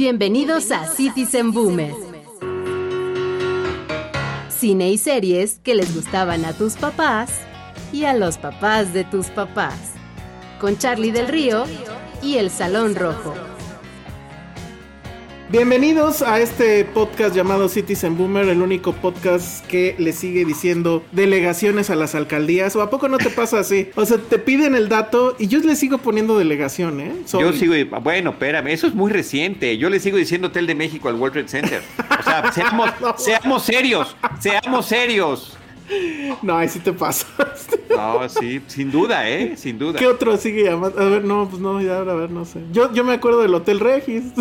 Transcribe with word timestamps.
Bienvenidos 0.00 0.70
a 0.70 0.86
Citizen 0.86 1.52
Boomer. 1.52 1.92
Cine 4.48 4.88
y 4.88 4.96
series 4.96 5.60
que 5.62 5.74
les 5.74 5.94
gustaban 5.94 6.46
a 6.46 6.54
tus 6.54 6.76
papás 6.76 7.42
y 7.92 8.04
a 8.04 8.14
los 8.14 8.38
papás 8.38 8.94
de 8.94 9.04
tus 9.04 9.26
papás. 9.26 9.92
Con 10.58 10.78
Charlie 10.78 11.10
del 11.10 11.28
Río 11.28 11.64
y 12.22 12.38
El 12.38 12.48
Salón 12.48 12.94
Rojo. 12.94 13.34
Bienvenidos 15.50 16.22
a 16.22 16.38
este 16.38 16.84
podcast 16.84 17.34
llamado 17.34 17.68
Citizen 17.68 18.16
Boomer, 18.16 18.48
el 18.48 18.62
único 18.62 18.92
podcast 18.92 19.66
que 19.66 19.96
le 19.98 20.12
sigue 20.12 20.44
diciendo 20.44 21.02
delegaciones 21.10 21.90
a 21.90 21.96
las 21.96 22.14
alcaldías. 22.14 22.76
¿O 22.76 22.82
a 22.82 22.88
poco 22.90 23.08
no 23.08 23.18
te 23.18 23.30
pasa 23.30 23.58
así? 23.58 23.88
O 23.96 24.06
sea, 24.06 24.18
te 24.18 24.38
piden 24.38 24.76
el 24.76 24.88
dato 24.88 25.34
y 25.40 25.48
yo 25.48 25.58
le 25.58 25.74
sigo 25.74 25.98
poniendo 25.98 26.38
delegación, 26.38 27.00
¿eh? 27.00 27.12
Soy- 27.24 27.42
Yo 27.42 27.52
sigo, 27.52 27.74
bueno, 28.00 28.30
espérame, 28.30 28.68
eso 28.68 28.86
es 28.86 28.94
muy 28.94 29.10
reciente. 29.10 29.76
Yo 29.76 29.90
le 29.90 29.98
sigo 29.98 30.18
diciendo 30.18 30.48
Hotel 30.48 30.68
de 30.68 30.76
México 30.76 31.08
al 31.08 31.16
World 31.16 31.32
Trade 31.32 31.48
Center. 31.48 31.82
O 32.20 32.22
sea, 32.22 32.52
seamos, 32.52 32.90
seamos 33.16 33.62
serios, 33.64 34.14
seamos 34.38 34.86
serios. 34.86 35.56
No, 36.42 36.56
ahí 36.58 36.68
sí 36.68 36.78
te 36.78 36.92
pasa. 36.92 37.26
No, 37.90 38.26
sí, 38.28 38.62
sin 38.68 38.90
duda, 38.92 39.28
¿eh? 39.28 39.56
Sin 39.56 39.76
duda. 39.78 39.98
¿Qué 39.98 40.06
otro 40.06 40.36
sigue 40.36 40.62
llamando? 40.64 40.98
A 41.00 41.04
ver, 41.06 41.24
no, 41.24 41.46
pues 41.50 41.60
no, 41.60 41.82
ya, 41.82 41.98
a 41.98 42.02
ver, 42.04 42.30
no 42.30 42.44
sé. 42.44 42.60
Yo, 42.72 42.90
yo 42.94 43.02
me 43.04 43.12
acuerdo 43.14 43.42
del 43.42 43.52
Hotel 43.52 43.80
Regis. 43.80 44.22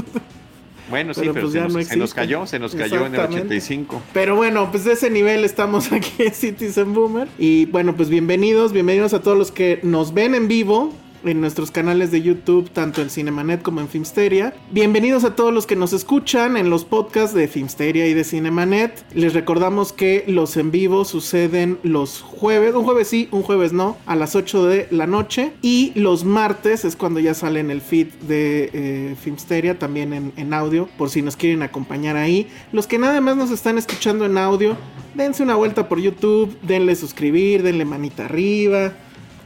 Bueno, 0.90 1.14
sí, 1.14 1.22
Pero, 1.22 1.34
pues, 1.34 1.52
se, 1.52 1.58
ya 1.58 1.64
nos, 1.66 1.74
no 1.74 1.84
se 1.84 1.98
nos 1.98 2.14
cayó, 2.14 2.48
se 2.48 2.60
nos 2.60 2.76
cayó 2.76 3.06
en 3.06 3.14
el 3.14 3.16
Exactamente. 3.16 3.56
85. 3.56 4.02
Pero 4.14 4.36
bueno, 4.36 4.72
pues 4.72 4.86
de 4.86 4.94
ese 4.94 5.10
nivel 5.10 5.46
estamos 5.46 5.92
aquí 5.92 6.24
en 6.24 6.34
Citizen 6.34 6.94
Boomer. 6.94 7.28
Y 7.38 7.66
bueno, 7.66 7.96
pues 7.96 8.10
bienvenidos, 8.10 8.74
bienvenidos 8.74 9.14
a 9.14 9.22
todos 9.22 9.38
los 9.38 9.52
que 9.52 9.80
nos 9.84 10.14
ven 10.14 10.36
en 10.36 10.48
vivo 10.48 10.94
en 11.24 11.42
nuestros 11.42 11.72
canales 11.72 12.12
de 12.12 12.22
YouTube, 12.22 12.70
tanto 12.70 13.02
en 13.02 13.10
Cinemanet 13.10 13.62
como 13.62 13.82
en 13.82 13.88
Filmsteria. 13.88 14.54
Bienvenidos 14.72 15.24
a 15.24 15.36
todos 15.36 15.54
los 15.54 15.66
que 15.66 15.76
nos 15.76 15.94
escuchan 15.94 16.58
en 16.58 16.70
los 16.70 16.86
podcasts 16.86 17.36
de 17.36 17.48
Filmsteria 17.48 18.08
y 18.08 18.14
de 18.14 18.24
Cinemanet. 18.24 19.06
Les 19.14 19.34
recordamos 19.34 19.94
que 19.94 20.24
los 20.28 20.56
en 20.58 20.72
vivo 20.72 21.06
suceden 21.06 21.80
los 21.84 22.22
jueves, 22.22 22.76
un 22.76 22.84
jueves 22.84 23.08
sí, 23.08 23.28
un 23.32 23.44
jueves 23.44 23.74
no, 23.74 23.98
a 24.06 24.16
las 24.16 24.36
8 24.36 24.66
de 24.66 24.88
la 24.92 25.08
noche. 25.08 25.52
Y 25.62 25.92
los 25.96 26.24
martes 26.24 26.86
es 26.86 26.96
cuando 26.96 27.20
ya 27.20 27.34
sale 27.34 27.60
en 27.60 27.72
el 27.72 27.82
feed 27.82 28.08
de 28.28 28.70
eh, 28.74 29.16
Filmsteria, 29.20 29.78
también 29.78 30.14
en, 30.14 30.34
en 30.38 30.54
audio, 30.54 30.90
por 30.98 31.10
si 31.10 31.22
nos 31.22 31.36
quieren 31.36 31.64
acompañar 31.64 32.18
ahí. 32.18 32.48
Los 32.72 32.88
que 32.88 32.98
nada 32.98 33.20
más 33.22 33.36
nos 33.38 33.52
están 33.52 33.78
escuchando 33.78 34.26
en 34.26 34.38
audio, 34.38 34.78
dense 35.16 35.44
una 35.44 35.56
vuelta 35.56 35.90
por 35.90 36.00
YouTube, 36.00 36.56
denle 36.62 36.96
suscribir, 36.96 37.64
denle 37.64 37.86
manita 37.86 38.26
arriba. 38.26 38.94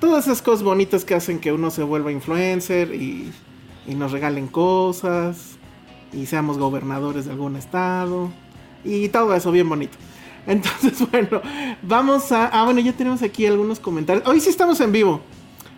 Todas 0.03 0.25
esas 0.25 0.41
cosas 0.41 0.63
bonitas 0.63 1.05
que 1.05 1.15
hacen 1.15 1.39
que 1.39 1.53
uno 1.53 1.71
se 1.71 1.81
vuelva 1.81 2.11
influencer 2.11 2.93
y, 2.93 3.31
nos 3.87 4.11
regalen 4.11 4.47
cosas 4.47 5.55
y 6.11 6.25
seamos 6.25 6.57
gobernadores 6.57 7.23
de 7.23 7.31
algún 7.31 7.55
estado 7.55 8.29
y 8.83 9.07
todo 9.07 9.33
eso 9.33 9.49
bien 9.53 9.69
bonito. 9.69 9.97
Entonces, 10.45 11.09
bueno, 11.09 11.41
vamos 11.81 12.33
a... 12.33 12.47
Ah, 12.47 12.65
bueno, 12.65 12.81
ya 12.81 12.91
tenemos 12.91 13.21
aquí 13.21 13.45
algunos 13.45 13.79
comentarios. 13.79 14.27
Hoy 14.27 14.41
sí 14.41 14.49
estamos 14.49 14.81
en 14.81 14.91
vivo. 14.91 15.21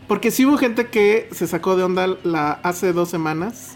Porque 0.08 0.32
sí 0.32 0.44
hubo 0.44 0.58
gente 0.58 0.88
que 0.88 1.30
se 1.32 1.46
sacó 1.46 1.76
de 1.76 1.84
onda 1.84 2.08
la, 2.24 2.54
hace 2.64 2.94
dos 2.94 3.10
semanas. 3.10 3.76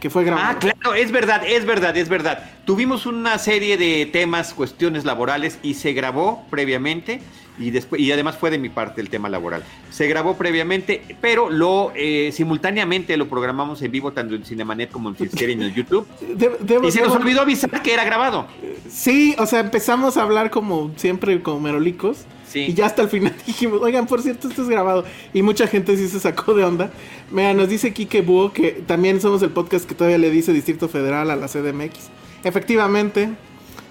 Que 0.00 0.10
fue 0.10 0.24
grabado. 0.24 0.46
Ah, 0.50 0.58
claro, 0.58 0.94
es 0.94 1.10
verdad, 1.10 1.42
es 1.46 1.64
verdad, 1.64 1.96
es 1.96 2.08
verdad. 2.08 2.50
Tuvimos 2.64 3.06
una 3.06 3.38
serie 3.38 3.76
de 3.78 4.06
temas, 4.06 4.52
cuestiones 4.52 5.04
laborales 5.04 5.58
y 5.62 5.74
se 5.74 5.92
grabó 5.94 6.44
previamente 6.50 7.20
y 7.58 7.70
después 7.70 8.02
y 8.02 8.12
además 8.12 8.36
fue 8.36 8.50
de 8.50 8.58
mi 8.58 8.68
parte 8.68 9.00
el 9.00 9.08
tema 9.08 9.30
laboral. 9.30 9.64
Se 9.90 10.06
grabó 10.08 10.36
previamente, 10.36 11.02
pero 11.22 11.48
lo 11.48 11.92
eh, 11.96 12.30
simultáneamente 12.32 13.16
lo 13.16 13.28
programamos 13.28 13.80
en 13.80 13.90
vivo 13.90 14.12
tanto 14.12 14.34
en 14.34 14.44
Cinemanet 14.44 14.90
como 14.90 15.08
en 15.08 15.16
Filmsteria 15.16 15.54
y 15.54 15.58
en 15.58 15.62
el 15.62 15.74
YouTube. 15.74 16.06
De- 16.20 16.86
Y 16.86 16.90
se 16.92 17.00
nos 17.00 17.12
olvidó 17.16 17.40
avisar 17.40 17.80
que 17.82 17.94
era 17.94 18.04
grabado. 18.04 18.46
Sí, 18.90 19.34
o 19.38 19.46
sea, 19.46 19.60
empezamos 19.60 20.18
a 20.18 20.22
hablar 20.22 20.50
como 20.50 20.92
siempre, 20.96 21.40
como 21.40 21.60
merolicos. 21.60 22.26
Sí. 22.56 22.66
Y 22.70 22.74
ya 22.74 22.86
hasta 22.86 23.02
el 23.02 23.08
final 23.08 23.34
dijimos, 23.46 23.80
oigan, 23.82 24.06
por 24.06 24.22
cierto, 24.22 24.48
esto 24.48 24.62
es 24.62 24.68
grabado. 24.68 25.04
Y 25.34 25.42
mucha 25.42 25.66
gente 25.66 25.94
sí 25.96 26.08
se 26.08 26.18
sacó 26.20 26.54
de 26.54 26.64
onda. 26.64 26.90
Mira, 27.30 27.52
nos 27.52 27.68
dice 27.68 27.92
Kike 27.92 28.22
Búho 28.22 28.52
que 28.52 28.82
también 28.86 29.20
somos 29.20 29.42
el 29.42 29.50
podcast 29.50 29.86
que 29.86 29.94
todavía 29.94 30.16
le 30.16 30.30
dice 30.30 30.54
Distrito 30.54 30.88
Federal 30.88 31.30
a 31.30 31.36
la 31.36 31.48
CDMX. 31.48 32.08
Efectivamente. 32.44 33.28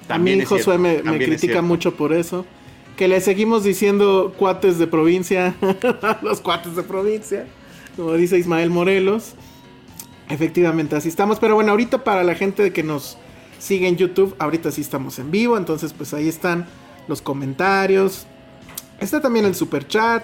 También 0.07 0.41
a 0.41 0.45
Josué 0.45 0.79
me, 0.79 1.03
me 1.03 1.17
critica 1.19 1.61
mucho 1.61 1.95
por 1.95 2.11
eso. 2.11 2.45
Que 2.97 3.07
le 3.07 3.21
seguimos 3.21 3.63
diciendo 3.63 4.33
cuates 4.37 4.79
de 4.79 4.87
provincia, 4.87 5.55
los 6.21 6.41
cuates 6.41 6.75
de 6.75 6.83
provincia, 6.83 7.45
como 7.95 8.13
dice 8.13 8.37
Ismael 8.39 8.71
Morelos. 8.71 9.33
Efectivamente, 10.29 10.95
así 10.95 11.09
estamos. 11.09 11.39
Pero 11.39 11.53
bueno, 11.53 11.71
ahorita 11.71 12.03
para 12.03 12.23
la 12.23 12.33
gente 12.33 12.71
que 12.73 12.81
nos 12.83 13.17
sigue 13.59 13.87
en 13.87 13.97
YouTube, 13.97 14.35
ahorita 14.39 14.71
sí 14.71 14.81
estamos 14.81 15.19
en 15.19 15.29
vivo. 15.29 15.55
Entonces, 15.57 15.93
pues 15.93 16.13
ahí 16.15 16.27
están 16.27 16.65
los 17.07 17.21
comentarios. 17.21 18.25
Está 18.99 19.21
también 19.21 19.45
el 19.45 19.55
super 19.55 19.87
chat. 19.87 20.23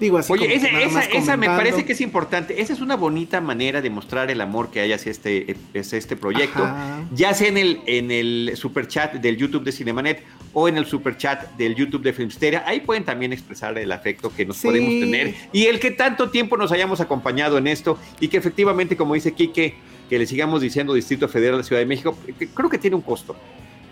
Digo 0.00 0.16
así. 0.16 0.32
Oye, 0.32 0.44
como 0.46 0.78
esa, 0.78 1.00
esa, 1.00 1.02
esa 1.02 1.36
me 1.36 1.46
parece 1.46 1.84
que 1.84 1.92
es 1.92 2.00
importante. 2.00 2.60
Esa 2.60 2.72
es 2.72 2.80
una 2.80 2.94
bonita 2.94 3.40
manera 3.40 3.80
de 3.80 3.90
mostrar 3.90 4.30
el 4.30 4.40
amor 4.40 4.70
que 4.70 4.78
hay 4.80 4.92
hacia 4.92 5.10
este, 5.10 5.56
hacia 5.76 5.98
este 5.98 6.14
proyecto. 6.14 6.62
Ajá. 6.64 7.02
Ya 7.12 7.34
sea 7.34 7.48
en 7.48 7.58
el, 7.58 7.80
en 7.86 8.12
el 8.12 8.52
super 8.54 8.86
chat 8.86 9.14
del 9.14 9.36
YouTube 9.36 9.64
de 9.64 9.72
Cinemanet 9.72 10.22
o 10.52 10.68
en 10.68 10.76
el 10.76 10.86
super 10.86 11.16
chat 11.16 11.50
del 11.56 11.74
YouTube 11.74 12.02
de 12.02 12.12
Filmsteria. 12.12 12.62
Ahí 12.64 12.78
pueden 12.78 13.02
también 13.04 13.32
expresar 13.32 13.76
el 13.76 13.90
afecto 13.90 14.32
que 14.32 14.46
nos 14.46 14.58
Sí. 14.58 14.68
podemos 14.68 14.90
tener 15.00 15.34
y 15.52 15.64
el 15.66 15.80
que 15.80 15.90
tanto 15.90 16.30
tiempo 16.30 16.56
nos 16.56 16.70
hayamos 16.70 17.00
acompañado 17.00 17.58
en 17.58 17.66
esto 17.66 17.98
y 18.20 18.28
que 18.28 18.36
efectivamente, 18.36 18.96
como 18.96 19.14
dice 19.14 19.32
Quique, 19.32 19.74
que 20.08 20.18
le 20.18 20.26
sigamos 20.26 20.62
diciendo 20.62 20.94
Distrito 20.94 21.28
Federal 21.28 21.54
de 21.54 21.58
la 21.58 21.64
Ciudad 21.64 21.80
de 21.80 21.86
México, 21.86 22.16
creo 22.54 22.70
que 22.70 22.78
tiene 22.78 22.94
un 22.94 23.02
costo. 23.02 23.34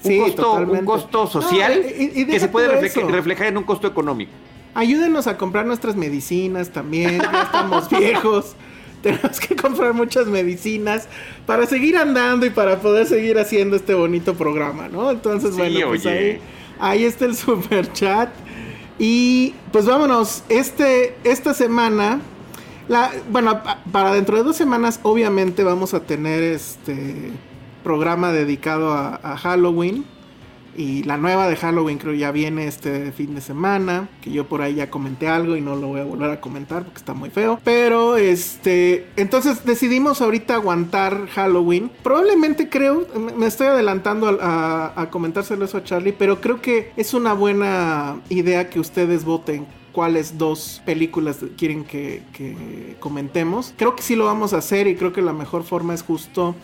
Un, 0.09 0.19
costo, 0.25 0.43
totalmente. 0.43 0.81
un 0.81 0.87
costo 0.87 1.27
social 1.27 1.83
No, 1.83 1.89
y- 2.05 2.13
y 2.23 2.27
que 2.27 2.41
se 2.41 2.49
puede 2.49 2.69
reflejar 2.69 3.47
en 3.49 3.57
un 3.59 3.65
costo 3.65 3.87
económico. 3.87 4.33
Ayúdenos 4.75 5.27
a 5.27 5.37
comprar 5.39 5.65
nuestras 5.67 5.97
medicinas 5.97 6.71
también. 6.71 7.19
Ya 7.21 7.43
estamos 7.45 7.89
viejos. 7.99 8.55
Tenemos 9.03 9.39
que 9.41 9.55
comprar 9.57 9.95
muchas 9.95 10.27
medicinas 10.27 11.07
para 11.47 11.67
seguir 11.67 11.97
andando 11.97 12.45
y 12.45 12.51
para 12.51 12.81
poder 12.81 13.07
seguir 13.07 13.39
haciendo 13.39 13.77
este 13.77 13.95
bonito 13.95 14.35
programa, 14.35 14.89
¿no? 14.89 15.11
Entonces, 15.11 15.51
Sí, 15.55 15.57
bueno, 15.59 15.89
pues 15.89 16.05
ahí, 16.07 16.39
ahí 16.81 17.05
está 17.05 17.25
el 17.27 17.37
super 17.37 17.93
chat. 17.93 18.31
Y 18.99 19.55
pues 19.73 19.87
vámonos. 19.87 20.43
Este, 20.49 21.15
esta 21.25 21.55
semana. 21.55 22.21
La, 22.89 23.11
bueno, 23.31 23.63
pa- 23.65 23.83
para 23.91 24.13
dentro 24.13 24.37
de 24.37 24.43
dos 24.45 24.57
semanas, 24.57 25.01
obviamente, 25.03 25.65
vamos 25.65 25.93
a 25.93 26.01
tener 26.01 26.43
este 26.43 27.31
programa 27.87 28.33
dedicado 28.33 28.93
a, 28.93 29.37
Halloween. 29.37 30.05
Y 30.77 31.05
la 31.05 31.17
nueva 31.17 31.49
de 31.49 31.55
Halloween 31.55 31.99
creo 31.99 32.15
ya 32.15 32.33
viene 32.33 32.67
este 32.67 33.13
fin 33.13 33.37
de 33.37 33.41
semana. 33.41 34.09
Que 34.21 34.33
yo 34.33 34.49
por 34.49 34.61
ahí 34.61 34.75
ya 34.75 34.91
comenté 34.91 35.29
algo 35.29 35.55
y 35.57 35.61
no 35.61 35.77
lo 35.77 35.87
voy 35.87 36.01
a 36.01 36.05
volver 36.05 36.31
a 36.33 36.41
comentar 36.41 36.83
porque 36.83 36.99
está 36.99 37.15
muy 37.15 37.31
feo. 37.31 37.61
Pero 37.63 38.17
este. 38.17 39.07
Entonces 39.15 39.65
decidimos 39.65 40.21
ahorita 40.21 40.57
aguantar 40.57 41.29
Halloween. 41.29 41.89
Probablemente 42.03 42.69
creo. 42.69 43.07
me- 43.37 43.47
estoy 43.47 43.69
adelantando 43.69 44.37
a 44.43 45.09
comentárselo 45.13 45.65
eso 45.65 45.79
a 45.79 45.85
Charlie. 45.85 46.13
Pero 46.13 46.41
creo 46.41 46.61
que 46.61 46.91
es 46.97 47.15
una 47.15 47.35
buena 47.35 48.21
idea 48.31 48.69
que 48.69 48.81
ustedes 48.81 49.25
voten 49.25 49.65
cuáles 49.93 50.37
dos 50.37 50.83
películas 50.85 51.39
quieren 51.57 51.85
que, 51.85 52.25
que 52.33 52.97
comentemos. 52.99 53.73
Creo 53.79 53.95
que 53.95 54.03
sí 54.03 54.17
lo 54.17 54.25
vamos 54.25 54.53
a 54.55 54.59
hacer 54.59 54.89
y 54.89 54.97
creo 54.97 55.13
que 55.13 55.23
la 55.23 55.33
mejor 55.33 55.63
forma 55.63 55.95
es 55.95 56.03
justo 56.03 56.57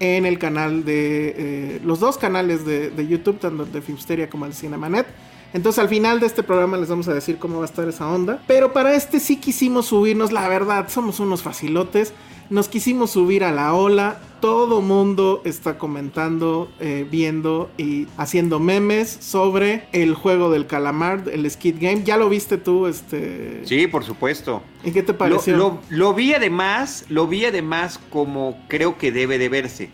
en 0.00 0.26
el 0.26 0.38
canal 0.38 0.84
de 0.84 1.34
eh, 1.36 1.80
los 1.84 2.00
dos 2.00 2.18
canales 2.18 2.64
de, 2.64 2.90
de, 2.90 3.06
YouTube, 3.06 3.38
tanto 3.38 3.64
de 3.64 3.82
Filmsteria 3.82 4.28
como 4.28 4.46
el 4.46 4.54
Cinemanet. 4.54 5.06
Entonces 5.52 5.78
al 5.78 5.88
final 5.88 6.18
de 6.18 6.26
este 6.26 6.42
programa 6.42 6.76
les 6.76 6.88
vamos 6.88 7.06
a 7.06 7.14
decir 7.14 7.38
cómo 7.38 7.58
va 7.58 7.62
a 7.62 7.66
estar 7.66 7.88
esa 7.88 8.08
onda. 8.08 8.42
Pero 8.46 8.72
para 8.72 8.94
este 8.94 9.20
sí 9.20 9.36
quisimos 9.36 9.86
subirnos, 9.86 10.32
la 10.32 10.48
verdad, 10.48 10.88
somos 10.88 11.20
unos 11.20 11.42
facilotes. 11.42 12.12
Nos 12.50 12.68
quisimos 12.68 13.12
subir 13.12 13.44
a 13.44 13.52
la 13.52 13.72
ola. 13.72 14.18
Todo 14.44 14.82
mundo 14.82 15.40
está 15.46 15.78
comentando, 15.78 16.70
eh, 16.78 17.06
viendo 17.10 17.70
y 17.78 18.06
haciendo 18.18 18.60
memes 18.60 19.08
sobre 19.08 19.88
el 19.92 20.12
juego 20.14 20.50
del 20.50 20.66
calamar, 20.66 21.22
el 21.32 21.50
Skid 21.50 21.76
Game. 21.80 22.02
¿Ya 22.04 22.18
lo 22.18 22.28
viste 22.28 22.58
tú? 22.58 22.86
Este... 22.86 23.64
Sí, 23.64 23.86
por 23.86 24.04
supuesto. 24.04 24.62
¿Y 24.84 24.90
qué 24.90 25.02
te 25.02 25.14
pareció? 25.14 25.56
Lo, 25.56 25.80
lo, 25.88 25.96
lo 25.96 26.12
vi 26.12 26.34
además, 26.34 27.06
lo 27.08 27.26
vi 27.26 27.46
además 27.46 27.98
como 28.10 28.62
creo 28.68 28.98
que 28.98 29.12
debe 29.12 29.38
de 29.38 29.48
verse. 29.48 29.88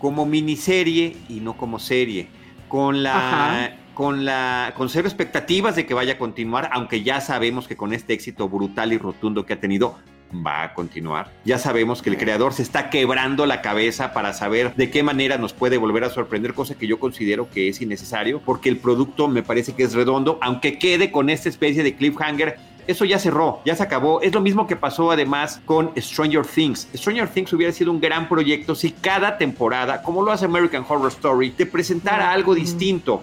Como 0.00 0.26
miniserie 0.26 1.16
y 1.28 1.34
no 1.34 1.56
como 1.56 1.78
serie. 1.78 2.26
Con 2.66 3.04
la. 3.04 3.16
Ajá 3.16 3.76
con 3.94 4.24
la 4.24 4.74
con 4.76 4.88
cero 4.88 5.06
expectativas 5.06 5.76
de 5.76 5.86
que 5.86 5.94
vaya 5.94 6.14
a 6.14 6.18
continuar, 6.18 6.68
aunque 6.72 7.04
ya 7.04 7.20
sabemos 7.20 7.68
que 7.68 7.76
con 7.76 7.92
este 7.92 8.12
éxito 8.12 8.48
brutal 8.48 8.92
y 8.92 8.98
rotundo 8.98 9.46
que 9.46 9.52
ha 9.52 9.60
tenido 9.60 10.00
va 10.34 10.62
a 10.62 10.74
continuar. 10.74 11.30
Ya 11.44 11.58
sabemos 11.58 12.02
que 12.02 12.10
el 12.10 12.18
creador 12.18 12.52
se 12.52 12.62
está 12.62 12.90
quebrando 12.90 13.46
la 13.46 13.62
cabeza 13.62 14.12
para 14.12 14.32
saber 14.32 14.74
de 14.74 14.90
qué 14.90 15.02
manera 15.02 15.38
nos 15.38 15.52
puede 15.52 15.76
volver 15.76 16.04
a 16.04 16.10
sorprender, 16.10 16.54
cosa 16.54 16.74
que 16.74 16.86
yo 16.86 16.98
considero 16.98 17.48
que 17.50 17.68
es 17.68 17.80
innecesario, 17.80 18.40
porque 18.40 18.68
el 18.68 18.78
producto 18.78 19.28
me 19.28 19.42
parece 19.42 19.74
que 19.74 19.82
es 19.82 19.94
redondo, 19.94 20.38
aunque 20.40 20.78
quede 20.78 21.10
con 21.10 21.30
esta 21.30 21.48
especie 21.48 21.82
de 21.82 21.94
cliffhanger 21.94 22.58
eso 22.86 23.04
ya 23.06 23.18
cerró, 23.18 23.60
ya 23.64 23.74
se 23.74 23.82
acabó. 23.82 24.20
Es 24.20 24.34
lo 24.34 24.40
mismo 24.40 24.66
que 24.66 24.76
pasó 24.76 25.10
además 25.10 25.60
con 25.64 25.90
Stranger 25.96 26.44
Things. 26.44 26.88
Stranger 26.94 27.28
Things 27.28 27.52
hubiera 27.52 27.72
sido 27.72 27.90
un 27.90 28.00
gran 28.00 28.28
proyecto 28.28 28.74
si 28.74 28.90
cada 28.90 29.38
temporada, 29.38 30.02
como 30.02 30.22
lo 30.22 30.32
hace 30.32 30.44
American 30.44 30.84
Horror 30.86 31.08
Story, 31.08 31.50
te 31.50 31.64
presentara 31.64 32.30
algo 32.30 32.54
distinto 32.54 33.22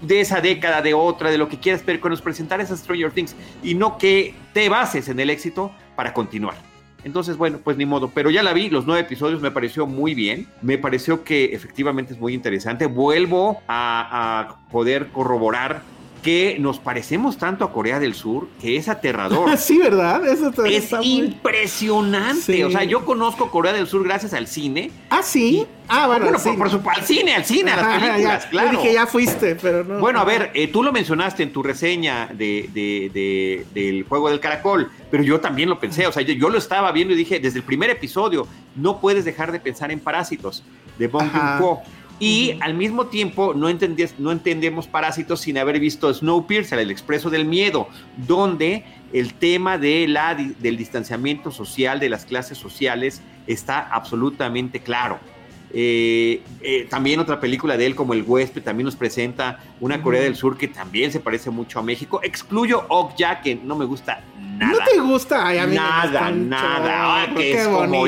de 0.00 0.20
esa 0.20 0.40
década, 0.40 0.82
de 0.82 0.94
otra, 0.94 1.30
de 1.30 1.38
lo 1.38 1.48
que 1.48 1.58
quieras, 1.58 1.82
pero 1.84 2.00
que 2.00 2.08
nos 2.08 2.22
presentara 2.22 2.62
esas 2.62 2.80
Stranger 2.80 3.12
Things 3.12 3.36
y 3.62 3.74
no 3.74 3.98
que 3.98 4.34
te 4.52 4.68
bases 4.68 5.08
en 5.08 5.20
el 5.20 5.30
éxito 5.30 5.72
para 5.96 6.12
continuar. 6.12 6.54
Entonces, 7.04 7.36
bueno, 7.36 7.58
pues 7.62 7.76
ni 7.76 7.84
modo, 7.84 8.10
pero 8.14 8.30
ya 8.30 8.42
la 8.42 8.52
vi, 8.52 8.70
los 8.70 8.86
nueve 8.86 9.02
episodios 9.02 9.40
me 9.40 9.50
pareció 9.50 9.86
muy 9.86 10.14
bien, 10.14 10.46
me 10.62 10.78
pareció 10.78 11.24
que 11.24 11.46
efectivamente 11.46 12.12
es 12.12 12.20
muy 12.20 12.32
interesante, 12.32 12.86
vuelvo 12.86 13.60
a, 13.66 14.58
poder 14.70 15.08
corroborar 15.08 15.82
que 16.22 16.56
nos 16.60 16.78
parecemos 16.78 17.36
tanto 17.36 17.64
a 17.64 17.72
Corea 17.72 17.98
del 17.98 18.14
Sur 18.14 18.48
que 18.60 18.76
es 18.76 18.88
aterrador. 18.88 19.56
sí, 19.58 19.78
¿verdad? 19.78 20.26
Eso 20.26 20.52
es 20.64 20.92
impresionante. 21.02 22.40
Sí. 22.40 22.62
O 22.62 22.70
sea, 22.70 22.84
yo 22.84 23.04
conozco 23.04 23.50
Corea 23.50 23.72
del 23.72 23.86
Sur 23.88 24.04
gracias 24.04 24.32
al 24.32 24.46
cine. 24.46 24.90
Ah, 25.10 25.22
sí. 25.22 25.66
Ah, 25.88 26.06
bueno, 26.06 26.24
bueno 26.26 26.38
por, 26.38 26.56
por, 26.56 26.70
supuesto, 26.70 27.00
al 27.00 27.06
cine, 27.06 27.34
al 27.34 27.44
cine, 27.44 27.72
a 27.72 27.76
las 27.76 28.00
películas, 28.00 28.44
ya. 28.44 28.50
claro. 28.50 28.72
Yo 28.72 28.78
dije, 28.78 28.94
ya 28.94 29.06
fuiste, 29.06 29.56
pero 29.56 29.84
no. 29.84 29.98
Bueno, 29.98 30.20
a 30.20 30.24
ver, 30.24 30.50
eh, 30.54 30.68
tú 30.68 30.82
lo 30.82 30.92
mencionaste 30.92 31.42
en 31.42 31.52
tu 31.52 31.62
reseña 31.62 32.28
de, 32.28 32.70
de, 32.72 33.10
de, 33.12 33.66
del 33.74 34.04
juego 34.04 34.30
del 34.30 34.40
caracol, 34.40 34.90
pero 35.10 35.22
yo 35.22 35.40
también 35.40 35.68
lo 35.68 35.78
pensé. 35.78 36.06
O 36.06 36.12
sea, 36.12 36.22
yo, 36.22 36.32
yo, 36.32 36.48
lo 36.48 36.56
estaba 36.56 36.92
viendo 36.92 37.12
y 37.12 37.16
dije, 37.16 37.40
desde 37.40 37.58
el 37.58 37.64
primer 37.64 37.90
episodio, 37.90 38.46
no 38.76 39.00
puedes 39.00 39.24
dejar 39.24 39.52
de 39.52 39.60
pensar 39.60 39.90
en 39.90 40.00
Parásitos, 40.00 40.62
de 40.98 41.08
Bong 41.08 41.30
Joon-ho. 41.30 41.82
Y 42.22 42.52
uh 42.52 42.54
-huh. 42.54 42.58
al 42.60 42.74
mismo 42.74 43.06
tiempo 43.06 43.52
no, 43.52 43.68
no, 44.18 44.30
entendemos 44.30 44.86
Parásitos 44.86 45.40
sin 45.40 45.58
haber 45.58 45.80
visto 45.80 46.14
Snowpiercer, 46.14 46.78
el 46.78 46.92
expreso 46.92 47.30
del 47.30 47.44
miedo, 47.44 47.88
donde 48.16 48.84
el 49.12 49.34
tema 49.34 49.76
de 49.76 50.06
la, 50.06 50.36
del 50.36 50.76
distanciamiento 50.76 51.50
social, 51.50 51.98
de 51.98 52.08
las 52.08 52.24
clases 52.24 52.56
sociales, 52.58 53.22
está 53.48 53.80
absolutamente 53.80 54.78
claro. 54.78 55.18
Eh, 55.74 56.42
eh, 56.60 56.86
también 56.88 57.18
otra 57.18 57.40
película 57.40 57.76
de 57.76 57.86
él 57.86 57.96
como 57.96 58.12
El 58.12 58.22
Huésped 58.22 58.62
también 58.62 58.84
nos 58.84 58.94
presenta 58.94 59.58
una 59.80 59.96
uh 59.96 59.98
-huh. 59.98 60.02
Corea 60.02 60.22
del 60.22 60.36
Sur 60.36 60.56
que 60.56 60.68
también 60.68 61.10
se 61.10 61.18
parece 61.18 61.50
mucho 61.50 61.80
a 61.80 61.82
México. 61.82 62.20
Excluyo 62.22 62.84
Okja, 62.88 63.40
que 63.40 63.56
no 63.56 63.74
me 63.74 63.84
gusta 63.84 64.22
nada. 64.66 64.72
¿No 64.72 64.90
te 64.90 65.00
gusta? 65.00 65.46
Ay, 65.46 65.58
a 65.58 65.66
mí 65.66 65.74
nada, 65.74 66.30
me 66.30 66.36
nada. 66.46 67.22
Ay, 67.22 67.34
que 67.34 67.52
es 67.52 67.68
como. 67.68 68.06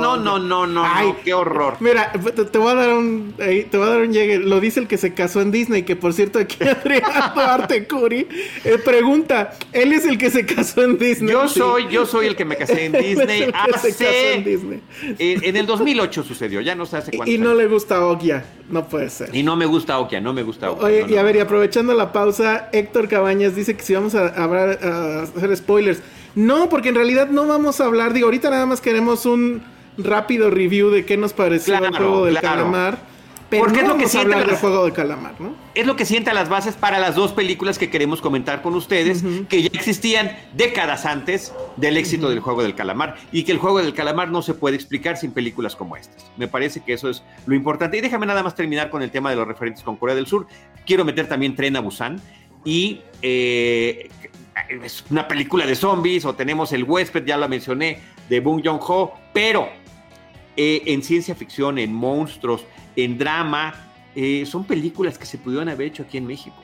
No, 0.00 0.16
no, 0.16 0.38
no, 0.38 0.66
no, 0.66 0.84
Ay, 0.84 1.08
no, 1.08 1.16
qué 1.24 1.34
horror. 1.34 1.76
Mira, 1.80 2.12
te, 2.12 2.44
te, 2.44 2.58
voy 2.58 2.72
a 2.72 2.74
dar 2.74 2.94
un 2.94 3.34
te 3.36 3.76
voy 3.76 3.86
a 3.86 3.90
dar 3.90 4.00
un 4.00 4.12
llegue. 4.12 4.38
Lo 4.38 4.60
dice 4.60 4.80
el 4.80 4.86
que 4.86 4.98
se 4.98 5.14
casó 5.14 5.40
en 5.40 5.50
Disney, 5.50 5.82
que 5.82 5.96
por 5.96 6.12
cierto 6.12 6.38
aquí 6.38 6.56
Adrián 6.68 7.32
Duarte 7.34 7.86
Curi 7.86 8.26
eh, 8.64 8.78
pregunta, 8.84 9.52
él 9.72 9.92
es 9.92 10.06
el 10.06 10.18
que 10.18 10.30
se 10.30 10.46
casó 10.46 10.82
en 10.82 10.98
Disney. 10.98 11.32
Yo 11.32 11.48
sí. 11.48 11.60
soy, 11.60 11.88
yo 11.88 12.06
soy 12.06 12.26
el 12.26 12.36
que 12.36 12.44
me 12.44 12.56
casé 12.56 12.86
en 12.86 12.92
Disney 13.00 13.50
hace 13.52 14.34
en, 14.34 14.44
Disney. 14.44 14.80
En, 15.18 15.44
en, 15.44 15.56
el 15.56 15.66
2008 15.66 16.24
sucedió, 16.24 16.60
ya 16.60 16.74
no 16.74 16.86
sé 16.86 16.98
hace 16.98 17.12
cuánto. 17.12 17.32
Y, 17.32 17.38
no 17.38 17.54
le 17.54 17.66
gusta 17.66 18.04
Okia, 18.04 18.44
no 18.70 18.88
puede 18.88 19.10
ser. 19.10 19.34
Y 19.34 19.42
no 19.42 19.56
me 19.56 19.66
gusta 19.66 19.98
Okia, 19.98 20.20
no 20.20 20.32
me 20.32 20.42
gusta 20.42 20.70
Okia. 20.70 20.86
Oye, 20.86 21.00
no, 21.02 21.08
y 21.08 21.12
no. 21.14 21.20
a 21.20 21.22
ver, 21.22 21.36
y 21.36 21.40
aprovechando 21.40 21.94
la 21.94 22.12
pausa, 22.12 22.68
Héctor 22.72 23.08
Cabañas 23.08 23.54
dice 23.54 23.76
que 23.76 23.82
si 23.82 23.94
vamos 23.94 24.14
a, 24.14 24.28
hablar, 24.28 24.78
a 24.82 25.22
hacer 25.22 25.50
spoilers. 25.66 26.00
No, 26.36 26.68
porque 26.68 26.90
en 26.90 26.94
realidad 26.94 27.28
no 27.28 27.46
vamos 27.46 27.80
a 27.80 27.86
hablar. 27.86 28.12
Digo, 28.12 28.26
ahorita 28.26 28.50
nada 28.50 28.66
más 28.66 28.80
queremos 28.80 29.26
un 29.26 29.62
rápido 29.98 30.50
review 30.50 30.90
de 30.90 31.04
qué 31.04 31.16
nos 31.16 31.32
pareció 31.32 31.76
claro, 31.76 31.86
el 31.86 31.96
juego 31.96 32.24
del 32.26 32.38
claro. 32.38 32.56
calamar. 32.58 33.16
Pero 33.48 33.62
Porque 33.62 33.76
no 33.76 33.82
es 33.82 33.88
lo 33.88 33.94
que 33.94 34.04
vamos 34.06 34.14
a 34.16 34.20
hablar 34.20 34.38
las... 34.40 34.48
del 34.48 34.56
juego 34.56 34.84
de 34.86 34.92
calamar, 34.92 35.34
¿no? 35.40 35.54
Es 35.74 35.86
lo 35.86 35.94
que 35.94 36.04
sienta 36.04 36.34
las 36.34 36.48
bases 36.48 36.74
para 36.74 36.98
las 36.98 37.14
dos 37.14 37.32
películas 37.32 37.78
que 37.78 37.90
queremos 37.90 38.20
comentar 38.20 38.60
con 38.60 38.74
ustedes, 38.74 39.22
uh 39.22 39.26
-huh. 39.26 39.46
que 39.46 39.62
ya 39.62 39.70
existían 39.72 40.36
décadas 40.54 41.06
antes 41.06 41.52
del 41.76 41.96
éxito 41.96 42.26
uh 42.26 42.26
-huh. 42.26 42.32
del 42.32 42.40
juego 42.40 42.62
del 42.64 42.74
calamar 42.74 43.16
y 43.30 43.44
que 43.44 43.52
el 43.52 43.58
juego 43.58 43.78
del 43.78 43.94
calamar 43.94 44.30
no 44.30 44.42
se 44.42 44.52
puede 44.54 44.74
explicar 44.74 45.16
sin 45.16 45.30
películas 45.30 45.76
como 45.76 45.96
estas. 45.96 46.26
Me 46.36 46.48
parece 46.48 46.80
que 46.80 46.92
eso 46.92 47.08
es 47.08 47.22
lo 47.46 47.54
importante. 47.54 47.96
Y 47.96 48.00
déjame 48.00 48.26
nada 48.26 48.42
más 48.42 48.54
terminar 48.56 48.90
con 48.90 49.00
el 49.02 49.10
tema 49.12 49.30
de 49.30 49.36
los 49.36 49.46
referentes 49.46 49.84
con 49.84 49.96
Corea 49.96 50.16
del 50.16 50.26
Sur. 50.26 50.48
Quiero 50.84 51.04
meter 51.04 51.28
también 51.28 51.54
Tren 51.54 51.76
a 51.76 51.80
Busan 51.80 52.20
y 52.64 53.00
eh, 53.22 54.08
es 54.84 55.04
una 55.10 55.28
película 55.28 55.66
de 55.66 55.74
zombies 55.74 56.24
o 56.24 56.34
tenemos 56.34 56.72
El 56.72 56.84
huésped, 56.84 57.24
ya 57.24 57.36
lo 57.36 57.48
mencioné, 57.48 58.00
de 58.28 58.40
Bong 58.40 58.62
Joon-ho, 58.64 59.14
pero 59.32 59.68
eh, 60.56 60.82
en 60.86 61.02
ciencia 61.02 61.34
ficción, 61.34 61.78
en 61.78 61.92
monstruos, 61.92 62.64
en 62.96 63.18
drama, 63.18 63.74
eh, 64.14 64.46
son 64.46 64.64
películas 64.64 65.18
que 65.18 65.26
se 65.26 65.38
pudieron 65.38 65.68
haber 65.68 65.88
hecho 65.88 66.02
aquí 66.04 66.16
en 66.16 66.26
México. 66.26 66.56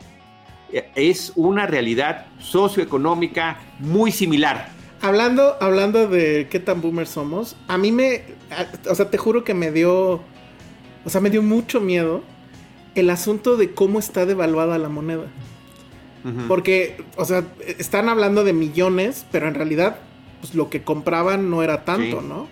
Eh, 0.72 0.90
es 0.94 1.32
una 1.36 1.66
realidad 1.66 2.26
socioeconómica 2.38 3.60
muy 3.78 4.10
similar. 4.10 4.70
Hablando, 5.02 5.56
hablando 5.60 6.08
de 6.08 6.46
qué 6.48 6.60
tan 6.60 6.81
boomers 6.81 7.10
somos, 7.10 7.56
a 7.69 7.76
mí 7.76 7.93
me, 7.93 8.22
o 8.88 8.94
sea, 8.94 9.10
te 9.10 9.19
juro 9.19 9.44
que 9.44 9.52
me 9.52 9.70
dio, 9.70 10.22
o 11.05 11.10
sea, 11.10 11.20
me 11.20 11.28
dio 11.28 11.43
mucho 11.43 11.81
miedo 11.81 12.22
el 12.94 13.10
asunto 13.10 13.56
de 13.56 13.74
cómo 13.74 13.98
está 13.98 14.26
devaluada 14.26 14.78
la 14.78 14.88
moneda. 14.88 15.26
Uh 16.24 16.29
-huh. 16.29 16.48
Porque, 16.48 17.02
o 17.17 17.24
sea, 17.24 17.44
están 17.79 18.08
hablando 18.08 18.44
de 18.44 18.52
millones, 18.52 19.26
pero 19.32 19.48
en 19.48 19.55
realidad, 19.55 19.96
pues 20.41 20.55
lo 20.55 20.70
que 20.70 20.82
compraban 20.82 21.50
no 21.50 21.62
era 21.62 21.84
tanto, 21.84 22.20
sí. 22.20 22.26
¿no? 22.29 22.48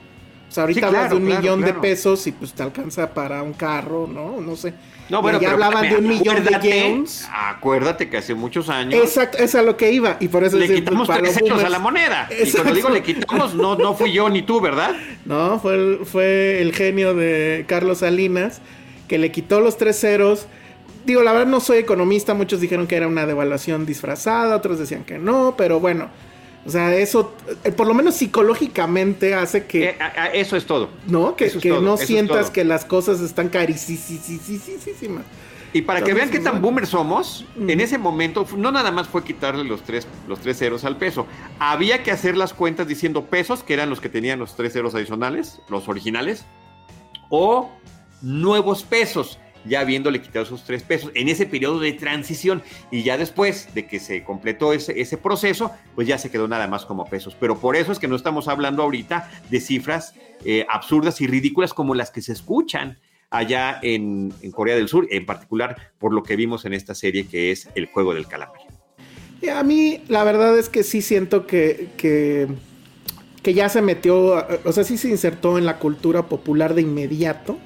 O 0.50 0.52
sea, 0.52 0.64
ahorita 0.64 0.80
sí, 0.80 0.86
hablas 0.86 1.10
de 1.10 1.16
un 1.16 1.26
claro, 1.26 1.40
millón 1.40 1.60
claro. 1.60 1.74
de 1.74 1.80
pesos 1.80 2.26
y 2.26 2.32
pues 2.32 2.52
te 2.52 2.64
alcanza 2.64 3.14
para 3.14 3.40
un 3.44 3.52
carro, 3.52 4.08
¿no? 4.12 4.40
No 4.40 4.56
sé. 4.56 4.74
No, 5.08 5.22
bueno, 5.22 5.40
ya 5.40 5.52
hablaban 5.52 5.88
de 5.88 5.96
un 5.96 6.08
millón 6.08 6.44
de 6.44 6.58
yens. 6.60 7.28
Acuérdate 7.32 8.08
que 8.08 8.16
hace 8.16 8.34
muchos 8.34 8.68
años. 8.68 8.94
Exacto, 8.94 9.38
es 9.38 9.54
a 9.54 9.62
lo 9.62 9.76
que 9.76 9.92
iba. 9.92 10.16
Y 10.18 10.26
por 10.26 10.42
eso 10.42 10.56
le 10.56 10.72
quitamos 10.72 11.08
tres 11.08 11.34
ceros 11.34 11.62
a 11.62 11.68
la 11.68 11.78
moneda. 11.78 12.26
Exacto. 12.30 12.46
Y 12.48 12.52
cuando 12.52 12.74
digo 12.74 12.88
le 12.90 13.02
quitamos, 13.02 13.54
no, 13.54 13.76
no 13.76 13.94
fui 13.94 14.12
yo 14.12 14.28
ni 14.28 14.42
tú, 14.42 14.60
¿verdad? 14.60 14.96
No, 15.24 15.60
fue 15.60 15.74
el, 15.74 15.98
fue 16.04 16.60
el 16.60 16.74
genio 16.74 17.14
de 17.14 17.64
Carlos 17.68 17.98
Salinas 17.98 18.60
que 19.06 19.18
le 19.18 19.30
quitó 19.32 19.60
los 19.60 19.76
tres 19.76 20.00
ceros. 20.00 20.46
Digo, 21.10 21.24
la 21.24 21.32
verdad 21.32 21.48
no 21.48 21.58
soy 21.58 21.78
economista, 21.78 22.34
muchos 22.34 22.60
dijeron 22.60 22.86
que 22.86 22.94
era 22.94 23.08
una 23.08 23.26
devaluación 23.26 23.84
disfrazada, 23.84 24.54
otros 24.54 24.78
decían 24.78 25.02
que 25.02 25.18
no, 25.18 25.56
pero 25.58 25.80
bueno, 25.80 26.08
o 26.64 26.70
sea, 26.70 26.94
eso, 26.94 27.34
eh, 27.64 27.72
por 27.72 27.88
lo 27.88 27.94
menos 27.94 28.14
psicológicamente 28.14 29.34
hace 29.34 29.66
que... 29.66 29.88
Eh, 29.88 29.98
eso 30.34 30.56
es 30.56 30.66
todo. 30.66 30.88
¿No? 31.08 31.34
Que, 31.34 31.50
que 31.50 31.70
todo, 31.70 31.80
no 31.80 31.96
sientas 31.96 32.50
que 32.50 32.62
las 32.62 32.84
cosas 32.84 33.20
están 33.22 33.48
carísimas. 33.48 35.24
Y 35.72 35.82
para 35.82 35.98
Entonces, 35.98 36.04
que 36.04 36.14
vean 36.14 36.30
qué 36.30 36.38
tan 36.38 36.62
boomer 36.62 36.86
somos, 36.86 37.44
uh 37.56 37.60
-huh. 37.60 37.72
en 37.72 37.80
ese 37.80 37.98
momento 37.98 38.46
no 38.56 38.70
nada 38.70 38.92
más 38.92 39.08
fue 39.08 39.24
quitarle 39.24 39.64
los 39.64 39.82
tres, 39.82 40.06
los 40.28 40.38
tres 40.38 40.58
ceros 40.58 40.84
al 40.84 40.96
peso. 40.96 41.26
Había 41.58 42.04
que 42.04 42.12
hacer 42.12 42.36
las 42.36 42.54
cuentas 42.54 42.86
diciendo 42.86 43.24
pesos, 43.24 43.64
que 43.64 43.74
eran 43.74 43.90
los 43.90 44.00
que 44.00 44.08
tenían 44.08 44.38
los 44.38 44.54
tres 44.54 44.74
ceros 44.74 44.94
adicionales, 44.94 45.60
los 45.68 45.88
originales, 45.88 46.44
o 47.30 47.68
nuevos 48.22 48.84
pesos 48.84 49.40
ya 49.64 49.80
habiéndole 49.80 50.20
quitado 50.20 50.44
esos 50.44 50.64
tres 50.64 50.82
pesos 50.82 51.10
en 51.14 51.28
ese 51.28 51.46
periodo 51.46 51.80
de 51.80 51.92
transición 51.92 52.62
y 52.90 53.02
ya 53.02 53.18
después 53.18 53.74
de 53.74 53.86
que 53.86 54.00
se 54.00 54.24
completó 54.24 54.72
ese, 54.72 55.00
ese, 55.00 55.16
proceso, 55.16 55.72
pues 55.94 56.08
ya 56.08 56.18
se 56.18 56.30
quedó 56.30 56.48
nada 56.48 56.66
más 56.66 56.86
como 56.86 57.04
pesos. 57.04 57.36
Pero 57.38 57.58
por 57.58 57.76
eso 57.76 57.92
es 57.92 57.98
que 57.98 58.08
no 58.08 58.16
estamos 58.16 58.48
hablando 58.48 58.82
ahorita 58.82 59.30
de 59.50 59.60
cifras 59.60 60.14
eh, 60.44 60.66
absurdas 60.68 61.20
y 61.20 61.26
ridículas 61.26 61.74
como 61.74 61.94
las 61.94 62.10
que 62.10 62.22
se 62.22 62.32
escuchan 62.32 62.98
allá 63.30 63.78
en, 63.82 64.32
en, 64.42 64.50
Corea 64.50 64.74
del 64.74 64.88
Sur, 64.88 65.06
en 65.10 65.24
particular 65.24 65.92
por 65.98 66.12
lo 66.12 66.22
que 66.22 66.36
vimos 66.36 66.64
en 66.64 66.74
esta 66.74 66.94
serie 66.94 67.26
que 67.26 67.52
es 67.52 67.68
El 67.74 67.86
Juego 67.86 68.14
del 68.14 68.26
Calamar. 68.26 68.60
A 69.54 69.62
mí, 69.62 70.02
la 70.08 70.24
verdad 70.24 70.58
es 70.58 70.68
que 70.68 70.82
sí 70.82 71.00
siento 71.00 71.46
que, 71.46 71.88
que 71.96 73.54
ya 73.54 73.68
se 73.68 73.80
metió, 73.82 74.46
o 74.64 74.72
sea, 74.72 74.84
sí 74.84 74.98
se 74.98 75.08
insertó 75.08 75.56
en 75.58 75.64
la 75.64 75.78
cultura 75.78 76.26
popular 76.26 76.74
de 76.74 76.82
inmediato. 76.82 77.58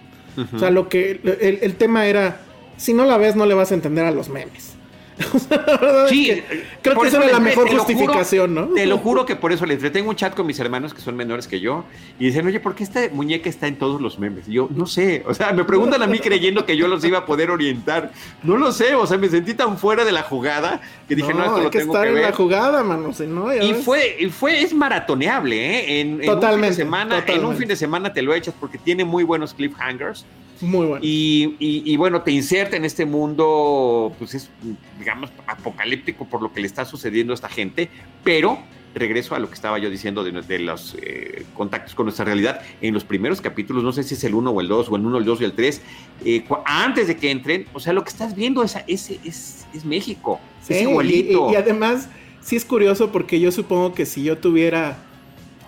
O 0.52 0.58
sea, 0.58 0.70
lo 0.70 0.88
que 0.88 1.20
el, 1.22 1.58
el 1.62 1.74
tema 1.76 2.06
era, 2.06 2.40
si 2.76 2.92
no 2.92 3.04
la 3.04 3.16
ves, 3.18 3.36
no 3.36 3.46
le 3.46 3.54
vas 3.54 3.70
a 3.70 3.74
entender 3.74 4.04
a 4.04 4.10
los 4.10 4.28
memes. 4.28 4.74
sí, 6.08 6.42
creo 6.82 7.00
que 7.00 7.08
esa 7.08 7.24
es 7.24 7.32
la 7.32 7.40
mejor 7.40 7.68
justificación, 7.68 8.54
¿no? 8.54 8.66
Te 8.68 8.86
lo 8.86 8.98
juro 8.98 9.24
que 9.24 9.36
por 9.36 9.52
eso 9.52 9.64
le 9.64 9.74
entretengo 9.74 10.10
un 10.10 10.16
chat 10.16 10.34
con 10.34 10.46
mis 10.46 10.58
hermanos 10.58 10.92
que 10.92 11.00
son 11.00 11.16
menores 11.16 11.46
que 11.46 11.60
yo 11.60 11.84
y 12.18 12.26
dicen, 12.26 12.46
oye, 12.46 12.58
¿por 12.60 12.74
qué 12.74 12.82
esta 12.82 13.00
muñeca 13.12 13.48
está 13.48 13.66
en 13.68 13.76
todos 13.76 14.00
los 14.00 14.18
memes? 14.18 14.48
Y 14.48 14.54
yo, 14.54 14.68
no 14.74 14.86
sé, 14.86 15.22
o 15.26 15.34
sea, 15.34 15.52
me 15.52 15.64
preguntan 15.64 16.02
a 16.02 16.06
mí 16.06 16.18
creyendo 16.18 16.66
que 16.66 16.76
yo 16.76 16.88
los 16.88 17.04
iba 17.04 17.18
a 17.18 17.26
poder 17.26 17.50
orientar. 17.50 18.12
No 18.42 18.56
lo 18.56 18.72
sé, 18.72 18.94
o 18.94 19.06
sea, 19.06 19.18
me 19.18 19.28
sentí 19.28 19.54
tan 19.54 19.78
fuera 19.78 20.04
de 20.04 20.12
la 20.12 20.22
jugada 20.22 20.80
que 21.08 21.14
dije, 21.14 21.32
no, 21.32 21.44
esto 21.44 21.56
hay 21.56 21.62
lo 21.64 21.70
que 21.70 21.78
tengo 21.78 21.92
estar 21.92 22.06
que 22.06 22.14
ver. 22.14 22.24
en 22.24 22.30
la 22.30 22.36
jugada, 22.36 22.82
mano, 22.82 23.12
si 23.12 23.26
no, 23.26 23.54
y 23.54 23.74
fue, 23.74 24.16
y 24.18 24.26
fue, 24.30 24.62
es 24.62 24.74
maratoneable, 24.74 25.56
¿eh? 25.56 26.00
En, 26.00 26.20
en 26.20 26.26
totalmente, 26.26 26.54
un 26.54 26.60
fin 26.60 26.70
de 26.70 26.74
semana, 26.74 27.04
totalmente. 27.04 27.32
en 27.34 27.44
un 27.44 27.56
fin 27.56 27.68
de 27.68 27.76
semana 27.76 28.12
te 28.12 28.22
lo 28.22 28.34
echas 28.34 28.54
porque 28.58 28.78
tiene 28.78 29.04
muy 29.04 29.22
buenos 29.24 29.54
cliffhangers. 29.54 30.24
Muy 30.60 30.86
bueno. 30.86 31.04
Y, 31.04 31.56
y, 31.58 31.82
y, 31.84 31.96
bueno, 31.96 32.22
te 32.22 32.30
inserta 32.30 32.76
en 32.76 32.84
este 32.84 33.04
mundo, 33.04 34.12
pues 34.18 34.34
es, 34.34 34.50
digamos, 34.98 35.30
apocalíptico 35.46 36.26
por 36.26 36.42
lo 36.42 36.52
que 36.52 36.60
le 36.60 36.66
está 36.66 36.84
sucediendo 36.84 37.32
a 37.32 37.34
esta 37.34 37.48
gente, 37.48 37.88
pero 38.22 38.58
regreso 38.94 39.34
a 39.34 39.38
lo 39.38 39.48
que 39.48 39.54
estaba 39.54 39.78
yo 39.78 39.90
diciendo 39.90 40.22
de, 40.24 40.40
de 40.42 40.58
los 40.60 40.96
eh, 41.00 41.44
contactos 41.54 41.94
con 41.94 42.06
nuestra 42.06 42.24
realidad. 42.24 42.60
En 42.80 42.94
los 42.94 43.04
primeros 43.04 43.40
capítulos, 43.40 43.82
no 43.82 43.92
sé 43.92 44.02
si 44.02 44.14
es 44.14 44.24
el 44.24 44.34
1 44.34 44.50
o 44.50 44.60
el 44.60 44.68
2, 44.68 44.88
o 44.88 44.96
el 44.96 45.04
1, 45.04 45.18
el 45.18 45.24
2 45.24 45.40
y 45.40 45.44
el 45.44 45.52
3, 45.52 45.82
eh, 46.24 46.44
antes 46.64 47.08
de 47.08 47.16
que 47.16 47.30
entren, 47.30 47.66
o 47.72 47.80
sea, 47.80 47.92
lo 47.92 48.04
que 48.04 48.10
estás 48.10 48.34
viendo 48.34 48.62
es, 48.62 48.76
es, 48.86 49.10
es, 49.10 49.66
es 49.74 49.84
México, 49.84 50.40
sí, 50.62 50.74
es 50.74 50.82
igualito. 50.82 51.50
Y, 51.50 51.54
y, 51.54 51.56
además, 51.56 52.08
sí 52.40 52.56
es 52.56 52.64
curioso 52.64 53.10
porque 53.10 53.40
yo 53.40 53.50
supongo 53.50 53.94
que 53.94 54.06
si 54.06 54.22
yo 54.22 54.38
tuviera, 54.38 54.98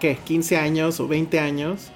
¿qué? 0.01 0.17
15 0.25 0.57
años 0.57 1.01
o 1.01 1.09
20 1.09 1.41
años 1.41 1.91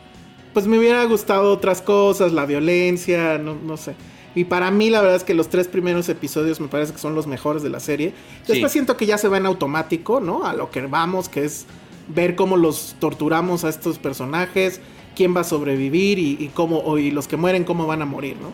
pues 0.53 0.67
me 0.67 0.79
hubiera 0.79 1.05
gustado 1.05 1.53
otras 1.53 1.83
cosas, 1.83 2.33
la 2.33 2.47
violencia, 2.47 3.39
no, 3.39 3.55
no, 3.55 3.77
sé. 3.77 3.95
Y 4.35 4.45
para 4.45 4.71
mí 4.71 4.91
la 4.91 5.01
verdad 5.01 5.17
es 5.17 5.25
que 5.25 5.35
los 5.35 5.49
tres 5.49 5.69
primeros 5.69 6.09
episodios 6.09 6.61
me 6.61 6.69
parece 6.69 6.93
que 6.93 6.99
son 6.99 7.15
los 7.15 7.27
mejores 7.27 7.63
de 7.63 7.71
la 7.71 7.81
serie. 7.81 8.15
Después 8.47 8.73
sí. 8.73 8.79
siento 8.79 8.97
que 8.97 9.07
ya 9.07 9.19
se 9.19 9.29
va 9.29 9.39
en 9.39 9.47
automático, 9.47 10.21
¿no? 10.21 10.45
A 10.45 10.55
lo 10.55 10.71
que 10.71 10.83
vamos, 10.83 11.29
que 11.29 11.45
es 11.45 11.67
ver 12.09 12.37
cómo 12.37 12.57
los 12.57 12.97
torturamos 12.99 13.65
a 13.65 13.69
estos 13.69 13.99
personajes, 13.99 14.81
quién 15.17 15.37
va 15.37 15.41
a 15.41 15.45
sobrevivir 15.45 16.19
y, 16.19 16.37
y 16.39 16.49
cómo, 16.49 16.97
y 16.99 17.11
los 17.11 17.29
que 17.29 17.37
mueren, 17.37 17.65
cómo 17.65 17.87
van 17.87 18.03
a 18.03 18.07
morir, 18.07 18.37
¿no? 18.41 18.53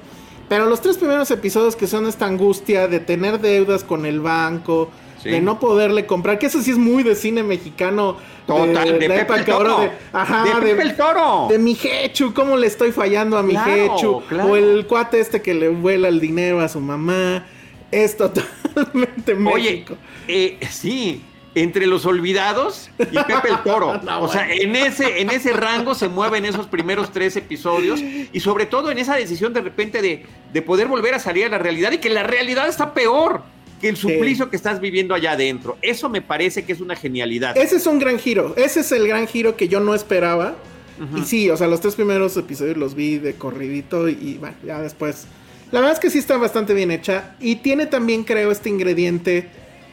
Pero 0.49 0.67
los 0.67 0.81
tres 0.81 0.97
primeros 0.97 1.31
episodios 1.31 1.75
que 1.75 1.87
son 1.87 2.07
esta 2.07 2.27
angustia 2.27 2.87
de 2.87 3.01
tener 3.01 3.41
deudas 3.41 3.83
con 3.83 4.07
el 4.07 4.21
banco, 4.21 4.91
Sí. 5.27 5.33
de 5.33 5.41
no 5.41 5.59
poderle 5.59 6.07
comprar, 6.07 6.39
que 6.39 6.47
eso 6.47 6.63
sí 6.63 6.71
es 6.71 6.79
muy 6.79 7.03
de 7.03 7.15
cine 7.15 7.43
mexicano. 7.43 8.17
Total, 8.47 8.93
de, 8.93 8.93
de, 8.93 9.09
de 9.09 9.09
Pepe 9.09 9.35
el 9.35 9.45
Toro. 9.45 9.81
De, 9.81 9.91
ajá, 10.13 10.45
de, 10.45 10.51
Pepe 10.61 10.83
el 10.83 10.97
Toro. 10.97 11.49
De 11.51 11.59
mi 11.59 11.77
Hechu, 11.83 12.33
¿cómo 12.33 12.57
le 12.57 12.69
estoy 12.69 12.93
fallando 12.93 13.37
a 13.37 13.43
mi 13.43 13.55
claro, 13.55 13.73
Hechu? 13.73 14.23
Claro. 14.29 14.51
O 14.51 14.57
el 14.57 14.87
cuate 14.87 15.19
este 15.19 15.43
que 15.43 15.53
le 15.55 15.69
vuela 15.69 16.09
el 16.09 16.21
dinero 16.21 16.61
a 16.61 16.69
su 16.69 16.81
mamá. 16.81 17.45
Es 17.91 18.17
totalmente 18.17 19.35
Oye, 19.35 19.71
México. 19.71 19.97
Eh, 20.29 20.59
sí, 20.71 21.23
entre 21.57 21.87
los 21.87 22.05
olvidados 22.05 22.91
y 22.99 23.17
Pepe 23.17 23.49
el 23.49 23.63
Toro. 23.65 23.99
no, 24.05 24.23
o 24.23 24.29
sea, 24.29 24.53
en 24.53 24.77
ese, 24.77 25.23
en 25.23 25.31
ese 25.31 25.53
rango 25.55 25.95
se 25.95 26.09
mueven 26.09 26.45
esos 26.45 26.67
primeros 26.67 27.11
tres 27.13 27.35
episodios 27.37 28.01
y 28.01 28.41
sobre 28.41 28.67
todo 28.67 28.91
en 28.91 28.99
esa 28.99 29.17
decisión 29.17 29.55
de 29.55 29.63
repente 29.63 30.03
de, 30.03 30.27
de 30.53 30.63
poder 30.63 30.87
volver 30.87 31.15
a 31.15 31.19
salir 31.19 31.47
a 31.47 31.49
la 31.49 31.59
realidad 31.59 31.93
y 31.93 31.99
que 31.99 32.11
la 32.11 32.23
realidad 32.25 32.69
está 32.69 32.93
peor 32.93 33.43
que 33.81 33.89
el 33.89 33.97
suplicio 33.97 34.47
sí. 34.47 34.51
que 34.51 34.57
estás 34.57 34.81
viviendo 34.81 35.15
allá 35.15 35.33
adentro. 35.33 35.77
Eso 35.83 36.09
me 36.09 36.23
parece 36.23 36.65
que 36.65 36.73
es 36.73 36.81
una 36.81 36.97
genialidad. 36.97 37.57
Ese 37.57 37.77
es 37.77 37.87
un 37.87 37.99
gran 37.99 38.19
giro. 38.19 38.55
Ese 38.57 38.81
es 38.81 38.93
el 38.93 39.07
gran 39.07 39.27
giro 39.27 39.57
que 39.57 39.69
yo 39.69 39.81
no 39.81 39.95
esperaba. 39.95 40.57
Uh 40.99 41.03
-huh. 41.03 41.23
Y 41.23 41.25
sí, 41.27 41.51
o 41.51 41.57
sea, 41.57 41.67
los 41.67 41.81
tres 41.81 41.95
primeros 41.95 42.37
episodios 42.37 42.77
los 42.77 42.95
vi 42.95 43.19
de 43.19 43.35
corridito 43.35 44.09
y, 44.09 44.13
y, 44.13 44.39
bueno, 44.39 44.57
ya 44.65 44.81
después. 44.81 45.27
La 45.73 45.81
verdad 45.81 45.95
es 45.95 46.01
que 46.01 46.11
sí 46.11 46.19
está 46.19 46.37
bastante 46.39 46.73
bien 46.75 46.91
hecha. 46.91 47.37
Y 47.41 47.57
tiene 47.57 47.87
también, 47.87 48.25
creo, 48.25 48.51
este 48.51 48.69
ingrediente 48.69 49.49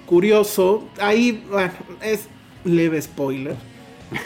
curioso. 0.05 0.87
Ahí, 0.99 1.43
bueno, 1.49 1.73
es 2.01 2.21
leve 2.63 3.01
spoiler. 3.01 3.55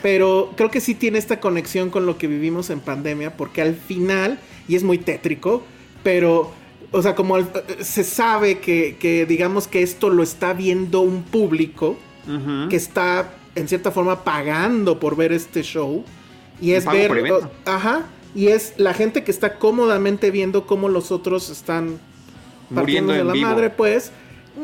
Pero 0.02 0.54
creo 0.58 0.70
que 0.70 0.82
sí 0.82 0.94
tiene 0.94 1.18
esta 1.18 1.40
conexión 1.40 1.90
con 1.90 2.06
lo 2.06 2.18
que 2.18 2.28
vivimos 2.28 2.70
en 2.70 2.82
pandemia. 2.82 3.36
Porque 3.38 3.62
al 3.62 3.76
final, 3.76 4.40
y 4.68 4.76
es 4.76 4.84
muy 4.84 4.98
tétrico, 4.98 5.64
pero 6.04 6.52
o 6.92 7.02
sea, 7.02 7.16
como 7.16 7.38
se 7.82 8.04
sabe 8.04 8.60
que, 8.60 8.96
que, 9.00 9.26
digamos 9.26 9.68
que 9.68 9.82
esto 9.84 10.10
lo 10.10 10.24
está 10.24 10.54
viendo 10.54 11.02
un 11.02 11.24
público 11.24 11.98
uh 12.28 12.32
-huh. 12.32 12.68
que 12.70 12.76
está 12.76 13.34
en 13.56 13.68
cierta 13.68 13.92
forma 13.92 14.24
pagando 14.24 15.00
por 15.00 15.16
ver 15.16 15.32
este 15.32 15.64
show 15.64 16.04
y 16.62 16.72
es 16.72 16.86
ver, 16.86 17.12
ajá, 17.66 18.06
y 18.34 18.48
es 18.48 18.74
la 18.78 18.94
gente 18.94 19.24
que 19.24 19.32
está 19.32 19.58
cómodamente 19.58 20.32
viendo 20.32 20.66
cómo 20.66 20.90
los 20.90 21.12
otros 21.12 21.50
están 21.50 22.00
muriendo 22.70 23.14
de 23.14 23.24
la 23.24 23.34
vivo. 23.34 23.48
madre, 23.48 23.70
pues 23.70 24.12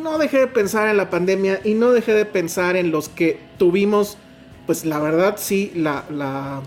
no 0.02 0.18
dejé 0.18 0.40
de 0.40 0.48
pensar 0.48 0.88
en 0.90 0.98
la 0.98 1.10
pandemia 1.10 1.62
y 1.64 1.74
no 1.74 1.92
dejé 1.92 2.14
de 2.14 2.26
pensar 2.26 2.76
en 2.76 2.92
los 2.92 3.10
que 3.10 3.40
tuvimos, 3.58 4.18
pues 4.66 4.86
la 4.86 5.00
verdad 5.00 5.36
sí, 5.38 5.72
la, 5.76 6.06
la 6.10 6.62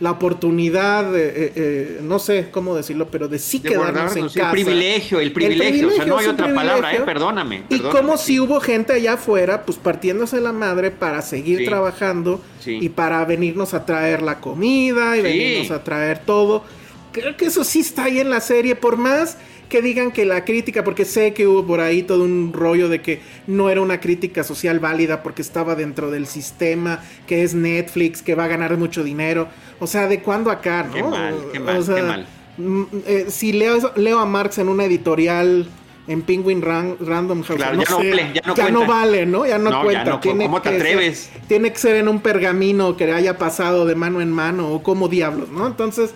la 0.00 0.10
oportunidad, 0.10 1.10
de, 1.12 1.28
eh, 1.28 1.52
eh, 1.54 1.98
no 2.02 2.18
sé 2.18 2.48
cómo 2.50 2.74
decirlo, 2.74 3.06
pero 3.10 3.28
de 3.28 3.38
sí 3.38 3.60
de 3.60 3.70
quedarnos 3.70 4.16
en 4.16 4.26
casa. 4.26 4.46
El 4.46 4.50
privilegio, 4.50 5.20
el 5.20 5.32
privilegio, 5.32 5.64
el 5.64 5.70
privilegio, 5.70 5.88
o 5.88 5.96
sea, 5.96 6.06
no 6.06 6.18
hay 6.18 6.26
otra 6.26 6.52
palabra, 6.54 6.94
eh, 6.94 7.00
perdóname, 7.00 7.62
Y 7.68 7.78
como 7.78 8.16
sí. 8.16 8.24
si 8.26 8.40
hubo 8.40 8.60
gente 8.60 8.92
allá 8.92 9.14
afuera, 9.14 9.64
pues 9.64 9.78
partiéndose 9.78 10.40
la 10.40 10.52
madre 10.52 10.90
para 10.90 11.22
seguir 11.22 11.58
Sí. 11.60 11.64
trabajando 11.66 12.40
Sí. 12.60 12.78
y 12.80 12.88
para 12.88 13.24
venirnos 13.24 13.72
a 13.72 13.86
traer 13.86 14.22
la 14.22 14.40
comida 14.40 15.16
y 15.16 15.22
venirnos 15.22 15.70
a 15.70 15.84
traer 15.84 16.18
todo. 16.18 16.64
Creo 17.12 17.36
que 17.36 17.46
eso 17.46 17.62
sí 17.62 17.80
está 17.80 18.04
ahí 18.04 18.18
en 18.18 18.30
la 18.30 18.40
serie, 18.40 18.74
por 18.74 18.96
más 18.96 19.38
que 19.68 19.82
digan 19.82 20.12
que 20.12 20.24
la 20.24 20.44
crítica, 20.44 20.84
porque 20.84 21.04
sé 21.04 21.32
que 21.34 21.46
hubo 21.46 21.66
por 21.66 21.80
ahí 21.80 22.02
todo 22.02 22.24
un 22.24 22.52
rollo 22.52 22.88
de 22.88 23.00
que 23.00 23.20
no 23.46 23.70
era 23.70 23.80
una 23.80 24.00
crítica 24.00 24.44
social 24.44 24.78
válida 24.80 25.22
porque 25.22 25.42
estaba 25.42 25.74
dentro 25.74 26.10
del 26.10 26.26
sistema 26.26 27.00
que 27.26 27.42
es 27.42 27.54
Netflix, 27.54 28.22
que 28.22 28.34
va 28.34 28.44
a 28.44 28.48
ganar 28.48 28.76
mucho 28.76 29.02
dinero. 29.02 29.48
O 29.80 29.86
sea, 29.86 30.06
¿de 30.06 30.20
cuándo 30.20 30.50
acá, 30.50 30.84
no? 30.84 30.92
Qué 30.94 31.02
mal, 31.02 31.34
qué 31.52 31.60
mal, 31.60 31.76
O 31.78 31.82
sea, 31.82 31.94
qué 31.96 32.02
mal. 32.02 32.26
mm, 32.58 32.82
eh, 33.06 33.24
si 33.28 33.52
leo, 33.52 33.74
eso- 33.76 33.92
leo 33.96 34.18
a 34.18 34.26
Marx 34.26 34.58
en 34.58 34.68
una 34.68 34.84
editorial 34.84 35.66
en 36.06 36.20
Penguin 36.20 36.60
Ran- 36.60 36.96
Random 37.00 37.42
House, 37.42 37.56
Claro, 37.56 37.80
ya 37.82 37.90
no 37.90 37.98
sé, 38.00 38.32
ya 38.56 38.70
no 38.70 38.86
vale, 38.86 39.24
¿no? 39.24 39.46
Ya 39.46 39.56
no, 39.58 39.70
No, 39.70 39.76
ya 39.78 39.82
cuenta. 39.84 40.10
no, 40.10 40.20
tiene 40.20 40.44
¿cómo 40.44 40.60
te 40.60 40.68
ser- 40.68 40.80
atreves? 40.82 41.30
tiene 41.48 41.72
que 41.72 41.78
ser 41.78 41.96
en 41.96 42.08
un 42.08 42.20
pergamino 42.20 42.94
que 42.96 43.10
haya 43.10 43.38
pasado 43.38 43.86
de 43.86 43.94
mano 43.94 44.20
en 44.20 44.30
mano 44.30 44.68
o 44.70 44.82
como 44.82 45.08
diablos, 45.08 45.48
¿no? 45.48 45.66
Entonces, 45.66 46.10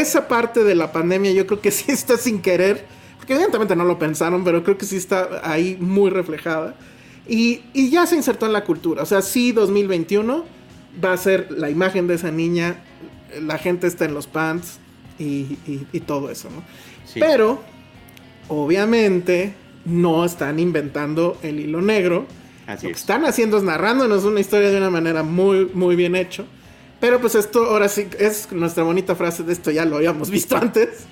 esa 0.00 0.28
parte 0.28 0.64
de 0.64 0.74
la 0.74 0.92
pandemia 0.92 1.32
yo 1.32 1.46
creo 1.46 1.60
que 1.60 1.70
sí 1.70 1.86
está 1.92 2.16
sin 2.16 2.40
querer, 2.42 2.84
porque 3.16 3.32
evidentemente 3.34 3.74
no 3.76 3.84
lo 3.84 3.98
pensaron, 3.98 4.44
pero 4.44 4.62
creo 4.62 4.76
que 4.78 4.86
sí 4.86 4.96
está 4.96 5.40
ahí 5.42 5.76
muy 5.80 6.10
reflejada. 6.10 6.74
Y, 7.26 7.62
y 7.72 7.88
ya 7.90 8.04
se 8.06 8.16
insertó 8.16 8.44
en 8.46 8.52
la 8.52 8.64
cultura, 8.64 9.02
o 9.02 9.06
sea, 9.06 9.22
sí 9.22 9.52
2021 9.52 10.44
va 11.02 11.12
a 11.12 11.16
ser 11.16 11.48
la 11.50 11.70
imagen 11.70 12.06
de 12.06 12.14
esa 12.14 12.30
niña, 12.30 12.82
la 13.40 13.56
gente 13.58 13.86
está 13.86 14.04
en 14.04 14.12
los 14.14 14.26
pants 14.26 14.78
y, 15.18 15.24
y- 15.66 15.86
y 15.92 16.00
todo 16.00 16.30
eso, 16.30 16.50
¿no? 16.50 16.62
Sí. 17.06 17.20
Pero, 17.20 17.62
obviamente, 18.48 19.54
no 19.84 20.24
están 20.24 20.58
inventando 20.58 21.38
el 21.42 21.60
hilo 21.60 21.80
negro. 21.80 22.26
Así 22.66 22.86
Lo 22.86 22.90
que 22.90 22.94
es. 22.94 23.00
están 23.00 23.24
haciendo 23.24 23.56
es 23.58 23.62
narrándonos 23.62 24.24
una 24.24 24.40
historia 24.40 24.70
de 24.70 24.78
una 24.78 24.90
manera 24.90 25.22
muy, 25.22 25.70
muy 25.74 25.96
bien 25.96 26.16
hecho. 26.16 26.46
Pero 27.04 27.20
pues 27.20 27.34
esto 27.34 27.66
ahora 27.66 27.86
sí 27.88 28.06
es 28.18 28.50
nuestra 28.50 28.82
bonita 28.82 29.14
frase 29.14 29.42
de 29.42 29.52
esto, 29.52 29.70
ya 29.70 29.84
lo 29.84 29.96
habíamos 29.96 30.30
visto 30.30 30.56
antes. 30.56 31.04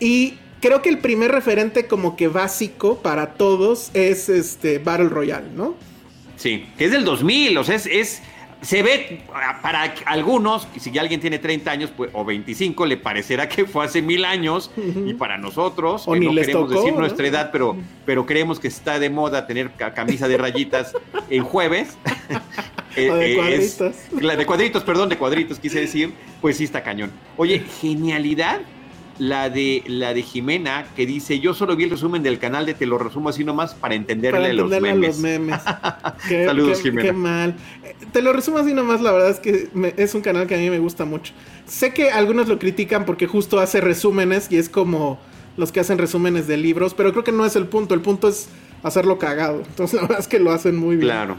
Y 0.00 0.38
creo 0.62 0.80
que 0.80 0.88
el 0.88 1.00
primer 1.00 1.30
referente 1.30 1.86
como 1.86 2.16
que 2.16 2.28
básico 2.28 2.96
para 3.02 3.34
todos 3.34 3.90
es 3.92 4.30
este 4.30 4.78
Battle 4.78 5.10
Royale, 5.10 5.48
¿no? 5.54 5.74
Sí, 6.36 6.66
que 6.78 6.86
es 6.86 6.92
del 6.92 7.04
2000, 7.04 7.58
o 7.58 7.62
sea, 7.62 7.74
es, 7.74 7.84
es- 7.84 8.22
se 8.62 8.82
ve 8.82 9.20
ah, 9.34 9.58
para 9.60 9.92
algunos, 10.06 10.66
si 10.80 10.96
alguien 10.98 11.20
tiene 11.20 11.38
30 11.40 11.70
años 11.70 11.90
pues, 11.94 12.08
o 12.14 12.24
25, 12.24 12.86
le 12.86 12.96
parecerá 12.96 13.48
que 13.50 13.66
fue 13.66 13.84
hace 13.84 14.00
mil 14.00 14.24
años, 14.24 14.70
y 15.04 15.12
para 15.12 15.36
nosotros, 15.36 16.04
O 16.06 16.12
que 16.14 16.20
ni 16.20 16.26
no 16.28 16.34
queremos 16.40 16.68
tocó, 16.68 16.80
decir 16.80 16.94
¿no? 16.94 17.00
nuestra 17.00 17.26
edad, 17.26 17.50
pero, 17.52 17.76
pero 18.06 18.24
creemos 18.24 18.58
que 18.60 18.68
está 18.68 18.98
de 18.98 19.10
moda 19.10 19.46
tener 19.46 19.72
ca- 19.72 19.92
camisa 19.92 20.26
de 20.26 20.38
rayitas 20.38 20.94
en 21.28 21.44
jueves. 21.44 21.98
eh, 22.96 23.10
O 23.10 23.16
de 23.16 23.32
eh, 23.32 23.36
cuadritos. 23.36 23.94
la 24.20 24.36
de 24.36 24.46
cuadritos, 24.46 24.82
perdón, 24.84 25.08
de 25.08 25.16
cuadritos 25.18 25.58
quise 25.58 25.80
decir, 25.80 26.12
pues 26.40 26.56
sí 26.56 26.64
está 26.64 26.82
cañón. 26.82 27.10
Oye, 27.36 27.60
genialidad 27.80 28.60
la 29.18 29.50
de 29.50 29.82
la 29.86 30.14
de 30.14 30.22
Jimena 30.22 30.86
que 30.96 31.04
dice, 31.06 31.38
yo 31.38 31.52
solo 31.54 31.76
vi 31.76 31.84
el 31.84 31.90
resumen 31.90 32.22
del 32.22 32.38
canal 32.38 32.64
de 32.64 32.72
Te 32.74 32.86
lo 32.86 32.96
resumo 32.98 33.28
así 33.28 33.44
nomás 33.44 33.74
para 33.74 33.94
entenderle, 33.94 34.38
Para 34.40 34.50
entenderle 34.50 34.94
los 34.94 35.06
los 35.08 35.18
memes. 35.18 35.60
Qué- 36.28 36.46
Saludos, 36.46 36.78
qué- 36.78 36.84
Jimena. 36.84 37.02
Qué 37.08 37.12
mal. 37.12 37.54
Te 38.12 38.22
lo 38.22 38.32
resumo 38.32 38.58
así 38.58 38.72
nomás, 38.72 39.00
la 39.02 39.12
verdad 39.12 39.30
es 39.30 39.38
que 39.38 39.68
me- 39.74 39.94
es 39.96 40.14
un 40.14 40.22
canal 40.22 40.46
que 40.46 40.54
a 40.54 40.58
mí 40.58 40.70
me 40.70 40.78
gusta 40.78 41.04
mucho. 41.04 41.34
Sé 41.66 41.92
que 41.92 42.10
algunos 42.10 42.48
lo 42.48 42.58
critican 42.58 43.04
porque 43.04 43.26
justo 43.26 43.60
hace 43.60 43.80
resúmenes 43.80 44.50
y 44.50 44.56
es 44.56 44.68
como 44.68 45.20
los 45.58 45.70
que 45.70 45.80
hacen 45.80 45.98
resúmenes 45.98 46.46
de 46.48 46.56
libros, 46.56 46.94
pero 46.94 47.12
creo 47.12 47.22
que 47.22 47.32
no 47.32 47.44
es 47.44 47.54
el 47.54 47.66
punto. 47.66 47.94
El 47.94 48.00
punto 48.00 48.28
es 48.28 48.48
hacerlo 48.82 49.18
cagado. 49.18 49.62
Entonces 49.68 49.94
la 49.94 50.02
verdad 50.02 50.20
es 50.20 50.26
que 50.26 50.38
lo 50.40 50.50
hacen 50.52 50.74
muy 50.76 50.96
bien. 50.96 51.08
Claro. 51.08 51.36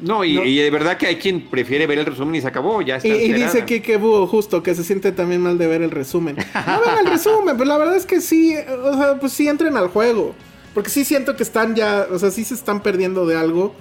No 0.00 0.24
y, 0.24 0.56
de 0.56 0.70
verdad 0.70 0.96
que 0.96 1.06
hay 1.06 1.16
quien 1.16 1.42
prefiere 1.42 1.86
ver 1.86 1.98
el 1.98 2.06
resumen 2.06 2.34
y 2.34 2.40
se 2.40 2.48
acabó, 2.48 2.80
ya 2.80 2.96
está. 2.96 3.08
Y, 3.08 3.12
y 3.12 3.32
dice 3.32 3.64
Kike 3.64 3.98
Búho 3.98 4.26
justo 4.26 4.62
que 4.62 4.74
se 4.74 4.82
siente 4.82 5.12
también 5.12 5.42
mal 5.42 5.58
de 5.58 5.66
ver 5.66 5.82
el 5.82 5.90
resumen. 5.90 6.36
No 6.36 6.80
vean 6.80 7.06
el 7.06 7.12
resumen, 7.12 7.56
pero 7.56 7.64
la 7.66 7.76
verdad 7.76 7.96
es 7.96 8.06
que 8.06 8.20
sí, 8.20 8.54
o 8.56 8.96
sea, 8.96 9.20
pues 9.20 9.32
sí 9.32 9.46
entren 9.46 9.76
al 9.76 9.88
juego. 9.88 10.34
Porque 10.72 10.90
sí 10.90 11.04
siento 11.04 11.36
que 11.36 11.42
están 11.42 11.76
ya, 11.76 12.06
o 12.10 12.18
sea, 12.18 12.30
sí 12.30 12.44
se 12.44 12.54
están 12.54 12.82
perdiendo 12.82 13.26
de 13.26 13.36
algo. 13.36 13.74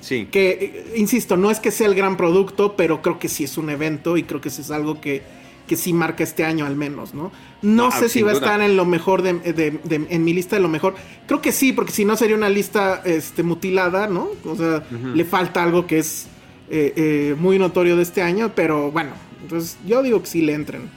Sí. 0.00 0.28
Que, 0.30 0.50
eh, 0.50 0.92
insisto, 0.96 1.36
no 1.36 1.50
es 1.50 1.60
que 1.60 1.70
sea 1.70 1.86
el 1.86 1.94
gran 1.94 2.16
producto, 2.16 2.76
pero 2.76 3.00
creo 3.00 3.18
que 3.18 3.28
sí 3.28 3.44
es 3.44 3.56
un 3.56 3.70
evento 3.70 4.16
y 4.16 4.24
creo 4.24 4.40
que 4.40 4.50
sí 4.50 4.60
es 4.60 4.70
algo 4.70 5.00
que, 5.00 5.22
que 5.66 5.76
sí 5.76 5.92
marca 5.92 6.24
este 6.24 6.44
año 6.44 6.66
al 6.66 6.76
menos, 6.76 7.14
¿no? 7.14 7.32
No, 7.62 7.90
sé 7.90 8.08
si 8.08 8.22
va 8.22 8.30
a 8.30 8.34
estar 8.34 8.60
en 8.60 8.76
lo 8.76 8.84
mejor 8.84 9.22
de, 9.22 9.80
en 10.08 10.24
mi 10.24 10.32
lista 10.32 10.56
de 10.56 10.62
lo 10.62 10.68
mejor. 10.68 10.94
Creo 11.26 11.40
que 11.40 11.52
sí, 11.52 11.72
porque 11.72 11.92
si 11.92 12.04
no 12.04 12.16
sería 12.16 12.36
una 12.36 12.48
lista 12.48 13.02
este, 13.04 13.42
mutilada, 13.42 14.06
¿no? 14.06 14.30
O 14.44 14.56
sea, 14.56 14.84
le 14.90 15.24
falta 15.24 15.62
algo 15.62 15.86
que 15.86 15.98
es 15.98 16.28
eh, 16.70 16.92
eh, 16.96 17.34
muy 17.38 17.58
notorio 17.58 17.96
de 17.96 18.02
este 18.02 18.22
año, 18.22 18.52
pero 18.54 18.90
bueno, 18.90 19.10
entonces 19.42 19.78
yo 19.86 20.02
digo 20.02 20.20
que 20.20 20.26
sí 20.26 20.42
le 20.42 20.54
entren. 20.54 20.88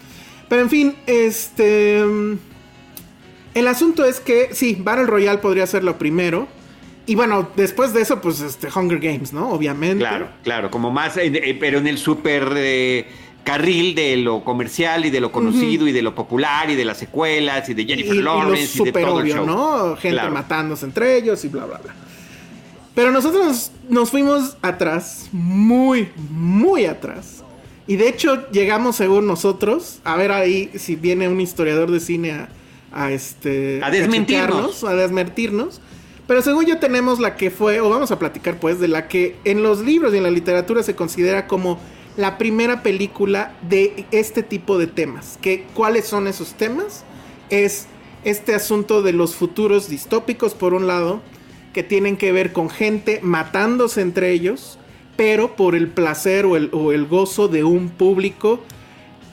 Pero 0.48 0.62
en 0.62 0.70
fin, 0.70 0.96
este... 1.08 2.04
El 3.56 3.68
asunto 3.68 4.06
es 4.06 4.20
que 4.20 4.50
sí, 4.54 4.78
Battle 4.80 5.08
Royale 5.08 5.40
podría 5.40 5.66
ser 5.66 5.84
lo 5.84 5.98
primero. 5.98 6.48
Y 7.08 7.16
bueno, 7.16 7.50
después 7.56 7.92
de 7.94 8.02
eso, 8.02 8.22
pues 8.22 8.40
este 8.40 8.68
Hunger 8.74 9.00
Games, 9.00 9.34
¿no? 9.34 9.50
Obviamente. 9.50 9.98
Claro, 9.98 10.30
claro, 10.44 10.70
como 10.70 10.92
más, 10.92 11.18
eh, 11.18 11.58
pero 11.60 11.80
en 11.80 11.88
el 11.88 11.98
super 11.98 12.54
carril 13.44 13.96
de 13.96 14.18
lo 14.18 14.44
comercial 14.44 15.06
y 15.06 15.10
de 15.10 15.22
lo 15.22 15.32
conocido 15.32 15.88
y 15.88 15.92
de 15.92 16.02
lo 16.02 16.14
popular 16.14 16.70
y 16.70 16.76
de 16.76 16.86
las 16.86 16.98
secuelas 16.98 17.68
y 17.70 17.74
de 17.74 17.86
Jennifer 17.86 18.16
Lawrence 18.16 18.82
y, 18.82 18.86
de 18.86 18.92
todo 18.92 19.22
el 19.22 19.28
show. 19.28 19.46
¿no? 19.46 19.96
Gente 19.98 20.30
matándose 20.30 20.86
entre 20.86 21.18
ellos 21.18 21.44
y 21.46 21.48
bla, 21.48 21.66
bla, 21.66 21.80
bla. 21.80 21.96
Pero 22.94 23.12
nosotros 23.12 23.72
nos, 23.88 24.10
fuimos 24.10 24.58
atrás, 24.62 25.30
muy, 25.32 26.10
muy 26.30 26.86
atrás. 26.86 27.44
Y 27.88 27.96
de 27.96 28.10
hecho 28.10 28.50
llegamos 28.52 28.98
según 28.98 29.26
nosotros, 29.26 30.00
a 30.04 30.16
ver 30.16 30.32
ahí 30.32 30.70
si 30.76 30.96
viene 30.96 31.28
un 31.28 31.42
historiador 31.42 31.90
de 31.92 32.00
cine 32.00 32.48
a, 32.92 33.12
este... 33.12 33.80
A 33.84 33.90
desmentirnos. 33.90 34.84
A, 34.84 34.92
a 34.92 34.96
desmentirnos. 34.96 35.82
Pero 36.28 36.44
según 36.44 36.66
yo 36.68 36.78
tenemos 36.78 37.20
la 37.20 37.36
que 37.36 37.50
fue, 37.50 37.80
o 37.80 37.90
vamos 37.90 38.12
a 38.12 38.20
platicar 38.20 38.60
pues, 38.60 38.80
de 38.80 38.88
la 38.88 39.08
que 39.08 39.38
en 39.46 39.64
los 39.64 39.80
libros 39.80 40.14
y 40.14 40.18
en 40.18 40.24
la 40.24 40.30
literatura 40.30 40.84
se 40.84 40.96
considera 40.96 41.48
como 41.48 41.80
la 42.18 42.38
primera 42.38 42.84
película 42.84 43.54
de 43.62 44.06
este 44.12 44.44
tipo 44.44 44.78
de 44.78 44.88
temas. 44.88 45.38
¿Qué, 45.42 45.66
¿Cuáles 45.74 46.08
son 46.08 46.28
esos 46.28 46.54
temas? 46.54 47.04
Es 47.50 47.88
este 48.24 48.54
asunto 48.54 49.02
de 49.02 49.14
los 49.14 49.36
futuros 49.36 49.90
distópicos, 49.90 50.54
por 50.54 50.74
un 50.74 50.88
lado, 50.88 51.22
que 51.74 51.84
tienen 51.84 52.18
que 52.18 52.32
ver 52.32 52.52
con 52.52 52.70
gente 52.70 53.20
matándose 53.22 54.02
entre 54.02 54.32
ellos, 54.32 54.78
pero 55.16 55.56
por 55.56 55.76
el 55.76 55.88
placer 55.88 56.46
o 56.46 56.56
el, 56.56 56.70
o 56.74 56.92
el 56.92 57.06
gozo 57.06 57.48
de 57.48 57.64
un 57.64 57.90
público 57.90 58.60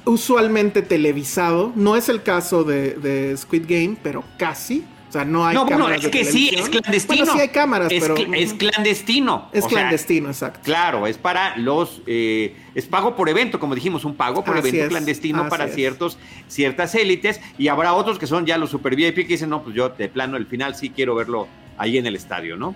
usualmente 0.04 0.82
televisado. 0.82 1.72
No 1.74 1.96
es 1.96 2.08
el 2.08 2.22
caso 2.22 2.64
de, 2.64 2.94
de 2.94 3.36
Squid 3.36 3.64
Game, 3.68 3.96
pero 4.02 4.24
casi 4.38 4.84
no 5.24 5.46
hay 5.46 5.54
no, 5.54 5.66
cámaras 5.66 6.04
es 6.04 6.10
que 6.10 6.24
sí, 6.24 6.50
es 6.52 6.68
clandestino. 6.68 7.18
Bueno, 7.18 7.32
sí 7.32 7.40
hay 7.40 7.48
cámaras, 7.48 7.92
es 7.92 8.00
pero. 8.00 8.16
es 8.34 8.54
clandestino. 8.54 9.48
Es 9.52 9.66
clandestino, 9.66 10.28
exacto. 10.28 10.60
Claro, 10.62 11.06
es 11.06 11.18
para 11.18 11.56
los. 11.56 12.02
Eh, 12.06 12.56
es 12.74 12.86
pago 12.86 13.16
por 13.16 13.28
evento, 13.28 13.58
como 13.58 13.74
dijimos, 13.74 14.04
un 14.04 14.14
pago 14.14 14.44
por 14.44 14.56
evento 14.56 14.88
clandestino 14.88 15.48
para 15.48 15.68
ciertos, 15.68 16.18
ciertas 16.48 16.94
élites. 16.94 17.40
Y 17.58 17.68
habrá 17.68 17.94
otros 17.94 18.18
que 18.18 18.26
son 18.26 18.46
ya 18.46 18.58
los 18.58 18.70
super 18.70 18.96
VIP 18.96 19.16
que 19.16 19.24
dicen, 19.24 19.50
no, 19.50 19.62
pues 19.62 19.74
yo 19.74 19.88
de 19.88 20.08
plano, 20.08 20.36
el 20.36 20.46
final 20.46 20.74
sí 20.74 20.90
quiero 20.90 21.14
verlo 21.14 21.48
ahí 21.78 21.98
en 21.98 22.06
el 22.06 22.16
estadio, 22.16 22.56
¿no? 22.56 22.74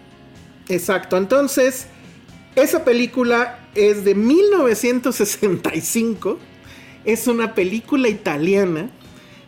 Exacto. 0.69 1.17
Entonces, 1.17 1.87
esa 2.57 2.85
película 2.85 3.59
es 3.75 4.05
de 4.05 4.15
1965. 4.15 6.39
Es 7.05 7.27
una 7.27 7.55
película 7.55 8.09
italiana 8.09 8.91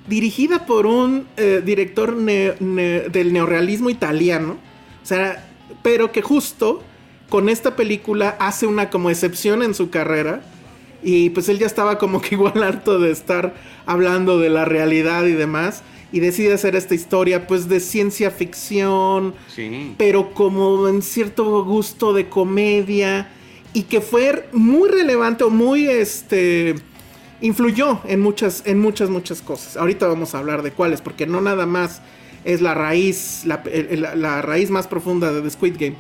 dirigida 0.07 0.67
por 0.67 0.87
un 0.87 1.27
eh, 1.37 1.63
director 1.65 2.17
del 2.17 3.33
neorealismo 3.33 3.91
italiano, 3.91 4.57
o 5.03 5.07
sea, 5.07 5.49
pero 5.83 6.13
que 6.13 6.23
justo 6.23 6.83
con 7.29 7.49
esta 7.49 7.77
película 7.77 8.37
hace 8.41 8.67
una 8.67 8.91
como 8.91 9.11
excepción 9.11 9.63
en 9.63 9.75
su 9.75 9.91
carrera 9.91 10.43
y 11.03 11.31
pues 11.31 11.49
él 11.49 11.59
ya 11.59 11.67
estaba 11.67 11.99
como 11.99 12.21
que 12.21 12.35
igual 12.35 12.63
harto 12.63 12.99
de 12.99 13.11
estar 13.11 13.55
hablando 13.87 14.39
de 14.39 14.51
la 14.51 14.65
realidad 14.65 15.25
y 15.25 15.33
demás 15.33 15.83
y 16.13 16.21
decide 16.21 16.53
hacer 16.53 16.77
esta 16.77 16.95
historia 16.95 17.47
pues 17.47 17.69
de 17.69 17.81
ciencia 17.81 18.31
ficción, 18.31 19.35
pero 19.97 20.35
como 20.35 20.87
en 20.89 21.01
cierto 21.01 21.65
gusto 21.65 22.13
de 22.13 22.29
comedia 22.29 23.31
y 23.73 23.85
que 23.85 24.03
fue 24.03 24.47
muy 24.53 24.91
relevante 24.91 25.45
o 25.45 25.51
muy 25.51 25.87
este 25.87 26.75
influyó 27.43 28.01
en 28.05 28.21
muchas, 28.21 28.63
en 28.65 28.79
muchas, 28.79 29.11
muchas 29.11 29.43
cosas. 29.43 29.77
Ahorita 29.77 30.07
vamos 30.07 30.35
a 30.35 30.39
hablar 30.39 30.63
de 30.63 30.71
cuáles, 30.71 31.03
porque 31.03 31.27
no 31.27 31.41
nada 31.41 31.67
más 31.67 32.01
es 32.45 32.61
la 32.61 32.75
raíz, 32.75 33.45
la, 33.45 34.43
raíz 34.43 34.71
más 34.71 34.87
profunda 34.87 35.33
de 35.33 35.43
The 35.43 35.51
Squid 35.51 35.75
Game, 35.79 35.97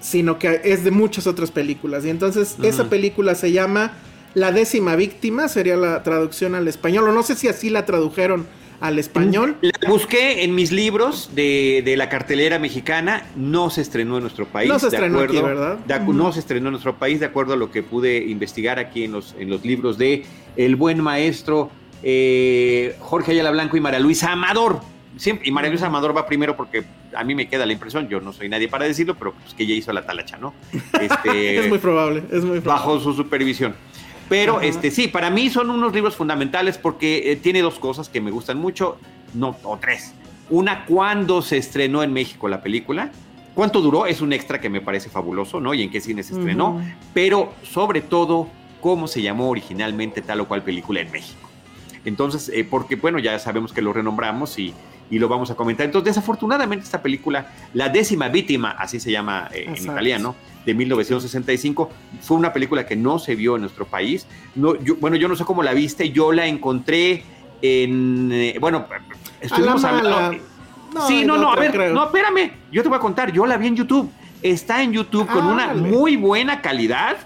sino 0.00 0.38
que 0.38 0.60
es 0.64 0.84
de 0.84 0.90
muchas 0.90 1.26
otras 1.26 1.50
películas. 1.50 2.04
Y 2.04 2.10
entonces 2.10 2.56
esa 2.62 2.88
película 2.88 3.34
se 3.34 3.52
llama 3.52 3.92
La 4.34 4.52
décima 4.52 4.96
víctima, 4.96 5.48
sería 5.48 5.76
la 5.76 6.02
traducción 6.02 6.54
al 6.54 6.66
español, 6.66 7.08
o 7.08 7.12
no 7.12 7.22
sé 7.22 7.36
si 7.36 7.48
así 7.48 7.70
la 7.70 7.86
tradujeron 7.86 8.46
al 8.80 8.98
español. 8.98 9.56
La 9.60 9.88
busqué 9.88 10.44
en 10.44 10.54
mis 10.54 10.72
libros 10.72 11.30
de, 11.34 11.94
la 11.96 12.08
cartelera 12.08 12.58
mexicana, 12.58 13.24
no 13.36 13.70
se 13.70 13.80
estrenó 13.80 14.16
en 14.16 14.22
nuestro 14.22 14.46
país. 14.46 14.68
No 14.68 14.78
se 14.78 14.88
estrenó 14.88 15.20
aquí, 15.20 15.40
¿verdad? 15.40 15.78
No 16.06 16.32
se 16.32 16.40
estrenó 16.40 16.68
en 16.68 16.72
nuestro 16.72 16.96
país, 16.96 17.20
de 17.20 17.26
acuerdo 17.26 17.54
a 17.54 17.56
lo 17.56 17.70
que 17.70 17.82
pude 17.82 18.18
investigar 18.18 18.78
aquí 18.78 19.04
en 19.04 19.12
los, 19.12 19.34
en 19.38 19.50
los 19.50 19.64
libros 19.64 19.98
de 19.98 20.24
el 20.56 20.76
buen 20.76 21.02
maestro 21.02 21.70
eh, 22.02 22.96
Jorge 23.00 23.32
Ayala 23.32 23.50
Blanco 23.50 23.76
y 23.76 23.80
María 23.80 23.98
Luisa 23.98 24.32
Amador. 24.32 24.80
Siempre, 25.16 25.48
y 25.48 25.50
María 25.50 25.70
Luisa 25.70 25.86
Amador 25.86 26.16
va 26.16 26.26
primero 26.26 26.56
porque 26.56 26.84
a 27.16 27.24
mí 27.24 27.34
me 27.34 27.48
queda 27.48 27.64
la 27.64 27.72
impresión, 27.72 28.06
yo 28.08 28.20
no 28.20 28.32
soy 28.32 28.48
nadie 28.48 28.68
para 28.68 28.84
decirlo, 28.84 29.14
pero 29.14 29.32
pues 29.32 29.54
que 29.54 29.62
ella 29.62 29.74
hizo 29.74 29.92
la 29.92 30.04
talacha, 30.04 30.36
¿no? 30.36 30.52
Este, 31.00 31.58
es 31.58 31.68
muy 31.68 31.78
probable, 31.78 32.22
es 32.30 32.44
muy 32.44 32.60
probable. 32.60 32.84
Bajo 32.84 33.00
su 33.00 33.14
supervisión. 33.14 33.74
Pero 34.28 34.60
este 34.60 34.90
sí, 34.90 35.08
para 35.08 35.30
mí 35.30 35.50
son 35.50 35.70
unos 35.70 35.94
libros 35.94 36.16
fundamentales 36.16 36.78
porque 36.78 37.32
eh, 37.32 37.36
tiene 37.36 37.62
dos 37.62 37.78
cosas 37.78 38.08
que 38.08 38.20
me 38.20 38.30
gustan 38.30 38.58
mucho, 38.58 38.98
no, 39.34 39.56
o 39.62 39.76
tres. 39.78 40.14
Una, 40.50 40.84
cuando 40.84 41.42
se 41.42 41.56
estrenó 41.56 42.02
en 42.02 42.12
México 42.12 42.48
la 42.48 42.62
película, 42.62 43.10
cuánto 43.54 43.80
duró, 43.80 44.06
es 44.06 44.20
un 44.20 44.32
extra 44.32 44.60
que 44.60 44.68
me 44.68 44.80
parece 44.80 45.08
fabuloso, 45.10 45.60
¿no? 45.60 45.74
Y 45.74 45.82
en 45.82 45.90
qué 45.90 46.00
cine 46.00 46.22
se 46.22 46.34
estrenó, 46.34 46.80
pero 47.14 47.52
sobre 47.62 48.00
todo, 48.00 48.48
cómo 48.80 49.08
se 49.08 49.22
llamó 49.22 49.48
originalmente 49.48 50.22
tal 50.22 50.40
o 50.40 50.48
cual 50.48 50.62
película 50.62 51.00
en 51.00 51.10
México. 51.10 51.48
Entonces, 52.04 52.50
eh, 52.54 52.64
porque 52.68 52.94
bueno, 52.94 53.18
ya 53.18 53.38
sabemos 53.38 53.72
que 53.72 53.82
lo 53.82 53.92
renombramos 53.92 54.58
y, 54.58 54.72
y, 55.10 55.18
lo 55.18 55.28
vamos 55.28 55.50
a 55.50 55.54
comentar. 55.54 55.86
Entonces, 55.86 56.14
desafortunadamente 56.14 56.84
esta 56.84 57.02
película, 57.02 57.52
La 57.74 57.88
décima 57.88 58.28
víctima, 58.28 58.70
así 58.70 59.00
se 59.00 59.10
llama 59.10 59.48
eh, 59.52 59.64
en 59.66 59.76
italiano, 59.76 60.34
de 60.64 60.74
1965. 60.74 61.90
Fue 62.20 62.36
una 62.36 62.52
película 62.52 62.86
que 62.86 62.96
no 62.96 63.18
se 63.18 63.34
vio 63.34 63.56
en 63.56 63.62
nuestro 63.62 63.86
país. 63.86 64.26
No, 64.54 64.74
bueno, 65.00 65.16
yo 65.16 65.28
no 65.28 65.36
sé 65.36 65.44
cómo 65.44 65.62
la 65.62 65.72
viste, 65.72 66.10
yo 66.10 66.32
la 66.32 66.46
encontré 66.46 67.22
en... 67.62 68.30
Eh, 68.32 68.56
bueno, 68.60 68.86
estuvimos 69.40 69.84
hablando... 69.84 70.38
sí, 71.06 71.24
no, 71.24 71.36
no, 71.36 71.52
a 71.52 71.56
ver, 71.56 71.92
no, 71.92 72.06
espérame, 72.06 72.52
yo 72.72 72.82
te 72.82 72.88
voy 72.88 72.96
a 72.96 73.00
contar, 73.00 73.32
yo 73.32 73.46
la 73.46 73.56
vi 73.56 73.68
en 73.68 73.76
YouTube. 73.76 74.10
Está 74.42 74.82
en 74.82 74.92
YouTube 74.92 75.26
con 75.26 75.46
una 75.46 75.74
muy 75.74 76.16
buena 76.16 76.60
calidad. 76.60 77.16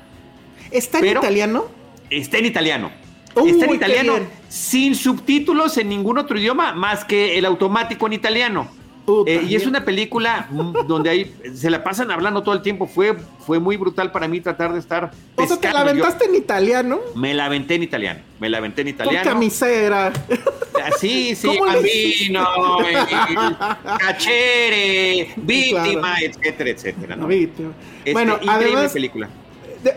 ¿Está 0.70 1.00
en 1.00 1.16
italiano? 1.16 1.64
Está 2.08 2.38
en 2.38 2.46
italiano. 2.46 2.90
Está 3.34 3.66
en 3.66 3.74
italiano 3.74 4.14
sin 4.48 4.94
subtítulos 4.94 5.76
en 5.78 5.88
ningún 5.88 6.18
otro 6.18 6.38
idioma 6.38 6.72
más 6.72 7.04
que 7.04 7.38
el 7.38 7.44
automático 7.44 8.06
en 8.06 8.12
italiano. 8.12 8.80
Eh, 9.26 9.44
y 9.48 9.56
es 9.56 9.66
una 9.66 9.84
película 9.84 10.48
donde 10.86 11.10
ahí 11.10 11.34
se 11.54 11.70
la 11.70 11.82
pasan 11.82 12.10
hablando 12.10 12.42
todo 12.42 12.54
el 12.54 12.62
tiempo. 12.62 12.86
Fue, 12.86 13.16
fue 13.44 13.58
muy 13.58 13.76
brutal 13.76 14.12
para 14.12 14.28
mí 14.28 14.40
tratar 14.40 14.72
de 14.72 14.78
estar. 14.78 15.10
O 15.36 15.46
sea, 15.46 15.56
¿te 15.56 15.72
la 15.72 15.80
aventaste 15.80 16.26
en 16.26 16.34
italiano? 16.34 17.00
Me 17.14 17.34
la 17.34 17.46
aventé 17.46 17.74
en 17.74 17.82
italiano. 17.82 18.20
Me 18.38 18.48
la 18.48 18.58
aventé 18.58 18.82
en 18.82 18.88
italiano. 18.88 19.24
Con 19.24 19.32
camisera. 19.32 20.12
Ah, 20.82 20.90
sí, 20.98 21.34
sí, 21.34 21.58
bambino, 21.60 22.78
cachere, 23.98 25.30
víctima, 25.36 26.20
etcétera, 26.20 26.70
etcétera. 26.70 27.16
¿no? 27.16 27.26
Víctima. 27.26 27.72
Este, 27.98 28.12
bueno, 28.12 28.38
además, 28.46 28.92
película. 28.92 29.28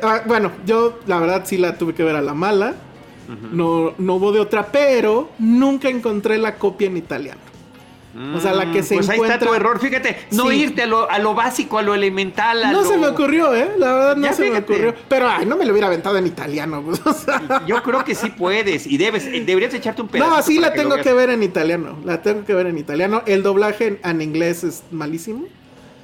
Ah, 0.01 0.23
bueno, 0.25 0.51
yo 0.65 0.99
la 1.07 1.19
verdad 1.19 1.43
sí 1.45 1.57
la 1.57 1.77
tuve 1.77 1.93
que 1.93 2.03
ver 2.03 2.15
a 2.15 2.21
la 2.21 2.33
mala. 2.33 2.75
No, 3.27 3.93
no 3.97 4.15
hubo 4.15 4.31
de 4.31 4.39
otra, 4.39 4.67
pero 4.71 5.29
nunca 5.39 5.89
encontré 5.89 6.37
la 6.37 6.55
copia 6.55 6.87
en 6.87 6.97
italiano. 6.97 7.53
O 8.35 8.39
sea, 8.39 8.53
la 8.53 8.71
que 8.71 8.83
se 8.83 8.95
pues 8.95 9.09
encuentra... 9.09 9.27
ahí 9.27 9.39
está 9.39 9.47
tu 9.47 9.55
error, 9.55 9.79
fíjate, 9.79 10.27
no 10.31 10.51
irte 10.51 10.83
a 10.83 10.85
lo, 10.85 11.09
a 11.09 11.17
lo, 11.17 11.33
básico, 11.33 11.79
a 11.79 11.81
lo 11.81 11.95
elemental. 11.95 12.63
A 12.63 12.71
no 12.71 12.83
se 12.83 12.95
me 12.97 13.07
ocurrió, 13.07 13.55
¿eh? 13.55 13.71
La 13.77 13.93
verdad 13.93 14.15
no 14.17 14.33
se 14.33 14.51
me 14.51 14.59
ocurrió. 14.59 14.93
Pero, 15.07 15.27
ay, 15.27 15.47
no 15.47 15.57
me 15.57 15.65
lo 15.65 15.71
hubiera 15.71 15.87
aventado 15.87 16.17
en 16.17 16.27
italiano. 16.27 16.83
Pues, 16.83 17.01
Yo 17.65 17.81
creo 17.81 18.03
que 18.03 18.13
sí 18.13 18.29
puedes 18.29 18.85
y 18.85 18.97
debes, 18.97 19.25
deberías 19.25 19.73
echarte 19.73 20.03
un 20.03 20.09
pedazo. 20.09 20.29
No, 20.29 20.41
sí 20.43 20.59
la 20.59 20.73
tengo 20.73 20.97
que 20.97 21.11
ver 21.11 21.31
en 21.31 21.41
italiano, 21.41 21.97
la 22.05 22.21
tengo 22.21 22.45
que 22.45 22.53
ver 22.53 22.67
en 22.67 22.77
italiano. 22.77 23.23
El 23.25 23.41
doblaje 23.41 23.99
en, 24.03 24.21
inglés 24.21 24.63
es 24.63 24.83
malísimo. 24.91 25.45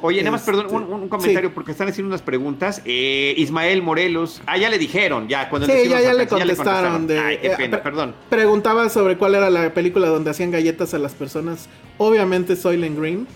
Oye, 0.02 0.20
nada 0.20 0.32
más, 0.32 0.44
perdón, 0.44 0.68
un, 0.70 0.84
un 0.84 0.94
Este, 1.04 1.10
comentario 1.10 1.54
porque 1.54 1.72
están 1.72 1.90
haciendo 1.90 2.08
unas 2.10 2.22
preguntas. 2.22 2.82
Eh, 2.86 3.34
Ismael 3.38 3.82
Morelos, 3.82 4.42
ah, 4.46 4.58
ya 4.58 4.70
le 4.70 4.78
dijeron, 4.78 5.28
ya 5.28 5.50
cuando 5.50 5.68
Sí, 5.68 5.74
ya, 5.90 6.00
ya 6.02 6.14
le 6.14 6.24
nos 6.26 6.32
alcanza, 6.34 6.38
contestaron. 6.38 7.08
de, 7.08 7.20
Ay, 7.20 7.38
qué 7.42 7.48
eh, 7.48 7.54
pena, 7.58 7.84
perdón. 7.84 8.16
Preguntaba 8.30 8.88
sobre 8.90 9.18
cuál 9.18 9.36
era 9.36 9.50
la 9.50 9.74
película 9.74 10.08
donde 10.08 10.30
hacían 10.32 10.52
galletas 10.52 10.94
a 10.94 11.00
las 11.00 11.14
personas. 11.16 11.68
Obviamente 11.98 12.56
Soylent 12.56 12.98
Green. 12.98 13.28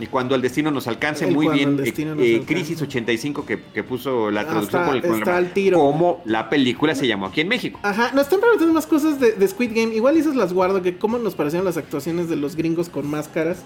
Y 0.00 0.06
cuando 0.06 0.34
el 0.34 0.42
destino 0.42 0.70
nos 0.70 0.86
alcance, 0.88 1.26
El 1.28 1.34
muy 1.34 1.48
bien. 1.48 1.78
el 1.78 1.86
eh, 1.86 1.92
eh, 1.96 2.02
alcance. 2.36 2.40
Crisis 2.46 2.80
85 2.82 3.44
que, 3.44 3.60
que 3.74 3.84
puso 3.84 4.30
la 4.30 4.40
Ah, 4.40 4.46
traducción 4.46 4.80
está- 4.82 4.86
por 4.86 4.96
el 4.96 5.02
está 5.04 5.08
programa. 5.16 5.38
al 5.38 5.52
tiro. 5.52 5.78
Como 5.78 6.22
la 6.24 6.48
película 6.48 6.94
se 6.94 7.06
llamó 7.06 7.26
aquí 7.26 7.40
en 7.42 7.48
México. 7.48 7.78
Ajá, 7.82 8.10
nos 8.12 8.22
están 8.22 8.40
preguntando 8.40 8.72
más 8.72 8.86
cosas 8.86 9.20
de, 9.20 9.32
de 9.32 9.48
Squid 9.48 9.70
Game. 9.74 9.94
Igual 9.94 10.16
esas 10.16 10.34
las 10.34 10.52
guardo, 10.52 10.82
que 10.82 10.96
cómo 10.96 11.18
nos 11.18 11.34
parecieron 11.34 11.64
las 11.66 11.76
actuaciones 11.76 12.28
de 12.28 12.36
los 12.36 12.56
gringos 12.56 12.88
con 12.88 13.08
máscaras. 13.08 13.58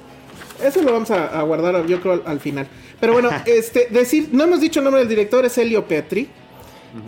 Eso 0.62 0.82
lo 0.82 0.92
vamos 0.92 1.10
a, 1.10 1.38
a 1.38 1.42
guardar, 1.42 1.86
yo 1.86 2.00
creo, 2.00 2.14
al, 2.14 2.22
al 2.26 2.40
final. 2.40 2.66
Pero 3.00 3.12
bueno, 3.12 3.30
este, 3.46 3.88
decir, 3.90 4.28
no 4.32 4.44
hemos 4.44 4.60
dicho 4.60 4.80
el 4.80 4.84
nombre 4.84 5.00
del 5.00 5.08
director, 5.08 5.44
es 5.44 5.56
Elio 5.58 5.86
Petri. 5.86 6.28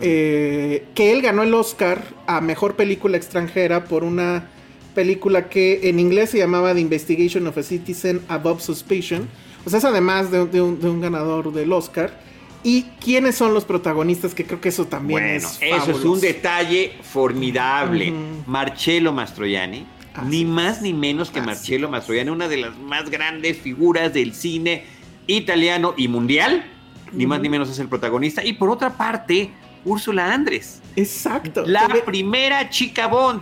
eh, 0.01 0.85
que 0.93 1.11
él 1.11 1.21
ganó 1.21 1.43
el 1.43 1.53
Oscar 1.53 2.03
a 2.27 2.41
Mejor 2.41 2.75
Película 2.75 3.17
Extranjera 3.17 3.85
por 3.85 4.03
una 4.03 4.47
película 4.93 5.49
que 5.49 5.81
en 5.89 5.99
inglés 5.99 6.31
se 6.31 6.37
llamaba 6.37 6.73
The 6.73 6.81
Investigation 6.81 7.47
of 7.47 7.57
a 7.57 7.63
Citizen 7.63 8.21
Above 8.27 8.61
Suspicion. 8.61 9.27
O 9.65 9.69
sea, 9.69 9.79
es 9.79 9.85
además 9.85 10.31
de, 10.31 10.45
de 10.45 10.61
un, 10.61 10.79
de 10.79 10.89
un 10.89 11.01
ganador 11.01 11.51
del 11.53 11.71
Oscar. 11.73 12.19
¿Y 12.63 12.83
quiénes 13.03 13.35
son 13.35 13.53
los 13.53 13.63
protagonistas? 13.63 14.35
Que 14.35 14.45
creo 14.45 14.59
que 14.59 14.69
eso 14.69 14.85
también 14.85 15.21
Bueno, 15.21 15.37
es 15.47 15.59
eso 15.61 15.91
es 15.91 16.03
un 16.03 16.19
detalle 16.19 16.93
formidable. 17.03 18.11
Ujú. 18.11 18.43
Marcello 18.47 19.13
Mastroianni, 19.13 19.85
Así 20.13 20.27
ni 20.29 20.45
más 20.45 20.81
ni 20.81 20.93
menos 20.93 21.29
que 21.31 21.41
Marcello. 21.41 21.89
Mastroianni, 21.89 22.31
una 22.31 22.47
de 22.47 22.57
las 22.57 22.77
más 22.77 23.09
grandes 23.09 23.57
figuras 23.57 24.13
del 24.13 24.33
cine 24.33 24.83
italiano 25.27 25.93
y 25.97 26.07
mundial. 26.07 26.65
Ni 27.11 27.25
más 27.25 27.39
ni 27.41 27.49
menos 27.49 27.69
es 27.69 27.79
el 27.79 27.87
protagonista. 27.87 28.43
Y 28.45 28.53
por 28.53 28.69
otra 28.69 28.91
parte, 28.95 29.49
Úrsula 29.85 30.31
Andrés, 30.33 30.81
Exacto. 30.95 31.63
la 31.65 31.87
ve- 31.87 32.01
primera 32.01 32.69
chica 32.69 33.07
Bond. 33.07 33.41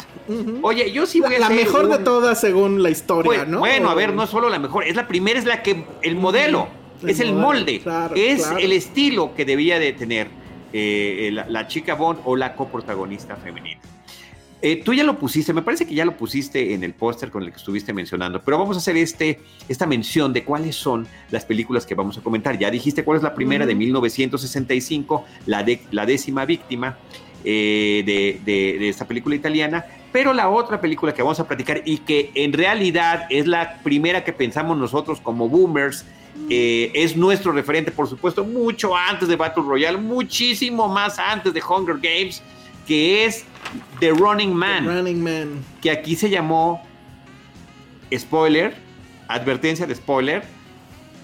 Oye, 0.62 0.92
yo 0.92 1.06
sí 1.06 1.20
la, 1.20 1.28
voy 1.28 1.36
a 1.36 1.40
la 1.40 1.46
hacer 1.48 1.58
mejor 1.66 1.90
de 1.90 1.98
todas 2.04 2.40
según 2.40 2.82
la 2.84 2.90
historia, 2.90 3.28
Bueno, 3.30 3.46
¿no? 3.46 3.60
bueno, 3.60 3.90
a 3.90 3.96
ver, 3.96 4.14
no 4.14 4.24
es 4.24 4.30
solo 4.30 4.48
la 4.50 4.60
mejor, 4.60 4.84
es 4.86 4.96
la 4.96 5.08
primera, 5.08 5.38
es 5.40 5.46
la 5.46 5.64
que, 5.64 5.84
el 6.02 6.16
modelo, 6.16 6.68
El 7.04 7.10
es 7.10 7.20
el 7.20 7.34
modelo, 7.34 7.42
molde, 7.48 7.80
claro, 7.82 8.16
es 8.16 8.42
claro. 8.44 8.58
el 8.60 8.72
estilo 8.72 9.34
que 9.36 9.44
debía 9.46 9.80
de 9.80 9.94
tener 9.94 10.28
eh, 10.74 11.30
la, 11.34 11.48
la 11.50 11.68
chica 11.68 11.96
Bond 11.96 12.20
o 12.24 12.36
la 12.36 12.56
coprotagonista 12.56 13.36
femenina. 13.38 13.82
Eh, 14.62 14.82
tú 14.84 14.92
ya 14.94 15.04
lo 15.04 15.20
pusiste, 15.20 15.54
me 15.54 15.62
parece 15.62 15.86
que 15.86 15.94
ya 15.94 16.04
lo 16.04 16.18
pusiste 16.18 16.74
en 16.74 16.84
el 16.84 16.94
póster 16.96 17.30
con 17.30 17.44
el 17.44 17.52
que 17.52 17.58
estuviste 17.58 17.94
mencionando, 17.94 18.42
pero 18.42 18.58
vamos 18.58 18.76
a 18.76 18.80
hacer 18.80 18.98
este, 18.98 19.40
esta 19.70 19.86
mención 19.86 20.34
de 20.34 20.44
cuáles 20.44 20.76
son 20.76 21.08
las 21.30 21.46
películas 21.46 21.86
que 21.86 21.94
vamos 21.94 22.18
a 22.18 22.22
comentar. 22.22 22.58
Ya 22.58 22.72
dijiste 22.72 23.04
cuál 23.04 23.18
es 23.18 23.24
la 23.24 23.36
primera 23.36 23.68
de 23.68 23.74
Ujú. 23.74 23.80
1965, 23.80 25.26
la, 25.46 25.64
de, 25.64 25.82
la 25.92 26.06
décima 26.08 26.46
víctima 26.46 26.98
eh, 27.44 28.02
de, 28.06 28.42
de- 28.44 28.80
de 28.80 28.90
esta 28.90 29.06
película 29.08 29.36
italiana, 29.36 29.86
pero 30.12 30.34
la 30.34 30.50
otra 30.50 30.82
película 30.82 31.14
que 31.14 31.22
vamos 31.22 31.40
a 31.40 31.48
platicar 31.48 31.84
y 31.86 32.00
que 32.00 32.32
en 32.34 32.52
realidad 32.52 33.28
es 33.30 33.46
la 33.46 33.78
primera 33.84 34.24
que 34.24 34.34
pensamos 34.34 34.76
nosotros 34.78 35.22
como 35.22 35.48
boomers, 35.50 36.04
eh, 36.50 36.92
es 36.96 37.16
nuestro 37.16 37.52
referente, 37.52 37.92
por 37.92 38.08
supuesto, 38.08 38.44
mucho 38.44 38.96
antes 38.96 39.28
de 39.28 39.36
Battle 39.36 39.64
Royale, 39.64 39.98
muchísimo 40.00 40.88
más 40.88 41.20
antes 41.20 41.54
de 41.54 41.62
Hunger 41.62 41.98
Games, 42.02 42.42
que 42.88 43.26
es 43.26 43.46
The 44.00 44.12
Running 44.12 44.54
Man 44.54 44.86
Running 44.86 45.24
Man. 45.24 45.64
que 45.82 45.92
aquí 45.92 46.16
se 46.16 46.30
llamó 46.30 46.82
spoiler, 48.16 48.76
advertencia 49.28 49.86
de 49.86 49.96
spoiler, 49.96 50.44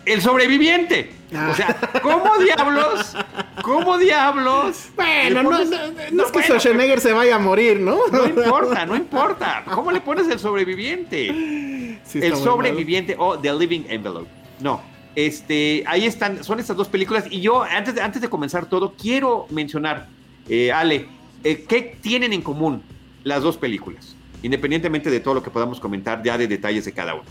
el 0.05 0.21
sobreviviente. 0.21 1.13
Ah. 1.33 1.49
O 1.51 1.55
sea, 1.55 1.75
¿cómo 2.01 2.37
diablos? 2.39 3.15
¿Cómo 3.61 3.97
diablos? 3.97 4.89
Bueno, 4.95 5.43
no, 5.43 5.51
no- 5.51 5.57
no 5.59 5.63
es 5.63 5.71
que 5.71 6.11
bueno, 6.11 6.41
Schwarzenegger 6.41 6.99
se 6.99 7.13
vaya 7.13 7.35
a 7.35 7.39
morir, 7.39 7.79
¿no? 7.79 7.97
No 8.11 8.25
importa, 8.25 8.85
no 8.85 8.95
importa. 8.95 9.63
¿Cómo 9.73 9.91
le 9.91 10.01
pones 10.01 10.27
el 10.27 10.39
sobreviviente? 10.39 11.99
Sí, 12.03 12.19
el 12.21 12.35
sobreviviente 12.35 13.15
o 13.17 13.39
The 13.39 13.53
Living 13.53 13.85
Envelope. 13.87 14.29
No. 14.59 14.81
Este, 15.15 15.83
ahí 15.87 16.05
están, 16.05 16.43
son 16.43 16.59
estas 16.59 16.75
dos 16.75 16.89
películas. 16.89 17.25
Y 17.29 17.39
yo, 17.39 17.63
antes 17.63 17.95
de, 17.95 18.01
antes 18.01 18.21
de 18.21 18.29
comenzar 18.29 18.65
todo, 18.65 18.93
quiero 18.99 19.45
mencionar, 19.51 20.07
eh, 20.49 20.71
Ale, 20.71 21.07
eh, 21.43 21.65
¿qué 21.67 21.97
tienen 22.01 22.33
en 22.33 22.41
común 22.41 22.83
las 23.23 23.43
dos 23.43 23.57
películas? 23.57 24.15
Independientemente 24.41 25.09
de 25.09 25.19
todo 25.19 25.35
lo 25.35 25.43
que 25.43 25.49
podamos 25.49 25.79
comentar 25.79 26.21
ya 26.23 26.37
de 26.37 26.47
detalles 26.47 26.85
de 26.85 26.91
cada 26.91 27.15
uno. 27.15 27.23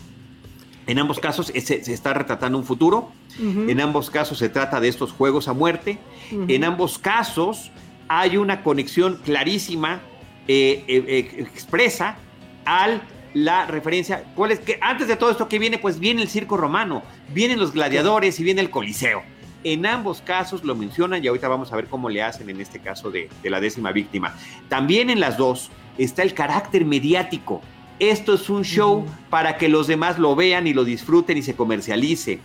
En 0.87 0.99
ambos 0.99 1.21
casos 1.21 1.51
eh, 1.55 1.61
se, 1.61 1.77
está 1.93 2.15
retratando 2.15 2.59
un 2.59 2.65
futuro. 2.65 3.13
En 3.39 3.81
ambos 3.81 4.11
casos 4.11 4.37
se 4.39 4.51
trata 4.51 4.79
de 4.79 4.89
estos 4.89 5.13
juegos 5.13 5.49
a 5.49 5.55
muerte. 5.55 5.99
En 6.31 6.65
ambos 6.65 6.99
casos 6.99 7.71
hay 8.09 8.37
una 8.37 8.63
conexión 8.63 9.19
clarísima, 9.25 10.03
eh, 10.49 10.85
expresa, 11.39 12.17
al 12.67 13.03
la 13.35 13.67
referencia. 13.67 14.25
¿Cuál 14.35 14.53
es? 14.53 14.61
Que 14.61 14.79
antes 14.81 15.09
de 15.09 15.17
todo 15.17 15.31
esto 15.31 15.49
que 15.49 15.59
viene, 15.59 15.79
pues 15.79 15.99
viene 15.99 16.23
el 16.23 16.29
circo 16.29 16.57
romano, 16.57 17.03
vienen 17.33 17.59
los 17.59 17.73
gladiadores 17.73 18.39
y 18.41 18.45
viene 18.45 18.61
el 18.61 18.71
coliseo. 18.71 19.23
En 19.65 19.87
ambos 19.87 20.23
casos 20.23 20.65
lo 20.65 20.75
mencionan 20.75 21.23
y 21.23 21.29
ahorita 21.29 21.49
vamos 21.49 21.73
a 21.73 21.77
ver 21.77 21.87
cómo 21.87 22.09
le 22.09 22.23
hacen 22.23 22.51
en 22.51 22.61
este 22.61 22.81
caso 22.81 23.11
de, 23.11 23.29
de 23.43 23.51
la 23.51 23.61
décima 23.61 23.93
víctima. 23.93 24.35
También 24.69 25.11
en 25.11 25.21
las 25.21 25.37
dos 25.37 25.71
está 25.99 26.23
el 26.23 26.35
carácter 26.35 26.85
mediático. 26.85 27.61
Esto 27.99 28.35
es 28.35 28.51
un 28.51 28.65
show 28.65 29.07
para 29.31 29.59
que 29.59 29.69
los 29.69 29.87
demás 29.87 30.19
lo 30.19 30.35
vean 30.35 30.67
y 30.67 30.75
lo 30.75 30.85
disfruten 30.85 31.39
y 31.39 31.43
se 31.43 31.55
comercialice. 31.55 32.41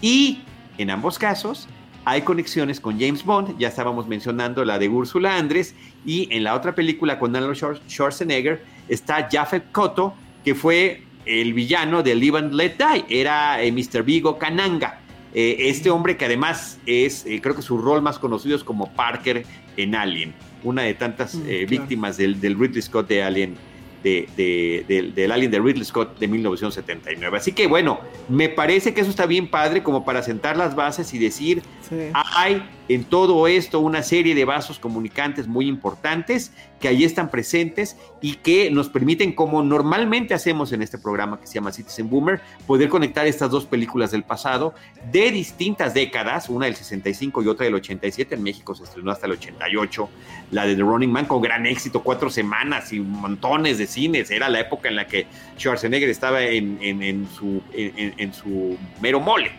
Y 0.00 0.40
en 0.78 0.90
ambos 0.90 1.18
casos 1.18 1.68
hay 2.04 2.22
conexiones 2.22 2.80
con 2.80 2.98
James 2.98 3.24
Bond, 3.24 3.58
ya 3.58 3.68
estábamos 3.68 4.06
mencionando 4.06 4.64
la 4.64 4.78
de 4.78 4.88
Úrsula 4.88 5.36
Andrés, 5.36 5.74
y 6.04 6.28
en 6.34 6.44
la 6.44 6.54
otra 6.54 6.74
película 6.74 7.18
con 7.18 7.34
Arnold 7.34 7.56
Schwar- 7.56 7.80
Schwarzenegger 7.88 8.64
está 8.88 9.28
Jafet 9.30 9.72
Koto, 9.72 10.14
que 10.44 10.54
fue 10.54 11.02
el 11.24 11.52
villano 11.52 12.02
de 12.04 12.14
Live 12.14 12.38
and 12.38 12.52
Let 12.54 12.76
Die, 12.78 13.20
era 13.20 13.60
eh, 13.60 13.72
Mr. 13.72 14.04
Vigo 14.04 14.38
Kananga. 14.38 15.00
Eh, 15.38 15.68
este 15.68 15.90
hombre 15.90 16.16
que 16.16 16.24
además 16.24 16.78
es, 16.86 17.26
eh, 17.26 17.40
creo 17.42 17.54
que 17.54 17.60
su 17.60 17.76
rol 17.76 18.00
más 18.00 18.18
conocido 18.18 18.56
es 18.56 18.64
como 18.64 18.90
Parker 18.94 19.44
en 19.76 19.94
Alien, 19.94 20.32
una 20.64 20.80
de 20.82 20.94
tantas 20.94 21.34
Mm, 21.34 21.42
eh, 21.42 21.66
claro. 21.66 21.66
víctimas 21.68 22.16
del, 22.16 22.40
del 22.40 22.58
Ridley 22.58 22.80
Scott 22.80 23.06
de 23.06 23.22
Alien, 23.22 23.54
de, 24.02 24.26
de- 24.34 24.84
del, 24.88 25.14
del 25.14 25.30
Alien 25.32 25.50
de 25.50 25.58
Ridley 25.60 25.84
Scott 25.84 26.18
de 26.18 26.26
1979. 26.26 27.36
Así 27.36 27.52
que 27.52 27.66
bueno, 27.66 28.00
me 28.30 28.48
parece 28.48 28.94
que 28.94 29.02
eso 29.02 29.10
está 29.10 29.26
bien 29.26 29.48
padre 29.50 29.82
como 29.82 30.06
para 30.06 30.22
sentar 30.22 30.56
las 30.56 30.74
bases 30.74 31.12
y 31.12 31.18
decir, 31.18 31.60
Sí. 31.88 32.10
hay 32.14 32.62
en 32.88 33.04
todo 33.04 33.46
esto 33.48 33.80
una 33.80 34.02
serie 34.02 34.34
de 34.34 34.44
vasos 34.44 34.78
comunicantes 34.78 35.46
muy 35.48 35.66
importantes 35.68 36.52
que 36.80 36.88
ahí 36.88 37.04
están 37.04 37.30
presentes 37.30 37.96
y 38.20 38.34
que 38.34 38.70
nos 38.70 38.88
permiten, 38.88 39.32
como 39.32 39.62
normalmente 39.62 40.34
hacemos 40.34 40.72
en 40.72 40.82
este 40.82 40.98
programa 40.98 41.40
que 41.40 41.46
se 41.46 41.54
llama 41.54 41.72
Citizen 41.72 42.08
Boomer, 42.10 42.40
poder 42.66 42.88
conectar 42.88 43.26
estas 43.26 43.50
dos 43.50 43.64
películas 43.66 44.10
del 44.10 44.22
pasado 44.24 44.74
de 45.10 45.30
distintas 45.32 45.94
décadas, 45.94 46.48
una 46.48 46.66
del 46.66 46.76
65 46.76 47.42
y 47.42 47.48
otra 47.48 47.64
del 47.64 47.74
87. 47.76 48.34
En 48.34 48.42
México 48.42 48.74
se 48.74 48.84
estrenó 48.84 49.10
hasta 49.10 49.26
el 49.26 49.32
88, 49.32 50.08
la 50.52 50.66
de 50.66 50.76
The 50.76 50.82
Running 50.82 51.10
Man 51.10 51.24
con 51.26 51.40
gran 51.40 51.66
éxito, 51.66 52.02
cuatro 52.02 52.30
semanas 52.30 52.92
y 52.92 53.00
montones 53.00 53.78
de 53.78 53.86
cines. 53.86 54.30
Era 54.30 54.48
la 54.48 54.60
época 54.60 54.88
en 54.88 54.96
la 54.96 55.06
que 55.06 55.26
Schwarzenegger 55.58 56.08
estaba 56.10 56.42
en, 56.42 56.78
en- 56.82 57.02
en 57.02 57.28
su, 57.28 57.62
en- 57.72 58.14
en- 58.18 58.32
su 58.34 58.76
mero 59.00 59.18
mole. 59.20 59.50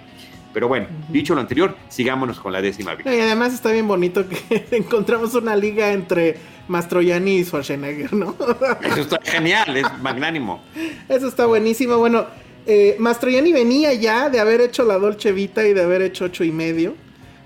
Pero 0.57 0.69
bueno, 0.69 0.87
dicho 1.09 1.35
lo 1.35 1.41
anterior, 1.41 1.75
sigámonos 1.87 2.39
con 2.39 2.51
la 2.51 2.63
décima 2.63 2.95
víctima. 2.95 3.15
Y 3.15 3.19
además 3.19 3.53
está 3.53 3.71
bien 3.71 3.87
bonito 3.87 4.25
que 4.27 4.65
encontramos 4.75 5.35
una 5.35 5.55
liga 5.55 5.93
entre 5.93 6.35
Mastroianni 6.67 7.35
y 7.35 7.45
Schwarzenegger, 7.45 8.11
¿no? 8.13 8.35
Eso 8.81 9.01
está 9.01 9.19
genial, 9.23 9.77
es 9.77 9.85
magnánimo. 10.01 10.63
Eso 11.07 11.27
está 11.27 11.45
buenísimo. 11.45 11.99
Bueno, 11.99 12.25
eh, 12.65 12.95
Mastroianni 12.97 13.53
venía 13.53 13.93
ya 13.93 14.31
de 14.31 14.39
haber 14.39 14.61
hecho 14.61 14.83
la 14.83 14.97
Dolce 14.97 15.31
Vita 15.31 15.63
y 15.67 15.73
de 15.75 15.83
haber 15.83 16.01
hecho 16.01 16.25
ocho 16.25 16.43
y 16.43 16.51
medio. 16.51 16.95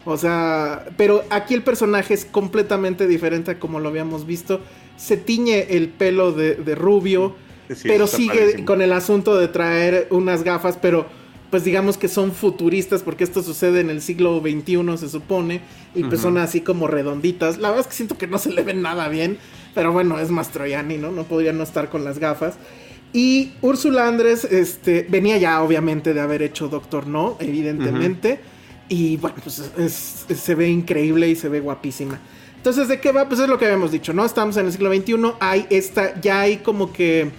O 0.05 0.15
sea, 0.15 0.85
pero 0.95 1.25
aquí 1.31 1.53
el 1.53 1.63
personaje 1.63 2.13
es 2.13 2.23
completamente 2.23 3.07
diferente 3.07 3.51
a 3.51 3.59
como 3.59 3.81
lo 3.81 3.89
habíamos 3.89 4.25
visto. 4.25 4.61
Se 4.95 5.17
tiñe 5.17 5.75
el 5.75 5.89
pelo 5.89 6.31
de, 6.31 6.55
de 6.55 6.75
rubio, 6.75 7.35
Sí, 7.67 7.89
pero 7.89 8.07
sigue 8.07 8.39
padrísimo. 8.39 8.65
con 8.65 8.81
el 8.81 8.93
asunto 8.93 9.37
de 9.37 9.49
traer 9.49 10.07
unas 10.11 10.43
gafas, 10.43 10.77
pero 10.81 11.19
pues 11.51 11.63
digamos 11.63 11.97
que 11.97 12.07
son 12.07 12.31
futuristas 12.31 13.03
porque 13.03 13.23
esto 13.23 13.43
sucede 13.43 13.81
en 13.81 13.89
el 13.91 14.01
siglo 14.01 14.39
XXI 14.41 14.97
se 14.97 15.09
supone 15.09 15.61
y 15.93 16.03
pues 16.05 16.21
son 16.21 16.37
así 16.37 16.61
como 16.61 16.87
redonditas. 16.87 17.57
La 17.59 17.69
verdad 17.69 17.81
es 17.81 17.87
que 17.87 17.93
siento 17.95 18.17
que 18.17 18.25
no 18.25 18.37
se 18.39 18.51
le 18.51 18.63
ven 18.63 18.81
nada 18.81 19.07
bien, 19.09 19.37
pero 19.75 19.91
bueno, 19.91 20.17
es 20.19 20.31
Mastroianni, 20.31 20.97
¿no? 20.97 21.11
No 21.11 21.25
podría 21.25 21.51
no 21.53 21.61
estar 21.63 21.89
con 21.89 22.03
las 22.05 22.17
gafas. 22.19 22.55
Y 23.13 23.51
Úrsula 23.61 24.07
Andrés 24.07 24.45
este, 24.45 25.05
venía 25.09 25.37
ya 25.37 25.61
obviamente 25.61 26.13
de 26.13 26.21
haber 26.21 26.41
hecho 26.41 26.69
Doctor 26.69 27.05
No, 27.07 27.35
evidentemente. 27.41 28.39
Y 28.87 29.17
bueno, 29.17 29.35
pues 29.43 29.59
es- 29.77 30.25
es- 30.29 30.39
se 30.39 30.55
ve 30.55 30.69
increíble 30.69 31.29
y 31.29 31.35
se 31.35 31.49
ve 31.49 31.59
guapísima. 31.59 32.19
Entonces, 32.57 32.87
¿de 32.87 32.99
qué 33.01 33.11
va? 33.11 33.27
Pues 33.27 33.39
es 33.41 33.49
lo 33.49 33.57
que 33.57 33.65
habíamos 33.65 33.91
dicho, 33.91 34.13
¿no? 34.13 34.23
Estamos 34.25 34.55
en 34.57 34.65
el 34.67 34.71
siglo 34.71 34.89
XXI, 34.93 35.33
hay 35.39 35.65
esta, 35.69 36.19
ya 36.21 36.41
hay 36.41 36.57
como 36.57 36.93
que 36.93 37.31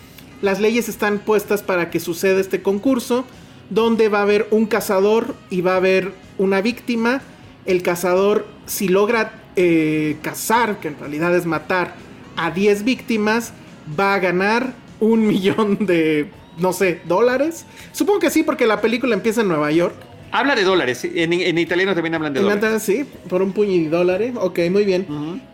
las 0.43 0.61
leyes 0.61 0.89
están 0.89 1.21
puestas 1.21 1.63
para 1.63 1.91
que 1.91 2.01
suceda 2.01 2.41
este 2.41 2.61
concurso, 2.63 3.25
donde 3.73 4.09
va 4.09 4.19
a 4.19 4.23
haber 4.23 4.47
un 4.51 4.67
cazador 4.67 5.35
y 5.49 5.63
va 5.63 5.75
a 5.75 5.77
haber 5.77 6.13
una 6.39 6.61
víctima. 6.61 7.23
El 7.65 7.83
cazador, 7.83 8.47
si 8.67 8.89
logra 8.89 9.33
eh, 9.57 10.17
cazar, 10.23 10.79
que 10.79 10.89
en 10.89 10.99
realidad 10.99 11.35
es 11.35 11.47
matar, 11.47 11.95
a 12.37 12.51
10 12.51 12.85
víctimas, 12.85 13.53
va 13.99 14.15
a 14.15 14.19
ganar 14.19 14.75
un 15.01 15.27
millón 15.27 15.87
de, 15.87 16.31
no 16.59 16.73
sé, 16.73 17.01
dólares. 17.07 17.65
Supongo 17.93 18.21
que 18.21 18.31
sí, 18.31 18.43
porque 18.43 18.67
la 18.67 18.81
película 18.81 19.15
empieza 19.15 19.41
en 19.41 19.49
Nueva 19.49 19.71
York. 19.71 19.95
Habla 20.33 20.55
de 20.55 20.65
dólares, 20.65 21.05
en, 21.05 21.59
italiano 21.59 21.95
también 21.95 22.15
hablan 22.15 22.33
de 22.33 22.41
dólares. 22.41 22.83
Sí, 22.83 23.05
por 23.29 23.43
un 23.43 23.53
puño 23.53 23.73
de 23.73 23.91
dólares. 23.91 24.33
Ok, 24.37 24.61
muy 24.71 24.85
bien. 24.85 25.07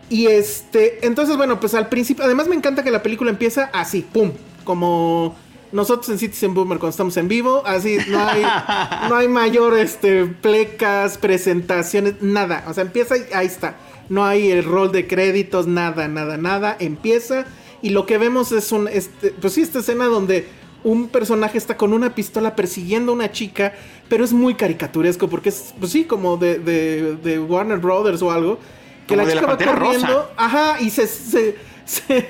Y 0.09 0.27
este, 0.27 1.05
entonces, 1.05 1.35
bueno, 1.35 1.59
pues 1.59 1.73
al 1.73 1.89
principio, 1.89 2.23
además 2.23 2.47
me 2.47 2.55
encanta 2.55 2.81
que 2.81 2.89
la 2.89 3.03
película 3.03 3.29
empieza 3.29 3.69
así, 3.73 4.07
pum, 4.09 4.31
como 4.63 5.35
nosotros 5.71 6.09
en 6.09 6.19
Citizen 6.19 6.53
Boomer 6.53 6.79
cuando 6.79 6.91
estamos 6.91 7.17
en 7.17 7.27
vivo, 7.27 7.63
así 7.65 7.97
no 8.07 8.19
hay, 8.19 8.43
no 9.09 9.15
hay 9.15 9.27
mayor 9.27 9.77
este, 9.77 10.25
plecas, 10.25 11.17
presentaciones, 11.17 12.15
nada. 12.21 12.63
O 12.67 12.73
sea, 12.73 12.83
empieza 12.83 13.17
y 13.17 13.25
ahí 13.33 13.47
está. 13.47 13.75
No 14.09 14.25
hay 14.25 14.49
el 14.49 14.63
rol 14.63 14.91
de 14.91 15.07
créditos, 15.07 15.67
nada, 15.67 16.07
nada, 16.07 16.37
nada. 16.37 16.75
Empieza 16.79 17.45
y 17.81 17.89
lo 17.89 18.05
que 18.05 18.17
vemos 18.17 18.51
es 18.51 18.71
un, 18.71 18.87
este, 18.87 19.31
pues 19.31 19.53
sí, 19.53 19.61
esta 19.61 19.79
escena 19.79 20.05
donde 20.05 20.47
un 20.83 21.09
personaje 21.09 21.57
está 21.57 21.77
con 21.77 21.93
una 21.93 22.15
pistola 22.15 22.55
persiguiendo 22.55 23.11
a 23.11 23.15
una 23.15 23.31
chica, 23.31 23.73
pero 24.07 24.23
es 24.23 24.33
muy 24.33 24.55
caricaturesco 24.55 25.27
porque 25.27 25.49
es, 25.49 25.73
pues 25.79 25.91
sí, 25.91 26.05
como 26.05 26.37
de, 26.37 26.59
de, 26.59 27.39
Warner 27.39 27.79
Brothers 27.79 28.21
o 28.21 28.31
algo. 28.31 28.59
Que 29.07 29.15
la 29.15 29.25
chica 29.27 29.45
va 29.47 29.57
corriendo, 29.57 30.29
ajá, 30.37 30.79
y 30.79 30.91
se, 30.91 31.07
se, 31.07 31.55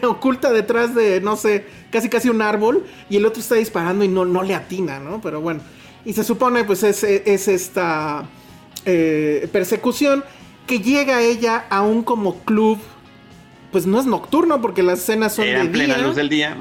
oculta 0.04 0.52
detrás 0.52 0.96
de, 0.96 1.22
no 1.22 1.36
sé, 1.36 1.66
casi 1.92 2.10
casi 2.10 2.30
un 2.30 2.42
árbol, 2.42 2.86
y 3.10 3.18
el 3.18 3.26
otro 3.26 3.42
está 3.42 3.56
disparando 3.56 4.04
y 4.04 4.08
no, 4.08 4.26
no 4.26 4.44
le 4.44 4.56
atina, 4.56 5.00
¿no? 5.00 5.22
Pero 5.22 5.42
bueno, 5.42 5.62
y 6.06 6.14
se 6.14 6.24
supone, 6.24 6.64
pues 6.64 6.84
es, 6.84 7.04
es 7.04 7.48
esta 7.48 8.28
eh, 8.86 9.48
persecución 9.52 10.24
que 10.68 10.80
llega 10.80 11.22
ella 11.22 11.66
a 11.70 11.82
un 11.82 12.04
como 12.04 12.44
club, 12.44 12.78
pues 13.72 13.86
no 13.86 14.00
es 14.00 14.06
nocturno 14.06 14.62
porque 14.62 14.84
las 14.84 15.00
escenas 15.00 15.36
son 15.36 15.46
de 15.46 15.66
plena 15.66 15.98
luz 15.98 16.16
del 16.16 16.30
día. 16.30 16.56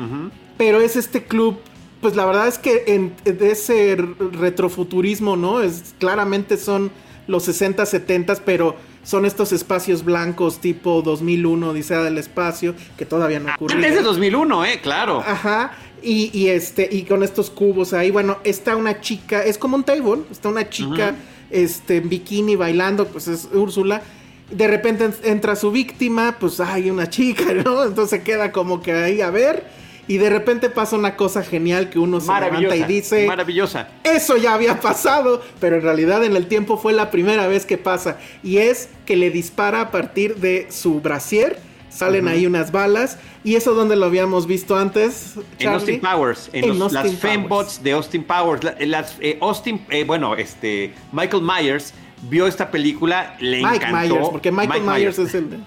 Pero 0.56 0.80
es 0.80 0.96
este 0.96 1.24
club 1.24 1.58
pues 2.00 2.14
la 2.14 2.24
verdad 2.24 2.46
es 2.46 2.58
que 2.58 2.84
en, 2.86 3.12
de 3.24 3.50
ese 3.50 3.96
retrofuturismo, 3.96 5.36
¿no? 5.36 5.62
Es, 5.62 5.94
claramente 5.98 6.56
son 6.56 6.90
los 7.26 7.44
60, 7.44 7.84
70, 7.84 8.36
pero 8.44 8.76
son 9.08 9.24
estos 9.24 9.52
espacios 9.52 10.04
blancos 10.04 10.58
tipo 10.58 11.00
2001, 11.00 11.70
Odisea 11.70 12.02
del 12.02 12.18
Espacio, 12.18 12.74
que 12.98 13.06
todavía 13.06 13.40
no 13.40 13.54
ocurre. 13.54 13.76
Antes 13.76 13.94
de 13.94 14.02
2001, 14.02 14.64
¿eh? 14.66 14.80
Claro. 14.82 15.24
Ajá. 15.26 15.72
Y, 16.02 16.48
este, 16.48 16.86
y 16.92 17.04
con 17.04 17.22
estos 17.22 17.48
cubos 17.48 17.94
ahí, 17.94 18.10
bueno, 18.10 18.36
está 18.44 18.76
una 18.76 19.00
chica, 19.00 19.42
es 19.42 19.56
como 19.56 19.76
un 19.76 19.84
table, 19.84 20.24
está 20.30 20.50
una 20.50 20.68
chica 20.68 21.14
este, 21.50 21.96
en 21.96 22.10
bikini 22.10 22.54
bailando, 22.54 23.06
pues 23.06 23.28
es 23.28 23.48
Úrsula. 23.50 24.02
De 24.50 24.68
repente 24.68 25.08
entra 25.24 25.56
su 25.56 25.70
víctima, 25.70 26.36
pues 26.38 26.60
hay 26.60 26.90
una 26.90 27.08
chica, 27.08 27.54
¿no? 27.64 27.84
Entonces 27.84 28.22
queda 28.22 28.52
como 28.52 28.82
que 28.82 28.92
ahí 28.92 29.22
a 29.22 29.30
ver 29.30 29.64
y 30.08 30.16
de 30.16 30.30
repente 30.30 30.70
pasa 30.70 30.96
una 30.96 31.16
cosa 31.16 31.42
genial 31.42 31.90
que 31.90 31.98
uno 31.98 32.20
se 32.20 32.32
levanta 32.32 32.74
y 32.74 32.82
dice... 32.84 33.26
Maravillosa. 33.26 33.88
Eso 34.02 34.38
ya 34.38 34.54
había 34.54 34.80
pasado, 34.80 35.42
pero 35.60 35.76
en 35.76 35.82
realidad 35.82 36.24
en 36.24 36.34
el 36.34 36.46
tiempo 36.46 36.78
fue 36.78 36.94
la 36.94 37.10
primera 37.10 37.46
vez 37.46 37.66
que 37.66 37.76
pasa. 37.76 38.18
Y 38.42 38.56
es 38.56 38.88
que 39.04 39.16
le 39.16 39.30
dispara 39.30 39.82
a 39.82 39.90
partir 39.90 40.36
de 40.36 40.66
su 40.70 41.00
brasier. 41.02 41.58
Salen 41.90 42.26
ahí 42.26 42.46
unas 42.46 42.72
balas. 42.72 43.18
¿Y 43.44 43.56
eso 43.56 43.74
donde 43.74 43.96
lo 43.96 44.06
habíamos 44.06 44.46
visto 44.46 44.76
antes? 44.76 45.34
En 45.58 45.68
Austin 45.68 46.00
Powers. 46.00 46.48
En, 46.54 46.78
las 46.78 47.14
fembots 47.16 47.82
de 47.82 47.92
Austin 47.92 48.24
Powers. 48.24 48.62
las, 48.80 49.16
eh, 49.20 49.36
Austin, 49.42 49.84
eh, 49.90 50.04
bueno, 50.04 50.36
este, 50.36 50.94
Michael 51.12 51.42
Myers 51.42 51.92
vio 52.22 52.46
esta 52.46 52.70
película, 52.70 53.36
le 53.40 53.62
Mike 53.62 53.86
Myers, 53.92 54.28
porque 54.30 54.50
Michael 54.50 54.82
Myers, 54.82 55.18
es 55.18 55.34
el. 55.34 55.46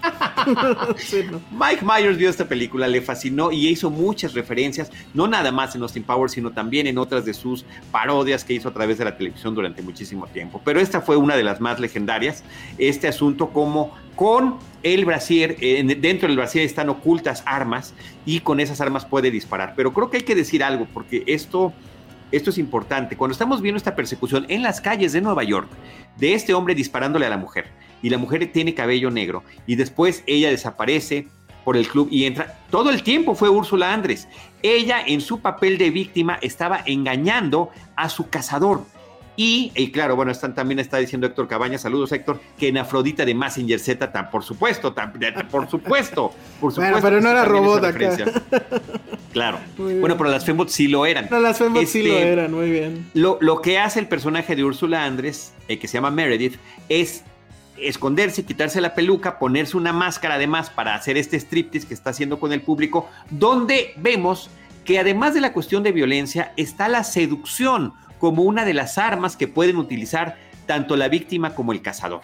Mike 1.50 1.84
Myers 1.84 2.16
vio 2.16 2.28
esta 2.28 2.46
película, 2.46 2.88
le 2.88 3.00
fascinó 3.00 3.52
y 3.52 3.68
hizo 3.68 3.90
muchas 3.90 4.34
referencias, 4.34 4.90
no 5.14 5.26
nada 5.26 5.52
más 5.52 5.74
en 5.74 5.82
Austin 5.82 6.02
Powers, 6.02 6.32
sino 6.32 6.50
también 6.50 6.86
en 6.86 6.98
otras 6.98 7.24
de 7.24 7.34
sus 7.34 7.64
parodias 7.90 8.44
que 8.44 8.54
hizo 8.54 8.68
a 8.68 8.72
través 8.72 8.98
de 8.98 9.04
la 9.04 9.16
televisión 9.16 9.54
durante 9.54 9.82
muchísimo 9.82 10.26
tiempo. 10.26 10.60
Pero 10.64 10.80
esta 10.80 11.00
fue 11.00 11.16
una 11.16 11.36
de 11.36 11.44
las 11.44 11.60
más 11.60 11.80
legendarias. 11.80 12.44
Este 12.78 13.08
asunto, 13.08 13.50
como 13.50 13.94
con 14.16 14.58
el 14.82 15.04
brasier, 15.04 15.56
dentro 15.58 16.28
del 16.28 16.36
brasier 16.36 16.64
están 16.64 16.88
ocultas 16.88 17.42
armas 17.46 17.94
y 18.26 18.40
con 18.40 18.60
esas 18.60 18.80
armas 18.80 19.04
puede 19.04 19.30
disparar. 19.30 19.74
Pero 19.76 19.92
creo 19.92 20.10
que 20.10 20.18
hay 20.18 20.22
que 20.22 20.34
decir 20.34 20.62
algo, 20.62 20.86
porque 20.92 21.22
esto 21.26 21.72
esto 22.32 22.50
es 22.50 22.58
importante, 22.58 23.16
cuando 23.16 23.32
estamos 23.32 23.60
viendo 23.60 23.76
esta 23.76 23.94
persecución 23.94 24.46
en 24.48 24.62
las 24.62 24.80
calles 24.80 25.12
de 25.12 25.20
Nueva 25.20 25.44
York, 25.44 25.68
de 26.16 26.34
este 26.34 26.54
hombre 26.54 26.74
disparándole 26.74 27.26
a 27.26 27.30
la 27.30 27.36
mujer, 27.36 27.66
y 28.02 28.10
la 28.10 28.18
mujer 28.18 28.50
tiene 28.52 28.74
cabello 28.74 29.10
negro, 29.10 29.44
y 29.66 29.76
después 29.76 30.24
ella 30.26 30.50
desaparece 30.50 31.28
por 31.64 31.76
el 31.76 31.86
club 31.86 32.08
y 32.10 32.24
entra, 32.24 32.58
todo 32.70 32.90
el 32.90 33.02
tiempo 33.02 33.34
fue 33.34 33.48
Úrsula 33.48 33.92
Andrés. 33.92 34.28
Ella 34.62 35.00
en 35.06 35.20
su 35.20 35.40
papel 35.40 35.78
de 35.78 35.90
víctima 35.90 36.38
estaba 36.42 36.82
engañando 36.86 37.70
a 37.94 38.08
su 38.08 38.28
cazador. 38.28 38.84
Y, 39.34 39.90
claro, 39.92 40.14
bueno, 40.14 40.30
están, 40.30 40.54
también 40.54 40.78
está 40.78 40.98
diciendo 40.98 41.26
Héctor 41.26 41.48
Cabaña, 41.48 41.78
saludos 41.78 42.12
Héctor, 42.12 42.40
que 42.58 42.68
en 42.68 42.78
Afrodita 42.78 43.24
de 43.24 43.34
Massinger 43.34 43.78
Z, 43.78 44.12
tan, 44.12 44.30
por 44.30 44.44
supuesto, 44.44 44.92
tan, 44.92 45.12
por 45.50 45.70
supuesto, 45.70 46.32
por 46.60 46.72
supuesto. 46.72 47.00
pero 47.00 47.20
no 47.20 47.30
era 47.30 47.44
robot 47.44 47.84
acá. 47.84 48.16
Claro. 49.32 49.58
Bueno, 49.76 50.16
pero 50.16 50.30
las 50.30 50.44
fembots 50.44 50.72
sí 50.72 50.88
lo 50.88 51.06
eran. 51.06 51.28
No, 51.30 51.40
las 51.40 51.58
fembots 51.58 51.90
sí 51.90 52.02
lo 52.02 52.14
este, 52.14 52.32
eran, 52.32 52.52
muy 52.52 52.70
bien. 52.70 53.10
Lo, 53.14 53.38
lo, 53.40 53.62
que 53.62 53.78
hace 53.78 54.00
el 54.00 54.06
personaje 54.06 54.54
de 54.54 54.64
Úrsula 54.64 55.04
Andrés, 55.04 55.54
eh, 55.68 55.78
que 55.78 55.88
se 55.88 55.94
llama 55.94 56.10
Meredith, 56.10 56.56
es 56.88 57.24
esconderse, 57.76 58.44
quitarse 58.44 58.80
la 58.80 58.94
peluca, 58.94 59.38
ponerse 59.38 59.76
una 59.76 59.92
máscara 59.92 60.34
además 60.34 60.70
para 60.70 60.94
hacer 60.94 61.16
este 61.16 61.36
striptease 61.38 61.86
que 61.86 61.94
está 61.94 62.10
haciendo 62.10 62.38
con 62.38 62.52
el 62.52 62.60
público, 62.60 63.08
donde 63.30 63.94
vemos 63.96 64.50
que 64.84 64.98
además 64.98 65.34
de 65.34 65.40
la 65.40 65.52
cuestión 65.52 65.82
de 65.82 65.92
violencia 65.92 66.52
está 66.56 66.88
la 66.88 67.04
seducción 67.04 67.92
como 68.22 68.44
una 68.44 68.64
de 68.64 68.72
las 68.72 68.98
armas 68.98 69.36
que 69.36 69.48
pueden 69.48 69.78
utilizar 69.78 70.36
tanto 70.66 70.96
la 70.96 71.08
víctima 71.08 71.56
como 71.56 71.72
el 71.72 71.82
cazador. 71.82 72.20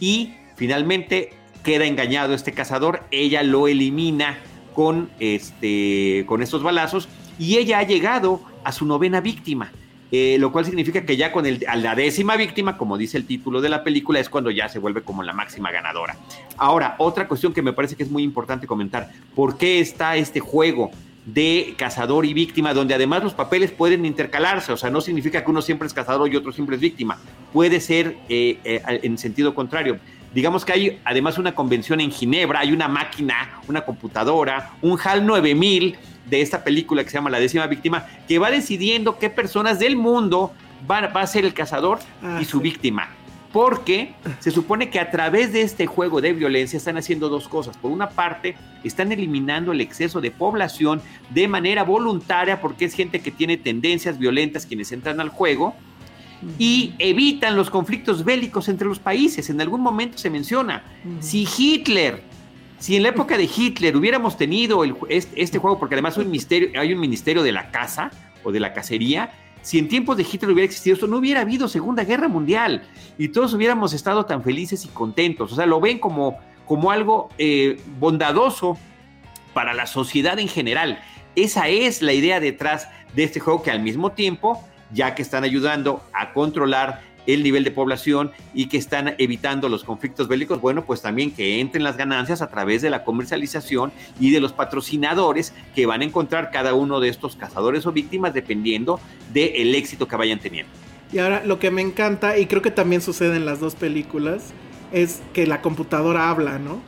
Y 0.00 0.32
finalmente 0.54 1.34
queda 1.62 1.84
engañado 1.84 2.32
este 2.32 2.52
cazador, 2.52 3.02
ella 3.10 3.42
lo 3.42 3.68
elimina 3.68 4.38
con, 4.72 5.10
este, 5.20 6.24
con 6.26 6.42
estos 6.42 6.62
balazos 6.62 7.10
y 7.38 7.58
ella 7.58 7.80
ha 7.80 7.82
llegado 7.82 8.40
a 8.64 8.72
su 8.72 8.86
novena 8.86 9.20
víctima. 9.20 9.72
Eh, 10.10 10.38
lo 10.38 10.52
cual 10.52 10.64
significa 10.64 11.04
que 11.04 11.18
ya 11.18 11.32
con 11.32 11.44
el, 11.44 11.66
a 11.68 11.76
la 11.76 11.94
décima 11.94 12.36
víctima, 12.36 12.78
como 12.78 12.96
dice 12.96 13.18
el 13.18 13.26
título 13.26 13.60
de 13.60 13.68
la 13.68 13.84
película, 13.84 14.20
es 14.20 14.30
cuando 14.30 14.50
ya 14.50 14.70
se 14.70 14.78
vuelve 14.78 15.02
como 15.02 15.22
la 15.22 15.34
máxima 15.34 15.70
ganadora. 15.70 16.16
Ahora, 16.56 16.94
otra 16.96 17.28
cuestión 17.28 17.52
que 17.52 17.60
me 17.60 17.74
parece 17.74 17.94
que 17.94 18.04
es 18.04 18.10
muy 18.10 18.22
importante 18.22 18.66
comentar, 18.66 19.10
¿por 19.34 19.58
qué 19.58 19.80
está 19.80 20.16
este 20.16 20.40
juego 20.40 20.92
de 21.26 21.74
cazador 21.76 22.24
y 22.24 22.32
víctima, 22.32 22.72
donde 22.72 22.94
además 22.94 23.22
los 23.22 23.34
papeles 23.34 23.72
pueden 23.72 24.06
intercalarse, 24.06 24.72
o 24.72 24.76
sea, 24.76 24.90
no 24.90 25.00
significa 25.00 25.44
que 25.44 25.50
uno 25.50 25.60
siempre 25.60 25.86
es 25.86 25.92
cazador 25.92 26.32
y 26.32 26.36
otro 26.36 26.52
siempre 26.52 26.76
es 26.76 26.80
víctima, 26.80 27.18
puede 27.52 27.80
ser 27.80 28.16
eh, 28.28 28.58
eh, 28.64 29.00
en 29.02 29.18
sentido 29.18 29.54
contrario. 29.54 29.98
Digamos 30.32 30.64
que 30.64 30.72
hay 30.72 31.00
además 31.04 31.38
una 31.38 31.54
convención 31.54 32.00
en 32.00 32.10
Ginebra, 32.10 32.60
hay 32.60 32.72
una 32.72 32.88
máquina, 32.88 33.60
una 33.68 33.80
computadora, 33.80 34.70
un 34.82 34.98
HAL 35.02 35.26
9000 35.26 35.96
de 36.26 36.40
esta 36.42 36.62
película 36.62 37.02
que 37.02 37.10
se 37.10 37.14
llama 37.14 37.30
La 37.30 37.40
décima 37.40 37.66
víctima, 37.66 38.06
que 38.28 38.38
va 38.38 38.50
decidiendo 38.50 39.18
qué 39.18 39.30
personas 39.30 39.78
del 39.78 39.96
mundo 39.96 40.52
va, 40.88 40.98
a 40.98 41.26
ser 41.26 41.44
el 41.44 41.54
cazador 41.54 41.98
y 42.22 42.26
ah, 42.26 42.44
su 42.44 42.60
víctima 42.60 43.15
porque 43.56 44.12
se 44.38 44.50
supone 44.50 44.90
que 44.90 45.00
a 45.00 45.10
través 45.10 45.50
de 45.50 45.62
este 45.62 45.86
juego 45.86 46.20
de 46.20 46.34
violencia 46.34 46.76
están 46.76 46.98
haciendo 46.98 47.30
dos 47.30 47.48
cosas. 47.48 47.74
Por 47.78 47.90
una 47.90 48.10
parte, 48.10 48.54
están 48.84 49.12
eliminando 49.12 49.72
el 49.72 49.80
exceso 49.80 50.20
de 50.20 50.30
población 50.30 51.00
de 51.30 51.48
manera 51.48 51.82
voluntaria 51.82 52.60
porque 52.60 52.84
es 52.84 52.92
gente 52.92 53.20
que 53.20 53.30
tiene 53.30 53.56
tendencias 53.56 54.18
violentas 54.18 54.66
quienes 54.66 54.92
entran 54.92 55.20
al 55.20 55.30
juego 55.30 55.74
y 56.58 56.92
evitan 56.98 57.56
los 57.56 57.70
conflictos 57.70 58.26
bélicos 58.26 58.68
entre 58.68 58.88
los 58.88 58.98
países. 58.98 59.48
En 59.48 59.58
algún 59.58 59.80
momento 59.80 60.18
se 60.18 60.28
menciona, 60.28 60.84
si 61.20 61.48
Hitler, 61.56 62.24
si 62.78 62.96
en 62.96 63.04
la 63.04 63.08
época 63.08 63.38
de 63.38 63.44
Hitler 63.44 63.96
hubiéramos 63.96 64.36
tenido 64.36 64.84
este, 65.08 65.42
este, 65.42 65.56
juego, 65.56 65.78
porque 65.78 65.94
además 65.94 66.18
hay 66.18 66.26
un, 66.26 66.30
misterio, 66.30 66.78
hay 66.78 66.92
un 66.92 67.00
ministerio 67.00 67.42
de 67.42 67.52
la 67.52 67.70
caza 67.70 68.10
o 68.44 68.52
de 68.52 68.60
la 68.60 68.74
cacería, 68.74 69.32
si 69.66 69.80
en 69.80 69.88
tiempos 69.88 70.16
de 70.16 70.22
Hitler 70.22 70.52
hubiera 70.52 70.66
existido 70.66 70.94
esto, 70.94 71.08
no 71.08 71.16
hubiera 71.16 71.40
habido 71.40 71.66
Segunda 71.66 72.04
Guerra 72.04 72.28
Mundial 72.28 72.84
y 73.18 73.30
todos 73.30 73.52
hubiéramos 73.52 73.92
estado 73.94 74.24
tan 74.24 74.44
felices 74.44 74.84
y 74.84 74.88
contentos. 74.88 75.52
O 75.52 75.56
sea, 75.56 75.66
lo 75.66 75.80
ven 75.80 75.98
como, 75.98 76.38
como 76.66 76.92
algo 76.92 77.30
eh, 77.36 77.80
bondadoso 77.98 78.78
para 79.54 79.74
la 79.74 79.88
sociedad 79.88 80.38
en 80.38 80.46
general. 80.46 81.00
Esa 81.34 81.66
es 81.66 82.00
la 82.00 82.12
idea 82.12 82.38
detrás 82.38 82.88
de 83.16 83.24
este 83.24 83.40
juego 83.40 83.64
que 83.64 83.72
al 83.72 83.82
mismo 83.82 84.12
tiempo, 84.12 84.62
ya 84.92 85.16
que 85.16 85.22
están 85.22 85.42
ayudando 85.42 86.00
a 86.12 86.32
controlar 86.32 87.02
el 87.26 87.42
nivel 87.42 87.64
de 87.64 87.70
población 87.70 88.30
y 88.54 88.66
que 88.66 88.78
están 88.78 89.14
evitando 89.18 89.68
los 89.68 89.84
conflictos 89.84 90.28
bélicos, 90.28 90.60
bueno, 90.60 90.84
pues 90.84 91.02
también 91.02 91.30
que 91.30 91.60
entren 91.60 91.84
las 91.84 91.96
ganancias 91.96 92.42
a 92.42 92.48
través 92.48 92.82
de 92.82 92.90
la 92.90 93.04
comercialización 93.04 93.92
y 94.20 94.30
de 94.30 94.40
los 94.40 94.52
patrocinadores 94.52 95.52
que 95.74 95.86
van 95.86 96.02
a 96.02 96.04
encontrar 96.04 96.50
cada 96.50 96.74
uno 96.74 97.00
de 97.00 97.08
estos 97.08 97.36
cazadores 97.36 97.86
o 97.86 97.92
víctimas 97.92 98.34
dependiendo 98.34 99.00
del 99.32 99.74
éxito 99.74 100.08
que 100.08 100.16
vayan 100.16 100.38
teniendo. 100.38 100.72
Y 101.12 101.18
ahora 101.18 101.44
lo 101.44 101.58
que 101.58 101.70
me 101.70 101.82
encanta, 101.82 102.38
y 102.38 102.46
creo 102.46 102.62
que 102.62 102.70
también 102.70 103.00
sucede 103.00 103.36
en 103.36 103.46
las 103.46 103.60
dos 103.60 103.74
películas, 103.74 104.52
es 104.92 105.22
que 105.32 105.46
la 105.46 105.62
computadora 105.62 106.30
habla, 106.30 106.58
¿no? 106.58 106.80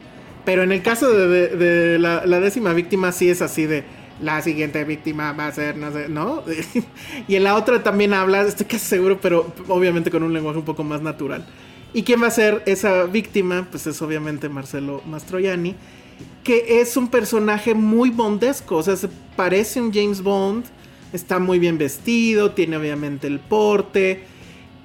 Pero 0.44 0.62
en 0.62 0.72
el 0.72 0.82
caso 0.82 1.12
de, 1.12 1.98
la, 1.98 2.40
décima 2.40 2.72
víctima 2.72 3.12
sí 3.12 3.28
es 3.28 3.42
así 3.42 3.66
de 3.66 3.84
la 4.20 4.42
siguiente 4.42 4.84
víctima 4.84 5.32
va 5.32 5.46
a 5.46 5.52
ser, 5.52 5.76
no 5.76 5.92
sé, 5.92 6.08
¿no? 6.08 6.42
y 7.28 7.36
en 7.36 7.44
la 7.44 7.54
otra 7.54 7.82
también 7.82 8.14
habla, 8.14 8.42
estoy 8.42 8.66
casi 8.66 8.86
seguro, 8.86 9.20
pero 9.20 9.52
obviamente 9.68 10.10
con 10.10 10.22
un 10.22 10.32
lenguaje 10.32 10.58
un 10.58 10.64
poco 10.64 10.84
más 10.84 11.02
natural. 11.02 11.46
¿Y 11.94 12.02
quién 12.02 12.22
va 12.22 12.26
a 12.26 12.30
ser 12.30 12.62
esa 12.66 13.04
víctima? 13.04 13.66
Pues 13.70 13.86
es 13.86 14.00
obviamente 14.02 14.48
Marcelo 14.48 15.02
Mastroianni, 15.06 15.74
que 16.44 16.80
es 16.80 16.96
un 16.96 17.08
personaje 17.08 17.74
muy 17.74 18.10
bondesco, 18.10 18.76
o 18.76 18.82
sea, 18.82 18.96
se 18.96 19.08
parece 19.36 19.80
un 19.80 19.92
James 19.92 20.22
Bond, 20.22 20.64
está 21.12 21.38
muy 21.38 21.58
bien 21.58 21.78
vestido, 21.78 22.50
tiene 22.52 22.76
obviamente 22.76 23.26
el 23.26 23.40
porte. 23.40 24.24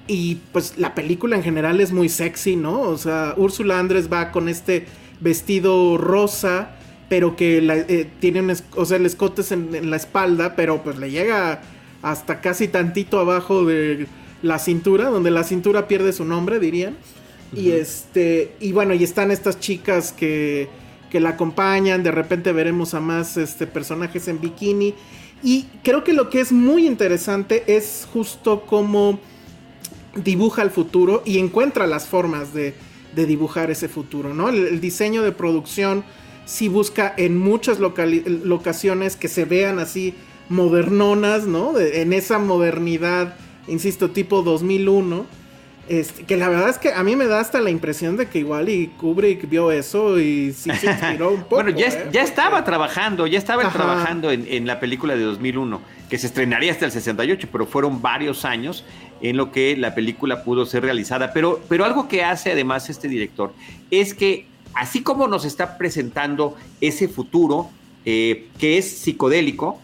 Y 0.06 0.36
pues 0.52 0.76
la 0.76 0.94
película 0.94 1.36
en 1.36 1.42
general 1.42 1.80
es 1.80 1.90
muy 1.90 2.10
sexy, 2.10 2.56
¿no? 2.56 2.80
O 2.82 2.98
sea, 2.98 3.34
Úrsula 3.38 3.78
Andrés 3.78 4.12
va 4.12 4.32
con 4.32 4.50
este 4.50 4.86
vestido 5.20 5.96
rosa, 5.96 6.76
pero 7.08 7.36
que 7.36 7.58
eh, 7.58 8.10
tiene 8.20 8.40
un, 8.40 8.54
o 8.76 8.84
sea, 8.84 8.96
el 8.96 9.06
escote 9.06 9.42
es 9.42 9.52
en, 9.52 9.90
la 9.90 9.96
espalda, 9.96 10.56
pero 10.56 10.82
pues 10.82 10.98
le 10.98 11.10
llega 11.10 11.62
hasta 12.02 12.40
casi 12.40 12.68
tantito 12.68 13.18
abajo 13.18 13.64
de 13.64 14.06
la 14.42 14.58
cintura, 14.58 15.08
donde 15.08 15.30
la 15.30 15.44
cintura 15.44 15.88
pierde 15.88 16.12
su 16.12 16.24
nombre, 16.24 16.58
dirían. 16.58 16.96
Y 17.54 17.70
este, 17.70 18.56
y 18.58 18.72
bueno, 18.72 18.94
y 18.94 19.04
están 19.04 19.30
estas 19.30 19.60
chicas 19.60 20.10
que, 20.10 20.68
que 21.08 21.20
la 21.20 21.30
acompañan, 21.30 22.02
de 22.02 22.10
repente 22.10 22.50
veremos 22.50 22.94
a 22.94 23.00
más 23.00 23.36
este, 23.36 23.68
personajes 23.68 24.26
en 24.26 24.40
bikini. 24.40 24.94
Y 25.44 25.66
creo 25.84 26.02
que 26.02 26.12
lo 26.12 26.30
que 26.30 26.40
es 26.40 26.50
muy 26.50 26.86
interesante 26.86 27.62
es 27.68 28.08
justo 28.12 28.64
cómo 28.66 29.20
dibuja 30.16 30.62
el 30.62 30.70
futuro 30.70 31.22
y 31.24 31.38
encuentra 31.38 31.86
las 31.86 32.06
formas 32.06 32.52
de, 32.52 32.74
dibujar 33.14 33.70
ese 33.70 33.88
futuro, 33.88 34.34
¿no? 34.34 34.48
El, 34.48 34.80
diseño 34.80 35.22
de 35.22 35.30
producción 35.30 36.02
sí 36.44 36.68
busca 36.68 37.14
en 37.16 37.38
muchas 37.38 37.78
locaciones 37.78 39.16
que 39.16 39.28
se 39.28 39.44
vean 39.44 39.78
así 39.78 40.14
modernonas, 40.48 41.46
¿no? 41.46 41.78
en 41.78 42.12
esa 42.12 42.38
modernidad, 42.38 43.36
insisto, 43.66 44.10
tipo 44.10 44.42
2001 44.42 45.26
este, 45.86 46.24
que 46.24 46.38
la 46.38 46.48
verdad 46.48 46.70
es 46.70 46.78
que 46.78 46.94
a 46.94 47.02
mí 47.02 47.14
me 47.14 47.26
da 47.26 47.40
hasta 47.40 47.60
la 47.60 47.68
impresión 47.68 48.16
de 48.16 48.26
que 48.26 48.38
igual 48.38 48.70
y 48.70 48.86
Kubrick 48.86 49.48
vio 49.50 49.70
eso 49.70 50.18
y 50.18 50.52
sí 50.54 50.70
se 50.70 50.86
inspiró 50.86 51.30
un 51.30 51.42
poco. 51.42 51.56
bueno, 51.62 51.70
ya, 51.70 51.88
¿eh? 51.88 52.08
ya 52.10 52.22
estaba 52.22 52.64
trabajando, 52.64 53.26
ya 53.26 53.38
estaba 53.38 53.70
trabajando 53.70 54.30
en, 54.30 54.66
la 54.66 54.80
película 54.80 55.14
de 55.14 55.22
2001, 55.22 55.82
que 56.08 56.16
se 56.16 56.26
estrenaría 56.28 56.72
hasta 56.72 56.86
el 56.86 56.92
68, 56.92 57.48
pero 57.52 57.66
fueron 57.66 58.00
varios 58.00 58.46
años 58.46 58.84
en 59.20 59.36
lo 59.36 59.52
que 59.52 59.76
la 59.76 59.94
película 59.94 60.42
pudo 60.42 60.64
ser 60.64 60.84
realizada. 60.84 61.34
Pero, 61.34 61.60
pero 61.68 61.84
algo 61.84 62.08
que 62.08 62.24
hace 62.24 62.52
además 62.52 62.88
este 62.88 63.08
director 63.08 63.52
es 63.90 64.14
que, 64.14 64.46
así 64.74 65.02
como 65.02 65.28
nos 65.28 65.44
está 65.44 65.78
presentando 65.78 66.56
ese 66.80 67.08
futuro 67.08 67.70
eh, 68.04 68.48
que 68.58 68.78
es 68.78 68.90
psicodélico, 68.98 69.80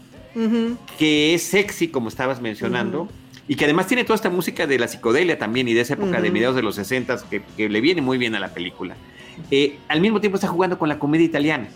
que 0.97 1.33
es 1.33 1.43
sexy, 1.43 1.89
como 1.89 2.07
estabas 2.07 2.41
mencionando, 2.41 3.09
y 3.47 3.55
que 3.55 3.65
además 3.65 3.87
tiene 3.87 4.03
toda 4.03 4.15
esta 4.15 4.29
música 4.29 4.65
de 4.65 4.79
la 4.79 4.87
psicodelia 4.87 5.37
también 5.37 5.67
y 5.67 5.73
de 5.73 5.81
esa 5.81 5.95
época 5.95 6.21
de 6.21 6.31
mediados 6.31 6.55
de 6.55 6.61
los 6.61 6.75
60 6.75 7.17
que, 7.29 7.41
que, 7.57 7.67
le 7.67 7.81
viene 7.81 8.01
muy 8.01 8.17
bien 8.17 8.35
a 8.35 8.39
la 8.39 8.53
película. 8.53 8.95
Eh, 9.49 9.77
al 9.87 10.01
mismo 10.01 10.21
tiempo 10.21 10.35
está 10.35 10.47
jugando 10.47 10.77
con 10.77 10.87
la 10.89 10.99
comedia 10.99 11.25
italiana. 11.25 11.67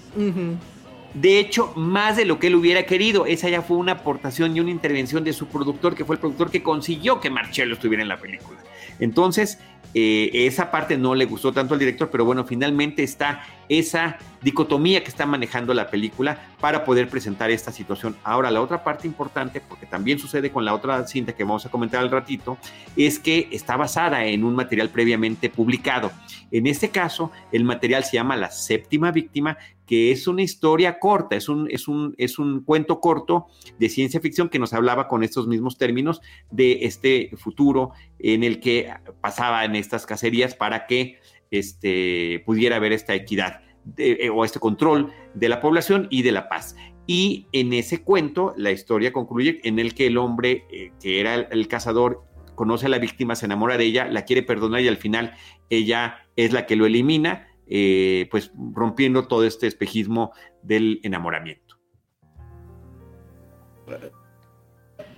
De 1.14 1.40
hecho, 1.40 1.72
más 1.76 2.18
de 2.18 2.26
lo 2.26 2.40
que 2.40 2.48
él 2.48 2.56
hubiera 2.56 2.86
querido. 2.86 3.26
Esa 3.26 3.50
ya 3.50 3.62
fue 3.62 3.78
una 3.78 3.94
aportación 3.94 4.56
y 4.56 4.60
una 4.60 4.70
intervención 4.70 5.24
de 5.24 5.32
su 5.32 5.48
productor, 5.48 5.96
que 5.96 6.04
fue 6.04 6.16
el 6.16 6.20
productor 6.20 6.52
que 6.52 6.62
consiguió 6.62 7.22
que 7.22 7.30
Marcello 7.30 7.74
estuviera 7.74 8.04
en 8.04 8.10
la 8.10 8.18
película. 8.18 8.60
Entonces, 9.00 9.60
eh, 9.98 10.30
esa 10.46 10.72
parte 10.72 10.98
no 10.98 11.16
le 11.16 11.24
gustó 11.24 11.54
tanto 11.54 11.74
al 11.74 11.80
director, 11.80 12.10
pero 12.12 12.26
bueno, 12.26 12.44
finalmente 12.44 13.02
está 13.02 13.42
esa 13.70 14.18
dicotomía 14.42 15.04
que 15.04 15.10
está 15.10 15.26
manejando 15.26 15.74
la 15.74 15.90
película 15.90 16.40
para 16.60 16.86
poder 16.86 17.10
presentar 17.10 17.50
esta 17.50 17.72
situación. 17.72 18.16
Ahora, 18.24 18.52
la 18.52 18.62
otra 18.62 18.84
parte 18.84 19.08
importante, 19.08 19.60
porque 19.60 19.88
también 19.88 20.20
sucede 20.20 20.52
con 20.52 20.66
la 20.66 20.74
otra 20.74 21.06
cinta 21.08 21.34
que 21.34 21.44
vamos 21.44 21.66
a 21.66 21.72
comentar 21.72 22.02
al 22.02 22.12
ratito, 22.12 22.58
es 22.96 23.18
que 23.18 23.50
está 23.52 23.76
basada 23.76 24.26
en 24.26 24.44
un 24.44 24.56
material 24.56 24.90
previamente 24.90 25.50
publicado. 25.50 26.12
En 26.52 26.68
este 26.68 26.90
caso, 26.90 27.32
el 27.52 27.64
material 27.64 28.04
se 28.04 28.18
llama 28.18 28.36
La 28.36 28.52
séptima 28.52 29.12
víctima, 29.12 29.58
que 29.86 30.12
es 30.12 30.28
una 30.28 30.42
historia 30.42 31.00
corta, 31.00 31.36
es 31.36 31.50
un, 31.50 31.68
es 31.70 31.88
un, 31.88 32.16
es 32.18 32.40
un 32.40 32.64
cuento 32.64 33.00
corto 33.00 33.48
de 33.80 33.90
ciencia 33.90 34.20
ficción 34.20 34.50
que 34.50 34.60
nos 34.60 34.74
hablaba 34.74 35.08
con 35.08 35.24
estos 35.24 35.48
mismos 35.48 35.78
términos 35.78 36.22
de 36.52 36.86
este 36.86 37.32
futuro 37.38 37.92
en 38.20 38.44
el 38.44 38.60
que 38.60 38.92
pasaba 39.22 39.66
en 39.66 39.76
estas 39.76 40.06
cacerías 40.06 40.56
para 40.56 40.88
que 40.88 41.20
este, 41.52 42.44
pudiera 42.46 42.78
haber 42.78 42.94
esta 42.94 43.14
equidad 43.14 43.62
eh, 43.98 44.30
o 44.34 44.44
este 44.44 44.60
control 44.60 45.12
de 45.36 45.48
la 45.48 45.60
población 45.60 46.08
y 46.10 46.24
de 46.24 46.32
la 46.32 46.50
paz. 46.50 46.76
Y 47.08 47.48
en 47.52 47.74
ese 47.74 48.02
cuento, 48.02 48.54
la 48.58 48.72
historia 48.72 49.14
concluye 49.14 49.60
en 49.64 49.78
el 49.78 49.94
que 49.94 50.08
el 50.08 50.18
hombre 50.18 50.66
eh, 50.72 50.92
que 51.00 51.20
era 51.20 51.36
el, 51.36 51.68
cazador 51.68 52.24
conoce 52.56 52.88
a 52.88 52.90
la 52.90 52.98
víctima, 52.98 53.36
se 53.36 53.46
enamora 53.46 53.78
de 53.78 53.86
ella, 53.86 54.06
la 54.06 54.24
quiere 54.24 54.42
perdonar 54.42 54.82
y 54.82 54.88
al 54.88 54.98
final 54.98 55.34
ella 55.70 56.26
es 56.36 56.52
la 56.52 56.66
que 56.66 56.76
lo 56.76 56.86
elimina, 56.86 57.48
eh, 57.68 58.28
pues 58.32 58.52
rompiendo 58.74 59.28
todo 59.28 59.46
este 59.46 59.68
espejismo 59.68 60.32
del 60.64 61.00
enamoramiento. 61.04 61.76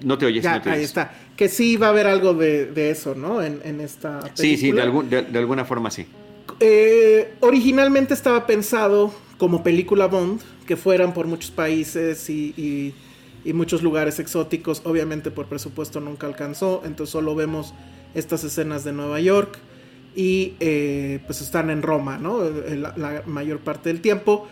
No 0.02 0.18
te 0.18 0.26
oyes, 0.26 0.44
no 0.44 0.62
te 0.62 0.70
Ahí 0.70 0.84
está. 0.84 1.12
Que 1.36 1.50
sí 1.50 1.76
va 1.78 1.88
a 1.88 1.90
haber 1.90 2.08
algo 2.08 2.34
de, 2.34 2.90
eso, 2.90 3.16
¿no? 3.16 3.42
En, 3.42 3.82
esta 3.82 4.20
película. 4.20 4.36
Sí, 4.36 4.58
sí, 4.58 4.72
de, 4.72 5.40
alguna 5.40 5.66
forma 5.66 5.90
sí. 5.92 6.06
Eh, 6.60 7.34
originalmente 7.42 8.14
estaba 8.14 8.48
pensado 8.48 9.14
como 9.38 9.64
película 9.64 10.08
Bond, 10.08 10.42
que 10.66 10.76
fueran 10.76 11.14
por 11.14 11.28
muchos 11.28 11.52
países 11.52 12.30
y, 12.30 12.94
muchos 13.54 13.82
lugares 13.82 14.20
exóticos. 14.20 14.82
Obviamente 14.84 15.32
por 15.32 15.48
presupuesto 15.48 16.02
nunca 16.02 16.28
alcanzó, 16.28 16.82
entonces 16.86 17.12
solo 17.12 17.34
vemos 17.34 17.74
estas 18.14 18.44
escenas 18.44 18.84
de 18.84 18.92
Nueva 18.92 19.22
York 19.22 19.58
y 20.16 20.56
eh, 20.60 21.20
pues 21.26 21.42
están 21.42 21.70
en 21.70 21.82
Roma, 21.82 22.18
¿no? 22.18 22.42
La, 22.44 23.24
mayor 23.26 23.60
parte 23.60 23.90
del 23.90 24.02
tiempo. 24.02 24.48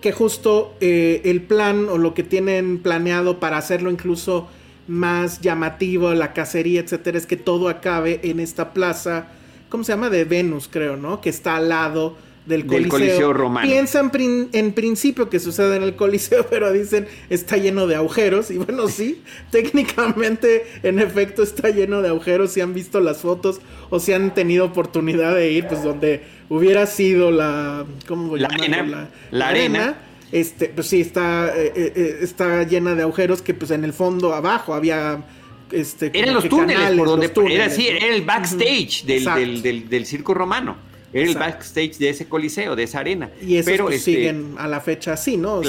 Que 0.00 0.12
justo 0.12 0.76
eh, 0.80 1.22
el 1.24 1.42
plan 1.42 1.88
o 1.88 1.98
lo 1.98 2.14
que 2.14 2.22
tienen 2.22 2.78
planeado 2.78 3.40
para 3.40 3.58
hacerlo 3.58 3.90
incluso 3.90 4.48
más 4.88 5.40
llamativo, 5.40 6.12
la 6.14 6.32
cacería, 6.32 6.80
etcétera, 6.80 7.18
es 7.18 7.26
que 7.26 7.36
todo 7.36 7.68
acabe 7.68 8.20
en 8.24 8.40
esta 8.40 8.72
plaza, 8.72 9.28
¿cómo 9.68 9.84
se 9.84 9.92
llama? 9.92 10.10
De 10.10 10.24
Venus, 10.24 10.68
creo, 10.70 10.96
¿no? 10.96 11.20
Que 11.20 11.28
está 11.30 11.56
al 11.56 11.68
lado 11.68 12.16
del 12.48 12.66
Coliseo. 12.66 13.32
romano. 13.32 13.68
Piensan 13.68 14.10
en 14.52 14.72
principio 14.72 15.28
que 15.28 15.38
sucede 15.38 15.76
en 15.76 15.82
el 15.82 15.94
Coliseo, 15.94 16.46
pero 16.50 16.72
dicen 16.72 17.06
está 17.30 17.56
lleno 17.56 17.86
de 17.86 17.94
agujeros. 17.94 18.50
Y 18.50 18.56
bueno, 18.56 18.88
sí, 18.88 19.22
técnicamente, 19.50 20.66
en 20.82 20.98
efecto, 20.98 21.42
está 21.42 21.68
lleno 21.68 22.02
de 22.02 22.08
agujeros. 22.08 22.52
Si 22.52 22.60
han 22.60 22.74
visto 22.74 23.00
las 23.00 23.18
fotos 23.18 23.60
o 23.90 24.00
si 24.00 24.12
han 24.12 24.34
tenido 24.34 24.64
oportunidad 24.64 25.34
de 25.34 25.52
ir, 25.52 25.66
pues 25.68 25.82
donde 25.84 26.22
hubiera 26.48 26.86
sido 26.86 27.30
la. 27.30 27.84
¿Cómo 28.06 28.36
la, 28.36 28.48
arena, 28.48 29.08
la, 29.30 29.48
arena 29.48 29.96
este, 30.32 30.68
pues 30.68 30.86
sí, 30.86 31.00
está, 31.00 31.48
eh, 31.56 31.72
eh, 31.74 31.92
eh, 31.94 32.18
está 32.22 32.62
llena 32.64 32.94
de 32.94 33.02
agujeros 33.02 33.40
que 33.42 33.54
pues 33.54 33.70
en 33.70 33.84
el 33.84 33.92
fondo 33.92 34.34
abajo 34.34 34.74
había... 34.74 35.24
Este, 35.70 36.10
eran 36.14 36.34
los 36.34 36.48
túneles, 36.48 36.92
por 36.96 37.06
donde 37.06 37.30
era, 37.54 37.66
era 37.66 38.14
el 38.14 38.22
backstage 38.22 39.04
del, 39.04 40.06
circo 40.06 40.32
romano. 40.32 40.76
Era 41.12 41.28
el 41.28 41.34
backstage 41.34 41.98
de 41.98 42.10
ese 42.10 42.26
coliseo, 42.26 42.74
de 42.74 42.84
esa 42.84 43.00
arena. 43.00 43.30
Y 43.42 43.56
esos 43.56 43.70
Pero, 43.70 43.84
pues, 43.86 43.98
este, 43.98 44.12
siguen 44.12 44.54
a 44.58 44.66
la 44.66 44.80
fecha 44.80 45.12
así, 45.12 45.36
¿no? 45.36 45.60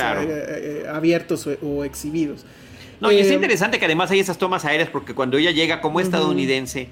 abiertos 0.89 1.47
o, 1.61 1.83
exhibidos. 1.83 2.45
No, 3.01 3.11
y 3.11 3.19
es 3.19 3.31
interesante 3.31 3.79
que 3.79 3.85
además 3.85 4.11
hay 4.11 4.19
esas 4.19 4.37
tomas 4.37 4.65
aéreas 4.65 4.89
porque 4.89 5.13
cuando 5.13 5.37
ella 5.37 5.51
llega 5.51 5.79
como 5.79 6.01
estadounidense 6.01 6.89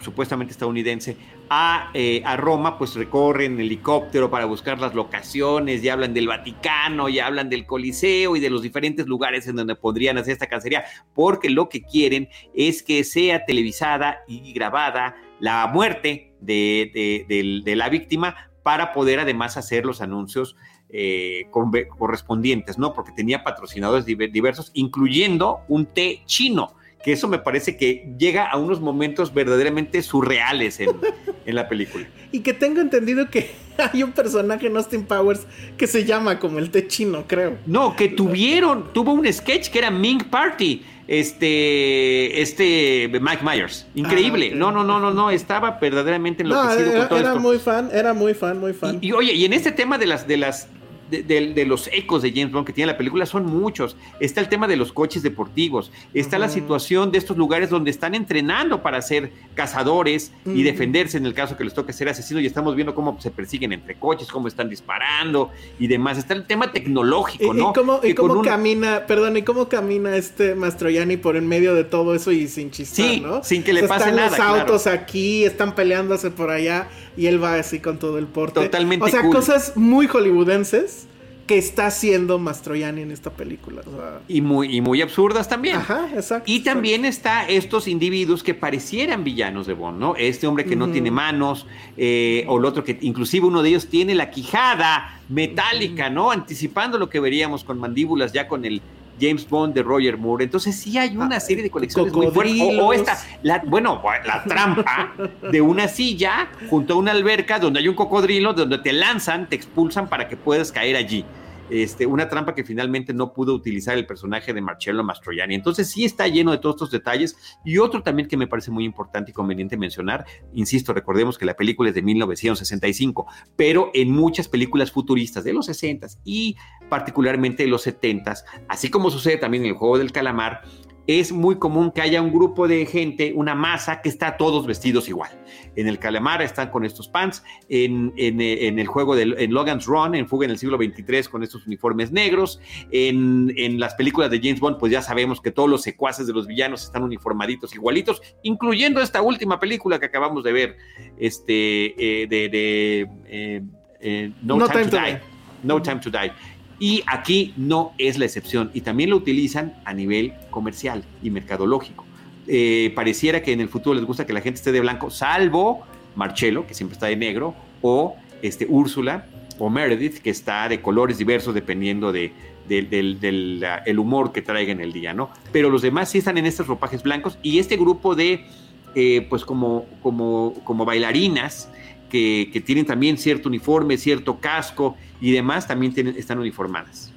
supuestamente 0.00 0.52
estadounidense, 0.52 1.16
a, 1.48 1.90
eh, 1.94 2.22
a, 2.24 2.36
Roma, 2.36 2.78
pues 2.78 2.94
recorren 2.94 3.60
helicóptero 3.60 4.30
para 4.30 4.46
buscar 4.46 4.80
las 4.80 4.94
locaciones, 4.94 5.84
y 5.84 5.88
hablan 5.88 6.14
del 6.14 6.26
Vaticano, 6.26 7.08
y 7.08 7.20
hablan 7.20 7.48
del 7.48 7.66
Coliseo 7.66 8.36
y 8.36 8.40
de 8.40 8.50
los 8.50 8.62
diferentes 8.62 9.06
lugares 9.06 9.46
en 9.46 9.56
donde 9.56 9.76
podrían 9.76 10.18
hacer 10.18 10.32
esta 10.32 10.48
cacería, 10.48 10.84
porque 11.14 11.50
lo 11.50 11.68
que 11.68 11.82
quieren 11.82 12.28
es 12.54 12.82
que 12.82 13.04
sea 13.04 13.44
televisada 13.44 14.20
y 14.26 14.52
grabada 14.52 15.16
la 15.40 15.66
muerte 15.66 16.34
de, 16.40 17.74
la 17.76 17.88
víctima 17.88 18.50
para 18.62 18.92
poder 18.92 19.20
además 19.20 19.56
hacer 19.56 19.84
los 19.84 20.00
anuncios 20.00 20.56
eh, 20.88 21.46
correspondientes, 21.50 22.78
¿no? 22.78 22.94
Porque 22.94 23.12
tenía 23.12 23.44
patrocinadores 23.44 24.06
diversos, 24.06 24.70
incluyendo 24.74 25.60
un 25.68 25.86
té 25.86 26.22
chino 26.26 26.74
que 27.02 27.12
eso 27.12 27.28
me 27.28 27.38
parece 27.38 27.76
que 27.76 28.08
llega 28.18 28.46
a 28.48 28.56
unos 28.56 28.80
momentos 28.80 29.34
verdaderamente 29.34 30.02
surreales 30.02 30.80
en, 30.80 30.90
en 31.46 31.54
la 31.54 31.68
película. 31.68 32.06
Y 32.30 32.40
que 32.40 32.52
tengo 32.54 32.80
entendido 32.80 33.28
que 33.28 33.50
hay 33.92 34.02
un 34.02 34.12
personaje 34.12 34.66
en 34.66 34.76
Austin 34.76 35.04
Powers 35.04 35.46
que 35.76 35.86
se 35.86 36.04
llama 36.04 36.38
como 36.38 36.58
el 36.58 36.70
té 36.70 36.86
chino, 36.86 37.24
creo. 37.26 37.58
No, 37.66 37.96
que 37.96 38.08
tuvieron, 38.08 38.92
tuvo 38.92 39.12
un 39.12 39.30
sketch 39.32 39.68
que 39.70 39.78
era 39.78 39.90
Ming 39.90 40.24
Party. 40.24 40.84
Este, 41.08 42.40
este 42.40 43.10
Mike 43.20 43.42
Myers, 43.44 43.86
increíble. 43.94 44.50
Ah. 44.52 44.56
No, 44.56 44.72
no, 44.72 44.84
no, 44.84 45.00
no, 45.00 45.12
no, 45.12 45.30
estaba 45.30 45.72
verdaderamente 45.80 46.44
No, 46.44 46.50
enloquecido 46.62 46.90
era, 46.90 46.98
con 47.00 47.08
todo 47.08 47.18
era 47.18 47.28
esto. 47.30 47.40
muy 47.40 47.58
fan, 47.58 47.90
era 47.92 48.14
muy 48.14 48.34
fan, 48.34 48.60
muy 48.60 48.72
fan. 48.72 48.98
Y, 49.00 49.08
y, 49.08 49.12
oye, 49.12 49.32
y 49.32 49.44
en 49.44 49.52
este 49.52 49.72
tema 49.72 49.98
de 49.98 50.06
las, 50.06 50.26
de 50.26 50.36
las, 50.36 50.68
de, 51.12 51.22
de- 51.22 51.52
de 51.54 51.64
los 51.66 51.88
ecos 51.92 52.22
de 52.22 52.30
James 52.32 52.50
Bond 52.52 52.66
que 52.66 52.72
tiene 52.72 52.90
la 52.92 52.98
película 52.98 53.26
son 53.26 53.46
muchos. 53.46 53.96
Está 54.20 54.40
el 54.40 54.48
tema 54.48 54.66
de 54.66 54.76
los 54.76 54.92
coches 54.92 55.22
deportivos, 55.22 55.92
está 56.14 56.38
la 56.38 56.48
situación 56.48 57.12
de 57.12 57.18
estos 57.18 57.36
lugares 57.36 57.70
donde 57.70 57.90
están 57.90 58.14
entrenando 58.14 58.82
para 58.82 59.00
ser 59.02 59.30
cazadores 59.54 60.32
y 60.44 60.62
defenderse 60.62 61.16
en 61.18 61.26
el 61.26 61.34
caso 61.34 61.56
que 61.56 61.64
les 61.64 61.74
toque 61.74 61.92
ser 61.92 62.08
asesinos 62.08 62.42
y 62.42 62.46
estamos 62.46 62.74
viendo 62.74 62.94
cómo 62.94 63.16
se 63.20 63.30
persiguen 63.30 63.72
entre 63.72 63.94
coches, 63.94 64.28
cómo 64.28 64.48
están 64.48 64.68
disparando 64.68 65.50
y 65.78 65.86
demás. 65.86 66.18
Está 66.18 66.34
el 66.34 66.46
tema 66.46 66.66
¿Y, 66.66 66.70
tecnológico, 66.70 67.54
y 67.54 67.58
¿no? 67.58 67.72
cómo, 67.72 68.00
y 68.02 68.14
cómo 68.14 68.34
un- 68.34 68.44
camina, 68.44 69.06
perdón, 69.06 69.36
y 69.36 69.42
cómo 69.42 69.68
camina 69.68 70.16
este 70.16 70.54
Mastroianni 70.54 71.16
por 71.16 71.36
en 71.36 71.46
medio 71.46 71.74
de 71.74 71.84
todo 71.84 72.14
eso 72.14 72.32
y 72.32 72.48
sin 72.48 72.70
chistar, 72.70 73.06
Sí, 73.06 73.20
¿no? 73.20 73.44
sin 73.44 73.62
que 73.62 73.72
le 73.72 73.82
pase 73.84 74.04
están 74.10 74.16
nada, 74.16 74.28
los 74.28 74.36
claro. 74.36 74.60
autos 74.62 74.86
aquí, 74.86 75.44
están 75.44 75.74
peleándose 75.74 76.30
por 76.30 76.50
allá 76.50 76.88
y 77.16 77.26
él 77.26 77.42
va 77.42 77.54
así 77.54 77.80
con 77.80 77.98
todo 77.98 78.18
el 78.18 78.26
porte. 78.26 78.60
Totalmente 78.60 79.04
O 79.06 79.08
sea, 79.08 79.22
cool. 79.22 79.34
cosas 79.34 79.76
muy 79.76 80.06
hollywoodenses 80.06 81.06
que 81.46 81.58
está 81.58 81.86
haciendo 81.86 82.38
Mastroianni 82.38 83.02
en 83.02 83.10
esta 83.10 83.30
película. 83.30 83.82
o 83.84 83.90
sea, 83.90 84.20
y 84.28 84.40
muy, 84.40 84.76
y 84.76 84.80
muy 84.80 85.02
absurdas 85.02 85.48
también. 85.48 85.76
Ajá, 85.76 86.08
exacto. 86.14 86.50
Y 86.50 86.60
también 86.60 87.04
está 87.04 87.46
estos 87.48 87.88
individuos 87.88 88.42
que 88.44 88.54
parecieran 88.54 89.24
villanos 89.24 89.66
de 89.66 89.74
Bond, 89.74 89.98
¿no? 89.98 90.14
Este 90.16 90.46
hombre 90.46 90.64
que 90.64 90.76
no 90.76 90.88
tiene 90.90 91.10
manos, 91.10 91.66
eh, 91.96 92.44
o 92.46 92.58
el 92.58 92.64
otro 92.64 92.84
que 92.84 92.96
inclusive 93.02 93.46
uno 93.46 93.62
de 93.62 93.70
ellos 93.70 93.88
tiene 93.88 94.14
la 94.14 94.30
quijada 94.30 95.20
metálica, 95.28 96.10
¿no? 96.10 96.30
Anticipando 96.30 96.96
lo 96.96 97.10
que 97.10 97.18
veríamos 97.18 97.64
con 97.64 97.78
mandíbulas 97.78 98.32
ya 98.32 98.46
con 98.46 98.64
el 98.64 98.80
James 99.22 99.48
Bond 99.48 99.72
de 99.74 99.82
Roger 99.82 100.18
Moore. 100.18 100.44
Entonces 100.44 100.74
sí 100.74 100.98
hay 100.98 101.16
una 101.16 101.36
Ah, 101.36 101.40
serie 101.40 101.62
de 101.62 101.70
colecciones 101.70 102.12
muy 102.12 102.26
fuertes. 102.26 102.60
O, 102.80 102.92
esta, 102.92 103.18
la, 103.42 103.62
bueno, 103.64 104.02
la 104.26 104.42
trampa 104.44 105.12
de 105.50 105.60
una 105.60 105.86
silla 105.86 106.50
junto 106.68 106.94
a 106.94 106.96
una 106.96 107.12
alberca 107.12 107.58
donde 107.60 107.78
hay 107.80 107.88
un 107.88 107.94
cocodrilo, 107.94 108.52
donde 108.52 108.78
te 108.78 108.92
lanzan, 108.92 109.48
te 109.48 109.54
expulsan 109.56 110.08
para 110.08 110.28
que 110.28 110.36
puedas 110.36 110.72
caer 110.72 110.96
allí. 110.96 111.24
Este, 111.72 112.04
una 112.04 112.28
trampa 112.28 112.54
que 112.54 112.64
finalmente 112.64 113.14
no 113.14 113.32
pudo 113.32 113.54
utilizar 113.54 113.96
el 113.96 114.04
personaje 114.04 114.52
de 114.52 114.60
Marcello 114.60 115.02
Mastroianni. 115.02 115.54
Entonces 115.54 115.90
sí 115.90 116.04
está 116.04 116.28
lleno 116.28 116.50
de 116.50 116.58
todos 116.58 116.74
estos 116.74 116.90
detalles. 116.90 117.34
Y 117.64 117.78
otro 117.78 118.02
también 118.02 118.28
que 118.28 118.36
me 118.36 118.46
parece 118.46 118.70
muy 118.70 118.84
importante 118.84 119.30
y 119.30 119.34
conveniente 119.34 119.78
mencionar, 119.78 120.26
insisto, 120.52 120.92
recordemos 120.92 121.38
que 121.38 121.46
la 121.46 121.54
película 121.54 121.88
es 121.88 121.94
de 121.94 122.02
1965, 122.02 123.26
pero 123.56 123.90
en 123.94 124.10
muchas 124.10 124.48
películas 124.48 124.92
futuristas 124.92 125.44
de 125.44 125.54
los 125.54 125.66
60s 125.66 126.18
y 126.24 126.56
particularmente 126.90 127.62
de 127.62 127.70
los 127.70 127.86
70s, 127.86 128.44
así 128.68 128.90
como 128.90 129.10
sucede 129.10 129.38
también 129.38 129.64
en 129.64 129.70
el 129.70 129.76
juego 129.76 129.96
del 129.96 130.12
calamar, 130.12 130.60
es 131.06 131.32
muy 131.32 131.56
común 131.56 131.90
que 131.90 132.00
haya 132.00 132.22
un 132.22 132.32
grupo 132.32 132.68
de 132.68 132.86
gente, 132.86 133.32
una 133.34 133.54
masa 133.54 134.02
que 134.02 134.08
está 134.08 134.36
todos 134.36 134.66
vestidos 134.66 135.08
igual. 135.08 135.30
En 135.76 135.88
el 135.88 135.98
calamar 135.98 136.42
están 136.42 136.70
con 136.70 136.84
estos 136.84 137.08
pants, 137.08 137.42
en, 137.68 138.12
en, 138.16 138.40
en 138.40 138.78
el 138.78 138.86
juego 138.86 139.16
de 139.16 139.22
en 139.22 139.52
Logan's 139.52 139.86
Run, 139.86 140.14
en 140.14 140.28
Fuga 140.28 140.44
en 140.44 140.50
el 140.50 140.58
siglo 140.58 140.76
XXIII, 140.76 141.24
con 141.24 141.42
estos 141.42 141.66
uniformes 141.66 142.12
negros. 142.12 142.60
En, 142.90 143.52
en, 143.56 143.80
las 143.80 143.94
películas 143.94 144.30
de 144.30 144.38
James 144.38 144.60
Bond, 144.60 144.78
pues 144.78 144.92
ya 144.92 145.02
sabemos 145.02 145.40
que 145.40 145.50
todos 145.50 145.68
los 145.68 145.82
secuaces 145.82 146.26
de 146.26 146.32
los 146.32 146.46
villanos 146.46 146.84
están 146.84 147.02
uniformaditos 147.02 147.74
igualitos, 147.74 148.22
incluyendo 148.42 149.00
esta 149.00 149.22
última 149.22 149.58
película 149.58 149.98
que 149.98 150.06
acabamos 150.06 150.44
de 150.44 150.52
ver, 150.52 150.76
este, 151.18 152.22
eh, 152.22 152.26
de, 152.26 152.48
de 152.48 153.08
eh, 153.26 153.62
eh, 154.00 154.32
no, 154.42 154.56
No 154.56 154.68
Time, 154.68 154.84
Time 154.84 154.90
to 154.90 154.90
to 154.90 154.96
Die. 154.96 155.12
Die. 155.12 155.20
No 155.62 155.82
Time 155.82 156.00
to 156.00 156.10
Die. 156.10 156.32
Y 156.78 157.02
aquí 157.06 157.54
no 157.56 157.92
es 157.96 158.18
la 158.18 158.24
excepción. 158.24 158.70
Y 158.74 158.80
también 158.80 159.10
lo 159.10 159.16
utilizan 159.16 159.80
a 159.84 159.94
nivel 159.94 160.34
comercial 160.50 161.04
y 161.22 161.30
mercadológico. 161.30 162.04
Eh, 162.46 162.92
pareciera 162.94 163.42
que 163.42 163.52
en 163.52 163.60
el 163.60 163.68
futuro 163.68 163.94
les 163.94 164.04
gusta 164.04 164.26
que 164.26 164.32
la 164.32 164.40
gente 164.40 164.58
esté 164.58 164.72
de 164.72 164.80
blanco, 164.80 165.10
salvo 165.10 165.82
Marcello, 166.16 166.66
que 166.66 166.74
siempre 166.74 166.94
está 166.94 167.06
de 167.06 167.16
negro, 167.16 167.54
o 167.80 168.16
este, 168.42 168.66
Úrsula 168.68 169.26
o 169.58 169.70
Meredith, 169.70 170.18
que 170.18 170.30
está 170.30 170.68
de 170.68 170.80
colores 170.80 171.18
diversos 171.18 171.54
dependiendo 171.54 172.12
de, 172.12 172.32
de, 172.68 172.82
del, 172.82 173.64
el 173.86 173.98
humor 173.98 174.32
que 174.32 174.42
traiga 174.42 174.72
en 174.72 174.80
el 174.80 174.92
día, 174.92 175.14
¿no? 175.14 175.30
Pero 175.52 175.70
los 175.70 175.82
demás 175.82 176.10
sí 176.10 176.18
están 176.18 176.38
en 176.38 176.46
estos 176.46 176.66
ropajes 176.66 177.02
blancos 177.02 177.38
y 177.42 177.58
este 177.58 177.76
grupo 177.76 178.14
de, 178.14 178.46
eh, 178.94 179.26
pues 179.28 179.44
como, 179.44 179.86
como, 180.02 180.54
como 180.64 180.84
bailarinas, 180.84 181.70
que, 182.10 182.50
que 182.52 182.60
tienen 182.60 182.84
también 182.84 183.16
cierto 183.16 183.48
uniforme, 183.48 183.96
cierto 183.96 184.38
casco 184.38 184.96
y 185.20 185.30
demás, 185.32 185.66
también 185.66 185.94
tienen, 185.94 186.16
están 186.16 186.38
uniformadas. 186.38 187.11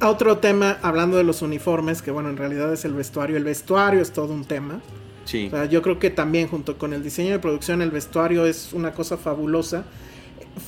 Otro 0.00 0.38
tema, 0.38 0.78
hablando 0.82 1.16
de 1.16 1.24
los 1.24 1.42
uniformes, 1.42 2.02
que 2.02 2.10
bueno, 2.12 2.28
en 2.30 2.36
realidad 2.36 2.72
es 2.72 2.84
el 2.84 2.92
vestuario. 2.94 3.36
El 3.36 3.44
vestuario 3.44 4.00
es 4.00 4.12
todo 4.12 4.32
un 4.32 4.44
tema. 4.44 4.80
Sí. 5.24 5.48
O 5.48 5.50
sea, 5.50 5.64
yo 5.66 5.82
creo 5.82 5.98
que 5.98 6.10
también 6.10 6.46
junto 6.48 6.78
con 6.78 6.92
el 6.92 7.02
diseño 7.02 7.32
de 7.32 7.38
producción, 7.40 7.82
el 7.82 7.90
vestuario 7.90 8.46
es 8.46 8.72
una 8.72 8.92
cosa 8.92 9.16
fabulosa. 9.16 9.84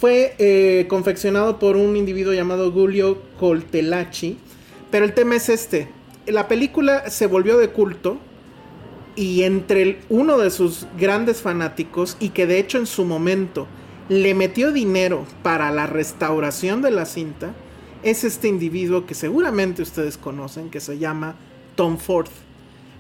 Fue 0.01 0.35
eh, 0.39 0.87
confeccionado 0.89 1.59
por 1.59 1.77
un 1.77 1.97
individuo 1.97 2.33
llamado 2.35 2.73
Giulio 2.73 3.19
Coltellacci, 3.39 4.37
pero 4.91 5.05
el 5.05 5.15
tema 5.15 5.37
es 5.37 5.49
este. 5.49 5.89
La 6.27 6.49
película 6.49 7.09
se 7.09 7.27
volvió 7.27 7.57
de 7.57 7.71
culto 7.71 8.19
y 9.17 9.43
entre 9.45 9.83
el- 9.83 9.99
uno 10.09 10.39
de 10.39 10.51
sus 10.51 10.87
grandes 10.99 11.41
fanáticos 11.41 12.17
y 12.21 12.31
que 12.31 12.47
de 12.47 12.59
hecho 12.59 12.79
en 12.79 12.87
su 12.87 13.05
momento 13.05 13.67
le 14.09 14.35
metió 14.35 14.73
dinero 14.73 15.25
para 15.43 15.71
la 15.71 15.87
restauración 15.87 16.83
de 16.83 16.91
la 16.91 17.07
cinta 17.07 17.53
es 18.03 18.25
este 18.25 18.49
individuo 18.49 19.07
que 19.07 19.15
seguramente 19.15 19.83
ustedes 19.83 20.17
conocen 20.17 20.71
que 20.71 20.81
se 20.81 20.99
llama 20.99 21.37
Tom 21.77 21.99
Ford 21.99 22.29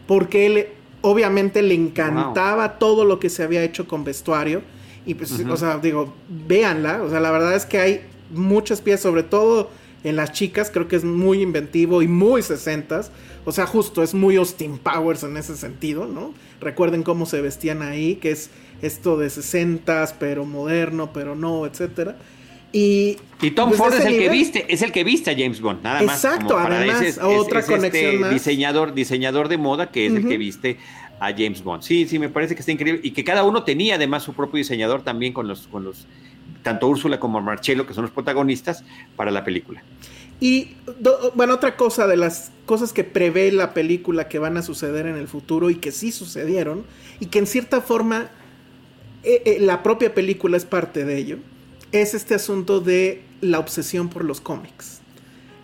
porque 0.06 0.46
él 0.46 0.66
obviamente 1.02 1.62
le 1.62 1.74
encantaba 1.74 2.78
todo 2.78 3.04
lo 3.04 3.20
que 3.20 3.30
se 3.30 3.42
había 3.42 3.62
hecho 3.62 3.86
con 3.86 4.04
vestuario. 4.04 4.62
Y 5.06 5.14
pues 5.14 5.30
o 5.32 5.56
sea 5.56 5.78
digo 5.78 6.12
véanla. 6.28 7.02
O 7.02 7.10
sea 7.10 7.20
la 7.20 7.30
verdad 7.30 7.54
es 7.54 7.64
que 7.64 7.78
hay 7.78 8.00
muchas 8.30 8.80
piezas 8.80 9.02
sobre 9.02 9.22
todo 9.22 9.70
en 10.02 10.16
las 10.16 10.32
chicas 10.32 10.70
creo 10.72 10.88
que 10.88 10.96
es 10.96 11.04
muy 11.04 11.42
inventivo 11.42 12.02
y 12.02 12.08
muy 12.08 12.42
sesentas. 12.42 13.12
O 13.44 13.52
sea 13.52 13.66
justo 13.66 14.02
es 14.02 14.14
muy 14.14 14.36
Austin 14.36 14.78
Powers 14.78 15.22
en 15.22 15.36
ese 15.36 15.56
sentido 15.56 16.06
no 16.06 16.34
recuerden 16.60 17.02
cómo 17.02 17.24
se 17.24 17.40
vestían 17.40 17.82
ahí 17.82 18.16
que 18.16 18.32
es 18.32 18.50
esto 18.82 19.16
de 19.16 19.30
sesentas 19.30 20.12
pero 20.18 20.44
moderno 20.44 21.12
pero 21.12 21.34
no 21.34 21.66
etcétera 21.66 22.18
y 22.72 23.16
Y 23.42 23.50
Tom 23.52 23.70
pues, 23.70 23.78
Ford 23.78 23.94
es 23.94 24.04
el 24.04 24.18
que 24.18 24.28
viste, 24.28 24.66
es 24.72 24.82
el 24.82 24.92
que 24.92 25.02
viste 25.04 25.30
a 25.30 25.34
James 25.36 25.60
Bond, 25.60 25.82
nada 25.82 26.02
más. 26.02 26.24
Exacto, 26.24 26.54
como 26.54 26.66
además, 26.66 27.02
ese 27.02 27.22
otra 27.22 27.60
es- 27.60 27.68
es 27.68 27.70
conexión 27.74 28.06
este 28.12 28.18
más. 28.18 28.30
diseñador, 28.30 28.94
diseñador 28.94 29.48
de 29.48 29.58
moda 29.58 29.90
que 29.90 30.06
es 30.06 30.12
el 30.14 30.28
que 30.28 30.36
viste 30.38 30.76
a 31.18 31.32
James 31.32 31.62
Bond. 31.64 31.82
Sí, 31.82 32.06
sí, 32.06 32.18
me 32.18 32.28
parece 32.28 32.54
que 32.54 32.60
está 32.60 32.72
increíble. 32.72 33.00
Y 33.02 33.10
que 33.10 33.24
cada 33.24 33.42
uno 33.44 33.62
tenía 33.64 33.96
además 33.96 34.22
su 34.22 34.32
propio 34.34 34.58
diseñador 34.58 35.02
también 35.02 35.32
con 35.32 35.48
los, 35.48 35.66
con 35.68 35.84
los, 35.84 36.06
tanto 36.62 36.86
Úrsula 36.88 37.18
como 37.18 37.40
Marcello, 37.40 37.86
que 37.86 37.94
son 37.94 38.02
los 38.02 38.10
protagonistas, 38.10 38.84
para 39.16 39.30
la 39.30 39.42
película. 39.44 39.82
Y 40.42 40.76
do- 40.98 41.32
bueno, 41.34 41.54
otra 41.54 41.76
cosa 41.76 42.06
de 42.06 42.16
las 42.16 42.50
cosas 42.66 42.92
que 42.94 43.04
prevé 43.04 43.52
la 43.52 43.74
película 43.74 44.28
que 44.28 44.38
van 44.38 44.56
a 44.56 44.62
suceder 44.62 45.06
en 45.06 45.16
el 45.16 45.28
futuro 45.28 45.68
y 45.70 45.74
que 45.74 45.92
sí 45.92 46.12
sucedieron 46.12 46.84
y 47.20 47.26
que 47.26 47.38
en 47.40 47.46
cierta 47.46 47.80
forma 47.82 48.30
eh, 49.22 49.42
eh, 49.44 49.56
la 49.60 49.82
propia 49.82 50.14
película 50.14 50.56
es 50.56 50.64
parte 50.64 51.04
de 51.04 51.18
ello, 51.18 51.36
es 51.92 52.14
este 52.14 52.34
asunto 52.34 52.80
de 52.80 53.22
la 53.40 53.58
obsesión 53.58 54.08
por 54.08 54.24
los 54.24 54.40
cómics. 54.40 54.98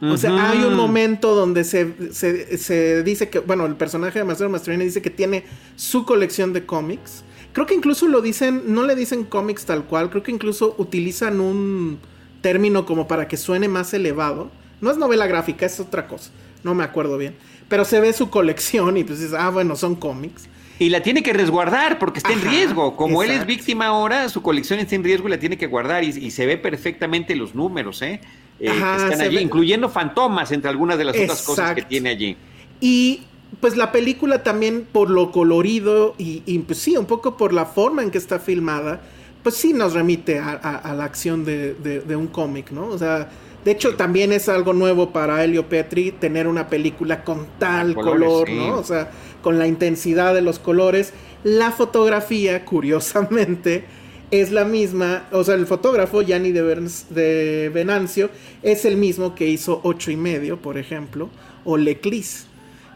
O 0.02 0.18
sea, 0.18 0.50
hay 0.50 0.58
un 0.62 0.74
momento 0.76 1.34
donde 1.34 1.64
se, 1.64 2.12
se- 2.12 2.58
se 2.58 3.02
dice 3.02 3.30
que, 3.30 3.38
bueno, 3.38 3.64
el 3.64 3.76
personaje 3.76 4.18
de 4.18 4.26
Marcelo 4.26 4.50
Mastroianni 4.50 4.84
dice 4.84 5.00
que 5.00 5.08
tiene 5.10 5.44
su 5.76 6.04
colección 6.04 6.52
de 6.52 6.66
cómics. 6.66 7.24
Creo 7.54 7.64
que 7.64 7.74
incluso 7.74 8.06
lo 8.06 8.20
dicen, 8.20 8.62
no 8.66 8.82
le 8.84 8.94
dicen 8.94 9.24
cómics 9.24 9.64
tal 9.64 9.84
cual, 9.86 10.10
creo 10.10 10.22
que 10.22 10.30
incluso 10.32 10.74
utilizan 10.76 11.40
un 11.40 11.98
término 12.42 12.84
como 12.84 13.08
para 13.08 13.26
que 13.26 13.38
suene 13.38 13.68
más 13.68 13.94
elevado. 13.94 14.50
No 14.82 14.90
es 14.90 14.98
novela 14.98 15.26
gráfica, 15.26 15.64
es 15.64 15.80
otra 15.80 16.06
cosa, 16.06 16.30
no 16.62 16.74
me 16.74 16.84
acuerdo 16.84 17.16
bien. 17.16 17.34
Pero 17.70 17.86
se 17.86 17.98
ve 17.98 18.12
su 18.12 18.28
colección 18.28 18.98
y 18.98 19.04
pues 19.04 19.18
dices, 19.20 19.34
ah, 19.34 19.48
bueno, 19.48 19.76
son 19.76 19.94
cómics. 19.96 20.42
Y 20.78 20.90
la 20.90 21.02
tiene 21.02 21.22
que 21.22 21.32
resguardar 21.32 21.98
porque 21.98 22.18
está 22.18 22.32
en 22.32 22.42
riesgo. 22.42 22.96
Como 22.96 23.22
él 23.22 23.30
es 23.30 23.46
víctima 23.46 23.86
ahora, 23.86 24.28
su 24.28 24.42
colección 24.42 24.78
está 24.78 24.94
en 24.94 25.04
riesgo 25.04 25.28
y 25.28 25.30
la 25.30 25.38
tiene 25.38 25.56
que 25.56 25.66
guardar. 25.66 26.04
Y, 26.04 26.08
y 26.08 26.30
se 26.30 26.44
ve 26.46 26.58
perfectamente 26.58 27.34
los 27.34 27.54
números, 27.54 28.02
¿eh? 28.02 28.20
Eh, 28.60 28.68
Ajá, 28.68 28.96
que 28.96 29.02
están 29.04 29.20
allí, 29.26 29.36
ve- 29.36 29.42
incluyendo 29.42 29.88
fantomas 29.88 30.52
entre 30.52 30.68
algunas 30.70 30.98
de 30.98 31.04
las 31.04 31.16
otras 31.16 31.42
cosas 31.42 31.74
que 31.74 31.82
tiene 31.82 32.10
allí. 32.10 32.36
Y 32.80 33.22
pues 33.60 33.76
la 33.76 33.90
película 33.92 34.42
también 34.42 34.86
por 34.90 35.08
lo 35.10 35.30
colorido 35.32 36.14
y, 36.18 36.42
y, 36.46 36.58
pues 36.60 36.78
sí, 36.78 36.96
un 36.96 37.06
poco 37.06 37.36
por 37.36 37.52
la 37.54 37.64
forma 37.66 38.02
en 38.02 38.10
que 38.10 38.18
está 38.18 38.38
filmada, 38.38 39.00
pues 39.42 39.54
sí 39.56 39.72
nos 39.72 39.94
remite 39.94 40.38
a, 40.38 40.50
a- 40.62 40.76
a 40.76 40.94
la 40.94 41.04
acción 41.04 41.44
de, 41.44 41.74
de- 41.74 42.00
de 42.00 42.16
un 42.16 42.26
cómic, 42.26 42.70
¿no? 42.70 42.86
O 42.88 42.98
sea, 42.98 43.28
De 43.64 43.72
hecho, 43.72 43.96
también 43.96 44.32
es 44.32 44.48
algo 44.48 44.72
nuevo 44.72 45.10
para 45.10 45.42
Helio 45.42 45.68
Petri 45.68 46.12
tener 46.12 46.46
una 46.46 46.68
película 46.68 47.24
con 47.24 47.46
tal 47.58 47.94
color, 47.94 48.48
¿no? 48.48 48.76
O 48.78 48.84
sea, 48.84 49.10
con 49.46 49.60
la 49.60 49.68
intensidad 49.68 50.34
de 50.34 50.42
los 50.42 50.58
colores. 50.58 51.12
La 51.44 51.70
fotografía, 51.70 52.64
curiosamente, 52.64 53.84
es 54.32 54.50
la 54.50 54.64
misma. 54.64 55.28
O 55.30 55.44
sea, 55.44 55.54
el 55.54 55.68
fotógrafo, 55.68 56.20
Gianni 56.20 56.50
de, 56.50 56.64
de 57.10 57.70
Venancio, 57.72 58.28
es 58.64 58.84
el 58.84 58.96
mismo 58.96 59.36
que 59.36 59.46
hizo 59.46 59.80
Ocho 59.84 60.10
y 60.10 60.16
medio, 60.16 60.60
por 60.60 60.78
ejemplo, 60.78 61.30
o 61.64 61.76
Leclis. 61.76 62.48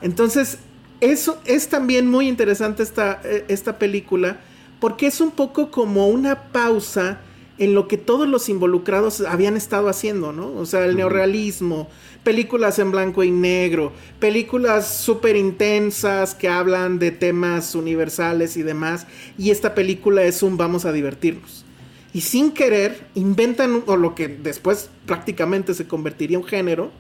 Entonces, 0.03 0.59
eso 1.01 1.41
es 1.45 1.69
también 1.69 2.11
muy 2.11 2.27
interesante 2.27 2.83
esta, 2.83 3.21
eh, 3.23 3.45
esta 3.47 3.79
película, 3.79 4.41
porque 4.81 5.07
es 5.07 5.21
un 5.21 5.31
poco 5.31 5.71
como 5.71 6.09
una 6.09 6.51
pausa 6.51 7.21
en 7.61 7.75
lo 7.75 7.87
que 7.89 7.99
todos 7.99 8.27
los 8.27 8.49
involucrados 8.49 9.21
habían 9.21 9.55
estado 9.55 9.91
haciendo, 9.91 10.33
¿no? 10.33 10.51
O 10.55 10.65
sea, 10.65 10.87
el 10.87 10.97
neorrealismo, 10.97 11.89
películas 12.25 12.79
en 12.79 12.91
blanco 12.91 13.23
y 13.23 13.31
negro, 13.31 13.93
películas 14.19 14.97
súper 14.97 15.37
intensas 15.37 16.35
que 16.35 16.49
hablan 16.49 16.99
de 16.99 17.11
temas 17.11 17.75
universales 17.75 18.57
y 18.57 18.63
demás, 18.63 19.07
y 19.37 19.51
esta 19.51 19.75
película 19.75 20.23
es 20.23 20.43
un 20.43 20.57
vamos 20.57 20.87
a 20.87 20.93
divertirnos. 20.93 21.67
Y 22.15 22.23
sin 22.23 22.53
querer, 22.53 23.07
inventan 23.15 23.83
o 23.87 23.95
lo 23.95 24.15
que 24.15 24.29
después 24.29 24.89
prácticamente 25.05 25.75
se 25.75 25.87
convertiría 25.87 26.39
en 26.39 26.45
un 26.45 26.49
género, 26.49 26.91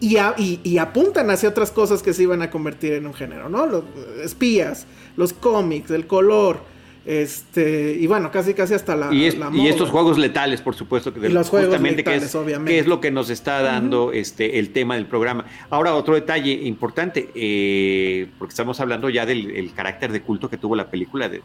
y, 0.00 0.18
y, 0.64 0.78
apuntan 0.78 1.30
hacia 1.30 1.48
otras 1.48 1.70
cosas 1.70 2.02
que 2.02 2.12
se 2.12 2.24
iban 2.24 2.42
a 2.42 2.50
convertir 2.50 2.94
en 2.94 3.06
un 3.06 3.14
género, 3.14 3.48
¿no? 3.48 3.66
Los 3.66 3.84
espías, 4.24 4.84
los 5.16 5.32
cómics, 5.32 5.92
el 5.92 6.08
color, 6.08 6.71
este, 7.04 7.96
y 7.98 8.06
bueno, 8.06 8.30
casi 8.30 8.54
casi 8.54 8.74
hasta 8.74 8.94
la, 8.94 9.12
y, 9.12 9.24
estos 9.24 9.90
juegos 9.90 10.18
letales, 10.18 10.60
por 10.60 10.76
supuesto, 10.76 11.12
que 11.12 11.28
los 11.28 11.48
justamente 11.48 12.04
que, 12.04 12.14
es, 12.14 12.36
que 12.64 12.78
es 12.78 12.86
lo 12.86 13.00
que 13.00 13.10
nos 13.10 13.28
está 13.28 13.60
dando 13.60 14.12
este 14.12 14.60
el 14.60 14.70
tema 14.70 14.94
del 14.94 15.06
programa. 15.06 15.44
Ahora, 15.68 15.94
otro 15.94 16.14
detalle 16.14 16.52
importante, 16.52 17.30
eh, 17.34 18.28
porque 18.38 18.52
estamos 18.52 18.78
hablando 18.78 19.10
ya 19.10 19.26
del 19.26 19.72
carácter 19.74 20.12
de 20.12 20.22
culto 20.22 20.48
que 20.48 20.56
tuvo 20.56 20.76
la 20.76 20.90
película 20.90 21.28
de, 21.28 21.42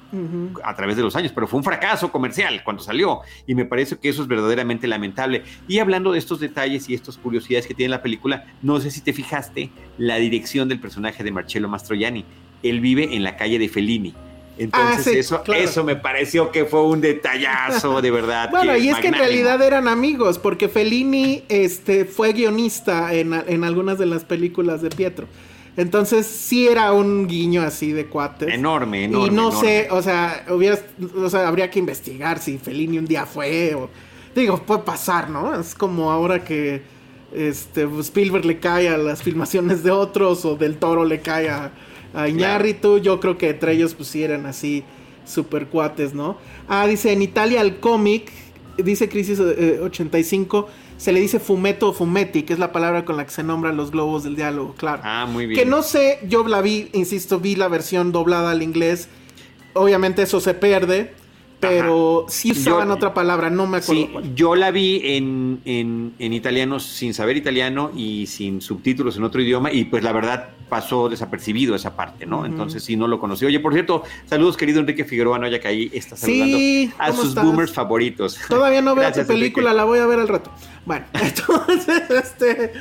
a 0.63 0.75
través 0.75 0.95
de 0.95 1.01
los 1.01 1.15
años, 1.15 1.31
pero 1.33 1.47
fue 1.47 1.57
un 1.57 1.63
fracaso 1.63 2.11
comercial 2.11 2.63
cuando 2.63 2.83
salió, 2.83 3.21
y 3.47 3.55
me 3.55 3.65
parece 3.65 3.97
que 3.97 4.09
eso 4.09 4.21
es 4.21 4.27
verdaderamente 4.27 4.85
lamentable. 4.85 5.43
Y 5.67 5.79
hablando 5.79 6.11
de 6.11 6.19
estos 6.19 6.39
detalles 6.39 6.87
y 6.87 6.93
estas 6.93 7.17
curiosidades 7.17 7.65
que 7.65 7.73
tiene 7.73 7.89
la 7.89 8.03
película, 8.03 8.45
no 8.61 8.79
sé 8.79 8.91
si 8.91 9.01
te 9.01 9.11
fijaste 9.11 9.71
la 9.97 10.17
dirección 10.17 10.69
del 10.69 10.79
personaje 10.79 11.23
de 11.23 11.31
Marcello 11.31 11.67
Mastroianni. 11.67 12.25
Él 12.61 12.79
vive 12.79 13.15
en 13.15 13.23
la 13.23 13.37
calle 13.37 13.57
de 13.59 13.69
Fellini 13.69 14.13
entonces 14.57 15.31
ah, 15.31 15.41
eso, 15.43 15.53
eso 15.53 15.83
me 15.83 15.95
pareció 15.95 16.51
que 16.51 16.65
fue 16.65 16.83
un 16.83 17.01
detallazo, 17.01 18.01
de 18.01 18.11
verdad. 18.11 18.49
bueno, 18.49 18.75
y 18.77 18.89
es 18.89 18.97
que 18.97 19.07
en 19.07 19.13
realidad 19.13 19.61
eran 19.61 19.87
amigos, 19.87 20.39
porque 20.39 20.67
Fellini 20.67 21.43
este, 21.49 22.05
fue 22.05 22.33
guionista 22.33 23.13
en, 23.13 23.63
algunas 23.63 23.97
de 23.97 24.05
las 24.05 24.23
películas 24.23 24.81
de 24.81 24.89
Pietro. 24.89 25.27
Entonces 25.75 26.25
sí 26.25 26.67
era 26.67 26.91
un 26.91 27.27
guiño 27.27 27.61
así 27.61 27.91
de 27.91 28.07
cuates. 28.07 28.51
Enorme, 28.51 29.03
enorme. 29.03 29.27
Y 29.27 29.29
no 29.29 29.51
sé, 29.51 29.87
o 29.91 30.01
sea, 30.01 30.45
o 30.49 31.29
sea, 31.29 31.47
habría 31.47 31.69
que 31.69 31.77
investigar 31.77 32.39
si 32.39 32.57
Fellini 32.57 32.97
un 32.97 33.05
día 33.05 33.25
fue 33.25 33.75
o... 33.75 33.89
Digo, 34.35 34.57
puede 34.57 34.81
pasar, 34.81 35.31
¿no? 35.31 35.59
Es 35.59 35.73
como 35.73 36.11
ahora 36.11 36.43
que 36.43 36.83
este, 37.33 37.87
Spielberg 38.01 38.45
le 38.45 38.59
cae 38.59 38.89
a 38.89 38.97
las 38.97 39.23
filmaciones 39.23 39.83
de 39.83 39.91
otros 39.91 40.45
o 40.45 40.55
del 40.55 40.77
Toro 40.77 41.05
le 41.05 41.21
cae 41.21 41.49
a 41.49 41.71
a 42.13 42.27
Iñárritu. 42.27 42.99
Yo 42.99 43.19
creo 43.19 43.37
que 43.37 43.49
entre 43.49 43.73
ellos 43.73 43.93
pues 43.93 44.13
eran 44.15 44.45
así 44.45 44.83
super 45.25 45.67
cuates, 45.67 46.13
¿no? 46.13 46.37
Ah, 46.67 46.87
dice 46.87 47.11
en 47.11 47.21
Italia 47.21 47.61
el 47.61 47.79
cómic, 47.79 48.31
dice 48.77 49.09
Crisis 49.09 49.39
85, 49.39 50.67
eh, 50.69 50.71
se 50.97 51.11
le 51.11 51.19
dice 51.19 51.39
fumeto 51.39 51.89
o 51.89 51.93
fumetti, 51.93 52.43
que 52.43 52.53
es 52.53 52.59
la 52.59 52.71
palabra 52.71 53.05
con 53.05 53.17
la 53.17 53.25
que 53.25 53.31
se 53.31 53.43
nombran 53.43 53.77
los 53.77 53.91
globos 53.91 54.23
del 54.23 54.35
diálogo, 54.35 54.73
claro. 54.75 55.01
Ah, 55.05 55.27
muy 55.29 55.45
bien. 55.45 55.59
Que 55.59 55.65
no 55.65 55.83
sé, 55.83 56.19
yo 56.27 56.47
la 56.47 56.61
vi, 56.61 56.89
insisto, 56.93 57.39
vi 57.39 57.55
la 57.55 57.67
versión 57.67 58.11
doblada 58.11 58.51
al 58.51 58.63
inglés. 58.63 59.09
Obviamente 59.73 60.23
eso 60.23 60.39
se 60.39 60.53
pierde. 60.55 61.13
Pero 61.59 62.25
sí 62.29 62.51
usaban 62.51 62.91
otra 62.91 63.13
palabra, 63.13 63.49
no 63.49 63.65
me 63.65 63.77
acuerdo. 63.77 64.21
Sí, 64.21 64.31
yo 64.35 64.55
la 64.55 64.69
vi 64.69 65.01
en, 65.03 65.59
en, 65.65 66.13
en, 66.19 66.33
italiano 66.33 66.79
sin 66.79 67.15
saber 67.15 67.35
italiano 67.35 67.91
y 67.95 68.27
sin 68.27 68.61
subtítulos 68.61 69.17
en 69.17 69.23
otro 69.23 69.41
idioma 69.41 69.71
y 69.71 69.85
pues 69.85 70.03
la 70.03 70.11
verdad 70.11 70.49
pasó 70.69 71.09
desapercibido 71.09 71.73
esa 71.75 71.95
parte, 71.95 72.25
¿no? 72.25 72.45
Entonces 72.45 72.83
sí 72.83 72.95
no 72.95 73.07
lo 73.07 73.19
conocí. 73.19 73.45
Oye, 73.45 73.59
por 73.59 73.73
cierto, 73.73 74.03
saludos 74.25 74.55
querido 74.55 74.79
Enrique 74.79 75.03
Figueroa, 75.03 75.39
¿no? 75.39 75.47
ya 75.47 75.59
que 75.59 75.67
ahí 75.67 75.89
está 75.93 76.15
saludando 76.15 76.93
a 76.99 77.11
sus 77.13 77.33
boomers 77.33 77.71
favoritos. 77.71 78.37
Todavía 78.49 78.81
no 78.81 78.93
veo 78.93 79.11
tu 79.11 79.25
película, 79.25 79.73
la 79.73 79.85
voy 79.85 79.99
a 79.99 80.05
ver 80.05 80.19
al 80.19 80.27
rato. 80.27 80.51
Bueno, 80.85 81.05
entonces, 81.13 82.03
este, 82.09 82.73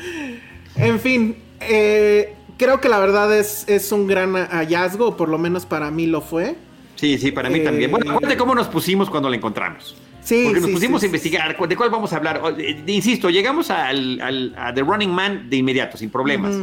en 0.76 1.00
fin, 1.00 1.36
eh, 1.60 2.34
creo 2.58 2.80
que 2.80 2.88
la 2.88 2.98
verdad 2.98 3.34
es, 3.36 3.64
es 3.68 3.90
un 3.92 4.06
gran 4.06 4.34
hallazgo, 4.34 5.16
por 5.16 5.28
lo 5.28 5.38
menos 5.38 5.64
para 5.64 5.90
mí 5.90 6.06
lo 6.06 6.20
fue. 6.20 6.56
Sí, 6.96 7.18
sí, 7.18 7.30
para 7.30 7.48
mí 7.48 7.60
también. 7.60 7.90
Bueno, 7.90 8.10
acuérdate 8.10 8.34
eh, 8.34 8.38
cómo 8.38 8.54
nos 8.54 8.66
pusimos 8.68 9.08
cuando 9.08 9.30
la 9.30 9.36
encontramos. 9.36 9.94
Sí, 10.22 10.42
Porque 10.46 10.60
nos 10.60 10.70
pusimos 10.70 11.02
a 11.04 11.06
investigar 11.06 11.56
de 11.56 11.76
cuál 11.76 11.90
vamos 11.90 12.12
a 12.12 12.16
hablar. 12.16 12.42
Eh, 12.58 12.82
insisto, 12.88 13.30
llegamos 13.30 13.70
al, 13.70 14.54
a 14.56 14.74
The 14.74 14.82
Running 14.82 15.10
Man 15.10 15.48
de 15.48 15.58
inmediato, 15.58 15.96
sin 15.96 16.10
problemas, 16.10 16.56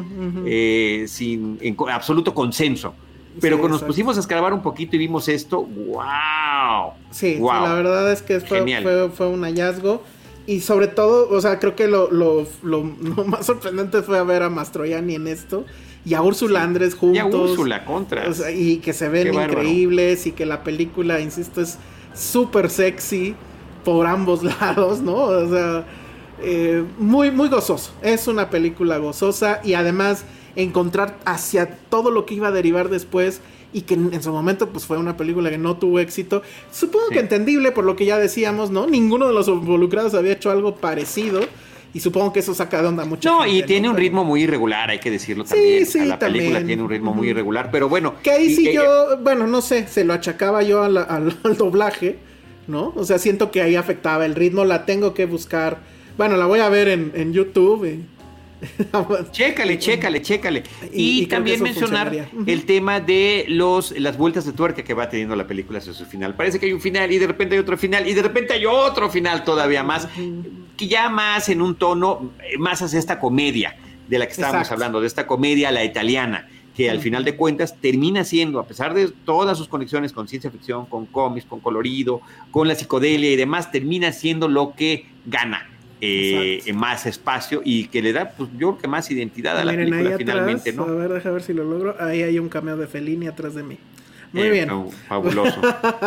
eh, 0.45 1.05
sin 1.07 1.57
en 1.61 1.77
absoluto 1.89 2.33
consenso. 2.33 2.93
Pero 3.39 3.59
cuando 3.59 3.77
nos 3.77 3.83
pusimos 3.83 4.17
a 4.17 4.19
escarbar 4.19 4.53
un 4.53 4.61
poquito 4.61 4.95
y 4.95 4.99
vimos 4.99 5.27
esto, 5.29 5.63
¡wow! 5.63 6.91
Sí, 7.09 7.39
la 7.39 7.73
verdad 7.73 8.11
es 8.11 8.21
que 8.21 8.41
fue, 8.41 8.61
fue, 8.81 9.09
fue, 9.09 9.27
un 9.29 9.43
hallazgo. 9.43 10.03
Y 10.45 10.59
sobre 10.59 10.87
todo, 10.87 11.29
o 11.29 11.39
sea, 11.39 11.57
creo 11.57 11.73
que 11.73 11.87
lo, 11.87 12.11
lo, 12.11 12.45
lo, 12.63 12.83
más 13.25 13.45
sorprendente 13.45 14.01
fue 14.01 14.21
ver 14.25 14.43
a 14.43 14.49
Mastroianni 14.49 15.15
en 15.15 15.27
esto 15.27 15.65
y 16.05 16.13
a 16.13 16.21
Úrsula 16.21 16.63
Andrés 16.63 16.95
juntos. 16.95 17.15
Y 17.15 17.19
a 17.19 17.25
Úrsula 17.25 17.85
contra. 17.85 18.25
y 18.53 18.77
que 18.77 18.93
se 18.93 19.09
ven 19.09 19.33
increíbles 19.33 20.27
y 20.27 20.31
que 20.31 20.45
la 20.45 20.63
película, 20.63 21.19
insisto, 21.19 21.61
es 21.61 21.77
súper 22.13 22.69
sexy 22.69 23.35
por 23.83 24.05
ambos 24.07 24.43
lados, 24.61 25.01
¿no? 25.01 25.15
O 25.15 25.49
sea, 25.49 25.85
eh, 26.41 26.83
muy, 26.97 27.31
muy 27.31 27.49
gozoso. 27.49 27.91
Es 28.01 28.27
una 28.27 28.49
película 28.49 28.97
gozosa 28.97 29.61
y 29.63 29.73
además 29.75 30.25
encontrar 30.55 31.17
hacia 31.25 31.77
todo 31.89 32.11
lo 32.11 32.25
que 32.25 32.35
iba 32.35 32.49
a 32.49 32.51
derivar 32.51 32.89
después 32.89 33.41
y 33.71 33.81
que 33.81 33.95
en, 33.95 34.21
su 34.21 34.31
momento 34.31 34.69
pues 34.69 34.85
fue 34.85 34.97
una 34.97 35.17
película 35.17 35.49
que 35.49 35.57
no 35.57 35.77
tuvo 35.77 35.99
éxito. 35.99 36.43
Supongo 36.71 37.09
que 37.09 37.19
entendible 37.19 37.71
por 37.71 37.85
lo 37.85 37.95
que 37.95 38.05
ya 38.05 38.17
decíamos, 38.17 38.69
¿no? 38.69 38.85
Ninguno 38.85 39.27
de 39.27 39.33
los 39.33 39.47
involucrados 39.47 40.13
había 40.13 40.33
hecho 40.33 40.51
algo 40.51 40.75
parecido. 40.75 41.41
Y 41.93 41.99
supongo 41.99 42.33
que 42.33 42.39
eso 42.39 42.55
saca 42.55 42.81
de 42.81 42.87
onda 42.87 43.05
mucho. 43.05 43.29
No, 43.29 43.45
y 43.45 43.61
tiene 43.63 43.87
un 43.87 43.95
ritmo 43.95 44.23
muy 44.23 44.43
irregular, 44.43 44.89
hay 44.89 44.99
que 44.99 45.11
decirlo 45.11 45.43
también. 45.43 45.85
Sí, 45.85 45.99
sí, 45.99 46.05
la 46.05 46.17
película 46.17 46.63
tiene 46.63 46.81
un 46.81 46.89
ritmo 46.89 47.13
muy 47.13 47.29
irregular, 47.29 47.69
pero 47.71 47.87
bueno. 47.87 48.15
Que 48.23 48.31
ahí 48.31 48.53
sí 48.53 48.73
yo, 48.73 49.17
bueno, 49.21 49.45
no 49.45 49.61
sé, 49.61 49.87
se 49.87 50.03
lo 50.03 50.13
achacaba 50.13 50.63
yo 50.63 50.83
al, 50.83 51.37
doblaje, 51.57 52.17
¿no? 52.67 52.93
O 52.95 53.05
sea, 53.05 53.19
siento 53.19 53.51
que 53.51 53.61
ahí 53.61 53.75
afectaba 53.75 54.25
el 54.25 54.33
ritmo, 54.33 54.65
la 54.65 54.85
tengo 54.85 55.13
que 55.13 55.27
buscar. 55.27 55.81
Bueno, 56.17 56.35
la 56.35 56.47
voy 56.47 56.61
a 56.61 56.69
ver 56.69 56.87
en, 56.87 57.11
en 57.15 57.31
YouTube. 57.31 57.85
Y 57.85 58.05
chécale, 59.31 59.77
chécale, 59.77 60.21
chécale. 60.21 60.63
Y, 60.91 61.25
también 61.27 61.61
mencionar 61.61 62.29
el 62.45 62.65
tema 62.65 62.99
de 62.99 63.45
los, 63.47 63.91
las 63.99 64.17
vueltas 64.17 64.45
de 64.45 64.53
tuerca 64.53 64.83
que 64.83 64.93
va 64.93 65.09
teniendo 65.09 65.35
la 65.35 65.47
película 65.47 65.79
hacia 65.79 65.93
su 65.93 66.05
final. 66.05 66.35
Parece 66.35 66.59
que 66.59 66.67
hay 66.67 66.73
un 66.73 66.81
final 66.81 67.11
y 67.11 67.17
de 67.17 67.27
repente 67.27 67.55
hay 67.55 67.61
otro 67.61 67.77
final 67.77 68.07
y 68.07 68.13
de 68.13 68.21
repente 68.21 68.53
hay 68.53 68.65
otro 68.65 69.09
final 69.09 69.43
todavía 69.43 69.83
más, 69.83 70.07
que 70.77 70.87
ya 70.87 71.09
más 71.09 71.49
en 71.49 71.61
un 71.61 71.75
tono, 71.75 72.33
eh, 72.39 72.57
más 72.57 72.81
hacia 72.81 72.99
esta 72.99 73.19
comedia 73.19 73.75
de 74.07 74.19
la 74.19 74.25
que 74.25 74.33
estábamos 74.33 74.71
hablando, 74.71 75.01
de 75.01 75.07
esta 75.07 75.27
comedia 75.27 75.71
la 75.71 75.83
italiana 75.83 76.47
que 76.75 76.89
al 76.89 76.99
final 76.99 77.23
de 77.23 77.35
cuentas 77.35 77.75
termina 77.79 78.23
siendo, 78.23 78.59
a 78.59 78.65
pesar 78.65 78.95
de 78.95 79.07
todas 79.07 79.57
sus 79.59 79.67
conexiones 79.67 80.11
con 80.11 80.27
ciencia 80.27 80.49
ficción, 80.49 80.87
con 80.87 81.05
cómics, 81.05 81.45
con 81.45 81.59
colorido, 81.59 82.21
con 82.49 82.67
la 82.67 82.73
psicodelia 82.73 83.31
y 83.31 83.35
demás, 83.35 83.71
termina 83.71 84.11
siendo 84.11 84.47
lo 84.47 84.73
que 84.73 85.05
gana 85.25 85.69
eh, 86.05 86.73
más 86.73 87.05
espacio 87.05 87.61
y 87.63 87.87
que 87.87 88.01
le 88.01 88.11
da, 88.11 88.31
pues 88.31 88.49
yo 88.57 88.71
creo 88.71 88.77
que 88.77 88.87
más 88.89 89.09
identidad 89.09 89.57
a 89.57 89.63
la 89.63 89.71
película 89.71 90.17
finalmente, 90.17 90.73
¿no? 90.73 90.83
A 90.83 90.91
ver, 90.91 91.13
déjame 91.13 91.35
ver 91.35 91.43
si 91.43 91.53
lo 91.53 91.63
logro. 91.63 91.95
Ahí 91.97 92.21
hay 92.23 92.39
un 92.39 92.49
cameo 92.49 92.75
de 92.75 92.87
Fellini 92.87 93.27
atrás 93.27 93.55
de 93.55 93.63
mí. 93.63 93.77
Muy 94.33 94.47
eh, 94.47 94.51
bien. 94.51 94.69
Fabuloso. 95.07 95.61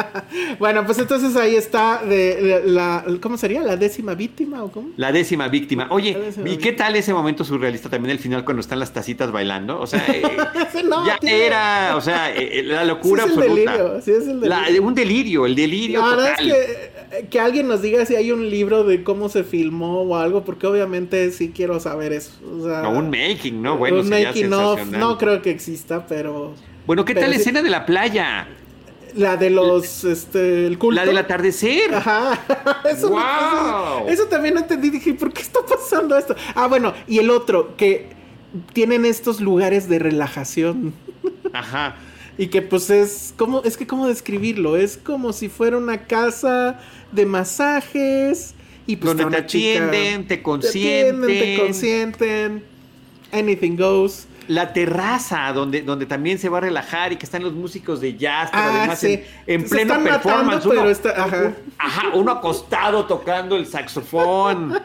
bueno, 0.58 0.84
pues 0.84 0.98
entonces 0.98 1.36
ahí 1.36 1.54
está 1.54 2.02
de, 2.04 2.62
la, 2.66 3.04
¿cómo 3.20 3.38
sería? 3.38 3.62
¿La 3.62 3.76
décima 3.76 4.14
víctima 4.14 4.64
o 4.64 4.70
cómo? 4.70 4.90
La 4.96 5.12
décima 5.12 5.48
víctima. 5.48 5.86
Oye, 5.90 6.32
¿y 6.44 6.56
qué 6.56 6.72
tal 6.72 6.96
ese 6.96 7.14
momento 7.14 7.44
surrealista 7.44 7.88
también 7.88 8.10
el 8.10 8.18
final 8.18 8.44
cuando 8.44 8.60
están 8.60 8.80
las 8.80 8.92
tacitas 8.92 9.30
bailando? 9.32 9.80
O 9.80 9.86
sea, 9.86 10.04
eh, 10.08 10.22
ya 11.06 11.18
era, 11.22 11.96
o 11.96 12.00
sea, 12.00 12.32
la 12.64 12.84
locura 12.84 13.24
sí 13.24 13.30
es 13.30 13.38
absoluta. 13.38 13.72
El 13.72 13.78
delirio, 13.78 14.00
sí 14.02 14.10
es 14.10 14.26
el 14.28 14.40
delirio. 14.40 14.82
un 14.82 14.94
delirio, 14.94 15.46
el 15.46 15.54
delirio 15.54 16.00
total. 16.00 16.26
Es 16.26 16.36
que 16.38 16.96
que 17.30 17.40
alguien 17.40 17.68
nos 17.68 17.82
diga 17.82 18.04
si 18.04 18.14
hay 18.16 18.32
un 18.32 18.50
libro 18.50 18.84
de 18.84 19.02
cómo 19.02 19.28
se 19.28 19.44
filmó 19.44 20.02
o 20.02 20.16
algo, 20.16 20.44
porque 20.44 20.66
obviamente 20.66 21.30
sí 21.30 21.52
quiero 21.54 21.80
saber 21.80 22.12
eso. 22.12 22.32
O 22.44 22.88
un 22.88 23.10
making, 23.10 23.62
¿no? 23.62 23.76
Bueno, 23.78 24.00
un 24.00 24.08
making 24.08 24.52
of, 24.52 24.86
no 24.86 25.18
creo 25.18 25.42
que 25.42 25.50
exista, 25.50 26.06
pero. 26.06 26.54
Bueno, 26.86 27.04
¿qué 27.04 27.14
tal 27.14 27.30
la 27.30 27.36
escena 27.36 27.62
de 27.62 27.70
la 27.70 27.84
playa? 27.86 28.46
La 29.14 29.36
de 29.36 29.50
los, 29.50 30.04
este, 30.04 30.66
el 30.66 30.78
culto. 30.78 31.00
La 31.00 31.06
del 31.06 31.16
atardecer. 31.18 31.94
Ajá. 31.94 32.38
Eso, 32.90 33.08
wow. 33.10 33.18
eso, 33.18 34.08
eso 34.08 34.24
también 34.26 34.54
no 34.54 34.60
entendí. 34.60 34.90
Dije, 34.90 35.14
¿por 35.14 35.32
qué 35.32 35.42
está 35.42 35.60
pasando 35.66 36.16
esto? 36.16 36.36
Ah, 36.54 36.66
bueno, 36.68 36.92
y 37.08 37.18
el 37.18 37.30
otro, 37.30 37.76
que 37.76 38.08
tienen 38.72 39.04
estos 39.06 39.40
lugares 39.40 39.88
de 39.88 39.98
relajación. 39.98 40.92
Ajá. 41.52 41.96
Y 42.38 42.48
que 42.48 42.60
pues 42.62 42.90
es 42.90 43.32
como, 43.38 43.62
es 43.62 43.76
que 43.78 43.86
cómo 43.86 44.06
describirlo, 44.06 44.76
es 44.76 44.98
como 44.98 45.32
si 45.32 45.48
fuera 45.48 45.78
una 45.78 46.02
casa 46.06 46.78
de 47.10 47.24
masajes 47.24 48.54
y 48.86 48.96
pues 48.96 49.08
Donde 49.16 49.22
te 49.24 49.28
una 49.28 49.46
chica- 49.46 49.86
atienden, 49.86 50.26
te 50.28 50.34
atienden, 50.34 50.42
consienten. 50.42 51.26
te 51.26 51.56
consienten, 51.58 52.62
anything 53.32 53.76
goes. 53.76 54.25
La 54.48 54.72
terraza, 54.72 55.52
donde, 55.52 55.82
donde 55.82 56.06
también 56.06 56.38
se 56.38 56.48
va 56.48 56.58
a 56.58 56.60
relajar 56.60 57.12
y 57.12 57.16
que 57.16 57.24
están 57.26 57.42
los 57.42 57.52
músicos 57.52 58.00
de 58.00 58.16
jazz, 58.16 58.50
pero 58.50 58.62
Ah, 58.64 58.78
además 58.78 58.98
sí. 59.00 59.20
en, 59.46 59.62
en 59.62 59.68
pleno 59.68 59.94
matando, 59.94 60.10
performance. 60.22 60.66
pero 60.68 60.90
está- 60.90 61.24
ajá. 61.24 61.52
ajá, 61.78 62.08
uno 62.14 62.30
acostado 62.32 63.04
tocando 63.06 63.56
el 63.56 63.66
saxofón. 63.66 64.78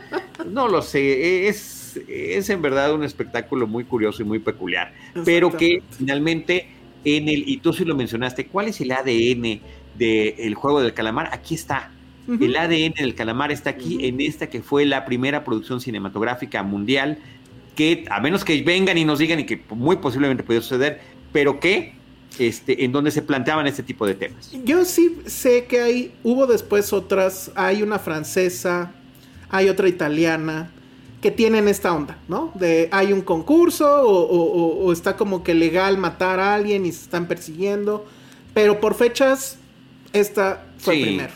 No 0.45 0.67
lo 0.67 0.81
sé, 0.81 1.47
es, 1.47 1.99
es 2.07 2.49
en 2.49 2.61
verdad 2.61 2.93
un 2.93 3.03
espectáculo 3.03 3.67
muy 3.67 3.83
curioso 3.83 4.21
y 4.21 4.25
muy 4.25 4.39
peculiar. 4.39 4.93
Pero 5.25 5.55
que 5.55 5.83
finalmente, 5.97 6.67
en 7.05 7.27
el, 7.29 7.47
y 7.47 7.57
tú 7.57 7.73
sí 7.73 7.85
lo 7.85 7.95
mencionaste, 7.95 8.47
¿cuál 8.47 8.67
es 8.69 8.81
el 8.81 8.91
ADN 8.91 9.59
del 9.97 10.55
juego 10.55 10.81
del 10.81 10.93
calamar? 10.93 11.29
Aquí 11.33 11.55
está. 11.55 11.91
El 12.27 12.55
ADN 12.55 12.93
del 12.97 13.13
calamar 13.15 13.51
está 13.51 13.71
aquí 13.71 14.05
en 14.07 14.21
esta 14.21 14.47
que 14.49 14.61
fue 14.61 14.85
la 14.85 15.03
primera 15.05 15.43
producción 15.43 15.81
cinematográfica 15.81 16.63
mundial 16.63 17.17
que 17.75 18.05
a 18.09 18.19
menos 18.19 18.43
que 18.43 18.61
vengan 18.61 18.97
y 18.97 19.05
nos 19.05 19.19
digan 19.19 19.39
y 19.39 19.45
que 19.45 19.61
muy 19.69 19.97
posiblemente 19.97 20.43
puede 20.43 20.61
suceder, 20.61 21.01
pero 21.31 21.59
que 21.59 21.93
este, 22.39 22.83
en 22.85 22.91
donde 22.91 23.11
se 23.11 23.21
planteaban 23.21 23.67
este 23.67 23.83
tipo 23.83 24.05
de 24.07 24.15
temas. 24.15 24.51
Yo 24.63 24.85
sí 24.85 25.17
sé 25.25 25.65
que 25.65 25.81
hay, 25.81 26.11
hubo 26.23 26.47
después 26.47 26.93
otras, 26.93 27.51
hay 27.55 27.83
una 27.83 27.99
francesa, 27.99 28.91
hay 29.49 29.69
otra 29.69 29.87
italiana, 29.87 30.71
que 31.21 31.29
tienen 31.29 31.67
esta 31.67 31.93
onda, 31.93 32.17
¿no? 32.27 32.51
De 32.55 32.89
hay 32.91 33.13
un 33.13 33.21
concurso 33.21 33.85
o, 34.01 34.21
o- 34.23 34.43
o- 34.43 34.85
o 34.85 34.91
está 34.93 35.15
como 35.17 35.43
que 35.43 35.53
legal 35.53 35.97
matar 35.97 36.39
a 36.39 36.55
alguien 36.55 36.85
y 36.85 36.91
se 36.91 37.03
están 37.03 37.27
persiguiendo, 37.27 38.05
pero 38.55 38.79
por 38.79 38.95
fechas, 38.95 39.57
esta 40.13 40.65
fue 40.79 40.95
Sí. 40.95 41.03
primero. 41.03 41.31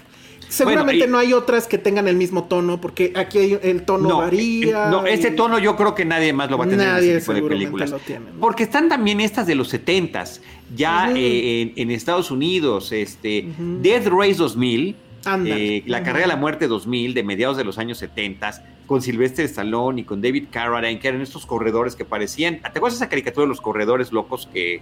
Seguramente 0.48 1.00
Bueno, 1.00 1.06
y- 1.06 1.12
no 1.12 1.18
hay 1.18 1.34
otras 1.34 1.68
que 1.68 1.78
tengan 1.78 2.08
el 2.08 2.16
mismo 2.16 2.44
tono, 2.46 2.80
porque 2.80 3.12
aquí 3.16 3.38
hay- 3.40 3.60
el 3.64 3.84
tono 3.84 4.18
varía. 4.20 4.88
eh, 4.88 4.92
no, 4.92 5.06
este 5.06 5.30
y- 5.30 5.36
tono 5.36 5.60
yo 5.60 5.76
creo 5.76 5.96
que 5.96 6.06
nadie 6.06 6.32
más 6.34 6.50
lo 6.52 6.58
va 6.58 6.66
a 6.66 6.68
tener 6.70 6.88
Nadie 6.88 7.12
en 7.12 7.18
ese 7.18 7.34
tipo 7.34 7.34
de 7.34 7.50
películas. 7.50 7.90
lo 7.92 8.00
tiene, 8.00 8.26
¿no? 8.34 8.40
Porque 8.40 8.64
están 8.64 8.88
también 8.90 9.20
estas 9.22 9.48
de 9.48 9.56
los 9.56 9.70
70s, 9.74 10.42
ya 10.76 11.12
eh, 11.16 11.62
en, 11.62 11.74
en 11.76 11.92
Estados 11.92 12.32
Unidos, 12.32 12.92
este, 12.92 13.48
Ujú. 13.50 13.80
Death 13.82 14.08
Race 14.08 14.36
2000, 14.36 14.96
Ándale. 15.26 15.78
eh, 15.78 15.84
La. 15.88 16.04
Carrera 16.04 16.22
de 16.22 16.28
la 16.28 16.36
Muerte 16.38 16.68
2000, 16.68 17.14
de 17.14 17.24
mediados 17.24 17.58
de 17.58 17.64
los 17.64 17.78
años 17.80 17.98
70, 17.98 18.64
con 18.86 19.02
Sylvester 19.02 19.46
Stallone 19.46 20.02
y 20.02 20.04
con 20.04 20.22
David 20.22 20.46
Carradine, 20.52 21.00
que 21.00 21.08
eran 21.08 21.22
estos 21.22 21.48
corredores 21.48 21.96
que 21.96 22.06
parecían. 22.06 22.60
¿Te 22.62 22.68
acuerdas 22.68 22.94
esa 22.98 23.10
caricatura 23.10 23.46
de 23.46 23.50
los 23.50 23.60
corredores 23.62 24.12
locos 24.12 24.48
que, 24.54 24.82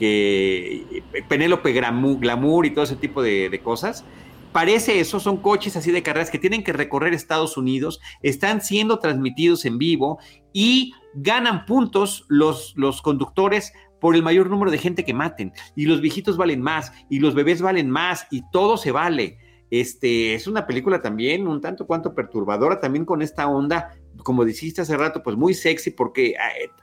que 0.00 1.02
Penélope 1.28 1.72
Glamour, 1.72 2.18
Glamour 2.20 2.66
y 2.66 2.70
todo 2.70 2.84
ese 2.84 2.96
tipo 2.96 3.22
de, 3.22 3.48
de 3.48 3.58
cosas? 3.60 4.04
Parece 4.52 5.00
eso, 5.00 5.20
son 5.20 5.36
coches 5.36 5.76
así 5.76 5.90
de 5.90 6.02
carreras 6.02 6.30
que 6.30 6.38
tienen 6.38 6.64
que 6.64 6.72
recorrer 6.72 7.12
Estados 7.12 7.56
Unidos, 7.56 8.00
están 8.22 8.62
siendo 8.62 8.98
transmitidos 8.98 9.64
en 9.66 9.76
vivo 9.78 10.18
y 10.52 10.92
ganan 11.14 11.66
puntos 11.66 12.24
los, 12.28 12.72
los 12.76 13.02
conductores 13.02 13.72
por 14.00 14.14
el 14.14 14.22
mayor 14.22 14.48
número 14.48 14.70
de 14.70 14.78
gente 14.78 15.04
que 15.04 15.14
maten. 15.14 15.52
Y 15.74 15.86
los 15.86 16.00
viejitos 16.00 16.36
valen 16.36 16.62
más, 16.62 16.92
y 17.10 17.18
los 17.18 17.34
bebés 17.34 17.60
valen 17.60 17.90
más, 17.90 18.26
y 18.30 18.42
todo 18.50 18.76
se 18.76 18.92
vale. 18.92 19.38
Este, 19.70 20.34
es 20.34 20.46
una 20.46 20.66
película 20.66 21.02
también 21.02 21.48
un 21.48 21.60
tanto 21.60 21.86
cuanto 21.86 22.14
perturbadora, 22.14 22.80
también 22.80 23.04
con 23.04 23.20
esta 23.20 23.48
onda, 23.48 23.96
como 24.22 24.44
dijiste 24.44 24.82
hace 24.82 24.96
rato, 24.96 25.22
pues 25.22 25.36
muy 25.36 25.54
sexy, 25.54 25.90
porque 25.90 26.34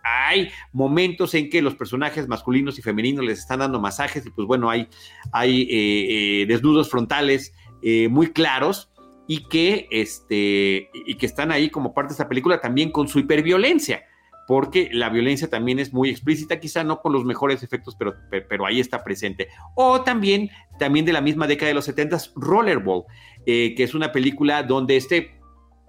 hay, 0.04 0.50
momentos 0.72 1.34
en 1.34 1.50
que 1.50 1.62
los 1.62 1.76
personajes 1.76 2.28
masculinos 2.28 2.78
y 2.80 2.82
femeninos 2.82 3.26
les 3.26 3.40
están 3.40 3.60
dando 3.60 3.80
masajes, 3.80 4.26
y 4.26 4.30
pues 4.30 4.48
bueno, 4.48 4.70
hay, 4.70 4.88
hay 5.32 5.62
eh, 5.64 6.42
eh, 6.42 6.46
desnudos 6.48 6.90
frontales 6.90 7.54
eh, 7.82 8.08
muy 8.10 8.32
claros, 8.32 8.92
y 9.28 9.48
que, 9.48 9.88
este, 9.92 10.90
y 10.94 11.16
que 11.16 11.26
están 11.26 11.52
ahí 11.52 11.70
como 11.70 11.94
parte 11.94 12.10
de 12.10 12.14
esta 12.14 12.28
película 12.28 12.60
también 12.60 12.92
con 12.92 13.08
su 13.08 13.20
hiperviolencia 13.20 14.04
porque 14.46 14.90
la 14.92 15.08
violencia 15.08 15.50
también 15.50 15.80
es 15.80 15.94
muy 15.94 16.10
explícita, 16.10 16.60
quizá 16.60 16.84
no 16.84 17.00
con 17.00 17.14
los 17.14 17.24
mejores 17.24 17.64
efectos, 17.64 17.96
pero, 17.96 18.16
pero, 18.30 18.66
ahí 18.66 18.82
está 18.82 19.02
presente. 19.02 19.48
O 19.74 20.02
también, 20.02 20.50
también 20.78 21.06
de 21.06 21.14
la 21.14 21.22
misma 21.22 21.48
década 21.48 21.70
de 21.70 21.76
los 21.76 21.86
70, 21.86 22.18
Rollerball, 22.36 23.06
que 23.46 23.74
es 23.78 23.94
una 23.94 24.12
película 24.12 24.62
donde 24.64 24.98
este 24.98 25.40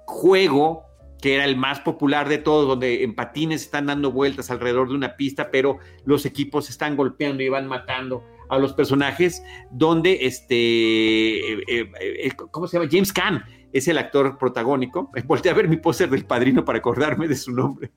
juego, 0.06 0.84
que 1.24 1.36
era 1.36 1.46
el 1.46 1.56
más 1.56 1.80
popular 1.80 2.28
de 2.28 2.36
todos, 2.36 2.68
donde 2.68 3.02
en 3.02 3.14
patines 3.14 3.62
están 3.62 3.86
dando 3.86 4.12
vueltas 4.12 4.50
alrededor 4.50 4.90
de 4.90 4.94
una 4.94 5.16
pista, 5.16 5.50
pero 5.50 5.78
los 6.04 6.26
equipos 6.26 6.68
están 6.68 6.96
golpeando 6.96 7.42
y 7.42 7.48
van 7.48 7.66
matando 7.66 8.22
a 8.50 8.58
los 8.58 8.74
personajes, 8.74 9.42
donde 9.70 10.18
este, 10.20 10.54
eh, 10.54 11.64
eh, 11.66 11.90
eh, 11.98 12.30
¿cómo 12.50 12.66
se 12.66 12.76
llama? 12.76 12.90
James 12.92 13.10
Caan 13.10 13.42
es 13.72 13.88
el 13.88 13.96
actor 13.96 14.36
protagónico. 14.36 15.10
Volté 15.24 15.48
a 15.48 15.54
ver 15.54 15.66
mi 15.66 15.78
póster 15.78 16.10
del 16.10 16.26
padrino 16.26 16.62
para 16.62 16.80
acordarme 16.80 17.26
de 17.26 17.36
su 17.36 17.52
nombre. 17.52 17.90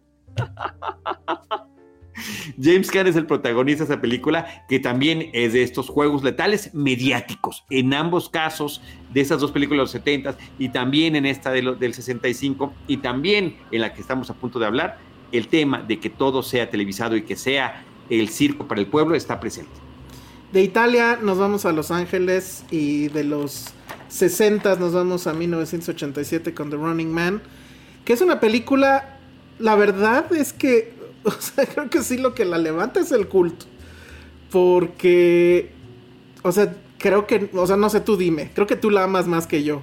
James 2.61 2.89
Caan 2.89 3.07
es 3.07 3.15
el 3.15 3.25
protagonista 3.25 3.83
de 3.83 3.93
esa 3.93 4.01
película, 4.01 4.65
que 4.67 4.79
también 4.79 5.29
es 5.33 5.53
de 5.53 5.63
estos 5.63 5.89
juegos 5.89 6.23
letales 6.23 6.73
mediáticos. 6.73 7.63
En 7.69 7.93
ambos 7.93 8.29
casos, 8.29 8.81
de 9.13 9.21
esas 9.21 9.39
dos 9.39 9.51
películas 9.51 9.77
de 9.77 9.83
los 9.83 9.91
70 9.91 10.37
y 10.59 10.69
también 10.69 11.15
en 11.15 11.25
esta 11.25 11.51
de 11.51 11.61
lo, 11.61 11.75
del 11.75 11.93
65, 11.93 12.73
y 12.87 12.97
también 12.97 13.57
en 13.71 13.81
la 13.81 13.93
que 13.93 14.01
estamos 14.01 14.29
a 14.29 14.33
punto 14.33 14.59
de 14.59 14.65
hablar, 14.65 14.97
el 15.31 15.47
tema 15.47 15.81
de 15.81 15.99
que 15.99 16.09
todo 16.09 16.43
sea 16.43 16.69
televisado 16.69 17.15
y 17.15 17.23
que 17.23 17.35
sea 17.35 17.83
el 18.09 18.29
circo 18.29 18.67
para 18.67 18.81
el 18.81 18.87
pueblo 18.87 19.15
está 19.15 19.39
presente. 19.39 19.71
De 20.51 20.63
Italia 20.63 21.19
nos 21.21 21.37
vamos 21.37 21.65
a 21.65 21.73
Los 21.73 21.91
Ángeles 21.91 22.63
y 22.71 23.09
de 23.09 23.25
los 23.25 23.73
60 24.07 24.77
nos 24.77 24.93
vamos 24.93 25.27
a 25.27 25.33
1987 25.33 26.53
con 26.53 26.69
The 26.69 26.77
Running 26.77 27.11
Man, 27.11 27.41
que 28.05 28.13
es 28.13 28.21
una 28.21 28.39
película, 28.39 29.19
la 29.59 29.75
verdad 29.75 30.33
es 30.33 30.53
que, 30.53 30.93
o 31.37 31.41
sea, 31.41 31.65
creo 31.65 31.89
que 31.89 32.03
sí 32.03 32.17
lo 32.17 32.33
que 32.33 32.45
la 32.45 32.57
levanta 32.57 32.99
es 32.99 33.11
el 33.11 33.27
culto, 33.27 33.65
porque, 34.51 35.71
o 36.43 36.51
sea, 36.51 36.73
creo 36.97 37.27
que, 37.27 37.49
o 37.53 37.67
sea, 37.67 37.77
no 37.77 37.89
sé, 37.89 38.01
tú 38.01 38.17
dime, 38.17 38.51
creo 38.53 38.67
que 38.67 38.75
tú 38.75 38.89
la 38.89 39.03
amas 39.03 39.27
más 39.27 39.47
que 39.47 39.63
yo. 39.63 39.81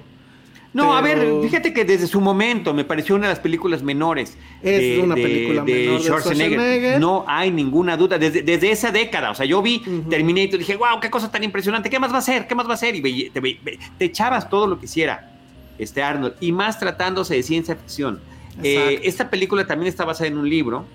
No, 0.75 0.93
a 0.93 0.99
ver, 0.99 1.25
fíjate 1.41 1.73
que 1.73 1.85
desde 1.85 2.05
su 2.05 2.19
momento 2.19 2.73
me 2.73 2.83
pareció 2.83 3.15
una 3.15 3.27
de 3.27 3.33
las 3.33 3.39
películas 3.39 3.81
menores. 3.81 4.37
Es 4.61 5.01
una 5.01 5.15
película 5.15 5.63
menor 5.63 6.01
de 6.01 6.03
Schwarzenegger. 6.03 6.99
No 6.99 7.23
hay 7.29 7.49
ninguna 7.49 7.95
duda. 7.95 8.17
Desde, 8.17 8.41
desde 8.41 8.71
esa 8.71 8.91
década, 8.91 9.31
o 9.31 9.35
sea, 9.35 9.45
yo 9.45 9.61
vi 9.61 9.81
Ujú. 9.87 10.09
Terminator 10.09 10.55
y 10.55 10.57
dije, 10.57 10.75
wow, 10.75 10.99
qué 10.99 11.09
cosa 11.09 11.31
tan 11.31 11.45
impresionante. 11.45 11.89
¿Qué 11.89 11.97
más 11.97 12.11
va 12.11 12.17
a 12.17 12.21
ser? 12.21 12.45
¿Qué 12.45 12.55
más 12.55 12.67
va 12.67 12.73
a 12.73 12.77
ser? 12.77 12.93
Y 12.93 13.29
te, 13.29 13.59
echabas 14.01 14.49
todo 14.49 14.67
lo 14.67 14.77
que 14.77 14.83
hiciera 14.83 15.31
este 15.77 16.03
Arnold. 16.03 16.33
Y 16.41 16.51
más 16.51 16.77
tratándose 16.77 17.35
de 17.35 17.43
ciencia 17.43 17.77
ficción. 17.77 18.19
Eh, 18.61 18.99
esta 19.03 19.29
película 19.29 19.65
también 19.65 19.87
está 19.87 20.03
basada 20.03 20.27
en 20.27 20.37
un 20.37 20.49
libro. 20.49 20.85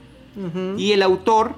Y 0.76 0.92
el 0.92 1.02
autor 1.02 1.56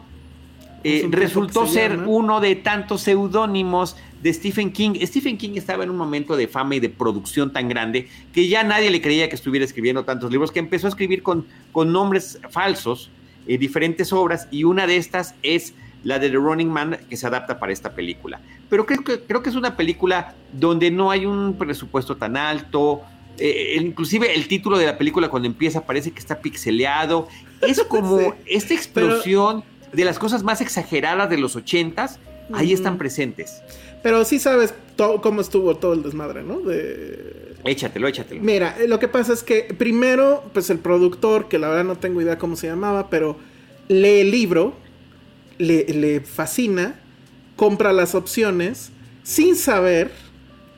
eh, 0.84 1.06
resultó 1.10 1.66
se 1.66 1.74
ser 1.74 1.98
uno 2.06 2.40
de 2.40 2.56
tantos 2.56 3.02
seudónimos 3.02 3.96
de 4.22 4.32
Stephen 4.32 4.72
King. 4.72 4.94
Stephen 5.02 5.36
King 5.36 5.52
estaba 5.56 5.84
en 5.84 5.90
un 5.90 5.96
momento 5.96 6.36
de 6.36 6.48
fama 6.48 6.76
y 6.76 6.80
de 6.80 6.88
producción 6.88 7.52
tan 7.52 7.68
grande 7.68 8.08
que 8.32 8.48
ya 8.48 8.62
nadie 8.64 8.90
le 8.90 9.00
creía 9.00 9.28
que 9.28 9.34
estuviera 9.34 9.64
escribiendo 9.64 10.04
tantos 10.04 10.30
libros, 10.30 10.50
que 10.50 10.58
empezó 10.58 10.86
a 10.86 10.90
escribir 10.90 11.22
con, 11.22 11.46
con 11.72 11.92
nombres 11.92 12.40
falsos, 12.50 13.10
eh, 13.46 13.58
diferentes 13.58 14.12
obras, 14.12 14.48
y 14.50 14.64
una 14.64 14.86
de 14.86 14.96
estas 14.96 15.34
es 15.42 15.74
la 16.04 16.18
de 16.18 16.30
The 16.30 16.36
Running 16.36 16.70
Man, 16.70 16.98
que 17.08 17.16
se 17.16 17.26
adapta 17.26 17.58
para 17.58 17.72
esta 17.72 17.94
película. 17.94 18.40
Pero 18.68 18.86
creo 18.86 19.04
que, 19.04 19.20
creo 19.20 19.42
que 19.42 19.50
es 19.50 19.56
una 19.56 19.76
película 19.76 20.34
donde 20.52 20.90
no 20.90 21.10
hay 21.10 21.26
un 21.26 21.54
presupuesto 21.56 22.16
tan 22.16 22.36
alto. 22.36 23.02
Eh, 23.38 23.76
inclusive 23.80 24.34
el 24.34 24.48
título 24.48 24.78
de 24.78 24.86
la 24.86 24.98
película 24.98 25.28
cuando 25.28 25.48
empieza 25.48 25.84
parece 25.86 26.10
que 26.10 26.18
está 26.20 26.40
pixeleado. 26.40 27.28
Es 27.60 27.82
como 27.84 28.18
Sí. 28.20 28.26
esta 28.46 28.74
explosión 28.74 29.64
de 29.92 30.04
las 30.04 30.18
cosas 30.18 30.42
más 30.42 30.60
exageradas 30.60 31.28
de 31.28 31.38
los 31.38 31.56
ochentas, 31.56 32.18
ahí 32.52 32.72
están 32.72 32.98
presentes. 32.98 33.62
Pero 34.02 34.24
sí 34.24 34.38
sabes 34.38 34.74
cómo 34.96 35.40
estuvo 35.40 35.76
todo 35.76 35.92
el 35.92 36.02
desmadre, 36.02 36.42
¿no? 36.42 36.60
De... 36.60 37.54
Échatelo, 37.64 38.08
échatelo. 38.08 38.42
Mira, 38.42 38.76
eh, 38.80 38.88
lo 38.88 38.98
que 38.98 39.06
pasa 39.08 39.32
es 39.32 39.42
que 39.42 39.62
primero, 39.76 40.42
pues 40.52 40.70
el 40.70 40.78
productor, 40.78 41.48
que 41.48 41.58
la 41.58 41.68
verdad 41.68 41.84
no 41.84 41.96
tengo 41.96 42.20
idea 42.20 42.38
cómo 42.38 42.56
se 42.56 42.66
llamaba, 42.66 43.08
pero 43.10 43.36
lee 43.88 44.20
el 44.20 44.30
libro, 44.32 44.74
le, 45.58 45.84
le 45.84 46.20
fascina, 46.20 46.98
compra 47.54 47.92
las 47.92 48.14
opciones, 48.16 48.90
sin 49.22 49.54
saber 49.54 50.10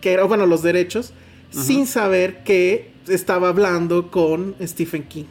que 0.02 0.12
era, 0.12 0.24
bueno, 0.24 0.44
los 0.44 0.62
derechos, 0.62 1.14
sin 1.54 1.86
saber 1.86 2.42
que 2.44 2.90
estaba 3.08 3.48
hablando 3.48 4.10
con 4.10 4.54
Stephen 4.62 5.04
King. 5.04 5.24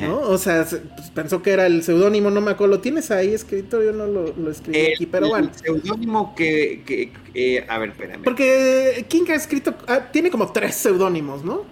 ¿no? 0.00 0.20
O 0.28 0.38
sea, 0.38 0.64
se- 0.64 0.78
pues, 0.78 1.10
pensó 1.10 1.42
que 1.42 1.50
era 1.50 1.66
el 1.66 1.82
seudónimo, 1.82 2.30
no 2.30 2.40
me 2.40 2.52
acuerdo. 2.52 2.76
¿Lo 2.76 2.80
tienes 2.80 3.10
ahí 3.10 3.34
escrito? 3.34 3.82
Yo 3.82 3.92
no 3.92 4.06
lo, 4.06 4.32
lo 4.36 4.50
escribí 4.50 4.78
El, 4.78 4.94
aquí, 4.94 5.06
pero 5.06 5.28
bueno. 5.28 5.48
el 5.48 5.54
seudónimo 5.82 6.34
que, 6.34 6.82
que- 6.86 7.12
que- 7.32 7.64
a 7.68 7.78
ver, 7.78 7.90
espérame. 7.90 8.22
Porque 8.22 9.04
King 9.08 9.24
ha 9.30 9.34
escrito, 9.34 9.74
ah, 9.88 10.00
tiene 10.12 10.30
como 10.30 10.52
tres 10.52 10.76
seudónimos, 10.76 11.44
¿no? 11.44 11.62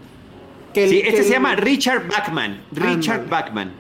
Que 0.73 0.85
el- 0.85 0.91
Sí, 0.91 1.03
que 1.03 1.09
este 1.09 1.23
se 1.23 1.29
el- 1.29 1.33
llama 1.35 1.55
Richard 1.57 2.09
Bachman. 2.09 2.63
Richard. 2.73 3.29
Bachman. 3.29 3.73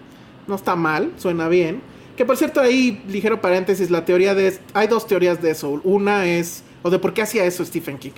No 0.46 0.54
está 0.56 0.76
mal, 0.76 1.12
suena 1.16 1.48
bien. 1.48 1.80
Que 2.16 2.24
por 2.24 2.36
cierto, 2.36 2.60
ahí, 2.60 3.02
ligero 3.08 3.40
paréntesis, 3.40 3.90
la 3.90 4.04
teoría 4.04 4.34
de... 4.36 4.56
Hay 4.74 4.86
dos 4.86 5.06
teorías 5.08 5.42
de 5.42 5.50
eso. 5.50 5.80
Una 5.82 6.26
es... 6.26 6.62
O 6.82 6.90
de 6.90 7.00
por 7.00 7.12
qué 7.14 7.22
hacía 7.22 7.44
eso 7.44 7.64
Stephen 7.64 7.98
King. 7.98 8.12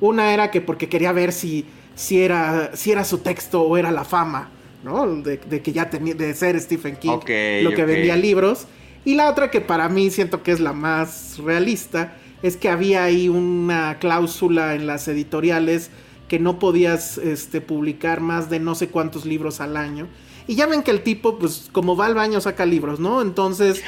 Una 0.00 0.32
era 0.34 0.50
que 0.50 0.60
porque 0.60 0.88
quería 0.88 1.12
ver 1.12 1.32
si, 1.32 1.64
si, 1.94 2.20
era, 2.20 2.76
si 2.76 2.92
era 2.92 3.04
su 3.04 3.18
texto 3.18 3.62
o 3.62 3.76
era 3.76 3.90
la 3.90 4.04
fama, 4.04 4.50
¿no? 4.84 5.06
De, 5.22 5.38
de 5.38 5.62
que 5.62 5.72
ya 5.72 5.90
tenía... 5.90 6.14
De 6.14 6.34
ser 6.34 6.60
Stephen 6.60 6.96
King. 6.96 7.10
Ok, 7.10 7.28
lo 7.62 7.70
que 7.70 7.82
ok. 7.82 7.88
vendía 7.88 8.16
libros. 8.16 8.66
Y 9.04 9.14
la 9.14 9.30
otra 9.30 9.50
que 9.50 9.60
para 9.60 9.88
mí 9.88 10.10
siento 10.10 10.42
que 10.42 10.52
es 10.52 10.60
la 10.60 10.72
más 10.72 11.38
realista 11.38 12.16
es 12.42 12.56
que 12.56 12.68
había 12.68 13.04
ahí 13.04 13.28
una 13.28 13.98
cláusula 13.98 14.74
en 14.74 14.86
las 14.86 15.08
editoriales 15.08 15.90
que 16.28 16.38
no 16.38 16.58
podías 16.58 17.18
este, 17.18 17.60
publicar 17.60 18.20
más 18.20 18.50
de 18.50 18.58
no 18.58 18.74
sé 18.74 18.88
cuántos 18.88 19.24
libros 19.24 19.60
al 19.60 19.76
año. 19.76 20.08
Y 20.48 20.54
ya 20.54 20.66
ven 20.66 20.82
que 20.82 20.90
el 20.90 21.02
tipo, 21.02 21.38
pues 21.38 21.68
como 21.72 21.96
va 21.96 22.06
al 22.06 22.14
baño 22.14 22.40
saca 22.40 22.66
libros, 22.66 23.00
¿no? 23.00 23.20
Entonces, 23.20 23.82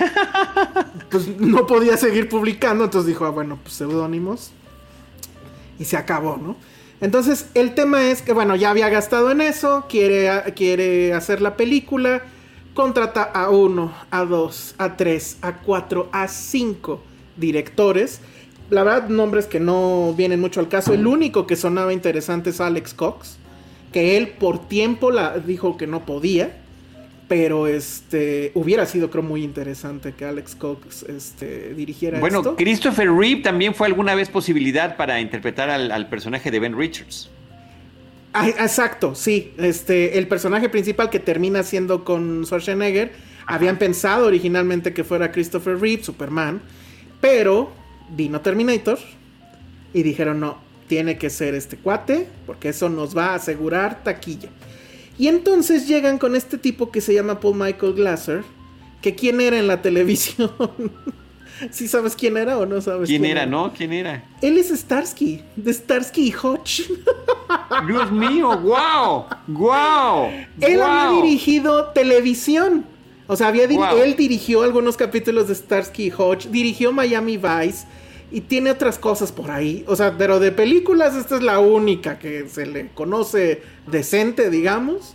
pues 1.11 1.29
no 1.39 1.67
podía 1.67 1.97
seguir 1.97 2.29
publicando, 2.29 2.85
entonces 2.85 3.09
dijo, 3.09 3.25
ah, 3.27 3.31
bueno, 3.31 3.59
pues 3.63 3.75
seudónimos. 3.75 4.53
Y 5.79 5.85
se 5.85 5.97
acabó, 5.97 6.37
¿no? 6.37 6.57
Entonces, 7.01 7.47
el 7.55 7.75
tema 7.75 8.11
es 8.11 8.23
que, 8.23 8.33
bueno, 8.33 8.57
ya 8.57 8.71
había 8.71 8.89
gastado 8.89 9.31
en 9.31 9.41
eso, 9.41 9.87
quiere, 9.89 10.29
quiere 10.57 11.13
hacer 11.13 11.41
la 11.41 11.57
película, 11.57 12.23
contrata 12.75 13.23
a 13.23 13.51
uno, 13.51 13.93
a 14.11 14.25
dos, 14.25 14.75
a 14.79 14.97
tres, 14.97 15.39
a 15.43 15.59
cuatro, 15.59 16.09
a 16.13 16.27
cinco 16.27 17.01
directores. 17.37 18.21
La 18.71 18.83
verdad, 18.83 19.09
nombres 19.09 19.47
que 19.47 19.61
no 19.61 20.13
vienen 20.17 20.41
mucho 20.41 20.61
al 20.61 20.69
caso. 20.69 20.93
El 20.93 21.07
único 21.07 21.47
que 21.47 21.57
sonaba 21.57 21.93
interesante 21.93 22.51
es 22.51 22.61
Alex 22.61 22.95
Cox, 22.95 23.37
que 23.93 24.17
él 24.17 24.29
por 24.29 24.69
tiempo 24.69 25.11
la 25.11 25.39
dijo 25.39 25.77
que 25.77 25.87
no 25.87 26.05
podía. 26.05 26.61
Pero 27.29 27.67
este 27.67 28.53
hubiera 28.55 28.87
sido, 28.87 29.11
creo, 29.11 29.23
muy 29.23 29.45
interesante 29.45 30.13
que 30.13 30.25
Alex 30.25 30.55
Cox 30.55 31.03
este, 31.03 31.75
dirigiera 31.75 32.21
Bueno, 32.21 32.39
esto. 32.39 32.57
Christopher 32.57 33.13
Reeve 33.13 33.43
también 33.43 33.75
fue 33.75 33.87
alguna 33.87 34.15
vez 34.15 34.31
posibilidad 34.31 34.97
para 34.97 35.21
interpretar 35.21 35.69
al, 35.69 35.91
al 35.93 36.09
personaje 36.09 36.51
de 36.51 36.59
Ben 36.59 36.77
Richards. 36.77 37.29
Ah, 38.33 38.49
exacto, 38.49 39.15
sí. 39.15 39.53
Este, 39.59 40.19
el 40.19 40.29
personaje 40.29 40.69
principal 40.69 41.11
que 41.11 41.19
termina 41.19 41.63
siendo 41.63 42.05
con 42.05 42.45
Schwarzenegger, 42.45 43.13
habían 43.47 43.79
pensado 43.79 44.27
originalmente 44.27 44.93
que 44.93 45.05
fuera 45.05 45.33
Christopher 45.33 45.81
Reeve, 45.81 46.05
Superman, 46.05 46.61
pero 47.21 47.73
vino 48.11 48.41
Terminator 48.41 48.99
y 49.95 50.03
dijeron 50.03 50.41
no, 50.41 50.59
tiene 50.87 51.19
que 51.19 51.31
ser 51.31 51.55
este 51.55 51.77
cuate, 51.79 52.29
porque 52.47 52.69
eso 52.69 52.89
nos 52.89 53.17
va 53.17 53.31
a 53.31 53.35
asegurar 53.37 54.03
taquilla. 54.05 54.51
Y 55.19 55.27
entonces 55.29 55.89
llegan 55.89 56.19
con 56.19 56.37
este 56.37 56.59
tipo 56.59 56.91
que 56.91 57.01
se 57.01 57.13
llama 57.13 57.41
Paul 57.41 57.57
Michael 57.57 57.95
Glasser, 57.95 58.45
que 59.03 59.15
quién 59.15 59.41
era 59.41 59.59
en 59.59 59.67
la 59.67 59.83
televisión. 59.83 60.53
¿Sí 61.73 61.89
sabes 61.89 62.15
quién 62.15 62.37
era 62.37 62.57
o 62.57 62.67
no 62.67 62.81
sabes 62.81 63.09
¿Quién 63.09 63.25
era, 63.25 63.45
no? 63.45 63.73
¿Quién 63.77 63.93
era? 63.93 64.23
Él 64.43 64.59
es 64.59 64.69
Starsky, 64.69 65.43
de 65.57 65.75
Starsky 65.75 66.29
y 66.29 66.35
Hutch. 66.35 66.83
Dios 67.89 68.13
mío, 68.13 68.57
wow, 68.61 69.25
wow. 69.49 70.29
Él 70.61 70.77
wow. 70.77 70.85
había 70.85 71.23
dirigido 71.23 71.87
televisión. 71.87 72.85
O 73.27 73.37
sea, 73.37 73.49
había 73.49 73.67
Wow. 73.67 73.99
él 73.99 74.15
dirigió 74.17 74.63
algunos 74.63 74.97
capítulos 74.97 75.49
de 75.49 75.55
Starsky 75.55 76.07
y 76.07 76.13
Hutch, 76.13 76.47
dirigió 76.47 76.93
Miami 76.93 77.37
Vice 77.37 77.87
y 78.31 78.43
tiene 78.43 78.71
otras 78.71 78.99
cosas 78.99 79.33
por 79.33 79.51
ahí. 79.51 79.85
O 79.87 79.97
sea, 79.97 80.17
pero 80.19 80.41
de 80.41 80.53
películas 80.53 81.17
esta 81.17 81.37
es 81.37 81.43
la 81.43 81.59
única 81.61 82.19
que 82.19 82.49
se 82.49 82.67
le 82.67 82.89
conoce 82.89 83.63
decente, 83.87 84.51
digamos. 84.51 85.15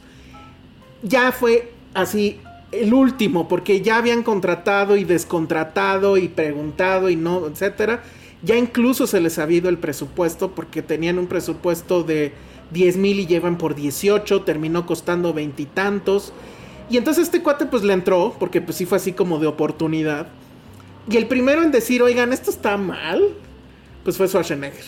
Ya 1.04 1.32
fue 1.32 1.72
así 1.94 2.40
el 2.72 2.94
último, 2.94 3.48
porque 3.48 3.82
ya 3.82 3.98
habían 3.98 4.24
contratado 4.24 4.98
y 4.98 5.04
descontratado 5.04 6.18
y 6.18 6.28
preguntado 6.28 7.10
y 7.10 7.16
no, 7.16 7.46
etcétera. 7.48 8.04
Ya 8.42 8.58
incluso 8.58 9.08
se 9.08 9.22
les 9.22 9.38
había 9.40 9.60
ido 9.60 9.70
el 9.70 9.78
presupuesto 9.78 10.52
porque 10.52 10.82
tenían 10.82 11.20
un 11.20 11.28
presupuesto 11.28 12.04
de 12.04 12.34
10 12.72 12.98
mil 12.98 13.20
y 13.20 13.28
llevan 13.28 13.58
por 13.58 13.76
18, 13.76 14.42
terminó 14.42 14.86
costando 14.86 15.34
veintitantos. 15.34 16.34
Y 16.90 16.98
entonces 16.98 17.26
este 17.26 17.42
cuate 17.42 17.66
pues 17.68 17.84
le 17.84 17.94
entró, 17.94 18.36
porque 18.40 18.60
pues 18.60 18.78
sí 18.78 18.86
fue 18.86 18.98
así 18.98 19.14
como 19.14 19.40
de 19.40 19.48
oportunidad. 19.48 20.28
Y 21.10 21.18
el 21.18 21.28
primero 21.28 21.64
en 21.64 21.72
decir, 21.72 22.02
oigan, 22.02 22.34
esto 22.34 22.50
está 22.50 22.78
mal, 22.78 23.22
pues 24.04 24.18
fue 24.18 24.28
Schwarzenegger. 24.28 24.86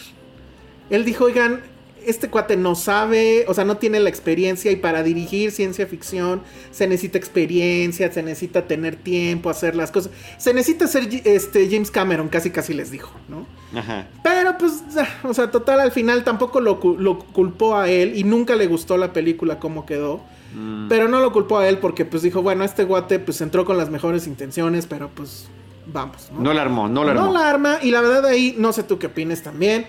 Él 0.90 1.04
dijo, 1.04 1.26
oigan, 1.26 1.62
este 2.06 2.30
cuate 2.30 2.56
no 2.56 2.76
sabe, 2.76 3.46
o 3.48 3.54
sea, 3.54 3.66
no 3.66 3.78
tiene 3.78 4.00
la 4.00 4.10
experiencia 4.10 4.72
y 4.72 4.76
para 4.76 5.04
dirigir 5.04 5.52
ciencia 5.52 5.88
ficción 5.88 6.42
se 6.72 6.88
necesita 6.88 7.18
experiencia, 7.18 8.12
se 8.12 8.24
necesita 8.24 8.68
tener 8.68 8.96
tiempo, 8.96 9.50
hacer 9.50 9.76
las 9.76 9.92
cosas. 9.92 10.12
Se 10.38 10.54
necesita 10.54 10.88
ser 10.88 11.10
este, 11.26 11.68
James 11.70 11.92
Cameron, 11.92 12.30
casi 12.30 12.52
casi 12.52 12.74
les 12.74 12.92
dijo, 12.92 13.12
¿no? 13.28 13.48
Ajá. 13.78 14.08
Pero 14.24 14.58
pues, 14.58 14.84
o 15.24 15.34
sea, 15.34 15.52
total, 15.52 15.80
al 15.80 15.92
final 15.92 16.24
tampoco 16.24 16.62
lo, 16.62 16.80
lo 16.98 17.20
culpó 17.20 17.76
a 17.76 17.90
él 17.90 18.16
y 18.16 18.24
nunca 18.24 18.56
le 18.56 18.68
gustó 18.68 18.98
la 18.98 19.12
película 19.12 19.60
como 19.60 19.86
quedó. 19.86 20.22
Mm. 20.56 20.88
Pero 20.88 21.08
no 21.08 21.20
lo 21.20 21.34
culpó 21.34 21.58
a 21.58 21.68
él 21.68 21.80
porque 21.80 22.06
pues 22.06 22.24
dijo, 22.24 22.42
bueno, 22.42 22.64
este 22.64 22.84
guate 22.84 23.20
pues 23.20 23.42
entró 23.42 23.66
con 23.66 23.78
las 23.78 23.90
mejores 23.90 24.28
intenciones, 24.28 24.86
pero 24.86 25.10
pues 25.10 25.48
vamos. 25.88 26.30
No 26.38 26.54
la 26.54 26.62
armó, 26.64 26.88
no 26.88 27.04
la 27.04 27.12
armó. 27.12 27.26
No 27.26 27.34
la 27.34 27.50
arma 27.50 27.78
y 27.82 27.92
la 27.92 28.02
verdad 28.02 28.26
ahí, 28.26 28.56
no 28.58 28.74
sé 28.74 28.84
tú 28.84 28.98
qué 29.00 29.08
opines 29.08 29.44
también. 29.44 29.86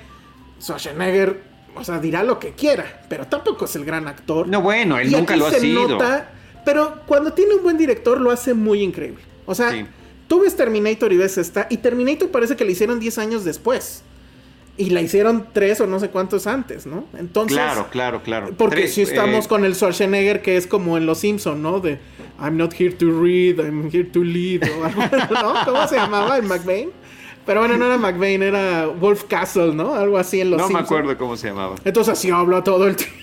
Schwarzenegger, 0.60 1.42
o 1.74 1.84
sea, 1.84 1.98
dirá 2.00 2.22
lo 2.22 2.38
que 2.38 2.52
quiera, 2.52 3.02
pero 3.08 3.26
tampoco 3.26 3.64
es 3.66 3.76
el 3.76 3.84
gran 3.84 4.08
actor. 4.08 4.48
No, 4.48 4.60
bueno, 4.62 4.98
él 4.98 5.08
Y 5.08 5.16
nunca 5.16 5.36
lo 5.36 5.46
ha 5.46 5.52
sido. 5.52 5.88
nota, 5.88 6.30
pero 6.64 7.02
cuando 7.06 7.32
tiene 7.32 7.54
un 7.54 7.62
buen 7.62 7.76
director 7.76 8.20
lo 8.20 8.30
hace 8.30 8.54
muy 8.54 8.82
increíble. 8.82 9.22
O 9.44 9.54
sea, 9.54 9.70
Sí. 9.70 9.86
tú 10.28 10.40
ves 10.40 10.56
Terminator 10.56 11.12
y 11.12 11.16
ves 11.18 11.38
esta, 11.38 11.66
y 11.70 11.76
Terminator 11.78 12.30
parece 12.30 12.56
que 12.56 12.64
la 12.64 12.70
hicieron 12.70 12.98
10 12.98 13.18
años 13.18 13.44
después. 13.44 14.02
Y 14.78 14.90
la 14.90 15.00
hicieron 15.00 15.46
3 15.54 15.80
o 15.80 15.86
no 15.86 15.98
sé 16.00 16.10
cuántos 16.10 16.46
antes, 16.46 16.84
¿no? 16.86 17.04
Entonces, 17.18 17.56
Claro, 17.56 17.86
claro, 17.90 18.22
claro. 18.22 18.50
porque 18.58 18.76
Tres, 18.82 18.94
si 18.94 19.02
estamos 19.02 19.46
eh, 19.46 19.48
con 19.48 19.64
el 19.64 19.74
Schwarzenegger 19.74 20.42
que 20.42 20.56
es 20.58 20.66
como 20.66 20.98
en 20.98 21.06
Los 21.06 21.18
Simpson, 21.20 21.62
¿no? 21.62 21.80
De 21.80 21.98
I'm 22.38 22.56
not 22.58 22.74
here 22.78 22.92
to 22.92 23.06
read, 23.22 23.58
I'm 23.58 23.88
here 23.90 24.04
to 24.04 24.22
lead, 24.22 24.62
o 24.78 24.84
algo, 24.84 25.00
¿no? 25.42 25.54
¿Cómo 25.64 25.88
se 25.88 25.96
llamaba 25.96 26.36
en 26.36 26.46
McBain? 26.46 26.90
Pero 27.46 27.60
bueno, 27.60 27.76
no 27.78 27.86
era 27.86 27.96
McBain, 27.96 28.42
era 28.42 28.86
Wolf 28.88 29.24
Castle, 29.24 29.72
¿no? 29.72 29.94
Algo 29.94 30.18
así 30.18 30.40
en 30.42 30.50
Los 30.50 30.58
No 30.60 30.68
me 30.68 30.74
Simpson. 30.78 30.84
acuerdo 30.98 31.16
cómo 31.18 31.36
se 31.38 31.46
llamaba. 31.48 31.76
Entonces 31.84 32.12
así 32.12 32.28
habla 32.30 32.62
todo 32.62 32.86
el 32.86 32.96
tiempo. 32.96 33.14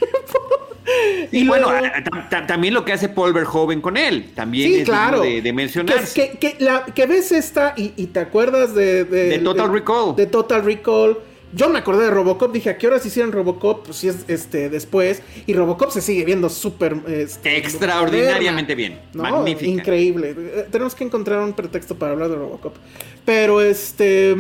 Y, 1.32 1.48
bueno, 1.48 1.70
luego- 1.70 1.86
a- 1.86 2.04
tam- 2.04 2.30
tam- 2.30 2.48
también 2.48 2.74
lo 2.74 2.84
que 2.86 2.94
hace 2.94 3.10
Paul 3.10 3.34
Verhoeven 3.34 3.80
con 3.82 3.96
él, 3.98 4.32
también 4.36 4.70
Sí, 4.70 4.76
es 4.80 4.86
claro. 4.86 5.22
de, 5.22 5.42
de 5.42 5.54
mencionar. 5.54 6.04
Que, 6.14 6.32
que- 6.32 6.38
que 6.56 6.64
la- 6.64 6.86
que 6.86 7.06
ves 7.06 7.32
esta 7.32 7.74
y, 7.78 7.94
y 7.96 8.08
te 8.08 8.20
acuerdas 8.20 8.74
de, 8.76 9.04
De 9.06 9.40
Total 9.40 9.72
Recall. 9.72 10.16
De 10.16 10.26
Total 10.28 10.64
Recall. 10.64 11.18
Yo 11.56 11.70
me 11.70 11.80
acordé 11.80 12.06
de 12.06 12.12
Robocop, 12.12 12.52
dije, 12.52 12.72
¿a 12.72 12.78
qué 12.78 12.88
horas 12.88 13.06
hicieron 13.06 13.32
Robocop? 13.32 13.86
Pues 13.86 13.98
sí 13.98 14.08
es 14.08 14.26
este 14.28 14.70
después. 14.70 15.22
Y 15.46 15.54
Robocop 15.54 15.92
se 15.92 16.02
sigue 16.02 16.26
viendo 16.26 16.50
súper... 16.50 16.96
este, 17.08 17.58
Extraordinariamente 17.58 18.74
bien. 18.76 19.00
No, 19.14 19.24
Magnífica. 19.24 19.66
increíble. 19.70 20.36
Eh, 20.38 20.68
Tenemos 20.72 20.96
que 20.96 21.04
encontrar 21.04 21.40
un 21.40 21.54
pretexto 21.54 21.96
para 21.96 22.14
hablar 22.14 22.30
de 22.30 22.36
Robocop. 22.38 22.76
Pero 23.26 23.62
este... 23.62 24.36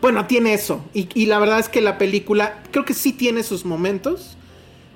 Bueno, 0.00 0.26
tiene 0.26 0.54
eso. 0.54 0.80
Y, 0.94 1.08
y 1.14 1.26
la 1.26 1.38
verdad 1.38 1.58
es 1.58 1.68
que 1.68 1.80
la 1.80 1.98
película 1.98 2.62
creo 2.70 2.84
que 2.84 2.94
sí 2.94 3.12
tiene 3.12 3.42
sus 3.42 3.64
momentos. 3.64 4.36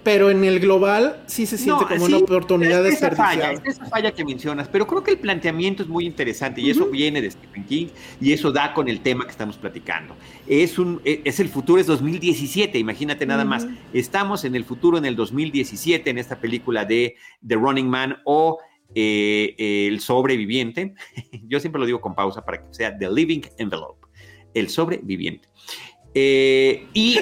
Pero 0.05 0.31
en 0.31 0.45
el 0.45 0.61
global 0.61 1.23
sí 1.27 1.47
se 1.47 1.57
siente 1.57 1.83
No, 1.83 1.89
como 1.89 2.07
sí, 2.07 2.13
una 2.13 2.23
oportunidad 2.23 2.87
es 2.87 3.01
de 3.01 3.07
esa 3.09 3.17
falla, 3.17 3.53
es 3.53 3.65
esa 3.65 3.87
falla 3.87 4.13
que 4.13 4.25
mencionas, 4.25 4.69
pero 4.69 4.87
creo 4.87 5.03
que 5.03 5.13
el 5.13 5.19
planteamiento 5.19 5.83
es 5.83 5.89
muy 5.89 6.05
interesante 6.05 6.61
y 6.61 6.69
eso 6.69 6.87
viene 6.87 7.23
de 7.23 7.31
Stephen 7.31 7.65
King 7.65 7.87
y 8.21 8.33
eso 8.33 8.53
da 8.53 8.75
con 8.75 8.89
el 8.89 9.01
tema 9.01 9.25
que 9.25 9.31
estamos 9.31 9.57
platicando. 9.57 10.15
Es 10.47 10.79
un 10.79 11.01
e- 11.05 11.23
es 11.25 11.41
el 11.41 11.49
futuro 11.49 11.81
es 11.81 11.87
2017, 11.87 12.79
imagínate 12.79 13.25
nada 13.25 13.45
más. 13.47 13.67
Estamos 13.95 14.45
en 14.45 14.55
el 14.55 14.65
futuro 14.65 14.99
en 14.99 15.07
el 15.07 15.17
2017 15.17 16.11
en 16.11 16.19
esta 16.19 16.39
película 16.39 16.85
de 16.85 17.17
The 17.47 17.55
Running 17.55 17.89
Man 17.89 18.19
o 18.25 18.59
eh, 18.95 19.87
El 19.89 20.01
sobreviviente. 20.01 20.95
Yo 21.49 21.61
siempre 21.61 21.81
lo 21.81 21.87
digo 21.87 22.01
con 22.01 22.15
pausa 22.15 22.45
para 22.45 22.63
que 22.63 22.75
sea 22.75 22.97
The 22.97 23.11
Living 23.11 23.41
Envelope, 23.59 24.07
el 24.53 24.69
sobreviviente. 24.69 25.49
Eh, 26.15 26.87
y 26.93 27.19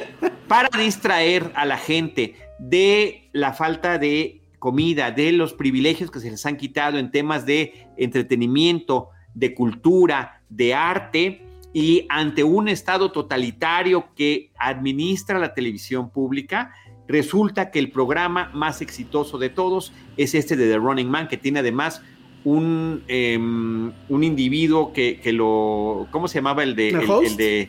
para 0.49 0.68
distraer 0.76 1.51
a 1.55 1.64
la 1.64 1.78
gente 1.78 2.35
de 2.68 3.28
la 3.32 3.52
falta 3.52 3.98
de 3.98 4.40
comida, 4.58 5.10
de 5.10 5.32
los 5.32 5.52
privilegios 5.52 6.10
que 6.10 6.20
se 6.20 6.30
les 6.30 6.46
han 6.46 6.56
quitado 6.56 6.98
en 6.98 7.10
temas 7.10 7.44
de 7.46 7.88
entretenimiento, 7.96 9.08
de 9.34 9.54
cultura, 9.54 10.42
de 10.48 10.74
arte, 10.74 11.42
y 11.72 12.06
ante 12.10 12.44
un 12.44 12.68
Estado 12.68 13.10
totalitario 13.10 14.06
que 14.14 14.50
administra 14.58 15.38
la 15.38 15.54
televisión 15.54 16.10
pública, 16.10 16.72
resulta 17.08 17.70
que 17.70 17.78
el 17.78 17.90
programa 17.90 18.50
más 18.54 18.82
exitoso 18.82 19.38
de 19.38 19.48
todos 19.48 19.92
es 20.16 20.34
este 20.34 20.54
de 20.56 20.68
The 20.68 20.76
Running 20.76 21.08
Man, 21.10 21.28
que 21.28 21.38
tiene 21.38 21.60
además 21.60 22.02
un, 22.44 23.02
em, 23.08 23.90
un 24.08 24.24
individuo 24.24 24.92
que, 24.92 25.18
que 25.20 25.32
lo... 25.32 26.06
¿Cómo 26.10 26.28
se 26.28 26.38
llamaba 26.38 26.62
el 26.62 26.76
de... 26.76 26.90
¿El 26.90 27.00
el- 27.00 27.10
host? 27.10 27.26
el 27.26 27.36
de 27.36 27.68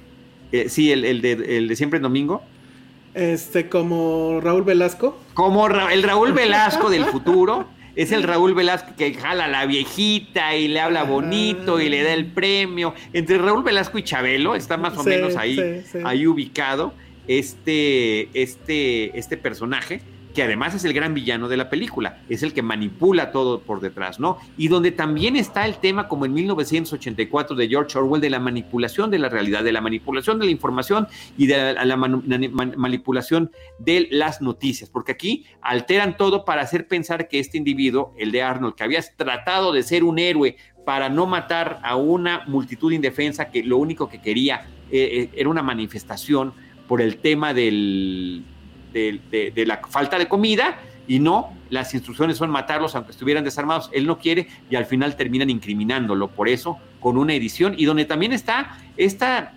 eh, 0.51 0.69
sí, 0.69 0.91
el, 0.91 1.03
el 1.05 1.21
de, 1.21 1.57
el 1.57 1.67
de 1.67 1.75
Siempre 1.75 1.97
en 1.97 2.03
Domingo. 2.03 2.43
Este, 3.13 3.69
como 3.69 4.39
Raúl 4.41 4.63
Velasco. 4.63 5.17
Como 5.33 5.67
el 5.67 6.03
Raúl 6.03 6.33
Velasco 6.33 6.89
del 6.89 7.05
futuro. 7.05 7.67
Es 7.95 8.11
el 8.11 8.23
Raúl 8.23 8.55
Velasco 8.55 8.93
que 8.97 9.13
jala 9.13 9.45
a 9.45 9.47
la 9.47 9.67
viejita 9.67 10.55
y 10.55 10.67
le 10.67 10.79
habla 10.79 11.03
bonito 11.03 11.79
y 11.79 11.89
le 11.89 12.01
da 12.01 12.13
el 12.13 12.25
premio. 12.25 12.95
Entre 13.13 13.37
Raúl 13.37 13.63
Velasco 13.63 13.99
y 13.99 14.03
Chabelo 14.03 14.55
está 14.55 14.77
más 14.77 14.97
o 14.97 15.03
menos 15.03 15.35
ahí, 15.35 15.83
ahí 16.03 16.25
ubicado 16.25 16.93
este, 17.27 18.29
este, 18.33 19.17
este 19.17 19.37
personaje 19.37 20.01
que 20.33 20.43
además 20.43 20.73
es 20.73 20.83
el 20.85 20.93
gran 20.93 21.13
villano 21.13 21.47
de 21.47 21.57
la 21.57 21.69
película, 21.69 22.21
es 22.27 22.43
el 22.43 22.53
que 22.53 22.61
manipula 22.61 23.31
todo 23.31 23.61
por 23.61 23.81
detrás, 23.81 24.19
¿no? 24.19 24.37
Y 24.57 24.67
donde 24.67 24.91
también 24.91 25.35
está 25.35 25.65
el 25.65 25.77
tema, 25.77 26.07
como 26.07 26.25
en 26.25 26.33
1984 26.33 27.55
de 27.55 27.67
George 27.67 27.97
Orwell, 27.97 28.21
de 28.21 28.29
la 28.29 28.39
manipulación 28.39 29.11
de 29.11 29.19
la 29.19 29.29
realidad, 29.29 29.63
de 29.63 29.71
la 29.71 29.81
manipulación 29.81 30.39
de 30.39 30.45
la 30.45 30.51
información 30.51 31.07
y 31.37 31.47
de 31.47 31.73
la, 31.73 31.95
manipulación 31.95 33.51
de 33.79 34.07
las 34.11 34.41
noticias, 34.41 34.89
porque 34.89 35.11
aquí 35.11 35.45
alteran 35.61 36.17
todo 36.17 36.45
para 36.45 36.61
hacer 36.61 36.87
pensar 36.87 37.27
que 37.27 37.39
este 37.39 37.57
individuo, 37.57 38.13
el 38.17 38.31
de 38.31 38.41
Arnold, 38.41 38.75
que 38.75 38.83
había 38.83 39.01
tratado 39.15 39.71
de 39.71 39.83
ser 39.83 40.03
un 40.03 40.19
héroe 40.19 40.57
para 40.85 41.09
no 41.09 41.27
matar 41.27 41.79
a 41.83 41.95
una 41.95 42.43
multitud 42.47 42.91
indefensa 42.91 43.49
que 43.49 43.63
lo 43.63 43.77
único 43.77 44.09
que 44.09 44.21
quería 44.21 44.67
eh, 44.91 45.09
eh, 45.11 45.29
era 45.35 45.49
una 45.49 45.63
manifestación 45.63 46.53
por 46.87 47.01
el 47.01 47.17
tema 47.17 47.53
del, 47.53 48.43
de, 48.93 49.63
la 49.65 49.81
falta 49.89 50.17
de 50.17 50.27
comida 50.27 50.79
y 51.07 51.19
no, 51.19 51.53
las 51.69 51.93
instrucciones 51.93 52.37
son 52.37 52.49
matarlos 52.49 52.95
aunque 52.95 53.11
estuvieran 53.11 53.43
desarmados. 53.43 53.89
Él 53.93 54.05
no 54.05 54.19
quiere 54.19 54.47
y 54.69 54.75
al 54.75 54.85
final 54.85 55.15
terminan 55.15 55.49
incriminándolo 55.49 56.29
por 56.29 56.47
eso 56.47 56.77
con 56.99 57.17
una 57.17 57.33
edición 57.33 57.75
y 57.77 57.85
donde 57.85 58.05
también 58.05 58.31
está 58.31 58.77
esta, 58.95 59.53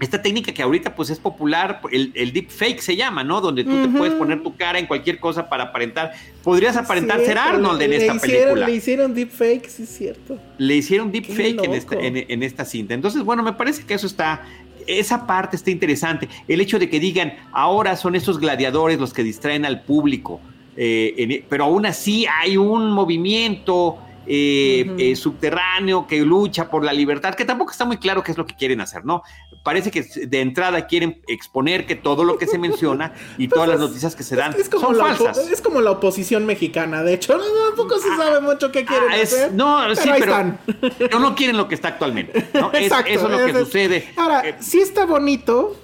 esta 0.00 0.20
técnica 0.20 0.52
que 0.52 0.62
ahorita 0.62 0.96
pues 0.96 1.10
es 1.10 1.20
popular, 1.20 1.80
el, 1.92 2.10
el 2.14 2.32
deep 2.32 2.50
fake 2.50 2.80
se 2.80 2.96
llama, 2.96 3.22
¿no? 3.22 3.40
Donde 3.40 3.62
tú 3.62 3.82
te 3.82 3.88
puedes 3.96 4.14
poner 4.14 4.42
tu 4.42 4.56
cara 4.56 4.80
en 4.80 4.86
cualquier 4.86 5.20
cosa 5.20 5.48
para 5.48 5.64
aparentar. 5.64 6.12
Podrías 6.42 6.76
aparentar 6.76 7.20
ser 7.20 7.38
Arnold 7.38 7.80
en 7.82 7.92
esta 7.92 8.18
película. 8.18 8.66
Le 8.66 8.74
hicieron 8.74 9.14
deep 9.14 9.30
fake, 9.30 9.68
sí 9.68 9.84
es 9.84 9.88
cierto. 9.90 10.38
Le 10.58 10.74
hicieron 10.74 11.12
deep 11.12 11.26
fake 11.26 11.62
en 11.62 11.74
esta, 11.74 11.96
en 12.00 12.42
esta 12.42 12.64
cinta. 12.64 12.94
Entonces, 12.94 13.22
bueno, 13.22 13.44
me 13.44 13.52
parece 13.52 13.84
que 13.84 13.94
eso 13.94 14.08
está 14.08 14.42
esa 14.86 15.26
parte 15.26 15.56
está 15.56 15.70
interesante. 15.70 16.28
El 16.48 16.60
hecho 16.60 16.78
de 16.78 16.88
que 16.88 17.00
digan, 17.00 17.34
ahora 17.52 17.96
son 17.96 18.14
esos 18.14 18.38
gladiadores 18.38 18.98
los 18.98 19.12
que 19.12 19.22
distraen 19.22 19.64
al 19.64 19.82
público, 19.82 20.40
eh, 20.76 21.14
e, 21.16 21.44
pero 21.48 21.64
aún 21.64 21.86
así 21.86 22.26
hay 22.26 22.56
un 22.56 22.92
movimiento 22.92 23.98
eh, 24.26 24.94
eh, 24.98 25.16
subterráneo 25.16 26.06
que 26.06 26.20
lucha 26.20 26.70
por 26.70 26.84
la 26.84 26.92
libertad, 26.92 27.34
que 27.34 27.44
tampoco 27.44 27.72
está 27.72 27.84
muy 27.84 27.96
claro 27.96 28.22
qué 28.22 28.32
es 28.32 28.38
lo 28.38 28.46
que 28.46 28.54
quieren 28.54 28.80
hacer, 28.80 29.04
¿no? 29.04 29.22
Parece 29.64 29.90
que 29.90 30.02
de 30.02 30.40
entrada 30.40 30.86
quieren 30.86 31.22
exponer 31.26 31.86
que 31.86 31.96
todo 31.96 32.24
lo 32.24 32.38
que 32.38 32.46
se 32.46 32.58
menciona 32.58 33.14
y 33.38 33.48
todas 33.48 33.68
las 33.68 33.80
noticias 33.80 34.14
que 34.14 34.22
se 34.22 34.36
dan 34.36 34.54
son 34.70 34.96
falsas. 34.96 35.38
Es 35.38 35.60
como 35.60 35.80
la 35.80 35.92
oposición 35.92 36.46
mexicana, 36.46 37.02
de 37.02 37.14
hecho, 37.14 37.36
no, 37.36 37.44
tampoco 37.68 37.98
se 37.98 38.08
sabe 38.16 38.40
mucho 38.40 38.70
qué 38.70 38.84
quieren 38.84 39.10
ah, 39.10 39.22
hacer. 39.22 39.52
No, 39.52 39.94
sí, 39.96 40.10
pero, 40.18 41.18
no 41.18 41.34
quieren 41.34 41.56
lo 41.56 41.68
que 41.68 41.74
está 41.74 41.88
actualmente. 41.88 42.38
Exacto, 42.74 43.10
eso 43.10 43.26
es 43.26 43.40
lo 43.40 43.46
que 43.46 43.64
sucede. 43.64 44.08
Ahora, 44.16 44.48
eh, 44.48 44.56
sí 44.60 44.80
está 44.80 45.04
bonito 45.04 45.76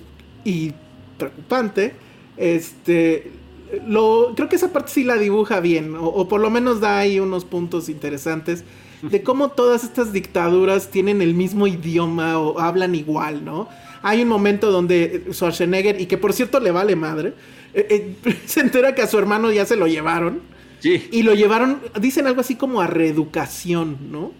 y 0.44 0.72
preocupante, 1.18 1.94
este 2.36 3.37
lo, 3.86 4.32
creo 4.34 4.48
que 4.48 4.56
esa 4.56 4.72
parte 4.72 4.92
sí 4.92 5.04
la 5.04 5.16
dibuja 5.16 5.60
bien, 5.60 5.94
o, 5.98 6.28
por 6.28 6.40
lo 6.40 6.50
menos 6.50 6.80
da 6.80 6.98
ahí 6.98 7.20
unos 7.20 7.44
puntos 7.44 7.88
interesantes 7.88 8.64
de 9.02 9.22
cómo 9.22 9.50
todas 9.50 9.84
estas 9.84 10.12
dictaduras 10.12 10.90
tienen 10.90 11.22
el 11.22 11.34
mismo 11.34 11.66
idioma 11.66 12.38
o 12.38 12.58
hablan 12.58 12.94
igual, 12.94 13.44
¿no? 13.44 13.68
Hay 14.02 14.22
un 14.22 14.28
momento 14.28 14.70
donde 14.70 15.24
Schwarzenegger, 15.30 16.00
y 16.00 16.06
que 16.06 16.18
por 16.18 16.32
cierto 16.32 16.60
le 16.60 16.70
vale 16.70 16.96
madre, 16.96 17.34
eh, 17.74 18.16
eh, 18.24 18.36
se 18.46 18.60
entera 18.60 18.94
que 18.94 19.02
a 19.02 19.06
su 19.06 19.18
hermano 19.18 19.52
ya 19.52 19.64
se 19.66 19.76
lo 19.76 19.86
llevaron. 19.86 20.40
Sí. 20.80 21.08
Y 21.10 21.22
lo 21.22 21.34
llevaron, 21.34 21.80
dicen 22.00 22.28
algo 22.28 22.40
así 22.40 22.54
como 22.54 22.80
a 22.80 22.86
reeducación, 22.86 23.98
¿no? 24.12 24.32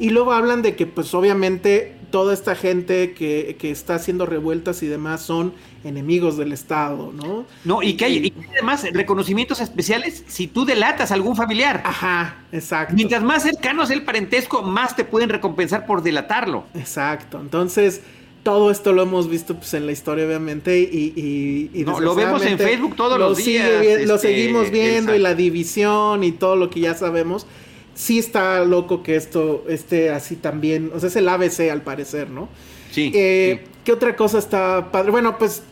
Y 0.00 0.10
luego 0.10 0.32
hablan 0.32 0.62
de 0.62 0.74
que 0.74 0.86
pues 0.86 1.14
obviamente 1.14 1.94
toda 2.12 2.34
esta 2.34 2.54
gente 2.54 3.12
que, 3.14 3.56
está 3.62 3.96
haciendo 3.96 4.26
revueltas 4.26 4.82
y 4.84 4.86
demás 4.86 5.22
son 5.22 5.52
enemigos 5.84 6.36
del 6.36 6.52
Estado, 6.52 7.12
¿no? 7.12 7.46
No, 7.64 7.82
y 7.82 7.94
que 7.94 8.04
hay 8.04 8.32
además 8.50 8.86
reconocimientos 8.92 9.60
especiales 9.60 10.24
si 10.26 10.46
tú 10.46 10.64
delatas 10.64 11.10
a 11.10 11.14
algún 11.14 11.36
familiar. 11.36 11.82
Ajá, 11.84 12.36
exacto. 12.52 12.94
Mientras 12.94 13.22
más 13.22 13.42
cercano 13.42 13.82
es 13.82 13.90
el 13.90 14.02
parentesco, 14.02 14.62
más 14.62 14.96
te 14.96 15.04
pueden 15.04 15.28
recompensar 15.28 15.86
por 15.86 16.02
delatarlo. 16.02 16.64
Exacto. 16.74 17.40
Entonces, 17.40 18.02
todo 18.42 18.70
esto 18.70 18.92
lo 18.92 19.02
hemos 19.02 19.28
visto 19.28 19.56
pues, 19.56 19.74
en 19.74 19.86
la 19.86 19.92
historia, 19.92 20.26
obviamente, 20.26 20.78
y, 20.80 21.70
y, 21.72 21.84
no, 21.84 22.00
lo 22.00 22.14
vemos 22.14 22.44
en 22.44 22.58
Facebook 22.58 22.96
todos 22.96 23.18
los 23.18 23.38
días. 23.38 23.68
lo 24.06 24.16
este, 24.16 24.18
seguimos 24.18 24.70
viendo 24.70 25.14
y 25.14 25.18
la 25.18 25.34
división 25.34 26.24
y 26.24 26.32
todo 26.32 26.56
lo 26.56 26.70
que 26.70 26.80
ya 26.80 26.94
sabemos 26.94 27.46
sí 27.94 28.18
está 28.18 28.64
loco 28.64 29.02
que 29.02 29.16
esto 29.16 29.64
esté 29.68 30.10
así 30.10 30.36
también. 30.36 30.90
O 30.94 31.00
sea, 31.00 31.08
es 31.08 31.16
el 31.16 31.28
ABC 31.28 31.70
al 31.70 31.82
parecer, 31.82 32.30
¿no? 32.30 32.48
Sí. 32.90 33.10
Eh, 33.14 33.64
¿Qué 33.84 33.92
otra 33.92 34.16
cosa 34.16 34.38
está 34.38 34.90
padre? 34.92 35.10
Bueno, 35.10 35.38
pues 35.38 35.62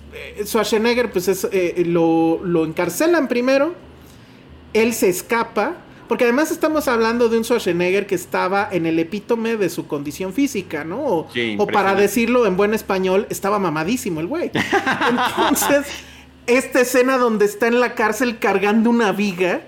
Schwarzenegger, 0.45 1.11
pues 1.11 1.29
es, 1.29 1.49
eh, 1.53 1.83
lo, 1.87 2.41
lo 2.43 2.65
encarcelan 2.65 3.29
primero. 3.29 3.75
Él 4.73 4.95
se 4.95 5.09
escapa. 5.09 5.77
Porque 6.09 6.25
además 6.25 6.51
estamos 6.51 6.89
hablando 6.89 7.29
de 7.29 7.39
un 7.39 7.45
Schwarzenegger 7.45 8.09
que 8.09 8.17
estaba 8.17 8.69
en 8.73 8.85
el 8.85 8.99
epítome 8.99 9.57
de 9.57 9.71
su 9.71 9.87
condición 9.87 10.33
física, 10.33 10.83
¿no? 10.83 10.99
O, 10.99 11.29
o 11.59 11.67
para 11.69 11.95
decirlo 11.95 12.47
en 12.47 12.57
buen 12.57 12.75
español, 12.75 13.29
estaba 13.31 13.61
mamadísimo 13.61 14.19
el 14.19 14.27
güey. 14.27 14.51
Entonces, 15.09 15.87
esta 16.49 16.81
escena 16.81 17.17
donde 17.17 17.45
está 17.45 17.69
en 17.69 17.79
la 17.79 17.95
cárcel 17.95 18.41
cargando 18.41 18.91
una 18.91 19.13
viga 19.13 19.63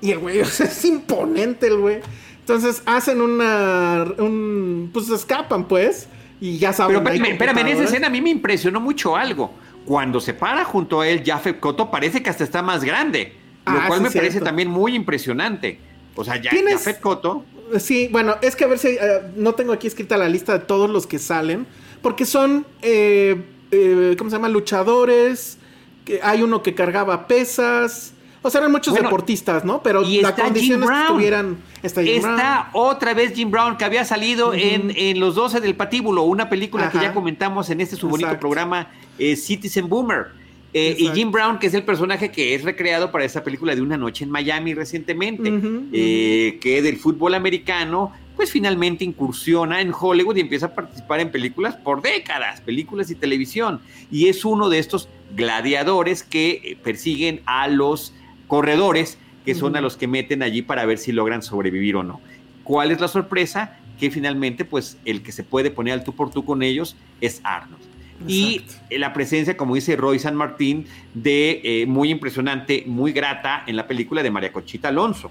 y 0.00 0.10
el 0.10 0.18
güey, 0.18 0.38
es 0.40 0.84
imponente 0.84 1.66
el 1.66 1.78
güey. 1.78 2.00
Entonces 2.40 2.82
hacen 2.86 3.20
una. 3.20 4.04
Un, 4.18 4.90
pues 4.92 5.08
escapan, 5.10 5.68
pues. 5.68 6.08
Y 6.40 6.58
ya 6.58 6.72
saben. 6.72 7.02
Pero 7.04 7.24
espérame, 7.24 7.58
en 7.58 7.68
esa 7.68 7.84
escena 7.84 8.08
a 8.08 8.10
mí 8.10 8.20
me 8.20 8.30
impresionó 8.30 8.80
mucho 8.80 9.16
algo. 9.16 9.52
Cuando 9.84 10.20
se 10.20 10.34
para 10.34 10.64
junto 10.64 11.00
a 11.00 11.08
él, 11.08 11.22
Jafet 11.24 11.58
Koto 11.58 11.90
parece 11.90 12.22
que 12.22 12.30
hasta 12.30 12.44
está 12.44 12.62
más 12.62 12.84
grande. 12.84 13.34
Lo 13.66 13.78
ah, 13.78 13.84
cual 13.86 14.00
me 14.02 14.10
parece 14.10 14.40
también 14.40 14.68
muy 14.68 14.94
impresionante. 14.94 15.78
O 16.14 16.24
sea, 16.24 16.40
ya, 16.40 16.50
Jafet 16.50 17.00
Koto. 17.00 17.44
Sí, 17.78 18.08
bueno, 18.10 18.36
es 18.42 18.56
que 18.56 18.64
a 18.64 18.66
ver 18.66 18.78
si. 18.78 18.88
Eh, 18.88 19.22
no 19.36 19.54
tengo 19.54 19.72
aquí 19.72 19.86
escrita 19.86 20.16
la 20.16 20.28
lista 20.28 20.54
de 20.54 20.58
todos 20.60 20.90
los 20.90 21.06
que 21.06 21.18
salen. 21.18 21.66
Porque 22.02 22.26
son. 22.26 22.66
Eh, 22.82 23.42
eh, 23.70 24.14
¿Cómo 24.18 24.30
se 24.30 24.36
llama? 24.36 24.48
Luchadores. 24.48 25.58
Que 26.04 26.20
hay 26.22 26.42
uno 26.42 26.62
que 26.62 26.74
cargaba 26.74 27.26
pesas. 27.26 28.12
O 28.42 28.48
sea, 28.48 28.60
eran 28.60 28.72
muchos 28.72 28.94
deportistas, 28.94 29.64
¿no? 29.64 29.82
Pero 29.82 30.02
la 30.02 30.34
condición 30.34 30.82
es 30.82 30.90
que 30.90 31.00
estuvieran. 31.00 31.58
Está, 31.82 32.70
otra 32.72 33.12
vez 33.14 33.34
Jim 33.34 33.50
Brown, 33.50 33.76
que 33.76 33.84
había 33.84 34.04
salido 34.04 34.52
en, 34.54 35.20
Los 35.20 35.34
12 35.34 35.60
del 35.60 35.74
Patíbulo, 35.74 36.22
una 36.22 36.48
película 36.48 36.90
que 36.90 36.98
ya 36.98 37.12
comentamos 37.12 37.70
en 37.70 37.80
este 37.80 37.96
su 37.96 38.08
bonito 38.08 38.38
programa 38.38 38.88
eh, 39.18 39.36
Citizen 39.36 39.88
Boomer. 39.88 40.40
Eh, 40.72 40.94
y 40.98 41.08
Jim 41.08 41.32
Brown, 41.32 41.58
que 41.58 41.66
es 41.66 41.74
el 41.74 41.82
personaje 41.82 42.30
que 42.30 42.54
es 42.54 42.62
recreado 42.62 43.10
para 43.10 43.24
esta 43.24 43.42
película 43.42 43.74
de 43.74 43.82
Una 43.82 43.96
Noche 43.96 44.24
en 44.24 44.30
Miami 44.30 44.72
recientemente, 44.72 45.52
eh, 45.92 46.58
que 46.60 46.80
del 46.80 46.96
fútbol 46.96 47.34
americano, 47.34 48.12
pues 48.36 48.52
finalmente 48.52 49.04
incursiona 49.04 49.80
en 49.80 49.92
Hollywood 49.92 50.36
y 50.36 50.40
empieza 50.40 50.66
a 50.66 50.74
participar 50.74 51.20
en 51.20 51.32
películas 51.32 51.74
por 51.76 52.02
décadas, 52.02 52.60
películas 52.60 53.10
y 53.10 53.16
televisión. 53.16 53.80
Y 54.12 54.28
es 54.28 54.44
uno 54.44 54.68
de 54.68 54.78
estos 54.78 55.08
gladiadores 55.34 56.22
que 56.22 56.78
persiguen 56.84 57.42
a 57.46 57.66
los 57.66 58.14
corredores 58.50 59.16
que 59.44 59.54
son 59.54 59.76
a 59.76 59.80
los 59.80 59.96
que 59.96 60.08
meten 60.08 60.42
allí 60.42 60.60
para 60.60 60.84
ver 60.84 60.98
si 60.98 61.12
logran 61.12 61.40
sobrevivir 61.40 61.94
o 61.96 62.02
no. 62.02 62.20
¿Cuál 62.64 62.90
es 62.90 63.00
la 63.00 63.06
sorpresa? 63.06 63.78
Que 63.98 64.10
finalmente, 64.10 64.64
pues, 64.64 64.98
el 65.04 65.22
que 65.22 65.30
se 65.30 65.44
puede 65.44 65.70
poner 65.70 65.94
al 65.94 66.04
tú 66.04 66.14
por 66.14 66.30
tú 66.30 66.44
con 66.44 66.62
ellos 66.62 66.96
es 67.20 67.40
Arnold. 67.44 67.82
Y 68.26 68.62
la 68.90 69.14
presencia, 69.14 69.56
como 69.56 69.76
dice 69.76 69.96
Roy 69.96 70.18
San 70.18 70.34
Martín, 70.34 70.86
de 71.14 71.60
eh, 71.64 71.86
muy 71.86 72.10
impresionante, 72.10 72.84
muy 72.86 73.12
grata 73.12 73.62
en 73.66 73.76
la 73.76 73.86
película 73.86 74.22
de 74.22 74.30
María 74.30 74.52
Conchita 74.52 74.88
Alonso. 74.88 75.30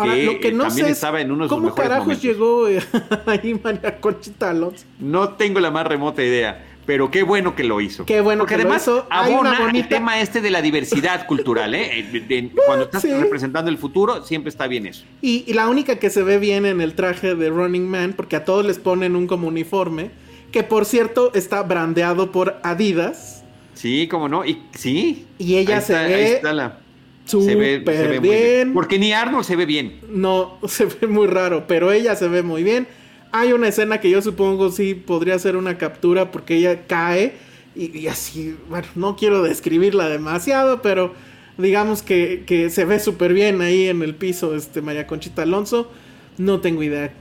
que, 0.00 0.24
lo 0.24 0.38
que 0.38 0.52
no 0.52 0.64
también 0.64 0.86
sé 0.86 0.92
estaba 0.92 1.20
en 1.20 1.36
¿Cómo 1.48 1.74
carajos 1.74 2.22
llegó 2.22 2.68
eh, 2.68 2.80
ahí 3.26 3.58
María 3.64 3.98
Conchita 3.98 4.50
Alonso? 4.50 4.84
No 5.00 5.30
tengo 5.30 5.58
la 5.58 5.72
más 5.72 5.86
remota 5.86 6.22
idea 6.22 6.67
pero 6.88 7.10
qué 7.10 7.22
bueno 7.22 7.54
que 7.54 7.64
lo 7.64 7.82
hizo. 7.82 8.06
Qué 8.06 8.22
bueno 8.22 8.44
Porque 8.44 8.54
que 8.54 8.62
además 8.62 8.86
lo 8.86 9.00
hizo. 9.00 9.06
abona 9.10 9.70
el 9.74 9.88
tema 9.88 10.22
este 10.22 10.40
de 10.40 10.48
la 10.48 10.62
diversidad 10.62 11.26
cultural, 11.26 11.74
¿eh? 11.74 12.02
cuando 12.66 12.86
estás 12.86 13.02
representando 13.02 13.70
el 13.70 13.76
futuro, 13.76 14.24
siempre 14.24 14.48
está 14.48 14.66
bien 14.66 14.86
eso. 14.86 15.04
Y, 15.20 15.52
la 15.52 15.68
única 15.68 15.98
que 15.98 16.08
se 16.08 16.22
ve 16.22 16.38
bien 16.38 16.64
en 16.64 16.80
el 16.80 16.94
traje 16.94 17.34
de 17.34 17.50
Running 17.50 17.86
Man, 17.86 18.14
porque 18.16 18.36
a 18.36 18.46
todos 18.46 18.64
les 18.64 18.78
ponen 18.78 19.16
un 19.16 19.26
como 19.26 19.48
uniforme, 19.48 20.12
que 20.50 20.62
por 20.62 20.86
cierto 20.86 21.30
está 21.34 21.62
brandeado 21.62 22.32
por 22.32 22.58
Adidas. 22.62 23.44
Sí, 23.74 24.08
como 24.08 24.30
no, 24.30 24.46
y 24.46 24.62
sí. 24.72 25.26
Y 25.36 25.56
ella 25.56 25.82
se 25.82 25.92
ve. 25.92 26.40
se 27.26 27.54
ve, 27.54 28.18
bien. 28.18 28.72
Porque 28.72 28.98
ni 28.98 29.12
Arnold 29.12 29.44
se 29.44 29.56
ve 29.56 29.66
bien. 29.66 30.00
No, 30.08 30.58
se 30.66 30.86
ve 30.86 31.06
muy 31.06 31.26
raro, 31.26 31.66
pero 31.68 31.92
ella 31.92 32.16
se 32.16 32.28
ve 32.28 32.42
muy 32.42 32.62
bien. 32.62 32.88
Hay 33.32 33.52
una 33.52 33.68
escena 33.68 34.00
que 34.00 34.10
yo 34.10 34.22
supongo 34.22 34.70
sí 34.70 34.94
podría 34.94 35.38
ser 35.38 35.56
una 35.56 35.76
captura 35.76 36.30
porque 36.30 36.56
ella 36.56 36.86
cae 36.86 37.34
y, 37.76 38.08
así, 38.08 38.56
bueno, 38.68 38.88
no 38.96 39.14
quiero 39.16 39.42
describirla 39.42 40.08
demasiado, 40.08 40.82
pero 40.82 41.12
digamos 41.58 42.02
que, 42.02 42.42
que 42.46 42.70
se 42.70 42.84
ve 42.84 42.98
súper 42.98 43.32
bien 43.32 43.60
ahí 43.60 43.88
en 43.88 44.02
el 44.02 44.14
piso 44.14 44.54
este 44.56 44.82
María 44.82 45.06
Conchita 45.06 45.42
Alonso. 45.42 45.90
No 46.38 46.60
tengo 46.60 46.82
idea. 46.82 47.12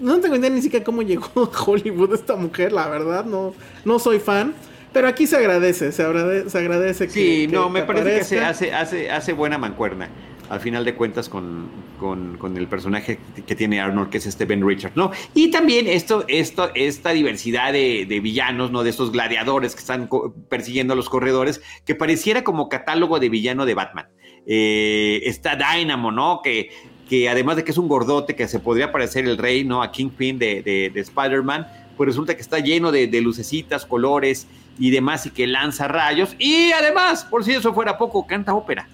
No 0.00 0.20
tengo 0.20 0.34
idea 0.36 0.50
ni 0.50 0.62
siquiera 0.62 0.84
cómo 0.84 1.02
llegó 1.02 1.28
a 1.36 1.62
Hollywood 1.64 2.14
esta 2.14 2.34
mujer, 2.34 2.72
la 2.72 2.88
verdad, 2.88 3.24
no, 3.24 3.54
no 3.84 3.98
soy 3.98 4.18
fan. 4.18 4.54
Pero 4.92 5.08
aquí 5.08 5.26
se 5.26 5.36
agradece, 5.36 5.92
se 5.92 6.02
agradece, 6.02 6.50
se 6.50 6.58
agradece 6.58 7.06
que. 7.06 7.12
Sí, 7.12 7.48
no, 7.48 7.68
me 7.68 7.82
parece 7.82 8.18
que 8.18 8.24
se 8.24 8.40
hace, 8.40 8.72
hace, 8.72 9.10
hace 9.10 9.32
buena 9.32 9.58
mancuerna 9.58 10.08
al 10.48 10.60
final 10.60 10.84
de 10.84 10.94
cuentas 10.94 11.28
con, 11.28 11.68
con, 11.98 12.56
el 12.56 12.66
personaje 12.66 13.18
que 13.46 13.54
tiene 13.54 13.80
Arnold, 13.80 14.10
que 14.10 14.18
es 14.18 14.26
este 14.26 14.44
Ben 14.44 14.66
Richards, 14.66 14.96
¿no? 14.96 15.10
Y 15.34 15.50
también 15.50 15.86
esto, 15.86 16.24
esto, 16.28 16.70
esta 16.74 17.10
diversidad 17.10 17.72
de, 17.72 18.20
villanos, 18.22 18.70
¿no? 18.70 18.82
De 18.82 18.90
estos 18.90 19.12
gladiadores 19.12 19.74
que 19.74 19.80
están 19.80 20.08
persiguiendo 20.48 20.92
a 20.92 20.96
los 20.96 21.08
corredores, 21.08 21.62
que 21.84 21.94
pareciera 21.94 22.44
como 22.44 22.68
catálogo 22.68 23.18
de 23.18 23.28
villano 23.28 23.66
de 23.66 23.74
Batman. 23.74 24.06
Eh, 24.46 25.22
está 25.24 25.56
Dynamo, 25.56 26.12
¿no? 26.12 26.40
Que, 26.42 26.70
que 27.08 27.28
además 27.28 27.56
de 27.56 27.64
que 27.64 27.70
es 27.70 27.78
un 27.78 27.88
gordote 27.88 28.36
que 28.36 28.48
se 28.48 28.60
podría 28.60 28.92
parecer 28.92 29.26
el 29.26 29.38
rey, 29.38 29.64
¿no? 29.64 29.82
A 29.82 29.92
Kingpin 29.92 30.38
de, 30.38 30.62
de, 30.62 31.00
Spider-Man, 31.00 31.66
pues 31.96 32.08
resulta 32.08 32.34
que 32.34 32.42
está 32.42 32.58
lleno 32.58 32.92
de, 32.92 33.06
de 33.06 33.20
lucecitas, 33.20 33.86
colores 33.86 34.46
y 34.78 34.90
demás 34.90 35.24
y 35.26 35.30
que 35.30 35.46
lanza 35.46 35.88
rayos. 35.88 36.36
Y 36.38 36.72
además, 36.72 37.24
por 37.24 37.44
si 37.44 37.52
eso 37.52 37.72
fuera 37.72 37.96
poco, 37.96 38.26
canta 38.26 38.54
ópera. 38.54 38.88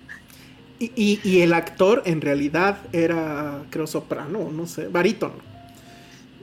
Y, 0.83 1.43
el 1.43 1.53
actor 1.53 2.03
en 2.07 2.23
realidad 2.23 2.79
era, 2.93 3.65
creo, 3.69 3.87
soprano, 3.87 4.51
no 4.51 4.67
sé, 4.67 4.89
barítono. 4.89 5.35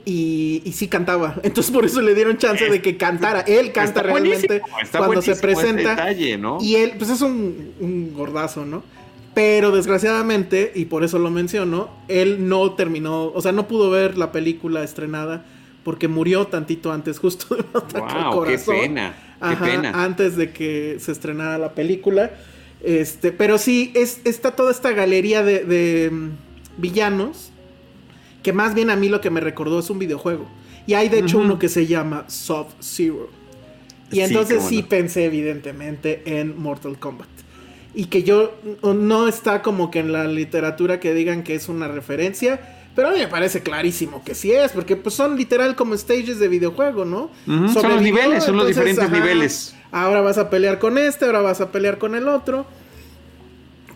Y, 0.04 0.62
y, 0.64 0.72
sí 0.72 0.86
cantaba. 0.86 1.34
Entonces 1.42 1.72
por 1.72 1.84
eso 1.84 2.00
le 2.00 2.14
dieron 2.14 2.38
chance 2.38 2.70
de 2.70 2.80
que 2.80 2.96
cantara. 2.96 3.40
Él 3.40 3.72
canta 3.72 4.00
realmente 4.00 4.62
cuando 4.96 5.22
se 5.22 5.34
presenta. 5.34 6.12
Y 6.60 6.76
él, 6.76 6.92
pues 6.96 7.10
es 7.10 7.20
un, 7.20 8.12
gordazo, 8.14 8.64
¿no? 8.64 8.84
Pero 9.34 9.72
desgraciadamente, 9.72 10.70
y 10.72 10.84
por 10.84 11.02
eso 11.02 11.18
lo 11.18 11.30
menciono, 11.30 11.90
él 12.06 12.48
no 12.48 12.72
terminó, 12.74 13.26
o 13.26 13.42
sea, 13.42 13.50
no 13.50 13.66
pudo 13.66 13.90
ver 13.90 14.16
la 14.16 14.30
película 14.30 14.84
estrenada 14.84 15.44
porque 15.82 16.06
murió 16.06 16.46
tantito 16.46 16.92
antes, 16.92 17.18
justo 17.18 17.56
de 17.56 17.64
wow, 17.72 18.44
Qué 18.44 18.58
pena, 18.58 19.14
qué 19.48 19.56
pena. 19.56 20.04
Antes 20.04 20.36
de 20.36 20.52
que 20.52 20.98
se 21.00 21.10
estrenara 21.10 21.58
la 21.58 21.72
película. 21.74 22.30
Este, 22.82 23.32
pero 23.32 23.58
sí, 23.58 23.92
es, 23.94 24.20
está 24.24 24.52
toda 24.52 24.70
esta 24.70 24.92
galería 24.92 25.42
de, 25.42 26.10
mm, 26.10 26.30
villanos. 26.78 27.50
Que 28.42 28.52
más 28.52 28.74
bien 28.74 28.88
a 28.90 28.96
mí 28.96 29.08
lo 29.08 29.20
que 29.20 29.30
me 29.30 29.40
recordó 29.40 29.80
es 29.80 29.90
un 29.90 29.98
videojuego. 29.98 30.48
Y 30.86 30.94
hay 30.94 31.08
de 31.08 31.18
hecho 31.18 31.38
uno 31.38 31.58
que 31.58 31.68
se 31.68 31.86
llama 31.86 32.24
Soft 32.28 32.74
Zero. 32.80 33.28
Y 34.10 34.20
entonces 34.20 34.62
sí, 34.62 34.82
pensé 34.82 35.26
evidentemente 35.26 36.22
en 36.24 36.58
Mortal 36.58 36.98
Kombat. 36.98 37.28
Y 37.94 38.06
que 38.06 38.22
yo 38.22 38.54
no 38.82 39.28
está 39.28 39.60
como 39.60 39.90
que 39.90 39.98
en 39.98 40.12
la 40.12 40.24
literatura 40.24 41.00
que 41.00 41.12
digan 41.12 41.42
que 41.42 41.56
es 41.56 41.68
una 41.68 41.88
referencia. 41.88 42.60
Pero 42.94 43.08
a 43.08 43.12
mí 43.12 43.18
me 43.18 43.28
parece 43.28 43.60
clarísimo 43.62 44.24
que 44.24 44.34
sí 44.34 44.50
es, 44.50 44.72
porque 44.72 44.96
pues 44.96 45.14
son 45.14 45.36
literal 45.36 45.76
como 45.76 45.96
stages 45.96 46.38
de 46.38 46.48
videojuego, 46.48 47.04
¿no? 47.04 47.30
son 47.46 47.88
los 47.88 48.02
niveles, 48.02 48.44
son 48.44 48.56
los 48.56 48.66
diferentes 48.66 49.08
niveles 49.10 49.74
ahora 49.92 50.20
vas 50.20 50.38
a 50.38 50.50
pelear 50.50 50.78
con 50.78 50.98
este, 50.98 51.24
ahora 51.24 51.40
vas 51.40 51.60
a 51.60 51.70
pelear 51.70 51.98
con 51.98 52.14
el 52.14 52.28
otro. 52.28 52.66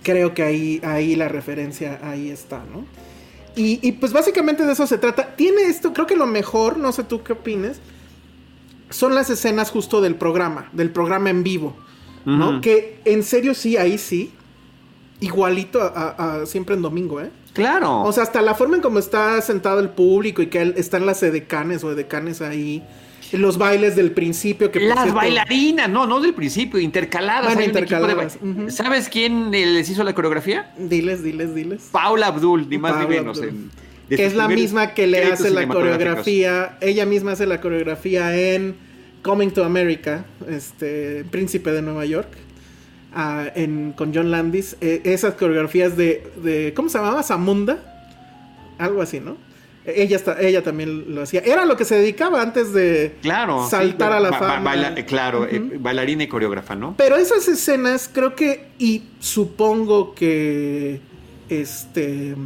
Creo 0.02 0.34
que 0.34 0.42
ahí, 0.42 0.80
ahí 0.84 1.14
la 1.14 1.28
referencia 1.28 2.00
ahí 2.02 2.30
está, 2.30 2.62
¿no? 2.72 2.84
Y, 3.54 3.92
pues 3.92 4.12
básicamente 4.12 4.64
de 4.64 4.72
eso 4.72 4.86
se 4.86 4.96
trata. 4.96 5.36
Tiene 5.36 5.62
esto, 5.64 5.92
creo 5.92 6.06
que 6.06 6.16
lo 6.16 6.26
mejor, 6.26 6.78
no 6.78 6.90
sé 6.90 7.04
tú 7.04 7.22
qué 7.22 7.34
opines, 7.34 7.80
son 8.88 9.14
las 9.14 9.28
escenas 9.28 9.70
justo 9.70 10.00
del 10.00 10.14
programa, 10.14 10.70
del 10.72 10.90
programa 10.90 11.28
en 11.28 11.42
vivo, 11.42 11.76
¿no? 12.24 12.60
Que 12.62 13.00
en 13.04 13.22
serio 13.22 13.52
sí, 13.54 13.76
ahí 13.76 13.98
sí, 13.98 14.32
igualito 15.20 15.82
a, 15.82 16.44
siempre 16.46 16.74
en 16.76 16.82
domingo, 16.82 17.20
¿eh? 17.20 17.30
Claro. 17.52 18.02
O 18.02 18.12
sea, 18.12 18.22
hasta 18.22 18.40
la 18.40 18.54
forma 18.54 18.76
en 18.76 18.82
cómo 18.82 18.98
está 18.98 19.38
sentado 19.42 19.80
el 19.80 19.90
público 19.90 20.40
y 20.40 20.46
que 20.46 20.72
están 20.76 21.04
las 21.04 21.22
edecanes 21.22 21.84
o 21.84 21.92
edecanes 21.92 22.40
ahí 22.40 22.82
los 23.32 23.58
bailes 23.58 23.96
del 23.96 24.12
principio 24.12 24.70
que 24.70 24.80
las 24.80 25.12
bailarinas 25.12 25.88
no 25.88 26.06
no 26.06 26.20
del 26.20 26.34
principio 26.34 26.78
intercaladas, 26.80 28.38
sabes 28.68 29.08
quién 29.08 29.50
les 29.50 29.88
hizo 29.88 30.04
la 30.04 30.14
coreografía 30.14 30.72
diles 30.78 31.22
diles 31.22 31.54
diles. 31.54 31.88
Paula 31.90 32.28
Abdul 32.28 32.68
ni 32.68 32.78
más 32.78 32.98
ni 33.00 33.06
menos 33.06 33.40
que 34.08 34.26
es 34.26 34.34
la 34.34 34.48
misma 34.48 34.94
que 34.94 35.06
le 35.06 35.24
hace 35.24 35.50
la 35.50 35.66
coreografía 35.66 36.76
ella 36.80 37.06
misma 37.06 37.32
hace 37.32 37.46
la 37.46 37.60
coreografía 37.60 38.36
en 38.36 38.76
Coming 39.22 39.50
to 39.52 39.64
America 39.64 40.24
este 40.48 41.24
Príncipe 41.30 41.70
de 41.70 41.80
Nueva 41.80 42.04
York 42.04 42.28
ah, 43.14 43.46
en, 43.54 43.92
con 43.92 44.12
John 44.12 44.30
Landis. 44.30 44.76
E, 44.80 45.00
esas 45.04 45.34
coreografías 45.34 45.96
de, 45.96 46.28
de 46.42 46.74
¿cómo 46.74 46.88
se 46.88 46.98
llamaba? 46.98 47.22
Zamunda. 47.22 47.78
Algo 48.78 49.00
así 49.00 49.20
¿no? 49.20 49.36
Ella, 49.84 50.14
está, 50.14 50.40
ella 50.40 50.62
también 50.62 51.12
lo 51.12 51.22
hacía. 51.22 51.40
Era 51.40 51.64
lo 51.64 51.76
que 51.76 51.84
se 51.84 51.96
dedicaba 51.96 52.40
antes 52.40 52.72
de 52.72 53.16
claro, 53.20 53.68
saltar 53.68 54.12
a 54.12 54.20
la 54.20 54.32
fama. 54.32 54.94
claro, 55.06 55.46
eh, 55.46 55.60
bailarina 55.80 56.22
y 56.22 56.28
coreógrafa, 56.28 56.76
¿no? 56.76 56.94
Pero 56.96 57.16
esas 57.16 57.48
escenas 57.48 58.08
creo 58.12 58.36
que, 58.36 58.68
y 58.78 59.02
supongo 59.18 60.14
que, 60.14 61.00
este, 61.48 62.36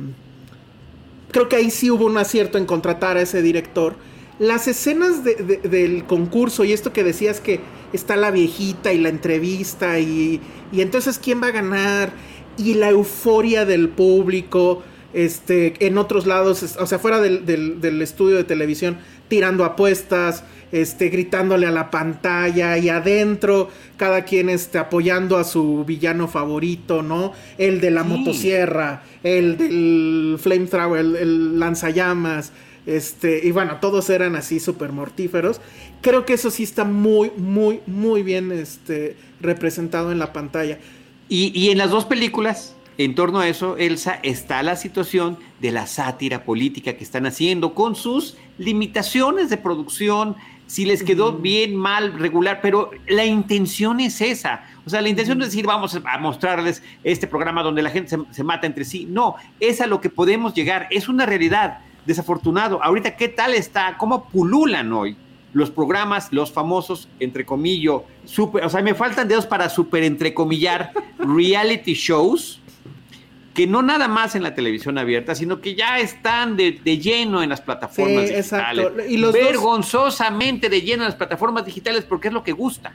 creo 1.31 1.49
que 1.51 1.57
ahí 1.57 1.71
sí 1.71 1.91
hubo 1.91 2.07
un 2.07 2.17
acierto 2.17 2.57
en 2.57 2.65
contratar 2.65 3.19
a 3.19 3.23
ese 3.23 3.43
director. 3.43 3.97
Las 4.39 4.67
escenas 4.67 5.23
del 5.25 6.05
concurso 6.05 6.65
y 6.65 6.73
esto 6.73 6.93
que 6.93 7.05
decías 7.05 7.41
que 7.41 7.61
está 7.93 8.17
la 8.17 8.31
viejita 8.31 8.93
y 8.93 8.99
la 8.99 9.09
entrevista 9.11 9.99
y, 9.99 10.41
y 10.73 10.81
entonces 10.81 11.19
quién 11.19 11.43
va 11.43 11.49
a 11.49 11.53
ganar 11.53 12.13
y 12.59 12.75
la 12.75 12.91
euforia 12.91 13.65
del 13.65 13.89
público 13.89 14.83
este, 15.17 15.73
en 15.87 15.97
otros 15.97 16.27
lados, 16.27 16.77
o 16.79 16.87
sea, 16.87 16.99
fuera 16.99 17.23
del, 17.23 18.03
estudio 18.03 18.37
de 18.37 18.45
televisión, 18.45 18.99
tirando 19.29 19.65
apuestas, 19.65 20.45
este, 20.73 21.09
gritándole 21.09 21.67
a 21.67 21.71
la 21.71 21.91
pantalla 21.91 22.77
y 22.77 22.91
adentro, 22.91 23.71
cada 23.97 24.27
quien 24.27 24.51
este, 24.51 24.77
apoyando 24.77 25.39
a 25.39 25.45
su 25.45 25.87
villano 25.87 26.29
favorito, 26.29 27.03
¿no? 27.03 27.33
El 27.57 27.81
de 27.81 27.91
la 27.93 28.05
motosierra, 28.05 29.05
el 29.23 29.57
del 29.57 30.37
flamethrower, 30.39 31.01
el, 31.01 31.17
el 31.17 31.59
lanzallamas, 31.59 32.53
este, 32.85 33.41
y 33.43 33.53
bueno, 33.53 33.79
todos 33.81 34.11
eran 34.11 34.37
así 34.37 34.61
súper 34.61 34.93
mortíferos. 34.93 35.63
Creo 36.03 36.27
que 36.27 36.35
eso 36.35 36.51
sí 36.51 36.65
está 36.65 36.85
muy, 36.85 37.33
muy, 37.39 37.81
muy 37.87 38.23
bien 38.23 38.53
este, 38.53 39.17
representado 39.41 40.13
en 40.13 40.19
la 40.19 40.35
pantalla. 40.35 40.79
Y, 41.31 41.59
y 41.59 41.71
en 41.71 41.79
las 41.79 41.89
dos 41.89 42.05
películas, 42.05 42.76
en 42.99 43.15
torno 43.15 43.41
a 43.41 43.49
eso, 43.49 43.77
Elsa, 43.77 44.19
está 44.23 44.63
la 44.63 44.75
situación 44.75 45.39
de 45.61 45.71
la 45.71 45.87
sátira 45.87 46.45
política 46.45 46.95
que 46.95 47.05
están 47.05 47.27
haciendo 47.27 47.75
con 47.75 47.95
sus 47.95 48.37
limitaciones 48.57 49.51
de 49.51 49.59
producción, 49.59 50.37
si 50.67 50.87
les 50.87 51.03
quedó 51.03 51.35
bien, 51.35 51.77
mal, 51.77 52.19
regular, 52.19 52.61
pero 52.63 52.91
la 53.07 53.27
intención 53.27 54.01
es 54.01 54.21
esa. 54.23 54.65
O 54.87 54.91
sea, 54.91 55.03
la 55.03 55.11
intención 55.11 55.37
no 55.37 55.45
es 55.45 55.51
decir, 55.51 55.67
vamos 55.67 56.01
a 56.03 56.19
mostrarles 56.19 56.83
este 57.05 57.27
programa 57.27 57.63
donde 57.63 57.83
la 57.83 57.91
gente 57.91 58.17
se, 58.31 58.45
mata 58.45 58.67
entre 58.67 58.85
sí. 58.85 59.07
No, 59.09 59.37
es 59.61 59.83
a 59.83 59.87
lo 59.87 60.01
que 60.01 60.09
podemos 60.09 60.55
llegar. 60.55 60.89
Es 60.91 61.09
una 61.09 61.27
realidad. 61.27 61.81
Desafortunado. 62.07 62.83
Ahorita, 62.83 63.17
¿qué 63.17 63.29
tal 63.29 63.53
está? 63.55 63.97
¿Cómo 63.99 64.29
pululan 64.29 64.93
hoy? 64.93 65.17
los 65.53 65.71
programas, 65.71 66.31
los 66.35 66.53
famosos, 66.53 67.09
entre 67.19 67.47
comillas, 67.47 68.03
super, 68.27 68.63
o 68.63 68.69
sea, 68.69 68.83
me 68.83 68.95
faltan 68.95 69.27
dedos 69.27 69.47
para 69.47 69.71
super 69.71 70.03
entrecomillar 70.03 70.93
reality 71.19 71.95
shows 71.95 72.61
que 73.57 73.67
no 73.67 73.81
nada 73.81 74.07
más 74.07 74.35
en 74.35 74.43
la 74.43 74.55
televisión 74.55 74.99
abierta, 74.99 75.35
sino 75.35 75.63
que 75.63 75.75
ya 75.75 75.99
están 75.99 76.59
de, 76.59 76.73
lleno 76.99 77.43
en 77.43 77.49
las 77.49 77.63
plataformas 77.63 78.29
digitales. 78.29 78.93
Y 79.09 79.17
Vergonzosamente 79.19 80.69
de 80.69 80.83
lleno 80.83 81.05
en 81.05 81.09
las 81.09 81.15
plataformas 81.15 81.65
digitales 81.65 82.05
porque 82.05 82.29
es 82.29 82.35
lo 82.35 82.45
que 82.45 82.53
gusta. 82.53 82.93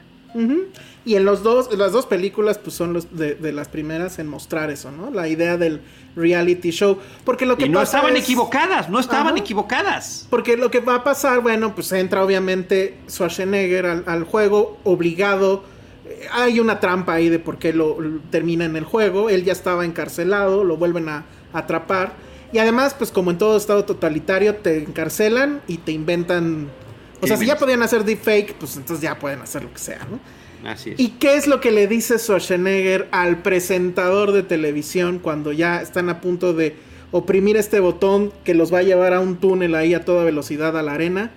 Y 1.04 1.16
en 1.16 1.24
los 1.24 1.42
dos, 1.42 1.76
las 1.76 1.90
dos 1.90 2.06
películas, 2.06 2.58
pues 2.58 2.76
son 2.76 2.92
los 2.92 3.08
de, 3.16 3.52
las 3.52 3.68
primeras 3.68 4.20
en 4.20 4.28
mostrar 4.28 4.70
eso, 4.70 4.92
¿no? 4.92 5.10
La 5.10 5.26
idea 5.26 5.56
del 5.56 5.80
reality 6.14 6.70
show. 6.70 6.96
Porque 7.24 7.44
lo 7.44 7.56
que 7.56 7.66
y 7.66 7.68
no 7.68 7.82
estaban 7.82 8.16
equivocadas, 8.16 8.88
no 8.88 9.00
estaban 9.00 9.36
equivocadas. 9.36 10.28
Porque 10.30 10.56
lo 10.56 10.70
que 10.70 10.78
va 10.78 10.94
a 10.94 11.04
pasar, 11.04 11.40
bueno, 11.40 11.74
pues 11.74 11.90
entra 11.90 12.24
obviamente 12.24 12.98
Schwarzenegger 13.10 13.84
al, 13.84 14.04
al 14.06 14.22
juego 14.22 14.78
obligado 14.84 15.64
hay 16.32 16.60
una 16.60 16.80
trampa 16.80 17.14
ahí 17.14 17.28
de 17.28 17.38
por 17.38 17.58
qué 17.58 17.72
lo, 17.72 17.96
termina 18.30 18.64
en 18.64 18.76
el 18.76 18.84
juego. 18.84 19.30
Él 19.30 19.44
ya 19.44 19.52
estaba 19.52 19.84
encarcelado, 19.84 20.64
lo 20.64 20.76
vuelven 20.76 21.08
a, 21.08 21.24
atrapar. 21.52 22.14
Y 22.52 22.58
además, 22.58 22.94
pues 22.96 23.10
como 23.10 23.30
en 23.30 23.38
todo 23.38 23.56
estado 23.56 23.84
totalitario, 23.84 24.56
te 24.56 24.78
encarcelan 24.78 25.60
y 25.66 25.78
te 25.78 25.92
inventan. 25.92 26.70
O 27.20 27.26
sea, 27.26 27.36
si 27.36 27.46
ya 27.46 27.56
podían 27.56 27.82
hacer 27.82 28.04
deepfake, 28.04 28.54
pues 28.54 28.76
entonces 28.76 29.02
ya 29.02 29.18
pueden 29.18 29.40
hacer 29.40 29.62
lo 29.62 29.72
que 29.72 29.78
sea, 29.78 30.06
¿no? 30.10 30.18
Así 30.68 30.90
es. 30.90 31.00
¿Y 31.00 31.10
qué 31.10 31.36
es 31.36 31.46
lo 31.46 31.60
que 31.60 31.70
le 31.70 31.86
dice 31.86 32.18
Schwarzenegger 32.18 33.08
al 33.10 33.42
presentador 33.42 34.32
de 34.32 34.42
televisión 34.42 35.18
cuando 35.18 35.52
ya 35.52 35.82
están 35.82 36.08
a 36.08 36.20
punto 36.20 36.54
de 36.54 36.76
oprimir 37.10 37.56
este 37.56 37.80
botón 37.80 38.32
que 38.44 38.54
los 38.54 38.72
va 38.72 38.78
a 38.78 38.82
llevar 38.82 39.12
a 39.12 39.20
un 39.20 39.36
túnel 39.36 39.74
ahí 39.74 39.94
a 39.94 40.04
toda 40.04 40.24
velocidad 40.24 40.76
a 40.76 40.82
la 40.82 40.92
arena? 40.92 41.32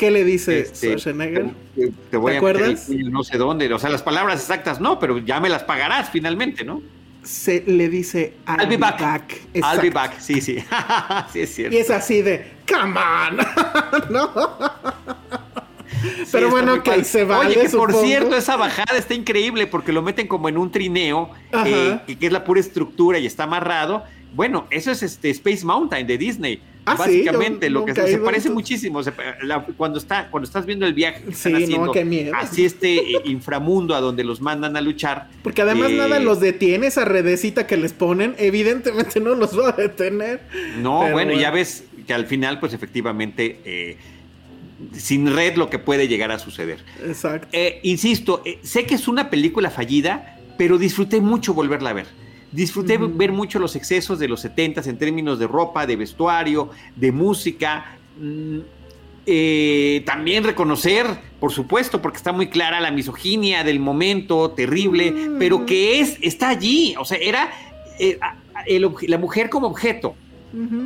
¿Qué 0.00 0.10
le 0.10 0.24
dice 0.24 0.60
Este, 0.60 0.86
Schwarzenegger? 0.86 1.50
Te, 1.76 1.92
te 2.10 2.16
voy 2.16 2.30
¿Te 2.32 2.36
a 2.36 2.38
acuerdas? 2.38 2.88
no 2.88 3.22
sé 3.22 3.36
dónde. 3.36 3.70
O 3.70 3.78
sea, 3.78 3.90
las 3.90 4.02
palabras 4.02 4.40
exactas 4.40 4.80
no, 4.80 4.98
pero 4.98 5.18
ya 5.18 5.40
me 5.40 5.50
las 5.50 5.62
pagarás 5.64 6.08
finalmente, 6.08 6.64
¿no? 6.64 6.80
Se 7.22 7.62
le 7.66 7.90
dice 7.90 8.32
I'll 8.48 8.66
be 8.66 8.78
back. 8.78 9.42
I'll 9.52 9.78
be 9.82 9.90
back. 9.90 10.18
Sí, 10.18 10.40
sí. 10.40 10.56
sí, 11.34 11.40
es 11.40 11.54
cierto. 11.54 11.76
Y 11.76 11.80
es 11.80 11.90
así 11.90 12.22
de, 12.22 12.50
come 12.66 12.98
on, 12.98 13.36
¿no? 14.10 14.30
Sí, 16.00 16.28
Pero 16.32 16.48
bueno, 16.48 16.82
padre. 16.82 17.04
se 17.04 17.24
vale, 17.24 17.58
Oye, 17.58 17.66
que 17.68 17.76
por 17.76 17.92
cierto, 17.92 18.34
esa 18.36 18.56
bajada 18.56 18.96
está 18.96 19.12
increíble 19.12 19.66
porque 19.66 19.92
lo 19.92 20.00
meten 20.00 20.28
como 20.28 20.48
en 20.48 20.56
un 20.56 20.72
trineo, 20.72 21.28
eh, 21.66 21.98
que, 22.06 22.16
que 22.18 22.26
es 22.26 22.32
la 22.32 22.42
pura 22.44 22.60
estructura 22.60 23.18
y 23.18 23.26
está 23.26 23.42
amarrado. 23.42 24.04
Bueno, 24.32 24.66
eso 24.70 24.90
es 24.92 25.02
este 25.02 25.28
Space 25.28 25.62
Mountain 25.66 26.06
de 26.06 26.16
Disney. 26.16 26.62
Ah, 26.92 26.96
Básicamente, 26.98 27.70
lo 27.70 27.84
que 27.84 27.94
se 27.94 28.10
ido, 28.12 28.24
parece 28.24 28.50
muchísimo. 28.50 29.02
se- 29.02 29.12
la- 29.42 29.64
cuando, 29.76 29.98
está, 29.98 30.28
cuando 30.30 30.46
estás 30.46 30.66
viendo 30.66 30.86
el 30.86 30.94
viaje 30.94 31.22
que 31.22 31.32
Sí, 31.32 31.36
están 31.48 31.52
no, 31.52 31.58
haciendo, 31.58 31.92
qué 31.92 32.04
miedo. 32.04 32.32
así 32.36 32.64
este 32.64 32.96
eh, 32.98 33.20
inframundo 33.24 33.94
a 33.94 34.00
donde 34.00 34.24
los 34.24 34.40
mandan 34.40 34.76
a 34.76 34.80
luchar. 34.80 35.28
Porque 35.42 35.62
además 35.62 35.90
eh, 35.90 35.96
nada 35.96 36.18
los 36.20 36.40
detiene, 36.40 36.86
esa 36.88 37.04
redecita 37.04 37.66
que 37.66 37.76
les 37.76 37.92
ponen, 37.92 38.34
evidentemente 38.38 39.20
no 39.20 39.34
los 39.34 39.58
va 39.58 39.70
a 39.70 39.72
detener. 39.72 40.40
No, 40.78 41.10
bueno, 41.10 41.32
ya 41.34 41.50
ves 41.50 41.84
que 42.06 42.14
al 42.14 42.26
final, 42.26 42.58
pues 42.60 42.72
efectivamente, 42.72 43.60
eh, 43.64 43.96
sin 44.94 45.34
red 45.34 45.56
lo 45.56 45.68
que 45.68 45.78
puede 45.78 46.08
llegar 46.08 46.30
a 46.32 46.38
suceder. 46.38 46.78
Exacto. 47.06 47.48
Eh, 47.52 47.80
insisto, 47.82 48.42
eh, 48.44 48.58
sé 48.62 48.86
que 48.86 48.94
es 48.94 49.08
una 49.08 49.28
película 49.30 49.70
fallida, 49.70 50.38
pero 50.56 50.78
disfruté 50.78 51.20
mucho 51.20 51.54
volverla 51.54 51.90
a 51.90 51.92
ver. 51.94 52.06
Disfruté 52.52 52.98
ver 52.98 53.32
mucho 53.32 53.58
los 53.58 53.76
excesos 53.76 54.18
de 54.18 54.26
los 54.28 54.40
70 54.40 54.82
en 54.88 54.98
términos 54.98 55.38
de 55.38 55.46
ropa, 55.46 55.86
de 55.86 55.96
vestuario, 55.96 56.70
de 56.96 57.12
música. 57.12 57.96
Mm, 58.18 58.58
eh, 59.26 60.02
también 60.06 60.42
reconocer, 60.42 61.06
por 61.38 61.52
supuesto, 61.52 62.02
porque 62.02 62.16
está 62.16 62.32
muy 62.32 62.48
clara 62.48 62.80
la 62.80 62.90
misoginia 62.90 63.62
del 63.62 63.78
momento 63.78 64.50
terrible, 64.50 65.12
Mm. 65.12 65.38
pero 65.38 65.64
que 65.66 66.00
es, 66.00 66.18
está 66.22 66.48
allí. 66.48 66.94
O 66.98 67.04
sea, 67.04 67.18
era 67.18 67.52
eh, 67.98 68.18
el 68.66 68.90
la 69.06 69.18
mujer 69.18 69.50
como 69.50 69.66
objeto. 69.68 70.14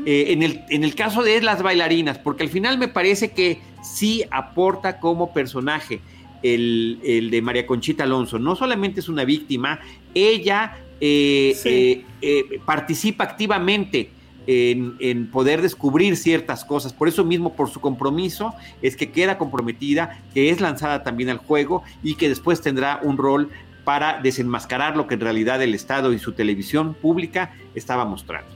Eh, 0.04 0.26
en, 0.28 0.42
el, 0.42 0.60
en 0.68 0.84
el 0.84 0.94
caso 0.94 1.22
de 1.22 1.40
las 1.40 1.62
bailarinas, 1.62 2.18
porque 2.18 2.42
al 2.42 2.50
final 2.50 2.76
me 2.76 2.86
parece 2.86 3.30
que 3.32 3.62
sí 3.82 4.22
aporta 4.30 5.00
como 5.00 5.32
personaje 5.32 6.00
el, 6.42 6.98
el 7.02 7.30
de 7.30 7.40
María 7.40 7.66
Conchita 7.66 8.04
Alonso. 8.04 8.38
No 8.38 8.56
solamente 8.56 9.00
es 9.00 9.08
una 9.08 9.24
víctima, 9.24 9.80
ella 10.12 10.83
eh, 11.06 11.54
Sí. 11.56 11.68
eh, 11.68 12.04
eh, 12.22 12.60
participa 12.64 13.24
activamente 13.24 14.10
en, 14.46 14.96
en 15.00 15.30
poder 15.30 15.60
descubrir 15.60 16.16
ciertas 16.16 16.64
cosas. 16.64 16.92
Por 16.92 17.08
eso 17.08 17.24
mismo, 17.24 17.54
por 17.54 17.68
su 17.70 17.80
compromiso, 17.80 18.54
es 18.82 18.96
que 18.96 19.10
queda 19.10 19.36
comprometida, 19.36 20.22
que 20.32 20.50
es 20.50 20.60
lanzada 20.60 21.02
también 21.02 21.28
al 21.30 21.38
juego 21.38 21.82
y 22.02 22.14
que 22.14 22.28
después 22.28 22.60
tendrá 22.60 23.00
un 23.02 23.16
rol 23.18 23.50
para 23.84 24.20
desenmascarar 24.22 24.96
lo 24.96 25.06
que 25.06 25.14
en 25.14 25.20
realidad 25.20 25.62
el 25.62 25.74
Estado 25.74 26.12
y 26.14 26.18
su 26.18 26.32
televisión 26.32 26.94
pública 26.94 27.52
estaba 27.74 28.04
mostrando. 28.06 28.50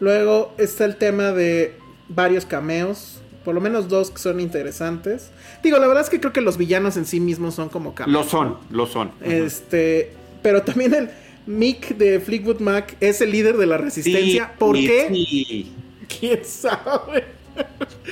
Luego 0.00 0.54
está 0.58 0.84
el 0.84 0.96
tema 0.96 1.32
de 1.32 1.74
varios 2.08 2.44
cameos, 2.44 3.22
por 3.44 3.54
lo 3.54 3.60
menos 3.60 3.88
dos 3.88 4.10
que 4.10 4.18
son 4.18 4.40
interesantes. 4.40 5.30
Digo, 5.62 5.78
la 5.78 5.86
verdad 5.86 6.04
es 6.04 6.10
que 6.10 6.20
creo 6.20 6.32
que 6.32 6.42
los 6.42 6.58
villanos 6.58 6.96
en 6.96 7.06
sí 7.06 7.18
mismos 7.20 7.54
son 7.54 7.68
como 7.70 7.94
cameos. 7.94 8.12
Lo 8.12 8.28
son, 8.28 8.58
lo 8.70 8.86
son. 8.86 9.10
Este, 9.22 10.12
pero 10.42 10.62
también 10.62 10.92
el 10.94 11.10
Mick 11.46 11.96
de 11.96 12.20
Fleetwood 12.20 12.60
Mac 12.60 12.96
es 13.00 13.20
el 13.20 13.30
líder 13.30 13.56
de 13.56 13.66
la 13.66 13.78
resistencia. 13.78 14.46
Sí, 14.46 14.52
¿Por 14.58 14.76
sí, 14.76 14.86
qué? 14.86 15.08
sí. 15.08 15.72
¿Quién 16.20 16.44
sabe? 16.44 17.24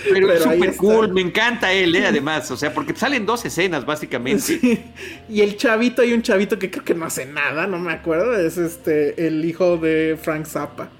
Pero, 0.08 0.32
es 0.32 0.42
Pero 0.42 0.52
súper 0.52 0.76
cool, 0.76 1.12
me 1.12 1.20
encanta 1.20 1.72
él, 1.72 1.94
eh, 1.96 2.06
además. 2.06 2.50
O 2.50 2.56
sea, 2.56 2.72
porque 2.72 2.94
salen 2.94 3.26
dos 3.26 3.44
escenas, 3.44 3.84
básicamente. 3.86 4.42
Sí. 4.42 4.84
Y 5.28 5.40
el 5.40 5.56
chavito, 5.56 6.02
hay 6.02 6.12
un 6.12 6.22
chavito 6.22 6.58
que 6.58 6.70
creo 6.70 6.84
que 6.84 6.94
no 6.94 7.06
hace 7.06 7.26
nada, 7.26 7.66
no 7.66 7.78
me 7.78 7.92
acuerdo. 7.92 8.38
Es 8.38 8.58
este, 8.58 9.26
el 9.26 9.44
hijo 9.44 9.76
de 9.76 10.18
Frank 10.20 10.46
Zappa. 10.46 10.90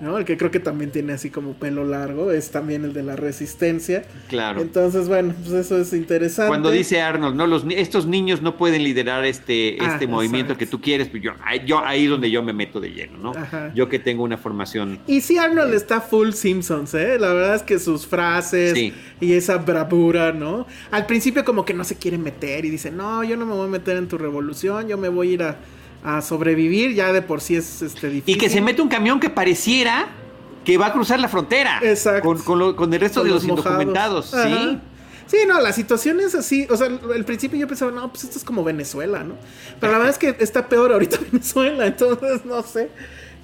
¿No? 0.00 0.18
El 0.18 0.24
que 0.24 0.36
creo 0.36 0.50
que 0.50 0.60
también 0.60 0.90
tiene 0.90 1.12
así 1.12 1.30
como 1.30 1.54
pelo 1.54 1.84
largo. 1.84 2.30
Es 2.32 2.50
también 2.50 2.84
el 2.84 2.92
de 2.92 3.02
la 3.02 3.16
resistencia. 3.16 4.04
Claro. 4.28 4.60
Entonces, 4.60 5.08
bueno, 5.08 5.34
pues 5.42 5.52
eso 5.54 5.78
es 5.78 5.92
interesante. 5.92 6.48
Cuando 6.48 6.70
dice 6.70 7.00
Arnold, 7.00 7.36
no, 7.36 7.46
los, 7.46 7.64
estos 7.70 8.06
niños 8.06 8.42
no 8.42 8.56
pueden 8.56 8.82
liderar 8.84 9.24
este, 9.24 9.76
Ah, 9.80 9.92
este 9.94 10.06
movimiento 10.06 10.52
exacto. 10.52 10.58
que 10.58 10.66
tú 10.66 10.80
quieres, 10.80 11.08
pues 11.08 11.22
yo, 11.22 11.32
ahí- 11.44 11.62
yo 11.66 11.78
ahí 11.84 12.04
es 12.04 12.10
donde 12.10 12.30
yo 12.30 12.42
me 12.42 12.52
meto 12.52 12.80
de 12.80 12.90
lleno, 12.90 13.18
¿no? 13.18 13.30
Ajá. 13.32 13.72
Yo 13.74 13.88
que 13.88 13.98
tengo 13.98 14.22
una 14.24 14.36
formación. 14.36 14.98
Y 15.06 15.20
sí, 15.20 15.38
Arnold 15.38 15.74
está 15.74 16.00
full 16.00 16.30
Simpsons, 16.32 16.92
¿eh? 16.94 17.18
La 17.18 17.32
verdad 17.32 17.54
es 17.56 17.62
que 17.62 17.78
sus 17.78 18.06
frases 18.06 18.72
Sí. 18.74 18.92
y 19.20 19.32
esa 19.34 19.58
bravura, 19.58 20.32
¿no? 20.32 20.66
Al 20.90 21.06
principio 21.06 21.44
como 21.44 21.64
que 21.64 21.72
no 21.74 21.84
se 21.84 21.96
quiere 21.96 22.18
meter 22.18 22.64
y 22.64 22.70
dice, 22.70 22.90
no, 22.90 23.22
yo 23.24 23.36
no 23.36 23.46
me 23.46 23.52
voy 23.54 23.66
a 23.66 23.70
meter 23.70 23.96
en 23.96 24.08
tu 24.08 24.18
revolución, 24.18 24.88
yo 24.88 24.98
me 24.98 25.08
voy 25.08 25.30
a 25.30 25.32
ir 25.32 25.42
a, 25.42 25.56
a 26.04 26.20
sobrevivir, 26.22 26.94
ya 26.94 27.12
de 27.12 27.22
por 27.22 27.40
sí 27.40 27.56
es 27.56 27.82
este, 27.82 28.08
difícil. 28.10 28.36
Y 28.36 28.38
que 28.38 28.48
se 28.50 28.60
mete 28.60 28.82
un 28.82 28.88
camión 28.88 29.18
que 29.18 29.30
pareciera 29.30 30.06
que 30.64 30.78
va 30.78 30.86
a 30.86 30.92
cruzar 30.92 31.18
la 31.18 31.28
frontera. 31.28 31.80
Exacto. 31.82 32.22
Con, 32.28 32.38
con 32.38 32.58
lo- 32.58 32.76
con 32.76 32.92
el 32.94 33.00
resto 33.00 33.20
Con 33.20 33.28
de 33.28 33.34
los, 33.34 33.44
indocumentados. 33.44 34.32
Ajá. 34.34 34.48
Sí. 34.48 34.78
Sí, 35.26 35.38
no, 35.48 35.58
la 35.60 35.72
situación 35.72 36.20
es 36.20 36.34
así. 36.34 36.66
O 36.70 36.76
sea, 36.76 36.86
al 36.86 37.24
principio 37.24 37.58
yo 37.58 37.66
pensaba, 37.66 37.90
no, 37.90 38.10
pues 38.10 38.24
esto 38.24 38.38
es 38.38 38.44
como 38.44 38.62
Venezuela, 38.62 39.24
¿no? 39.24 39.34
Pero 39.80 39.92
la 39.92 39.98
verdad 39.98 40.12
es 40.12 40.18
que 40.18 40.36
está 40.44 40.68
peor 40.68 40.92
ahorita 40.92 41.18
Venezuela, 41.32 41.86
entonces 41.86 42.44
no 42.44 42.62
sé. 42.62 42.90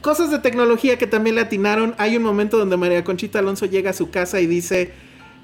Cosas 0.03 0.31
de 0.31 0.39
tecnología 0.39 0.99
que 0.99 1.07
también 1.07 1.37
le 1.37 1.43
atinaron. 1.43 1.95
Hay 1.99 2.17
un 2.17 2.23
momento 2.23 2.59
donde 2.59 2.77
María 2.77 3.03
Conchita 3.05 3.39
Alonso 3.39 3.65
llega 3.67 3.91
a 3.91 3.95
su 3.95 4.11
casa 4.11 4.41
y 4.41 4.47
dice, 4.47 4.93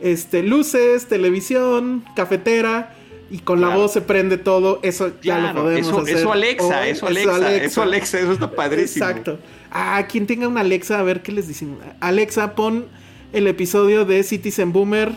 este, 0.00 0.42
luces, 0.42 1.06
televisión, 1.08 2.04
cafetera, 2.14 2.94
y 3.30 3.38
con 3.38 3.60
la 3.60 3.74
voz 3.74 3.92
se 3.92 4.00
prende 4.00 4.38
todo. 4.38 4.80
Eso 4.82 5.12
ya 5.22 5.52
lo 5.52 5.62
podemos 5.62 5.88
eso, 5.88 6.00
hacer. 6.00 6.16
eso 6.16 6.32
Alexa, 6.32 6.88
eso 6.88 7.06
Alexa, 7.06 7.56
eso 7.56 7.82
Alexa, 7.82 8.20
eso 8.20 8.32
está 8.32 8.50
padrísimo. 8.50 9.06
Exacto. 9.06 9.38
Ah, 9.70 10.06
quien 10.08 10.26
tenga 10.26 10.46
una 10.48 10.60
Alexa, 10.60 10.98
a 10.98 11.02
ver 11.02 11.22
qué 11.22 11.32
les 11.32 11.48
dicen. 11.48 11.76
Alexa, 12.00 12.54
pon 12.54 12.86
el 13.32 13.46
episodio 13.46 14.04
de 14.04 14.22
Citizen 14.22 14.72
Boomer 14.72 15.12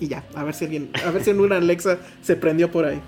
y 0.00 0.08
ya, 0.08 0.24
a 0.34 0.42
ver 0.42 0.54
si 0.54 0.64
alguien, 0.64 0.90
a 1.06 1.10
ver 1.10 1.22
si 1.22 1.30
en 1.30 1.40
una 1.40 1.56
Alexa 1.58 1.98
se 2.22 2.34
prendió 2.36 2.70
por 2.70 2.84
ahí. 2.84 3.00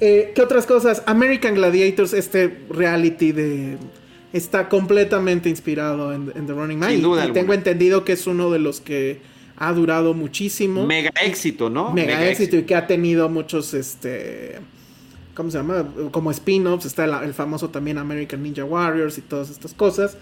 Eh, 0.00 0.32
¿Qué 0.34 0.42
otras 0.42 0.66
cosas? 0.66 1.02
American 1.06 1.54
Gladiators, 1.54 2.12
este 2.12 2.60
reality 2.70 3.32
de 3.32 3.76
está 4.32 4.68
completamente 4.68 5.48
inspirado 5.48 6.12
en, 6.12 6.32
en 6.34 6.46
The 6.46 6.52
Running 6.52 6.78
Man. 6.78 6.90
Sin 6.90 7.02
duda 7.02 7.26
y, 7.26 7.32
tengo 7.32 7.54
entendido 7.54 8.04
que 8.04 8.12
es 8.12 8.26
uno 8.26 8.50
de 8.50 8.58
los 8.58 8.80
que 8.80 9.20
ha 9.58 9.72
durado 9.72 10.14
muchísimo. 10.14 10.86
Mega 10.86 11.10
éxito, 11.22 11.68
¿no? 11.68 11.92
Mega, 11.92 12.26
éxito, 12.28 12.56
y 12.56 12.62
que 12.62 12.74
ha 12.74 12.86
tenido 12.86 13.28
muchos, 13.28 13.74
este, 13.74 14.58
¿cómo 15.34 15.50
se 15.50 15.58
llama? 15.58 15.84
Como 16.12 16.30
spin-offs, 16.30 16.86
está 16.86 17.04
el, 17.04 17.12
el 17.24 17.34
famoso 17.34 17.68
también 17.68 17.98
American 17.98 18.42
Ninja 18.42 18.64
Warriors 18.64 19.18
y 19.18 19.22
todas 19.22 19.50
estas 19.50 19.74
cosas. 19.74 20.16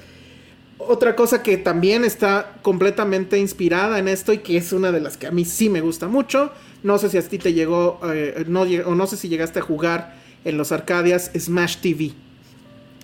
Otra 0.78 1.16
cosa 1.16 1.42
que 1.42 1.58
también 1.58 2.04
está 2.04 2.54
completamente 2.62 3.38
inspirada 3.38 3.98
en 3.98 4.08
esto 4.08 4.32
y 4.32 4.38
que 4.38 4.56
es 4.56 4.72
una 4.72 4.90
de 4.90 5.00
las 5.00 5.16
que 5.16 5.26
a 5.26 5.30
mí 5.30 5.44
sí 5.44 5.68
me 5.68 5.80
gusta 5.80 6.08
mucho, 6.08 6.50
no 6.82 6.98
sé 6.98 7.10
si 7.10 7.18
a 7.18 7.22
ti 7.22 7.38
te 7.38 7.52
llegó, 7.52 8.00
eh, 8.04 8.44
no, 8.48 8.62
o 8.62 8.94
no 8.94 9.06
sé 9.06 9.16
si 9.16 9.28
llegaste 9.28 9.58
a 9.58 9.62
jugar 9.62 10.16
en 10.44 10.56
los 10.56 10.72
Arcadias, 10.72 11.30
Smash 11.36 11.78
TV. 11.78 12.12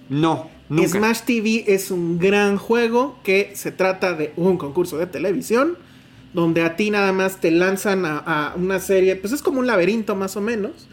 No, 0.08 0.50
nunca. 0.68 0.88
Smash 0.88 1.20
TV 1.22 1.64
es 1.66 1.90
un 1.90 2.18
gran 2.18 2.56
juego 2.56 3.18
que 3.22 3.52
se 3.54 3.72
trata 3.72 4.14
de 4.14 4.32
un 4.36 4.58
concurso 4.58 4.98
de 4.98 5.06
televisión 5.06 5.76
donde 6.32 6.62
a 6.62 6.76
ti 6.76 6.90
nada 6.90 7.12
más 7.12 7.40
te 7.40 7.50
lanzan 7.50 8.04
a, 8.06 8.18
a 8.18 8.54
una 8.56 8.78
serie, 8.80 9.16
pues 9.16 9.32
es 9.32 9.42
como 9.42 9.60
un 9.60 9.66
laberinto 9.66 10.14
más 10.14 10.36
o 10.36 10.40
menos. 10.40 10.88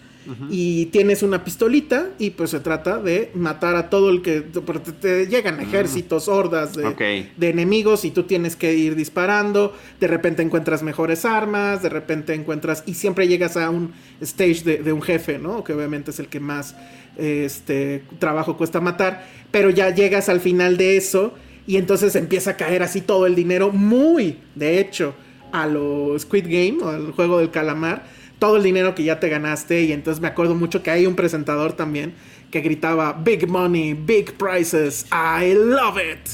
Y 0.52 0.88
tienes 0.88 1.24
una 1.24 1.44
pistolita 1.44 2.10
y 2.20 2.30
pues 2.30 2.52
se 2.52 2.60
trata 2.60 2.99
de 2.99 3.32
matar 3.34 3.76
a 3.76 3.90
todo 3.90 4.11
el 4.11 4.22
que... 4.22 4.41
Te, 4.41 4.91
te 4.91 5.26
llegan 5.26 5.60
ejércitos, 5.60 6.28
hordas 6.28 6.74
de 6.76 7.49
enemigos 7.49 8.06
y 8.06 8.11
tú 8.11 8.24
tienes 8.24 8.56
que 8.56 8.76
ir 8.76 8.95
disparando. 8.95 9.76
De 9.99 10.06
repente 10.06 10.44
encuentras 10.44 10.84
mejores 10.84 11.26
armas, 11.26 11.82
de 11.82 11.90
repente 11.90 12.36
encuentras... 12.36 12.84
Y 12.86 12.94
siempre 12.94 13.28
llegas 13.28 13.57
a 13.57 13.72
un 13.72 13.94
stage 14.22 14.64
de, 14.64 14.78
de 14.84 14.94
un 14.94 15.02
jefe, 15.02 15.40
¿no? 15.40 15.64
Que 15.64 15.74
obviamente 15.74 16.11
es 16.11 16.20
el 16.20 16.28
que 16.28 16.40
más 16.40 16.76
este, 17.18 18.03
trabajo 18.20 18.56
cuesta 18.56 18.80
matar. 18.80 19.26
Pero 19.49 19.72
ya 19.72 19.90
llegas 19.95 20.30
al 20.30 20.41
final 20.41 20.78
de 20.78 20.95
eso 20.95 21.34
y 21.66 21.78
entonces 21.78 22.16
empieza 22.16 22.52
a 22.52 22.57
caer 22.57 22.84
así 22.84 23.02
todo 23.02 23.26
el 23.26 23.34
dinero 23.34 23.72
muy, 23.72 24.38
de 24.53 24.80
hecho, 24.80 25.16
a 25.51 25.67
lo 25.67 26.17
Squid 26.19 26.45
Game 26.45 26.77
o 26.81 26.89
al 26.89 27.11
juego 27.11 27.39
del 27.39 27.51
calamar. 27.51 28.03
Todo 28.39 28.57
el 28.57 28.63
dinero 28.63 28.95
que 28.95 29.03
ya 29.03 29.19
te 29.19 29.27
ganaste 29.30 29.81
y 29.84 29.91
entonces 29.91 30.21
me 30.21 30.27
acuerdo 30.30 30.55
mucho 30.55 30.81
que 30.81 30.91
hay 30.91 31.05
un 31.05 31.15
presentador 31.15 31.73
también 31.73 32.13
que 32.51 32.61
gritaba 32.61 33.13
Big 33.13 33.47
Money, 33.47 33.93
Big 33.93 34.34
Prices, 34.38 35.05
I 35.11 35.53
love 35.53 35.97
it. 35.97 36.30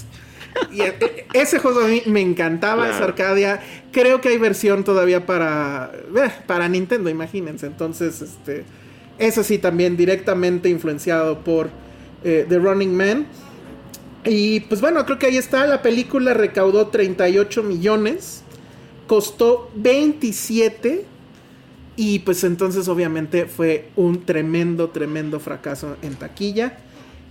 Y 0.71 0.81
e- 0.81 0.95
e- 1.01 1.25
ese 1.33 1.59
juego 1.59 1.81
a 1.81 1.87
mí 1.87 2.01
me 2.05 2.21
encantaba, 2.21 2.83
Claro. 2.83 2.95
esa 2.95 3.03
Arcadia. 3.05 3.59
Creo 3.91 4.21
que 4.21 4.29
hay 4.29 4.37
versión 4.37 4.83
todavía 4.85 5.25
para, 5.25 5.91
eh, 6.15 6.29
para 6.47 6.69
Nintendo, 6.69 7.09
imagínense. 7.09 7.65
Entonces, 7.65 8.21
este, 8.21 8.63
eso 9.17 9.43
sí, 9.43 9.57
también 9.57 9.97
directamente 9.97 10.69
influenciado 10.69 11.39
por 11.39 11.69
eh, 12.23 12.45
The 12.47 12.57
Running 12.59 12.95
Man. 12.95 13.25
Y 14.23 14.61
pues 14.61 14.79
bueno, 14.79 15.05
creo 15.05 15.19
que 15.19 15.25
ahí 15.25 15.37
está. 15.37 15.65
La 15.67 15.81
película 15.81 16.33
recaudó 16.33 16.87
38 16.87 17.61
millones. 17.61 18.43
Costó 19.07 19.71
27. 19.75 21.05
Y 21.97 22.19
pues 22.19 22.43
entonces 22.43 22.87
obviamente 22.87 23.45
fue 23.45 23.89
un 23.95 24.25
tremendo, 24.25 24.89
tremendo 24.89 25.39
fracaso 25.39 25.95
en 26.01 26.15
taquilla. 26.15 26.77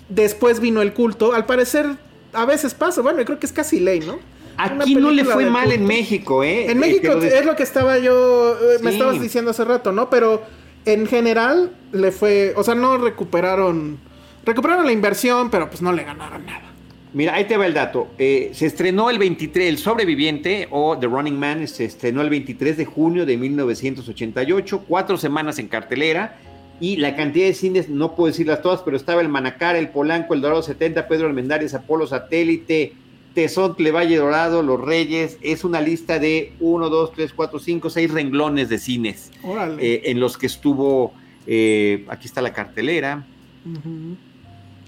Después 0.08 0.60
vino 0.60 0.80
el 0.80 0.94
culto. 0.94 1.34
Al 1.34 1.46
parecer, 1.46 1.96
a 2.32 2.44
veces 2.44 2.74
pasa. 2.74 3.02
Bueno, 3.02 3.18
yo 3.20 3.24
creo 3.26 3.38
que 3.38 3.46
es 3.46 3.52
casi 3.52 3.80
ley, 3.80 4.00
¿no? 4.00 4.18
Aquí 4.56 4.94
no 4.94 5.10
le 5.10 5.24
fue 5.24 5.50
mal 5.50 5.72
en 5.72 5.84
México, 5.84 6.44
¿eh? 6.44 6.70
En 6.70 6.78
México 6.78 7.12
es 7.12 7.44
lo 7.44 7.56
que 7.56 7.62
estaba 7.62 7.98
yo, 7.98 8.54
eh, 8.54 8.78
me 8.82 8.90
estabas 8.90 9.20
diciendo 9.20 9.50
hace 9.50 9.64
rato, 9.64 9.92
¿no? 9.92 10.10
Pero 10.10 10.42
en 10.84 11.06
general 11.06 11.72
le 11.92 12.12
fue, 12.12 12.54
o 12.56 12.62
sea, 12.62 12.74
no 12.74 12.96
recuperaron, 12.98 13.98
recuperaron 14.44 14.86
la 14.86 14.92
inversión, 14.92 15.50
pero 15.50 15.68
pues 15.68 15.82
no 15.82 15.92
le 15.92 16.04
ganaron 16.04 16.46
nada. 16.46 16.73
Mira, 17.14 17.34
ahí 17.34 17.44
te 17.44 17.56
va 17.56 17.64
el 17.66 17.74
dato. 17.74 18.08
Eh, 18.18 18.50
se 18.54 18.66
estrenó 18.66 19.08
el 19.08 19.18
23, 19.20 19.68
El 19.68 19.78
Sobreviviente 19.78 20.66
o 20.72 20.98
The 20.98 21.06
Running 21.06 21.38
Man 21.38 21.68
se 21.68 21.84
estrenó 21.84 22.22
el 22.22 22.28
23 22.28 22.76
de 22.76 22.84
junio 22.84 23.24
de 23.24 23.36
1988, 23.36 24.84
cuatro 24.88 25.16
semanas 25.16 25.60
en 25.60 25.68
cartelera. 25.68 26.36
Y 26.80 26.96
la 26.96 27.14
cantidad 27.14 27.46
de 27.46 27.54
cines, 27.54 27.88
no 27.88 28.16
puedo 28.16 28.26
decirlas 28.26 28.62
todas, 28.62 28.82
pero 28.82 28.96
estaba 28.96 29.20
el 29.20 29.28
Manacar, 29.28 29.76
el 29.76 29.90
Polanco, 29.90 30.34
el 30.34 30.40
Dorado 30.40 30.60
70, 30.60 31.06
Pedro 31.06 31.28
Almendares, 31.28 31.72
Apolo 31.72 32.08
Satélite, 32.08 32.94
Tezontle, 33.32 33.92
Valle 33.92 34.16
Dorado, 34.16 34.64
Los 34.64 34.80
Reyes. 34.80 35.38
Es 35.40 35.62
una 35.62 35.80
lista 35.80 36.18
de 36.18 36.52
1, 36.58 36.90
2, 36.90 37.12
3, 37.12 37.32
4, 37.32 37.58
5, 37.60 37.90
6 37.90 38.10
renglones 38.10 38.68
de 38.68 38.78
cines 38.78 39.30
eh, 39.78 40.02
en 40.06 40.18
los 40.18 40.36
que 40.36 40.46
estuvo. 40.46 41.14
Eh, 41.46 42.06
aquí 42.08 42.26
está 42.26 42.42
la 42.42 42.52
cartelera 42.52 43.24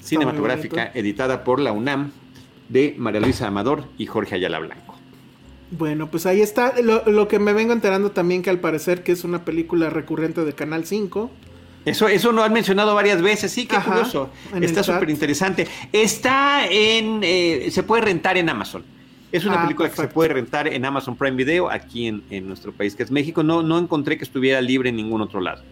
cinematográfica 0.07 0.91
editada 0.95 1.45
por 1.45 1.61
la 1.61 1.73
UNAM 1.73 2.13
de 2.69 2.95
María 2.99 3.21
Luisa 3.21 3.47
Amador 3.47 3.85
y 3.99 4.07
Jorge 4.07 4.37
Ayala 4.37 4.59
Blanco. 4.59 4.95
Bueno, 5.71 6.09
pues 6.11 6.27
ahí 6.27 6.41
está. 6.41 6.75
Lo, 6.81 7.29
que 7.29 7.39
me 7.39 7.53
vengo 7.53 7.73
enterando 7.73 8.13
también 8.13 8.43
que 8.43 8.51
al 8.51 8.61
parecer 8.61 9.03
que 9.03 9.13
es 9.13 9.25
una 9.25 9.45
película 9.45 9.91
recurrente 9.91 10.45
de 10.45 10.53
Canal 10.53 10.87
5. 10.87 11.31
Eso, 11.85 12.09
eso 12.09 12.33
lo 12.33 12.43
han 12.43 12.53
mencionado 12.53 12.95
varias 12.97 13.23
veces, 13.23 13.53
sí, 13.53 13.67
qué 13.67 13.77
curioso. 13.77 14.31
Está 14.61 14.83
súper 14.83 15.09
interesante. 15.09 15.69
Está 15.93 16.67
en, 16.69 17.21
eh, 17.23 17.69
se 17.71 17.85
puede 17.85 18.03
rentar 18.03 18.37
en 18.37 18.49
Amazon. 18.49 18.85
Es 19.31 19.45
una 19.45 19.61
ah, 19.61 19.63
película 19.63 19.91
que 19.91 19.97
se 19.97 20.09
puede 20.09 20.31
rentar 20.31 20.67
en 20.67 20.85
Amazon 20.85 21.17
Prime 21.17 21.37
Video 21.37 21.71
aquí 21.71 22.07
en, 22.07 22.23
en, 22.31 22.49
nuestro 22.49 22.73
país, 22.73 22.97
que 22.97 23.03
es 23.03 23.11
México. 23.11 23.43
No, 23.43 23.63
no 23.63 23.79
encontré 23.79 24.19
que 24.19 24.25
estuviera 24.25 24.61
libre 24.61 24.89
en 24.91 24.97
ningún 24.97 25.21
otro 25.21 25.41
lado. 25.41 25.63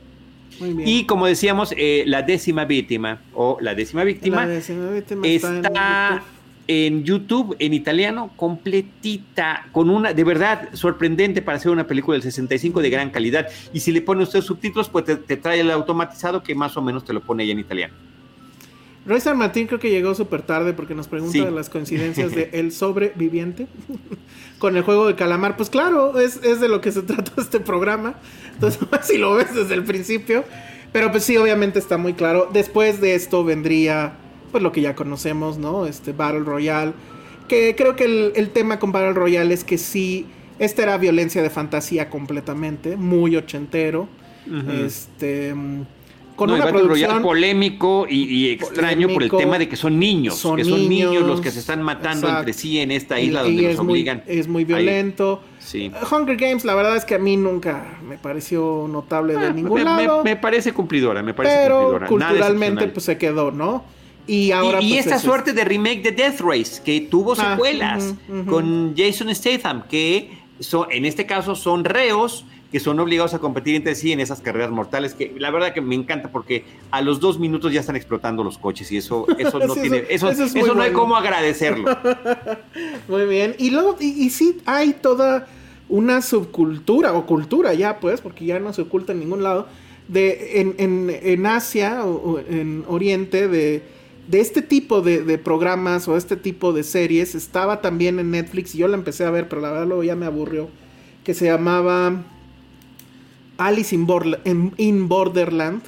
Y 0.60 1.04
como 1.04 1.26
decíamos, 1.26 1.74
eh, 1.76 2.04
la 2.06 2.22
décima 2.22 2.64
víctima 2.64 3.20
o 3.34 3.58
la 3.60 3.74
décima 3.74 4.04
víctima, 4.04 4.46
está, 4.52 6.22
en, 6.66 7.04
YouTube. 7.04 7.56
en 7.58 7.74
italiano 7.74 8.30
completita, 8.36 9.68
con 9.72 9.90
una, 9.90 10.12
de 10.12 10.24
verdad, 10.24 10.68
sorprendente 10.72 11.42
para 11.42 11.58
ser 11.58 11.72
una 11.72 11.86
película 11.86 12.14
del 12.14 12.22
65 12.22 12.80
de 12.80 12.90
gran 12.90 13.10
calidad. 13.10 13.48
Y 13.72 13.80
si 13.80 13.92
le 13.92 14.00
pone 14.00 14.22
usted 14.22 14.40
subtítulos, 14.40 14.88
pues 14.88 15.04
te, 15.04 15.36
trae 15.36 15.60
el 15.60 15.70
automatizado 15.70 16.42
que 16.42 16.54
más 16.54 16.76
o 16.76 16.82
menos 16.82 17.04
te 17.04 17.12
lo 17.12 17.20
pone 17.20 17.44
ahí 17.44 17.50
en 17.50 17.58
italiano. 17.58 17.94
Roy 19.06 19.20
San 19.20 19.36
Martín 19.36 19.66
creo 19.66 19.78
que 19.78 19.90
llegó 19.90 20.14
súper 20.14 20.42
tarde 20.42 20.72
porque 20.72 20.94
nos 20.94 21.08
pregunta 21.08 21.44
de 21.44 21.50
las 21.50 21.68
coincidencias 21.68 22.34
de 22.34 22.50
El 22.52 22.72
Sobreviviente 22.72 23.66
con 24.58 24.76
el 24.76 24.82
juego 24.82 25.06
de 25.06 25.14
calamar. 25.14 25.56
Pues 25.56 25.68
claro, 25.68 26.18
es, 26.18 26.40
es 26.42 26.60
de 26.60 26.68
lo 26.68 26.80
que 26.80 26.90
se 26.90 27.02
trata 27.02 27.32
este 27.40 27.60
programa. 27.60 28.14
Entonces, 28.54 28.80
si 29.02 29.18
lo 29.18 29.34
ves 29.34 29.54
desde 29.54 29.74
el 29.74 29.84
principio. 29.84 30.44
Pero 30.92 31.10
pues 31.10 31.24
sí, 31.24 31.36
obviamente 31.36 31.78
está 31.78 31.98
muy 31.98 32.14
claro. 32.14 32.48
Después 32.52 33.00
de 33.00 33.14
esto 33.14 33.44
vendría, 33.44 34.14
pues 34.52 34.62
lo 34.62 34.72
que 34.72 34.80
ya 34.80 34.94
conocemos, 34.94 35.58
¿no? 35.58 35.86
Este 35.86 36.12
Battle 36.12 36.40
Royale. 36.40 36.92
Que 37.48 37.74
creo 37.76 37.96
que 37.96 38.04
el, 38.04 38.32
el 38.36 38.50
tema 38.50 38.78
con 38.78 38.92
Battle 38.92 39.12
Royale 39.12 39.52
es 39.52 39.64
que 39.64 39.76
sí, 39.76 40.26
esta 40.58 40.82
era 40.82 40.96
violencia 40.96 41.42
de 41.42 41.50
fantasía 41.50 42.08
completamente, 42.08 42.96
muy 42.96 43.36
ochentero. 43.36 44.08
Este 44.68 45.54
con 46.36 46.50
una 46.50 46.66
producción 46.66 47.22
polémico 47.22 48.06
y, 48.08 48.50
extraño 48.50 49.08
por 49.08 49.22
el 49.22 49.30
tema 49.30 49.58
de 49.58 49.68
que 49.68 49.76
son 49.76 49.98
niños, 49.98 50.36
son 50.36 50.56
que 50.56 50.64
son 50.64 50.88
niños, 50.88 51.26
los 51.26 51.40
que 51.40 51.50
se 51.50 51.60
están 51.60 51.82
matando 51.82 52.28
entre 52.28 52.52
sí 52.52 52.80
en 52.80 52.90
esta 52.90 53.18
isla 53.20 53.42
donde 53.42 53.62
los 53.62 53.78
obligan. 53.78 54.22
es 54.26 54.48
muy 54.48 54.64
violento. 54.64 55.42
Sí. 55.58 55.90
Hunger 56.10 56.36
Games, 56.36 56.64
la 56.64 56.74
verdad 56.74 56.94
es 56.96 57.06
que 57.06 57.14
a 57.14 57.18
mí 57.18 57.38
nunca 57.38 57.98
me 58.06 58.18
pareció 58.18 58.86
notable 58.86 59.34
de 59.34 59.46
ah, 59.46 59.50
ningún 59.50 59.82
lado. 59.82 60.22
Me, 60.22 60.36
parece 60.36 60.72
cumplidora, 60.72 61.22
me 61.22 61.32
parece 61.32 61.56
pero 61.62 61.98
culturalmente 62.06 62.88
pues 62.88 63.06
se 63.06 63.16
quedó, 63.16 63.50
¿no? 63.50 63.84
Y 64.26 64.52
ahora 64.52 64.80
y, 64.80 64.92
pues, 64.92 65.06
esta 65.06 65.18
suerte 65.18 65.52
de 65.52 65.64
remake 65.64 66.02
de 66.02 66.12
Death 66.12 66.40
Race 66.40 66.82
que 66.82 67.02
tuvo 67.02 67.32
ah, 67.32 67.52
secuelas 67.52 68.14
con 68.46 68.94
Jason 68.96 69.34
Statham 69.34 69.84
que 69.88 70.44
en 70.90 71.04
este 71.04 71.26
caso 71.26 71.54
son 71.54 71.84
reos 71.84 72.44
que 72.74 72.80
son 72.80 72.98
obligados 72.98 73.32
a 73.34 73.38
competir 73.38 73.76
entre 73.76 73.94
sí 73.94 74.10
en 74.10 74.18
esas 74.18 74.40
carreras 74.40 74.72
mortales, 74.72 75.14
que 75.14 75.32
la 75.38 75.52
verdad 75.52 75.72
que 75.72 75.80
me 75.80 75.94
encanta 75.94 76.32
porque 76.32 76.64
a 76.90 77.02
los 77.02 77.20
dos 77.20 77.38
minutos 77.38 77.72
ya 77.72 77.78
están 77.78 77.94
explotando 77.94 78.42
los 78.42 78.58
coches 78.58 78.90
y 78.90 78.96
eso, 78.96 79.26
eso 79.38 79.60
no 79.60 79.74
tiene, 79.74 80.02
eso, 80.08 80.28
eso, 80.28 80.74
no 80.74 80.82
hay 80.82 80.90
cómo 80.90 81.14
agradecerlo. 81.14 81.96
muy 83.08 83.26
bien. 83.26 83.54
Y 83.60 83.70
luego, 83.70 83.96
y, 84.00 84.28
sí, 84.30 84.56
hay 84.66 84.92
toda 84.94 85.46
una 85.88 86.20
subcultura, 86.20 87.12
o 87.12 87.26
cultura 87.26 87.74
ya, 87.74 88.00
pues, 88.00 88.20
porque 88.20 88.44
ya 88.44 88.58
no 88.58 88.72
se 88.72 88.82
oculta 88.82 89.12
en 89.12 89.20
ningún 89.20 89.44
lado, 89.44 89.68
de 90.08 90.60
en, 90.60 90.74
en, 90.78 91.16
en 91.22 91.46
Asia 91.46 92.04
o, 92.04 92.40
en 92.40 92.82
Oriente, 92.88 93.46
de, 93.46 93.84
de 94.26 94.40
este 94.40 94.62
tipo 94.62 95.00
de, 95.00 95.22
de, 95.22 95.38
programas 95.38 96.08
o 96.08 96.16
este 96.16 96.36
tipo 96.36 96.72
de 96.72 96.82
series. 96.82 97.36
Estaba 97.36 97.80
también 97.80 98.18
en 98.18 98.32
Netflix 98.32 98.74
y 98.74 98.78
yo 98.78 98.88
la 98.88 98.96
empecé 98.96 99.24
a 99.24 99.30
ver, 99.30 99.48
pero 99.48 99.62
la 99.62 99.70
verdad 99.70 99.86
luego 99.86 100.02
ya 100.02 100.16
me 100.16 100.26
aburrió. 100.26 100.68
Que 101.22 101.34
se 101.34 101.46
llamaba 101.46 102.24
Alice 103.58 103.94
in, 103.94 104.06
Borderland, 105.08 105.82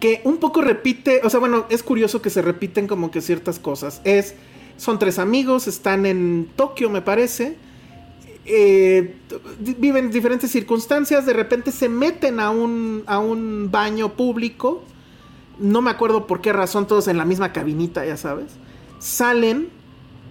que 0.00 0.20
un 0.24 0.38
poco 0.38 0.62
repite, 0.62 1.20
o 1.24 1.30
sea, 1.30 1.40
bueno, 1.40 1.66
es 1.70 1.82
curioso 1.82 2.22
que 2.22 2.30
se 2.30 2.42
repiten 2.42 2.86
como 2.86 3.10
que 3.10 3.20
ciertas 3.20 3.58
cosas. 3.58 4.00
Es, 4.04 4.34
son 4.76 4.98
tres 4.98 5.18
amigos, 5.18 5.68
están 5.68 6.06
en 6.06 6.48
Tokio, 6.56 6.90
me 6.90 7.02
parece. 7.02 7.56
Eh, 8.44 9.14
viven 9.78 10.10
diferentes 10.10 10.50
circunstancias, 10.50 11.24
de 11.26 11.32
repente 11.32 11.70
se 11.70 11.88
meten 11.88 12.40
a 12.40 12.50
un, 12.50 13.04
a 13.06 13.18
un 13.18 13.70
baño 13.70 14.14
público. 14.14 14.82
No 15.58 15.82
me 15.82 15.90
acuerdo 15.90 16.26
por 16.26 16.40
qué 16.40 16.52
razón, 16.52 16.86
todos 16.86 17.06
en 17.08 17.18
la 17.18 17.24
misma 17.24 17.52
cabinita, 17.52 18.04
ya 18.04 18.16
sabes. 18.16 18.52
Salen 18.98 19.68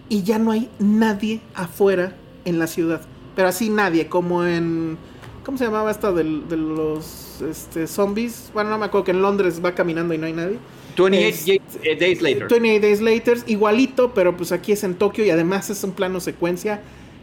y 0.10 0.24
ya 0.24 0.40
no 0.40 0.52
hay 0.52 0.70
nadie 0.80 1.40
afuera 1.54 2.18
en 2.44 2.60
la 2.60 2.68
ciudad. 2.68 3.02
Pero 3.36 3.48
así 3.48 3.70
nadie, 3.70 4.08
como 4.08 4.44
en 4.44 4.98
¿Cómo 5.44 5.58
se 5.58 5.66
llamaba 5.66 5.90
esta 5.90 6.12
de, 6.12 6.24
los 6.24 7.42
este, 7.42 7.88
zombies? 7.88 8.52
Bueno, 8.54 8.70
no 8.70 8.78
me 8.78 8.86
acuerdo 8.86 9.06
que 9.06 9.12
en 9.12 9.22
Londres 9.22 9.62
va 9.64 9.74
caminando 9.74 10.14
y 10.14 10.18
no 10.18 10.28
hay 10.28 10.34
nadie. 10.34 10.58
28 10.98 11.64
eh, 11.84 11.96
Days 11.96 12.22
Later. 12.22 12.48
28 12.48 12.82
Days 12.82 13.02
Later, 13.02 13.38
igualito, 13.48 14.14
pero 14.14 14.38
pues 14.38 14.52
aquí 14.52 14.72
es 14.72 14.84
en 14.84 14.96
Tokio 14.96 15.26
y 15.26 15.32
además 15.32 15.70
es 15.70 15.84
un 15.84 15.94
plano 15.94 16.20
secuencia. 16.20 16.82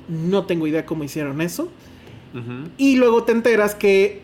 No 0.08 0.46
tengo 0.46 0.66
idea 0.66 0.84
cómo 0.84 1.04
hicieron 1.04 1.40
eso. 1.40 1.68
Y 2.76 2.96
luego 2.96 3.24
te 3.24 3.32
enteras 3.32 3.74
que 3.74 4.22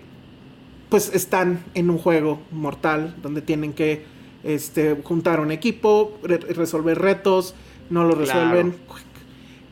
pues 0.89 1.12
están 1.15 1.65
en 1.75 1.91
un 1.91 1.99
juego 1.99 2.41
mortal 2.53 3.16
donde 3.23 3.41
tienen 3.41 3.73
que 3.73 4.05
este, 4.45 4.95
juntar 5.03 5.41
un 5.41 5.51
equipo, 5.51 6.19
resolver 6.23 6.99
retos, 6.99 7.55
no 7.91 8.05
lo 8.05 8.15
resuelven, 8.15 8.75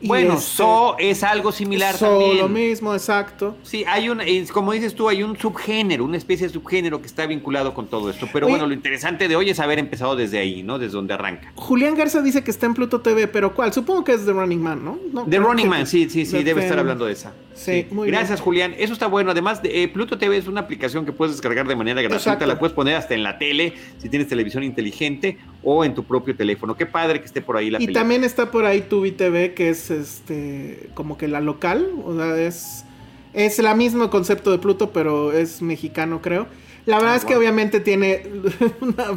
bueno, 0.07 0.39
So 0.39 0.95
es 0.99 1.23
algo 1.23 1.51
similar 1.51 1.95
so, 1.95 2.07
también. 2.07 2.37
lo 2.37 2.49
mismo, 2.49 2.93
exacto. 2.93 3.57
Sí, 3.63 3.83
hay 3.87 4.09
un, 4.09 4.21
como 4.51 4.73
dices 4.73 4.95
tú, 4.95 5.09
hay 5.09 5.23
un 5.23 5.37
subgénero, 5.37 6.05
una 6.05 6.17
especie 6.17 6.47
de 6.47 6.53
subgénero 6.53 7.01
que 7.01 7.07
está 7.07 7.25
vinculado 7.25 7.73
con 7.73 7.87
todo 7.87 8.09
esto. 8.09 8.27
Pero 8.31 8.47
bueno, 8.47 8.67
lo 8.67 8.73
interesante 8.73 9.27
de 9.27 9.35
hoy 9.35 9.49
es 9.49 9.59
haber 9.59 9.79
empezado 9.79 10.15
desde 10.15 10.39
ahí, 10.39 10.63
¿no? 10.63 10.79
Desde 10.79 10.93
donde 10.93 11.13
arranca. 11.13 11.51
Julián 11.55 11.95
Garza 11.95 12.21
dice 12.21 12.43
que 12.43 12.51
está 12.51 12.65
en 12.65 12.73
Pluto 12.73 13.01
TV, 13.01 13.27
pero 13.27 13.53
¿cuál? 13.53 13.73
Supongo 13.73 14.03
que 14.03 14.13
es 14.13 14.25
The 14.25 14.33
Running 14.33 14.61
Man, 14.61 14.83
¿no? 14.83 15.25
The 15.29 15.39
Running 15.39 15.67
Man, 15.67 15.87
sí, 15.87 16.09
sí, 16.09 16.25
sí, 16.25 16.43
debe 16.43 16.63
estar 16.63 16.79
hablando 16.79 17.05
de 17.05 17.13
esa. 17.13 17.33
Sí, 17.55 17.85
muy 17.91 18.07
Gracias, 18.07 18.41
Julián. 18.41 18.73
Eso 18.77 18.93
está 18.93 19.07
bueno. 19.07 19.31
Además, 19.31 19.61
eh, 19.63 19.87
Pluto 19.87 20.17
TV 20.17 20.37
es 20.37 20.47
una 20.47 20.61
aplicación 20.61 21.05
que 21.05 21.11
puedes 21.11 21.35
descargar 21.35 21.67
de 21.67 21.75
manera 21.75 22.01
gratuita. 22.01 22.45
La 22.45 22.59
puedes 22.59 22.73
poner 22.73 22.95
hasta 22.95 23.13
en 23.13 23.23
la 23.23 23.37
tele, 23.37 23.73
si 23.99 24.09
tienes 24.09 24.27
televisión 24.27 24.63
inteligente, 24.63 25.37
o 25.63 25.85
en 25.85 25.93
tu 25.93 26.03
propio 26.03 26.35
teléfono. 26.35 26.75
Qué 26.75 26.85
padre 26.85 27.19
que 27.19 27.25
esté 27.25 27.41
por 27.41 27.57
ahí 27.57 27.69
la 27.69 27.81
Y 27.81 27.87
también 27.87 28.23
está 28.23 28.51
por 28.51 28.65
ahí 28.65 28.81
Tubi 28.81 29.11
TV, 29.11 29.53
que 29.53 29.69
es 29.69 29.91
este 29.99 30.89
como 30.93 31.17
que 31.17 31.27
la 31.27 31.41
local. 31.41 31.89
O 32.05 32.15
sea, 32.15 32.37
es, 32.37 32.85
es 33.33 33.59
el 33.59 33.75
mismo 33.75 34.09
concepto 34.09 34.51
de 34.51 34.59
Pluto, 34.59 34.91
pero 34.91 35.31
es 35.31 35.61
mexicano, 35.61 36.21
creo. 36.21 36.47
La 36.85 36.97
verdad 36.97 37.13
ah, 37.13 37.17
es 37.17 37.23
que 37.23 37.35
obviamente 37.35 37.79
tiene 37.79 38.23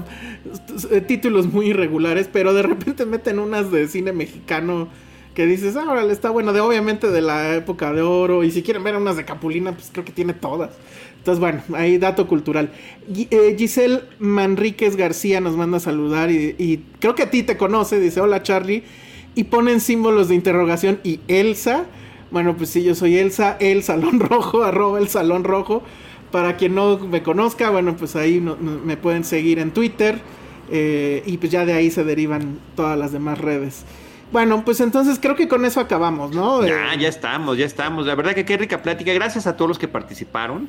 títulos 1.08 1.52
muy 1.52 1.70
irregulares, 1.70 2.28
pero 2.32 2.54
de 2.54 2.62
repente 2.62 3.06
meten 3.06 3.40
unas 3.40 3.72
de 3.72 3.88
cine 3.88 4.12
mexicano 4.12 4.88
que 5.34 5.46
dices, 5.46 5.76
ah, 5.76 5.84
órale, 5.86 6.12
está 6.12 6.30
bueno, 6.30 6.52
de 6.52 6.60
obviamente 6.60 7.10
de 7.10 7.20
la 7.20 7.56
época 7.56 7.92
de 7.92 8.00
oro, 8.00 8.42
y 8.42 8.50
si 8.50 8.62
quieren 8.62 8.82
ver 8.82 8.96
unas 8.96 9.16
de 9.16 9.26
Capulina, 9.26 9.72
pues 9.72 9.90
creo 9.92 10.04
que 10.04 10.12
tiene 10.12 10.32
todas. 10.32 10.70
Entonces, 11.18 11.40
bueno, 11.40 11.62
ahí 11.74 11.98
dato 11.98 12.26
cultural. 12.26 12.70
Eh, 13.08 13.54
Giselle 13.58 14.02
Manríquez 14.18 14.96
García 14.96 15.40
nos 15.40 15.56
manda 15.56 15.76
a 15.76 15.80
saludar 15.80 16.30
y, 16.30 16.84
creo 17.00 17.14
que 17.14 17.24
a 17.24 17.30
ti 17.30 17.42
te 17.42 17.56
conoce, 17.56 18.00
dice, 18.00 18.20
hola 18.20 18.42
Charlie, 18.42 18.84
y 19.36 19.44
ponen 19.44 19.80
símbolos 19.80 20.28
de 20.28 20.34
interrogación 20.34 20.98
y 21.04 21.20
Elsa. 21.28 21.84
Bueno, 22.32 22.56
pues 22.56 22.70
sí, 22.70 22.82
yo 22.82 22.96
soy 22.96 23.18
Elsa, 23.18 23.56
el 23.60 23.84
Salón 23.84 24.18
Rojo, 24.20 24.64
arroba 24.64 24.98
el 24.98 25.08
Salón 25.08 25.44
Rojo. 25.44 25.82
Para 26.32 26.56
quien 26.56 26.74
no 26.74 26.98
me 26.98 27.22
conozca, 27.22 27.70
bueno, 27.70 27.96
pues 27.96 28.16
ahí 28.16 28.40
me 28.40 28.96
pueden 28.96 29.22
seguir 29.22 29.60
en 29.60 29.70
Twitter. 29.70 30.20
Eh, 30.70 31.22
y 31.26 31.36
pues 31.36 31.52
ya 31.52 31.64
de 31.64 31.74
ahí 31.74 31.90
se 31.90 32.02
derivan 32.02 32.58
todas 32.74 32.98
las 32.98 33.12
demás 33.12 33.38
redes. 33.38 33.84
Bueno, 34.32 34.64
pues 34.64 34.80
entonces 34.80 35.18
creo 35.20 35.36
que 35.36 35.46
con 35.46 35.64
eso 35.64 35.80
acabamos, 35.80 36.34
¿no? 36.34 36.66
Ya, 36.66 36.94
ya 36.98 37.08
estamos, 37.08 37.56
ya 37.56 37.64
estamos. 37.64 38.06
La 38.06 38.14
verdad 38.14 38.34
que 38.34 38.44
qué 38.44 38.56
rica 38.56 38.82
plática. 38.82 39.12
Gracias 39.12 39.46
a 39.46 39.56
todos 39.56 39.68
los 39.68 39.78
que 39.78 39.88
participaron. 39.88 40.68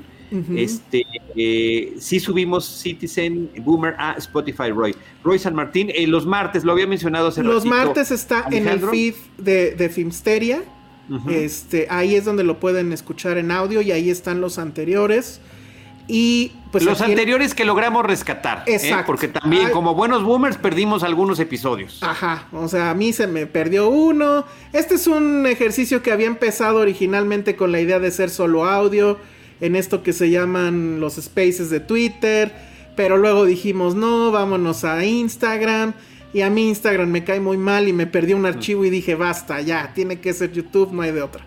Este, 0.56 1.06
eh, 1.36 1.96
sí 2.00 2.20
subimos 2.20 2.66
Citizen 2.66 3.50
Boomer 3.60 3.96
a 3.98 4.16
Spotify, 4.18 4.72
Roy. 4.72 4.94
Roy 5.24 5.40
San 5.40 5.56
Martín, 5.56 5.90
eh, 5.94 6.06
los 6.06 6.26
martes, 6.26 6.66
lo 6.66 6.74
había 6.74 6.86
mencionado 6.86 7.30
hace 7.30 7.44
Los 7.44 7.66
martes 7.66 8.12
está 8.12 8.46
en 8.52 8.68
el 8.68 8.82
feed 8.82 9.16
de, 9.38 9.72
de 9.72 9.90
Filmsteria. 9.90 10.64
Este, 11.30 11.88
ahí 11.90 12.16
es 12.16 12.26
donde 12.26 12.44
lo 12.44 12.60
pueden 12.60 12.92
escuchar 12.92 13.38
en 13.38 13.52
audio 13.52 13.82
y 13.82 13.92
ahí 13.92 14.10
están 14.10 14.42
los 14.42 14.60
anteriores. 14.60 15.40
Y 16.08 16.54
pues 16.72 16.84
los 16.84 17.02
anteriores 17.02 17.54
que 17.54 17.66
logramos 17.66 18.06
rescatar. 18.06 18.64
¿eh? 18.66 18.76
Exacto. 18.76 19.06
Porque 19.08 19.28
también, 19.28 19.72
como 19.72 19.94
buenos 19.94 20.24
boomers, 20.24 20.58
perdimos 20.58 21.04
algunos 21.04 21.40
episodios. 21.40 22.02
Ajá. 22.02 22.48
O 22.54 22.68
sea, 22.68 22.92
a 22.92 22.94
mí 22.94 23.12
se 23.14 23.28
me 23.28 23.46
perdió 23.46 23.90
uno. 23.90 24.46
Este 24.74 24.96
es 24.96 25.08
un 25.08 25.46
ejercicio 25.46 26.02
que 26.02 26.12
había 26.12 26.28
empezado 26.28 26.80
originalmente 26.80 27.56
con 27.56 27.72
la 27.72 27.82
idea 27.82 28.00
de 28.00 28.12
ser 28.12 28.30
solo 28.30 28.66
audio. 28.66 29.18
En 29.60 29.76
esto 29.76 30.04
que 30.04 30.14
se 30.14 30.30
llaman 30.30 31.00
los 31.00 31.16
spaces 31.16 31.70
de 31.70 31.80
Twitter. 31.80 32.54
Pero 32.96 33.18
luego 33.18 33.46
dijimos, 33.46 33.96
no, 33.96 34.32
vámonos 34.32 34.84
a 34.86 35.04
Instagram. 35.04 35.94
Y 36.34 36.42
a 36.42 36.50
mí 36.50 36.70
Instagram 36.70 37.10
me 37.10 37.24
cae 37.24 37.40
muy 37.40 37.58
mal 37.58 37.88
y 37.88 37.94
me 37.94 38.08
perdí 38.08 38.34
un 38.34 38.46
archivo 38.46 38.86
y 38.86 38.90
dije, 38.90 39.16
basta, 39.16 39.62
ya, 39.62 39.94
tiene 39.94 40.20
que 40.20 40.34
ser 40.34 40.52
YouTube, 40.52 40.92
no 40.92 41.02
hay 41.02 41.12
de 41.12 41.22
otra. 41.22 41.46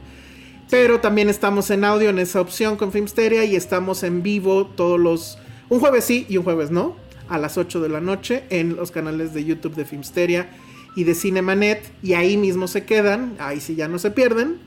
Pero 0.71 1.01
también 1.01 1.29
estamos 1.29 1.71
en 1.71 1.85
audio 1.85 2.11
en 2.11 2.19
esa 2.21 2.41
opción 2.41 2.77
con 2.77 2.93
Filmsteria 2.93 3.45
y 3.45 3.57
estamos 3.57 4.05
en 4.05 4.23
vivo 4.23 4.67
todos 4.67 5.01
los... 5.01 5.39
Un 5.69 5.81
jueves 5.81 6.05
sí 6.05 6.27
y 6.29 6.37
un 6.37 6.45
jueves 6.45 6.71
no, 6.71 6.97
a 7.29 7.39
las 7.39 7.59
8 7.59 7.81
de 7.81 7.89
la 7.89 8.01
noche 8.01 8.45
en 8.51 8.77
los 8.77 8.91
canales 8.91 9.35
de 9.35 9.45
YouTube 9.45 9.75
de 9.75 9.85
Filmsteria 9.85 10.49
y 10.97 11.05
de 11.05 11.15
Cinemanet 11.15 11.83
y 12.03 12.15
ahí 12.15 12.37
mismo 12.37 12.69
se 12.69 12.85
quedan, 12.85 13.35
ahí 13.39 13.61
sí 13.61 13.75
ya 13.75 13.89
no 13.89 13.99
se 13.99 14.11
pierden, 14.11 14.59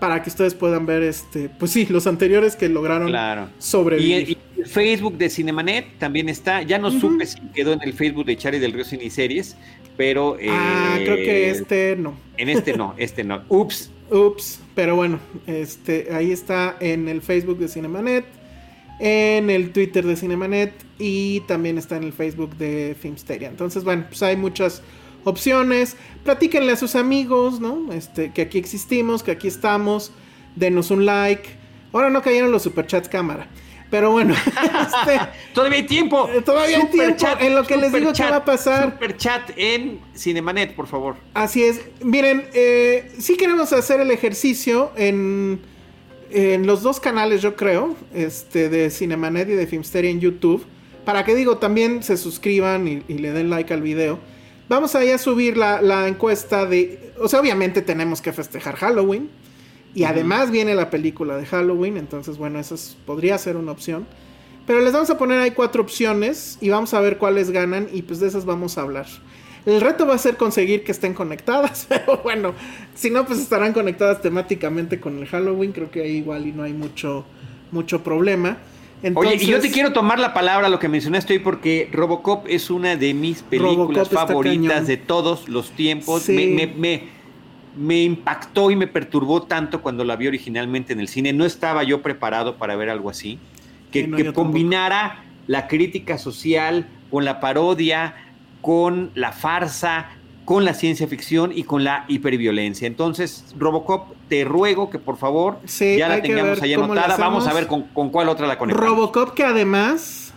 para 0.00 0.22
que 0.22 0.30
ustedes 0.30 0.54
puedan 0.54 0.86
ver 0.86 1.02
este, 1.02 1.48
pues 1.48 1.70
sí, 1.70 1.86
los 1.88 2.06
anteriores 2.06 2.56
que 2.56 2.68
lograron 2.68 3.12
sobrevivir. 3.58 4.30
Y, 4.30 4.38
el 4.58 4.66
Facebook 4.66 5.18
de 5.18 5.28
Cinemanet 5.28 5.98
también 5.98 6.28
está, 6.28 6.62
ya 6.62 6.78
no 6.78 6.90
supe 6.90 7.26
si 7.26 7.38
quedó 7.54 7.72
en 7.72 7.82
el 7.82 7.92
Facebook 7.92 8.24
de 8.24 8.36
Charlie 8.36 8.60
del 8.60 8.72
Río 8.72 8.84
Series, 8.84 9.56
pero... 9.96 10.38
ah, 10.48 10.96
creo 11.02 11.16
que 11.16 11.48
eh, 11.48 11.50
este 11.50 11.96
no. 11.96 12.14
En 12.36 12.48
este 12.48 12.76
no, 12.76 12.94
este 12.96 13.24
no. 13.24 13.42
Ups. 13.48 13.90
Ups, 14.10 14.60
pero 14.74 14.96
bueno, 14.96 15.18
este, 15.46 16.08
ahí 16.12 16.30
está 16.30 16.76
en 16.80 17.08
el 17.08 17.22
Facebook 17.22 17.58
de 17.58 17.68
Cinemanet, 17.68 18.24
en 19.00 19.50
el 19.50 19.72
Twitter 19.72 20.04
de 20.04 20.16
Cinemanet 20.16 20.72
y 20.98 21.40
también 21.40 21.78
está 21.78 21.96
en 21.96 22.04
el 22.04 22.12
Facebook 22.12 22.56
de 22.56 22.96
Filmsteria. 23.00 23.48
Entonces, 23.48 23.84
bueno, 23.84 24.04
pues 24.08 24.22
hay 24.22 24.36
muchas 24.36 24.82
opciones. 25.24 25.96
Platíquenle 26.22 26.72
a 26.72 26.76
sus 26.76 26.94
amigos, 26.94 27.60
¿no? 27.60 27.92
Este, 27.92 28.32
que 28.32 28.42
aquí 28.42 28.58
existimos, 28.58 29.22
que 29.22 29.32
aquí 29.32 29.48
estamos. 29.48 30.12
Denos 30.54 30.90
un 30.90 31.04
like. 31.06 31.48
Ahora 31.92 32.10
no 32.10 32.22
cayeron 32.22 32.52
los 32.52 32.62
superchats 32.62 33.08
cámara. 33.08 33.48
Pero 33.94 34.10
bueno, 34.10 34.34
este, 34.82 35.20
todavía 35.52 35.78
hay 35.78 35.84
tiempo. 35.84 36.28
Eh, 36.28 36.42
todavía 36.42 36.78
hay 36.78 36.86
tiempo 36.88 37.26
en 37.38 37.54
lo 37.54 37.62
que 37.62 37.76
les 37.76 37.92
digo 37.92 38.12
que 38.12 38.24
va 38.24 38.38
a 38.38 38.44
pasar. 38.44 38.90
Super 38.90 39.16
chat 39.16 39.50
en 39.54 40.00
Cinemanet, 40.16 40.74
por 40.74 40.88
favor. 40.88 41.14
Así 41.32 41.62
es. 41.62 41.80
Miren, 42.02 42.44
eh, 42.54 43.12
sí 43.20 43.36
queremos 43.36 43.72
hacer 43.72 44.00
el 44.00 44.10
ejercicio 44.10 44.90
en, 44.96 45.60
en 46.32 46.66
los 46.66 46.82
dos 46.82 46.98
canales, 46.98 47.40
yo 47.40 47.54
creo, 47.54 47.94
este, 48.12 48.68
de 48.68 48.90
Cinemanet 48.90 49.48
y 49.50 49.52
de 49.52 49.68
Filmsteria 49.68 50.10
en 50.10 50.18
YouTube. 50.18 50.66
Para 51.04 51.24
que 51.24 51.36
digo, 51.36 51.58
también 51.58 52.02
se 52.02 52.16
suscriban 52.16 52.88
y, 52.88 52.98
le 53.06 53.30
den 53.30 53.48
like 53.48 53.72
al 53.72 53.82
video. 53.82 54.18
Vamos 54.68 54.96
a 54.96 55.02
a 55.02 55.18
subir 55.18 55.56
la, 55.56 55.80
la 55.80 56.08
encuesta 56.08 56.66
de. 56.66 57.12
O 57.20 57.28
sea, 57.28 57.38
obviamente 57.38 57.80
tenemos 57.80 58.20
que 58.20 58.32
festejar 58.32 58.74
Halloween. 58.74 59.30
Y 59.94 60.04
además 60.04 60.50
viene 60.50 60.74
la 60.74 60.90
película 60.90 61.36
de 61.36 61.46
Halloween, 61.46 61.96
entonces 61.96 62.36
bueno, 62.36 62.58
esa 62.58 62.74
podría 63.06 63.38
ser 63.38 63.56
una 63.56 63.72
opción. 63.72 64.06
Pero 64.66 64.80
les 64.80 64.92
vamos 64.92 65.10
a 65.10 65.18
poner 65.18 65.38
ahí 65.38 65.50
cuatro 65.52 65.82
opciones 65.82 66.58
y 66.60 66.70
vamos 66.70 66.94
a 66.94 67.00
ver 67.00 67.18
cuáles 67.18 67.50
ganan 67.50 67.88
y 67.92 68.02
pues 68.02 68.18
de 68.20 68.28
esas 68.28 68.44
vamos 68.44 68.78
a 68.78 68.82
hablar. 68.82 69.06
El 69.66 69.80
reto 69.80 70.06
va 70.06 70.14
a 70.14 70.18
ser 70.18 70.36
conseguir 70.36 70.84
que 70.84 70.92
estén 70.92 71.14
conectadas, 71.14 71.86
pero 71.88 72.20
bueno, 72.22 72.54
si 72.94 73.10
no 73.10 73.24
pues 73.24 73.38
estarán 73.38 73.72
conectadas 73.72 74.20
temáticamente 74.20 75.00
con 75.00 75.18
el 75.18 75.26
Halloween, 75.26 75.72
creo 75.72 75.90
que 75.90 76.02
ahí 76.02 76.16
igual 76.16 76.46
y 76.46 76.52
no 76.52 76.62
hay 76.64 76.72
mucho, 76.72 77.24
mucho 77.70 78.02
problema. 78.02 78.58
Oye, 79.14 79.34
y 79.34 79.46
yo 79.46 79.60
te 79.60 79.70
quiero 79.70 79.92
tomar 79.92 80.18
la 80.18 80.32
palabra 80.32 80.70
lo 80.70 80.78
que 80.78 80.88
mencionaste 80.88 81.34
hoy 81.34 81.38
porque 81.40 81.90
Robocop 81.92 82.46
es 82.48 82.70
una 82.70 82.96
de 82.96 83.12
mis 83.12 83.42
películas 83.42 84.08
favoritas 84.08 84.86
de 84.86 84.96
todos 84.96 85.46
los 85.46 85.72
tiempos. 85.72 86.26
me 86.30 86.66
me 86.66 87.13
impactó 87.76 88.70
y 88.70 88.76
me 88.76 88.86
perturbó 88.86 89.42
tanto 89.42 89.82
cuando 89.82 90.04
la 90.04 90.16
vi 90.16 90.28
originalmente 90.28 90.92
en 90.92 91.00
el 91.00 91.08
cine. 91.08 91.32
No 91.32 91.44
estaba 91.44 91.82
yo 91.82 92.02
preparado 92.02 92.56
para 92.56 92.76
ver 92.76 92.90
algo 92.90 93.10
así. 93.10 93.38
Que, 93.90 94.32
combinara 94.32 95.24
la 95.46 95.68
crítica 95.68 96.18
social 96.18 96.88
con 97.10 97.24
la 97.24 97.38
parodia, 97.38 98.16
con 98.60 99.10
la 99.14 99.32
farsa, 99.32 100.08
con 100.44 100.64
la 100.64 100.74
ciencia 100.74 101.06
ficción 101.06 101.52
y 101.54 101.64
con 101.64 101.84
la 101.84 102.04
hiperviolencia. 102.08 102.86
Entonces, 102.86 103.54
Robocop, 103.56 104.14
te 104.28 104.44
ruego 104.44 104.90
que 104.90 104.98
por 104.98 105.16
favor 105.16 105.58
ya 105.66 106.08
la 106.08 106.20
tengamos 106.20 106.60
ahí 106.60 106.74
anotada. 106.74 107.16
Vamos 107.16 107.46
a 107.46 107.52
ver 107.52 107.66
con, 107.66 107.82
con, 107.82 108.10
cuál 108.10 108.28
otra 108.28 108.46
la 108.46 108.58
conectamos. 108.58 108.90
Robocop, 108.90 109.34
que 109.34 109.44
además 109.44 110.34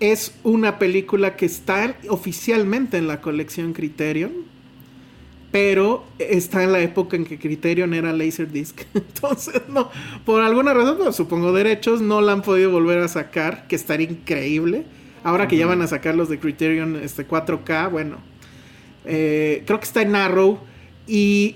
es 0.00 0.38
una 0.44 0.78
película 0.78 1.36
que 1.36 1.46
está 1.46 1.96
oficialmente 2.08 2.96
en 2.96 3.08
la 3.08 3.20
colección 3.20 3.72
Criterion 3.72 4.53
pero 5.54 6.02
está 6.18 6.64
en 6.64 6.72
la 6.72 6.80
época 6.80 7.14
en 7.14 7.24
que 7.24 7.38
Criterion 7.38 7.94
era 7.94 8.12
Laserdisc. 8.12 8.80
Entonces, 8.94 9.62
no, 9.68 9.88
por 10.24 10.42
alguna 10.42 10.74
razón, 10.74 11.12
supongo 11.12 11.52
derechos, 11.52 12.00
no 12.00 12.20
la 12.22 12.32
han 12.32 12.42
podido 12.42 12.72
volver 12.72 12.98
a 12.98 13.06
sacar, 13.06 13.68
que 13.68 13.76
estaría 13.76 14.10
increíble. 14.10 14.84
Ahora 15.22 15.46
que 15.46 15.56
ya 15.56 15.66
van 15.66 15.80
a 15.80 15.86
sacar 15.86 16.16
los 16.16 16.28
de 16.28 16.40
Criterion 16.40 16.96
este 16.96 17.28
4K, 17.28 17.88
bueno, 17.88 18.16
eh, 19.04 19.62
creo 19.64 19.78
que 19.78 19.84
está 19.84 20.02
en 20.02 20.16
Arrow. 20.16 20.58
Y 21.06 21.54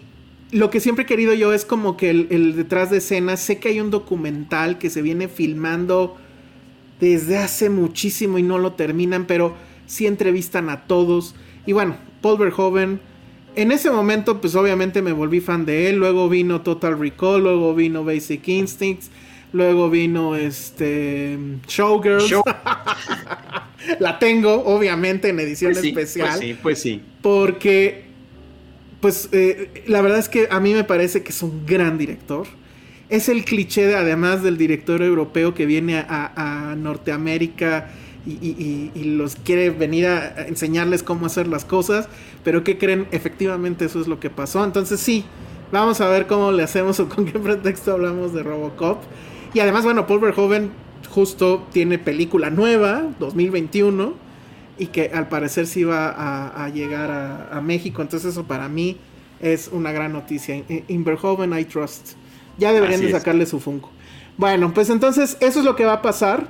lo 0.52 0.70
que 0.70 0.78
siempre 0.78 1.02
he 1.02 1.06
querido 1.06 1.34
yo 1.34 1.52
es 1.52 1.64
como 1.64 1.96
que 1.96 2.10
el, 2.10 2.28
el 2.30 2.54
detrás 2.54 2.90
de 2.90 2.98
escena, 2.98 3.36
sé 3.36 3.58
que 3.58 3.70
hay 3.70 3.80
un 3.80 3.90
documental 3.90 4.78
que 4.78 4.90
se 4.90 5.02
viene 5.02 5.26
filmando 5.26 6.16
desde 7.00 7.36
hace 7.36 7.68
muchísimo 7.68 8.38
y 8.38 8.44
no 8.44 8.58
lo 8.58 8.74
terminan, 8.74 9.26
pero 9.26 9.56
sí 9.86 10.06
entrevistan 10.06 10.70
a 10.70 10.86
todos. 10.86 11.34
Y 11.66 11.72
bueno, 11.72 11.96
Paul 12.22 12.38
Verhoeven 12.38 13.07
en 13.58 13.72
ese 13.72 13.90
momento, 13.90 14.40
pues 14.40 14.54
obviamente 14.54 15.02
me 15.02 15.10
volví 15.10 15.40
fan 15.40 15.66
de 15.66 15.90
él. 15.90 15.96
Luego 15.96 16.28
vino 16.28 16.60
Total 16.60 16.96
Recall, 16.96 17.42
luego 17.42 17.74
vino 17.74 18.04
Basic 18.04 18.46
Instincts, 18.46 19.10
luego 19.52 19.90
vino 19.90 20.36
este 20.36 21.36
Showgirls. 21.66 22.32
la 23.98 24.20
tengo, 24.20 24.62
obviamente, 24.64 25.30
en 25.30 25.40
edición 25.40 25.72
pues 25.72 25.84
especial. 25.84 26.28
Pues 26.28 26.38
sí, 26.38 26.56
pues 26.62 26.80
sí. 26.80 27.02
Porque, 27.20 28.04
pues, 29.00 29.28
eh, 29.32 29.82
la 29.88 30.02
verdad 30.02 30.20
es 30.20 30.28
que 30.28 30.46
a 30.52 30.60
mí 30.60 30.72
me 30.72 30.84
parece 30.84 31.24
que 31.24 31.30
es 31.30 31.42
un 31.42 31.66
gran 31.66 31.98
director. 31.98 32.46
Es 33.08 33.28
el 33.28 33.44
cliché, 33.44 33.86
de, 33.86 33.96
además 33.96 34.44
del 34.44 34.56
director 34.56 35.02
europeo 35.02 35.52
que 35.54 35.66
viene 35.66 35.98
a, 35.98 36.76
Norteamérica 36.78 37.90
y, 38.28 38.90
y, 38.94 39.04
los 39.04 39.36
quiere 39.36 39.70
venir 39.70 40.06
a 40.06 40.46
enseñarles 40.46 41.02
cómo 41.02 41.26
hacer 41.26 41.48
las 41.48 41.64
cosas. 41.64 42.08
Pero 42.44 42.64
¿qué 42.64 42.78
creen? 42.78 43.06
Efectivamente 43.10 43.84
eso 43.84 44.00
es 44.00 44.08
lo 44.08 44.20
que 44.20 44.30
pasó. 44.30 44.64
Entonces 44.64 45.00
sí, 45.00 45.24
vamos 45.72 46.00
a 46.00 46.08
ver 46.08 46.26
cómo 46.26 46.52
le 46.52 46.62
hacemos 46.62 47.00
o 47.00 47.08
con 47.08 47.24
qué 47.24 47.38
pretexto 47.38 47.92
hablamos 47.92 48.32
de 48.32 48.42
Robocop. 48.42 49.02
Y 49.54 49.60
además, 49.60 49.84
bueno, 49.84 50.06
Paul 50.06 50.20
Verhoeven 50.20 50.70
justo 51.10 51.66
tiene 51.72 51.98
película 51.98 52.50
nueva, 52.50 53.04
2021, 53.18 54.14
y 54.78 54.86
que 54.86 55.10
al 55.12 55.28
parecer 55.28 55.66
sí 55.66 55.84
va 55.84 56.64
a, 56.64 56.68
llegar 56.68 57.48
a, 57.50 57.60
México. 57.60 58.02
Entonces 58.02 58.32
eso 58.32 58.44
para 58.44 58.68
mí 58.68 58.96
es 59.40 59.68
una 59.72 59.90
gran 59.92 60.12
noticia. 60.12 60.62
In 60.88 61.04
Verhoeven 61.04 61.58
I 61.58 61.64
trust. 61.64 62.12
Ya 62.58 62.72
deberían 62.72 63.00
de 63.00 63.10
sacarle 63.10 63.46
su 63.46 63.60
Funko. 63.60 63.90
Bueno, 64.36 64.72
pues 64.72 64.90
entonces 64.90 65.36
eso 65.40 65.58
es 65.58 65.64
lo 65.64 65.74
que 65.74 65.84
va 65.84 65.94
a 65.94 66.02
pasar. 66.02 66.48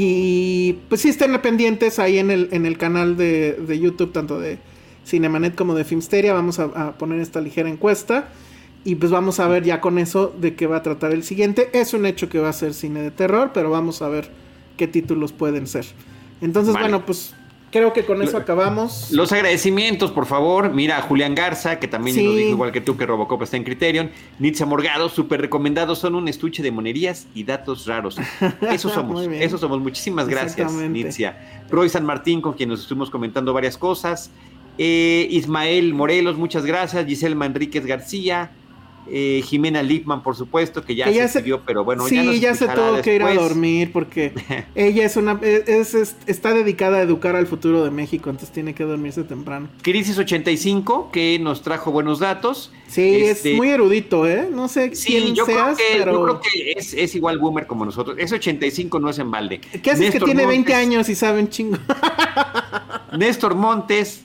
Y 0.00 0.74
pues 0.88 1.00
sí 1.00 1.08
estén 1.08 1.36
pendientes 1.42 1.98
ahí 1.98 2.18
en 2.18 2.30
el, 2.30 2.50
en 2.52 2.66
el 2.66 2.78
canal 2.78 3.16
de, 3.16 3.54
de 3.54 3.80
YouTube, 3.80 4.12
tanto 4.12 4.38
de 4.38 4.58
Cinemanet 5.04 5.56
como 5.56 5.74
de 5.74 5.82
Filmsteria. 5.82 6.32
Vamos 6.32 6.60
a, 6.60 6.96
poner 6.96 7.18
esta 7.18 7.40
ligera 7.40 7.68
encuesta. 7.68 8.28
Y 8.84 8.94
pues 8.94 9.10
vamos 9.10 9.40
a 9.40 9.48
ver 9.48 9.64
ya 9.64 9.80
con 9.80 9.98
eso 9.98 10.32
de 10.40 10.54
qué 10.54 10.68
va 10.68 10.76
a 10.76 10.82
tratar 10.84 11.10
el 11.10 11.24
siguiente. 11.24 11.70
Es 11.72 11.94
un 11.94 12.06
hecho 12.06 12.28
que 12.28 12.38
va 12.38 12.48
a 12.48 12.52
ser 12.52 12.74
cine 12.74 13.02
de 13.02 13.10
terror, 13.10 13.50
pero 13.52 13.70
vamos 13.70 14.00
a 14.00 14.08
ver 14.08 14.30
qué 14.76 14.86
títulos 14.86 15.32
pueden 15.32 15.66
ser. 15.66 15.84
Entonces, 16.40 16.74
bueno, 16.74 17.04
pues 17.04 17.34
Creo 17.70 17.92
que 17.92 18.04
con 18.04 18.22
eso 18.22 18.36
acabamos. 18.38 19.10
Los 19.10 19.30
agradecimientos, 19.32 20.10
por 20.10 20.24
favor. 20.26 20.72
Mira 20.72 20.96
a 20.98 21.02
Julián 21.02 21.34
Garza, 21.34 21.78
que 21.78 21.86
también 21.86 22.16
Sí. 22.16 22.24
nos 22.24 22.36
dijo 22.36 22.48
igual 22.50 22.72
que 22.72 22.80
tú 22.80 22.96
que 22.96 23.04
Robocop 23.04 23.42
está 23.42 23.56
en 23.58 23.64
Criterion. 23.64 24.10
Nitza 24.38 24.64
Morgado, 24.64 25.08
súper 25.08 25.40
recomendados. 25.40 25.98
Son 25.98 26.14
un 26.14 26.28
estuche 26.28 26.62
de 26.62 26.70
monerías 26.70 27.26
y 27.34 27.44
datos 27.44 27.86
raros. 27.86 28.16
Eso 28.72 28.88
somos. 28.88 29.26
Eso 29.26 29.58
somos. 29.58 29.80
Muchísimas 29.80 30.28
gracias. 30.28 30.72
Nitzia. 30.72 31.64
Roy 31.70 31.88
San 31.90 32.06
Martín, 32.06 32.40
con 32.40 32.54
quien 32.54 32.70
nos 32.70 32.80
estuvimos 32.80 33.10
comentando 33.10 33.52
varias 33.52 33.76
cosas. 33.76 34.30
Eh, 34.78 35.26
Ismael 35.30 35.92
Morelos, 35.92 36.38
muchas 36.38 36.64
gracias. 36.64 37.04
Giselle 37.06 37.34
Manríquez 37.34 37.84
García. 37.84 38.50
Eh, 39.10 39.42
Jimena 39.44 39.82
Lipman, 39.82 40.22
por 40.22 40.36
supuesto, 40.36 40.82
que 40.84 40.94
ya, 40.94 41.06
Que 41.06 41.14
ya 41.14 41.28
se 41.28 41.38
escribió, 41.38 41.62
pero 41.66 41.84
bueno, 41.84 42.06
sí, 42.06 42.40
ya, 42.40 42.54
se 42.54 42.66
tuvo 42.68 43.00
que 43.02 43.14
ir 43.16 43.22
a 43.22 43.34
dormir 43.34 43.90
porque 43.92 44.32
ella 44.74 45.04
es 45.04 45.16
una 45.16 45.38
es, 45.42 45.94
es- 45.94 46.16
está 46.26 46.52
dedicada 46.52 46.98
a 46.98 47.02
educar 47.02 47.36
al 47.36 47.46
futuro 47.46 47.84
de 47.84 47.90
México, 47.90 48.30
entonces 48.30 48.52
tiene 48.52 48.74
que 48.74 48.84
dormirse 48.84 49.22
temprano. 49.24 49.68
Crisis 49.82 50.18
85, 50.18 51.10
que 51.12 51.38
nos 51.40 51.62
trajo 51.62 51.90
buenos 51.90 52.18
datos. 52.18 52.72
Sí, 52.86 53.16
Este, 53.22 53.52
es 53.52 53.56
muy 53.56 53.68
erudito, 53.68 54.26
¿eh? 54.26 54.48
No 54.50 54.68
sé 54.68 54.94
Sí, 54.94 55.12
quién 55.12 55.34
yo, 55.34 55.44
seas, 55.44 55.76
creo 55.76 55.76
que, 55.76 55.98
pero 55.98 56.12
yo 56.12 56.22
creo 56.24 56.40
que 56.40 56.72
es, 56.76 56.94
es 56.94 57.14
igual 57.14 57.38
boomer 57.38 57.66
como 57.66 57.84
nosotros. 57.84 58.16
Ese 58.18 58.34
85 58.36 58.98
no 59.00 59.10
es 59.10 59.18
en 59.18 59.30
balde. 59.30 59.60
¿qué 59.60 59.90
haces 59.90 60.10
que 60.10 60.20
tiene 60.20 60.46
20 60.46 60.72
Montes- 60.72 60.74
años 60.86 61.08
y 61.08 61.14
sabe 61.14 61.40
un 61.40 61.48
chingo? 61.48 61.76
Néstor 63.16 63.54
Montes, 63.54 64.22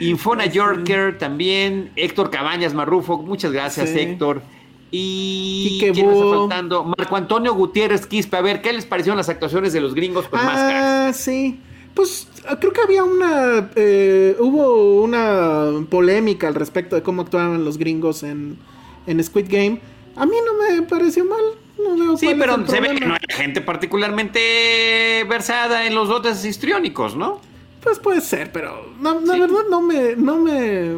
Infona 0.00 0.46
Yorker 0.46 1.18
también, 1.18 1.90
Héctor 1.96 2.30
Cabañas 2.30 2.74
Marrufo, 2.74 3.18
muchas 3.18 3.52
gracias 3.52 3.90
Sí. 3.90 3.98
Héctor. 3.98 4.42
Y 4.90 5.78
¿quién 5.80 6.08
está 6.08 6.24
faltando? 6.36 6.84
Marco 6.84 7.16
Antonio 7.16 7.54
Gutiérrez 7.54 8.06
Quispe, 8.06 8.36
a 8.36 8.40
ver, 8.40 8.62
¿qué 8.62 8.72
les 8.72 8.86
parecieron 8.86 9.16
las 9.16 9.28
actuaciones 9.28 9.72
de 9.72 9.80
los 9.80 9.94
gringos 9.94 10.28
con 10.28 10.44
máscaras? 10.44 10.84
ah, 10.84 11.12
sí. 11.12 11.60
Pues 11.94 12.28
ah, 12.48 12.58
creo 12.60 12.72
que 12.72 12.82
había 12.82 13.04
una 13.04 13.70
eh, 13.74 14.36
hubo 14.38 15.02
una 15.02 15.86
polémica 15.88 16.46
al 16.46 16.54
respecto 16.54 16.94
de 16.94 17.02
cómo 17.02 17.22
actuaban 17.22 17.64
los 17.64 17.78
gringos 17.78 18.22
en, 18.22 18.58
en 19.06 19.24
Squid 19.24 19.46
Game. 19.48 19.80
A 20.14 20.26
mí 20.26 20.36
no 20.44 20.76
me 20.76 20.82
pareció 20.82 21.24
mal. 21.24 21.42
No 21.82 21.96
veo 21.96 22.16
Sí, 22.16 22.28
pero 22.38 22.66
se 22.66 22.80
ve 22.80 22.94
que 22.94 23.06
no 23.06 23.14
hay 23.14 23.20
gente 23.34 23.60
particularmente 23.60 25.24
versada 25.28 25.86
en 25.86 25.94
los 25.94 26.08
dotes 26.08 26.44
histriónicos, 26.44 27.16
¿no? 27.16 27.40
Pues 27.86 28.00
puede 28.00 28.20
ser, 28.20 28.50
pero 28.50 28.92
no, 29.00 29.20
la 29.20 29.38
verdad 29.38 29.60
no 29.70 29.80
me, 29.80 30.16
no 30.16 30.38
me, 30.40 30.88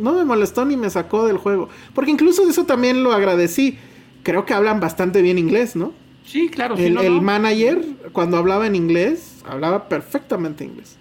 no 0.00 0.14
me 0.14 0.24
molestó 0.24 0.64
ni 0.64 0.74
me 0.74 0.88
sacó 0.88 1.26
del 1.26 1.36
juego. 1.36 1.68
Porque 1.94 2.10
incluso 2.10 2.48
eso 2.48 2.64
también 2.64 3.02
lo 3.02 3.12
agradecí. 3.12 3.76
Creo 4.22 4.46
que 4.46 4.54
hablan 4.54 4.80
bastante 4.80 5.20
bien 5.20 5.38
inglés, 5.38 5.76
¿no? 5.76 5.92
Sí, 6.24 6.48
claro. 6.48 6.76
el 6.76 6.94
no, 6.94 7.02
el 7.02 7.16
no. 7.16 7.20
manager, 7.22 7.84
cuando 8.12 8.38
hablaba 8.38 8.66
en 8.66 8.74
inglés, 8.74 9.42
hablaba 9.44 9.88
perfectamente 9.90 10.64
inglés. 10.64 10.96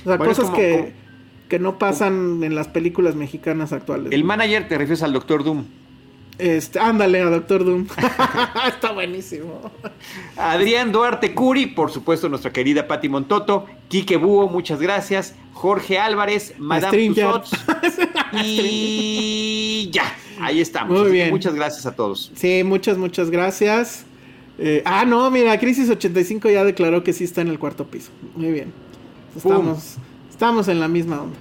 O 0.00 0.08
sea, 0.08 0.16
Bueno, 0.16 0.32
cosas 0.32 0.46
como- 0.46 0.56
que, 0.56 0.72
como- 0.76 0.88
que 1.48 1.58
no 1.60 1.78
pasan 1.78 2.42
en 2.42 2.56
las 2.56 2.66
películas 2.66 3.14
mexicanas 3.14 3.72
actuales. 3.72 4.12
El 4.12 4.24
manager 4.24 4.66
te 4.68 4.76
refieres 4.76 5.04
al 5.04 5.12
Doctor 5.12 5.44
Doom. 5.44 5.66
Este, 6.40 6.78
ándale 6.78 7.20
a 7.20 7.26
Doctor 7.26 7.64
Doom. 7.64 7.86
Está 8.68 8.92
buenísimo. 8.92 9.70
Adrián 10.36 10.90
Duarte 10.90 11.34
Curi, 11.34 11.66
por 11.66 11.90
supuesto, 11.90 12.28
nuestra 12.28 12.50
querida 12.52 12.88
Patti 12.88 13.08
Montoto, 13.08 13.66
Quique 13.88 14.16
Búho, 14.16 14.48
muchas 14.48 14.80
gracias, 14.80 15.34
Jorge 15.52 15.98
Álvarez, 15.98 16.54
Madame. 16.58 17.08
Tussauds, 17.08 17.50
y 18.42 19.90
ya, 19.92 20.14
ahí 20.40 20.60
estamos. 20.60 20.98
Muy 20.98 21.12
bien. 21.12 21.30
Muchas 21.30 21.54
gracias 21.54 21.84
a 21.84 21.94
todos. 21.94 22.32
Sí, 22.34 22.64
muchas, 22.64 22.96
muchas 22.96 23.30
gracias. 23.30 24.06
Eh, 24.58 24.82
ah, 24.86 25.04
no, 25.04 25.30
mira, 25.30 25.58
Crisis 25.58 25.90
85 25.90 26.48
ya 26.48 26.64
declaró 26.64 27.04
que 27.04 27.12
sí 27.12 27.24
está 27.24 27.42
en 27.42 27.48
el 27.48 27.58
cuarto 27.58 27.86
piso. 27.86 28.10
Muy 28.34 28.50
bien. 28.50 28.72
Estamos, 29.36 29.96
estamos 30.30 30.68
en 30.68 30.80
la 30.80 30.88
misma 30.88 31.22
onda. 31.22 31.36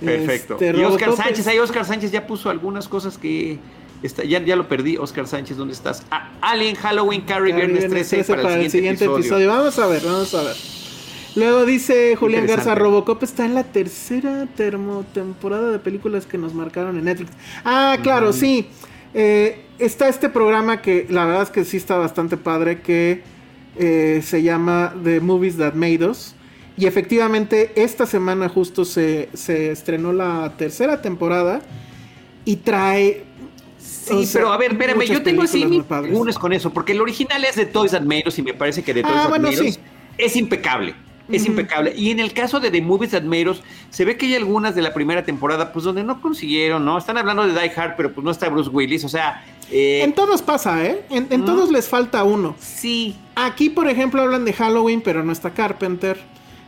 Perfecto. 0.00 0.54
Este, 0.54 0.78
y 0.78 0.84
Oscar 0.84 1.16
Sánchez, 1.16 1.46
ahí 1.46 1.58
Oscar 1.58 1.84
Sánchez 1.84 2.12
ya 2.12 2.26
puso 2.26 2.50
algunas 2.50 2.88
cosas 2.88 3.16
que 3.18 3.58
está, 4.02 4.24
ya, 4.24 4.42
ya 4.42 4.56
lo 4.56 4.68
perdí. 4.68 4.96
Oscar 4.96 5.26
Sánchez, 5.26 5.56
¿dónde 5.56 5.74
estás? 5.74 6.02
Ah, 6.10 6.30
Alien, 6.40 6.76
Halloween, 6.76 7.22
Carrie, 7.22 7.54
Viernes 7.54 7.80
Viernes 7.80 8.08
13, 8.08 8.24
para, 8.36 8.60
el 8.60 8.70
siguiente, 8.70 9.04
episodio. 9.04 9.48
Vamos 9.48 9.78
a 9.78 9.86
ver, 9.86 10.02
vamos 10.04 10.34
a 10.34 10.42
ver. 10.42 10.56
Luego 11.36 11.66
dice 11.66 12.16
Julián. 12.16 12.46
Garza, 12.46 12.74
Robocop 12.74 13.22
está 13.22 13.44
en 13.44 13.54
la 13.54 13.64
tercera 13.64 14.46
termo 14.56 15.04
temporada 15.12 15.70
de 15.70 15.78
películas 15.78 16.24
que 16.24 16.38
nos 16.38 16.54
marcaron 16.54 16.96
en 16.96 17.04
Netflix. 17.04 17.32
Ah, 17.64 17.98
claro, 18.02 18.32
sí. 18.32 18.68
Eh, 19.12 19.64
está 19.78 20.08
este 20.08 20.30
programa 20.30 20.80
que 20.80 21.06
la 21.10 21.26
verdad 21.26 21.42
es 21.42 21.50
que 21.50 21.64
sí 21.64 21.76
está 21.76 21.96
bastante 21.96 22.38
padre, 22.38 22.80
que 22.80 23.22
eh, 23.78 24.20
se 24.24 24.42
llama 24.42 24.94
The 25.04 25.20
Movies 25.20 25.58
That 25.58 25.74
Made 25.74 26.06
Us. 26.06 26.34
Y 26.78 26.86
efectivamente, 26.86 27.72
esta 27.76 28.06
semana 28.06 28.48
justo 28.48 28.84
se, 28.84 29.28
se 29.34 29.70
estrenó 29.70 30.12
la 30.12 30.54
tercera 30.56 31.02
temporada 31.02 31.60
y 32.44 32.56
trae... 32.56 33.24
Sí, 33.86 34.14
o 34.14 34.22
sea, 34.24 34.40
pero 34.40 34.52
a 34.52 34.56
ver, 34.56 34.72
espérame, 34.72 35.02
yo 35.04 35.22
tengo 35.22 35.42
así 35.42 35.64
mis 35.64 35.82
con 36.38 36.52
eso, 36.52 36.72
porque 36.72 36.92
el 36.92 37.00
original 37.00 37.44
es 37.44 37.56
de 37.56 37.66
Toys 37.66 37.94
and 37.94 38.06
Meros 38.06 38.38
y 38.38 38.42
me 38.42 38.54
parece 38.54 38.82
que 38.82 38.94
de 38.94 39.02
Toys 39.02 39.14
Ah, 39.14 39.20
and 39.22 39.28
bueno, 39.30 39.48
Meros 39.50 39.74
sí. 39.74 39.80
es 40.18 40.36
impecable. 40.36 40.94
Es 41.28 41.44
impecable. 41.44 41.92
Y 41.96 42.12
en 42.12 42.20
el 42.20 42.32
caso 42.32 42.60
de 42.60 42.70
The 42.70 42.80
Movies 42.80 43.10
That 43.10 43.24
Made 43.24 43.48
Us, 43.50 43.60
se 43.90 44.04
ve 44.04 44.16
que 44.16 44.26
hay 44.26 44.36
algunas 44.36 44.76
de 44.76 44.82
la 44.82 44.94
primera 44.94 45.24
temporada, 45.24 45.72
pues 45.72 45.84
donde 45.84 46.04
no 46.04 46.22
consiguieron, 46.22 46.84
¿no? 46.84 46.96
Están 46.98 47.18
hablando 47.18 47.44
de 47.44 47.52
Die 47.52 47.72
Hard, 47.74 47.94
pero 47.96 48.12
pues 48.12 48.24
no 48.24 48.30
está 48.30 48.48
Bruce 48.48 48.70
Willis, 48.70 49.02
o 49.04 49.08
sea. 49.08 49.44
eh, 49.68 50.02
En 50.04 50.12
todos 50.12 50.40
pasa, 50.40 50.86
¿eh? 50.86 51.02
En, 51.10 51.26
en 51.30 51.44
todos 51.44 51.72
les 51.72 51.88
falta 51.88 52.22
uno. 52.22 52.54
sí. 52.60 53.16
Aquí, 53.34 53.70
por 53.70 53.88
ejemplo, 53.88 54.22
hablan 54.22 54.44
de 54.44 54.52
Halloween, 54.52 55.00
pero 55.02 55.24
no 55.24 55.32
está 55.32 55.50
Carpenter. 55.50 56.16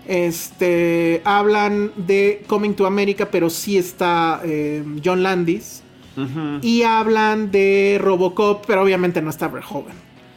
Este, 0.09 1.23
hablan 1.25 1.93
de 1.97 2.43
Coming 2.47 2.75
to 2.75 2.85
America, 2.87 3.29
pero 3.31 3.49
sí 3.51 3.79
está 3.79 4.41
eh, 4.45 4.83
John 5.05 5.23
Landis. 5.23 5.83
Y 6.63 6.83
hablan 6.83 7.51
de 7.51 7.99
Robocop, 8.01 8.65
pero 8.67 8.83
obviamente 8.83 9.21
no 9.23 9.31
está 9.31 9.49
Verhoeven. 9.49 9.95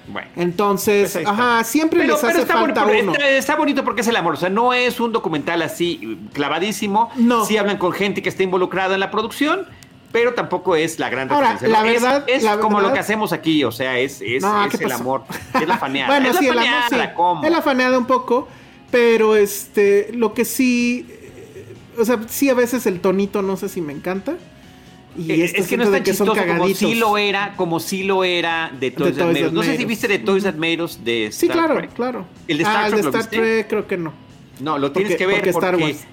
Bueno. 0.08 0.28
Entonces, 0.36 1.12
Pues 1.14 1.26
ajá, 1.28 1.64
siempre 1.64 2.06
les 2.06 2.22
hace 2.24 2.42
está, 2.42 2.56
falta 2.56 2.84
bonito, 2.84 3.04
uno. 3.04 3.14
está, 3.14 3.30
está 3.30 3.56
bonito 3.56 3.84
porque 3.86 4.02
es 4.02 4.08
el 4.08 4.16
amor. 4.16 4.34
O 4.34 4.38
sea, 4.38 4.50
no 4.50 4.74
es 4.74 5.00
un 5.00 5.12
documental 5.14 5.62
así 5.62 6.00
eh, 6.04 6.18
clavadísimo. 6.34 7.10
No. 7.16 7.46
Sí 7.46 7.56
hablan 7.58 7.78
con 7.78 7.94
gente 7.94 8.22
que 8.22 8.28
está 8.30 8.44
involucrada 8.44 8.96
en 8.96 9.00
la 9.00 9.10
producción, 9.12 9.68
pero 10.12 10.34
tampoco 10.34 10.76
es 10.76 11.00
la 11.00 11.10
gran 11.10 11.32
Ahora, 11.32 11.54
referencia, 11.54 11.82
la 11.82 11.88
Es- 11.90 12.02
verdad- 12.02 12.24
es, 12.28 12.44
la 12.44 12.58
como 12.60 12.82
lo 12.82 12.92
que 12.92 13.00
hacemos 13.00 13.32
aquí. 13.32 13.64
O 13.64 13.72
sea, 13.72 13.98
es, 14.00 14.22
es, 14.22 14.42
No, 14.42 14.66
es 14.66 14.76
¿qué 14.78 14.84
el 14.84 14.92
amor. 14.92 15.24
Es 15.54 15.68
la 15.68 15.78
faneada. 15.80 16.10
bueno, 16.10 16.30
es 16.32 16.38
sí, 16.38 16.46
la 16.48 16.52
el 16.52 16.58
amor 16.60 16.74
sí. 16.84 16.90
faneada, 16.90 17.14
¿cómo? 17.14 17.44
Es 17.46 17.52
la 17.52 17.62
faneada 17.62 17.98
un 17.98 18.06
poco, 18.06 18.48
pero 18.90 19.36
este, 19.38 20.10
lo 20.14 20.34
que 20.34 20.44
sí, 20.44 21.08
eh, 21.10 21.74
o 21.98 22.04
sea, 22.04 22.20
sí 22.28 22.50
a 22.50 22.54
veces 22.54 22.86
el 22.86 23.00
tonito 23.00 23.42
no 23.44 23.56
sé 23.56 23.70
si 23.70 23.80
me 23.80 23.94
encanta. 23.94 24.34
Y 25.18 25.32
Eh, 25.32 25.52
es 25.56 25.68
que 25.68 25.78
no 25.78 25.84
es 25.84 25.92
de 25.92 25.98
tan 25.98 26.04
chistoso 26.06 26.34
como 26.36 26.68
sí 26.70 26.96
lo 26.96 27.18
era, 27.18 27.54
como 27.58 27.80
sí 27.80 28.04
lo 28.04 28.24
era 28.24 28.72
de 28.80 28.92
Toys, 28.92 29.16
Toys 29.16 29.18
That 29.18 29.26
Made 29.28 29.40
Us. 29.46 29.46
That 29.48 29.52
No 29.54 29.64
sé 29.64 29.78
si 29.78 29.86
viste 29.86 30.08
de 30.08 30.20
Toys 30.20 30.44
That 30.44 30.56
Made 30.56 30.78
de 31.04 31.30
Sí, 31.32 31.46
Star 31.48 31.58
claro, 31.58 31.76
Trek. 31.76 31.94
claro. 31.94 32.26
¿El 32.48 32.58
de 32.58 32.64
Star 32.64 32.78
ah, 32.78 32.86
el 32.88 32.92
Trek 32.94 33.04
de 33.06 33.12
lo 33.12 33.18
Star? 33.20 33.30
Trek 33.30 33.68
creo 33.68 33.88
que 33.88 33.98
no. 33.98 34.14
No, 34.60 34.78
lo 34.78 34.92
tienes 34.92 35.16
que 35.16 35.26
ver 35.26 35.38
porque 35.38 35.52
porque... 35.52 35.68
Star 35.68 35.76
Wars. 35.82 36.06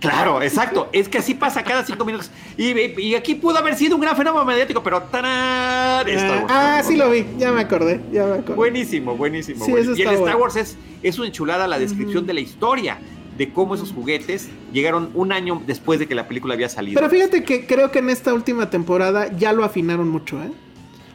Claro, 0.00 0.40
exacto. 0.42 0.88
Es 0.92 1.08
que 1.08 1.18
así 1.18 1.34
pasa 1.34 1.64
cada 1.64 1.84
cinco 1.84 2.04
minutos. 2.04 2.30
Y, 2.56 3.00
y 3.00 3.16
aquí 3.16 3.34
pudo 3.34 3.58
haber 3.58 3.74
sido 3.74 3.96
un 3.96 4.00
gran 4.00 4.16
fenómeno 4.16 4.44
mediático, 4.44 4.80
pero 4.80 5.02
¡tarán! 5.02 6.08
Star 6.08 6.42
Wars. 6.42 6.46
ah, 6.48 6.82
sí 6.86 6.96
lo 6.96 7.10
vi, 7.10 7.26
ya 7.36 7.50
me 7.50 7.62
acordé, 7.62 8.00
ya 8.12 8.24
me 8.26 8.34
acordé. 8.34 8.54
Buenísimo, 8.54 9.16
buenísimo. 9.16 9.64
Sí, 9.64 9.72
Y 9.96 10.02
el 10.02 10.14
Star. 10.14 10.36
Wars 10.36 10.54
es, 10.54 10.76
es 11.02 11.18
una 11.18 11.26
enchulada 11.26 11.66
la 11.66 11.78
descripción 11.80 12.26
de 12.26 12.34
la 12.34 12.40
historia 12.40 12.98
de 13.38 13.52
cómo 13.52 13.74
esos 13.76 13.92
juguetes 13.92 14.48
llegaron 14.72 15.10
un 15.14 15.32
año 15.32 15.62
después 15.66 15.98
de 16.00 16.06
que 16.08 16.14
la 16.14 16.26
película 16.28 16.54
había 16.54 16.68
salido. 16.68 16.98
Pero 17.00 17.08
fíjate 17.10 17.44
que 17.44 17.66
creo 17.66 17.90
que 17.92 18.00
en 18.00 18.10
esta 18.10 18.34
última 18.34 18.68
temporada 18.68 19.34
ya 19.36 19.52
lo 19.52 19.64
afinaron 19.64 20.08
mucho, 20.08 20.42
¿eh? 20.42 20.50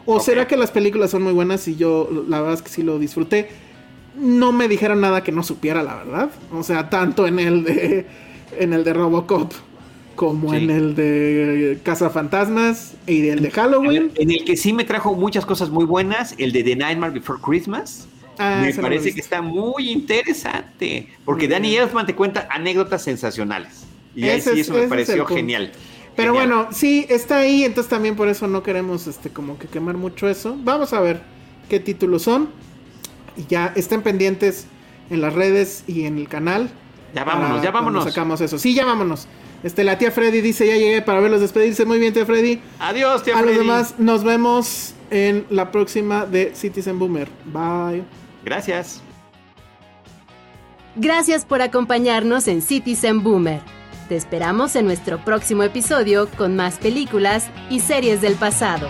O 0.06 0.20
será 0.20 0.48
que 0.48 0.58
las 0.58 0.72
películas 0.72 1.12
son 1.12 1.22
muy 1.24 1.34
buenas 1.34 1.68
y 1.68 1.76
yo 1.76 2.10
la 2.28 2.40
verdad 2.40 2.56
es 2.56 2.62
que 2.62 2.70
sí 2.70 2.82
lo 2.84 2.98
disfruté. 3.00 3.50
No 4.18 4.52
me 4.52 4.68
dijeron 4.68 5.02
nada 5.02 5.24
que 5.24 5.32
no 5.32 5.44
supiera, 5.44 5.82
la 5.84 5.96
verdad. 5.96 6.30
O 6.52 6.64
sea, 6.64 6.90
tanto 6.90 7.26
en 7.28 7.40
el 7.40 7.64
de 7.64 8.06
en 8.60 8.74
el 8.74 8.84
de 8.84 8.94
Robocop 8.94 9.52
como 10.16 10.52
Sí. 10.52 10.58
en 10.58 10.70
el 10.70 10.94
de 10.96 11.80
Cazafantasmas 11.84 12.94
y 13.08 13.28
el 13.30 13.42
de 13.42 13.52
Halloween. 13.52 14.12
En 14.16 14.30
el 14.32 14.46
que 14.46 14.56
sí 14.58 14.72
me 14.74 14.84
trajo 14.84 15.16
muchas 15.16 15.46
cosas 15.46 15.70
muy 15.70 15.86
buenas, 15.86 16.36
el 16.38 16.52
de 16.52 16.64
The 16.64 16.76
Nightmare 16.76 17.14
Before 17.14 17.40
Christmas. 17.42 18.08
Ah, 18.40 18.62
me 18.66 18.74
parece 18.74 19.14
que 19.14 19.20
está 19.22 19.42
muy 19.42 19.90
interesante, 19.92 21.08
porque 21.26 21.48
Danny. 21.48 21.76
Elfman 21.76 22.06
te 22.06 22.16
cuenta 22.16 22.48
anécdotas 22.52 23.04
sensacionales. 23.04 23.86
Y 24.16 24.26
ahí 24.26 24.42
sí 24.42 24.50
es- 24.52 24.58
eso 24.60 24.74
me 24.74 24.84
es 24.84 24.90
pareció 24.90 25.26
genial. 25.26 25.72
Pero 26.16 26.34
Genial. 26.34 26.48
bueno, 26.58 26.70
sí, 26.72 27.06
está 27.10 27.38
ahí, 27.40 27.64
entonces 27.64 27.90
también 27.90 28.16
por 28.16 28.28
eso 28.28 28.48
no 28.48 28.62
queremos 28.62 29.08
este 29.08 29.30
como 29.30 29.58
que 29.58 29.68
quemar 29.68 29.98
mucho 29.98 30.30
eso. 30.30 30.56
Vamos 30.64 30.94
a 30.94 31.00
ver 31.00 31.22
qué 31.70 31.80
títulos 31.80 32.22
son. 32.24 32.50
Y 33.36 33.46
ya 33.48 33.74
estén 33.76 34.04
pendientes 34.04 34.68
en 35.10 35.22
las 35.22 35.34
redes 35.34 35.84
y 35.88 36.06
en 36.06 36.20
el 36.20 36.28
canal. 36.28 36.70
Ya 37.16 37.24
vámonos, 37.24 37.64
ya 37.64 37.72
vámonos. 37.72 38.04
Sacamos 38.04 38.42
eso. 38.42 38.60
Sí, 38.60 38.76
ya 38.76 38.86
vámonos. 38.86 39.28
Este, 39.64 39.84
la 39.84 39.98
tía 39.98 40.12
Freddy 40.12 40.42
dice, 40.42 40.68
ya 40.68 40.76
llegué 40.76 41.02
para 41.02 41.20
verlos 41.20 41.42
despedirse. 41.42 41.86
Muy 41.86 41.98
bien, 41.98 42.14
tía 42.14 42.26
Freddy. 42.28 42.60
Adiós, 42.80 43.24
tía 43.24 43.34
A 43.34 43.38
los 43.38 43.46
Freddy. 43.46 43.60
demás, 43.60 43.96
nos 43.98 44.24
vemos 44.24 44.94
en 45.10 45.46
la 45.50 45.72
próxima 45.72 46.26
de 46.28 46.52
Citizen 46.54 47.00
Boomer. 47.00 47.28
Bye. 47.46 48.04
Gracias. 48.44 49.02
Gracias 50.96 51.46
por 51.46 51.62
acompañarnos 51.62 52.48
en 52.48 52.62
Citizen 52.62 53.24
Boomer. 53.24 53.62
Te 54.10 54.16
esperamos 54.16 54.76
en 54.76 54.86
nuestro 54.86 55.18
próximo 55.24 55.64
episodio 55.64 56.30
con 56.38 56.56
más 56.56 56.78
películas 56.78 57.50
y 57.70 57.80
series 57.80 58.22
del 58.22 58.36
pasado. 58.36 58.90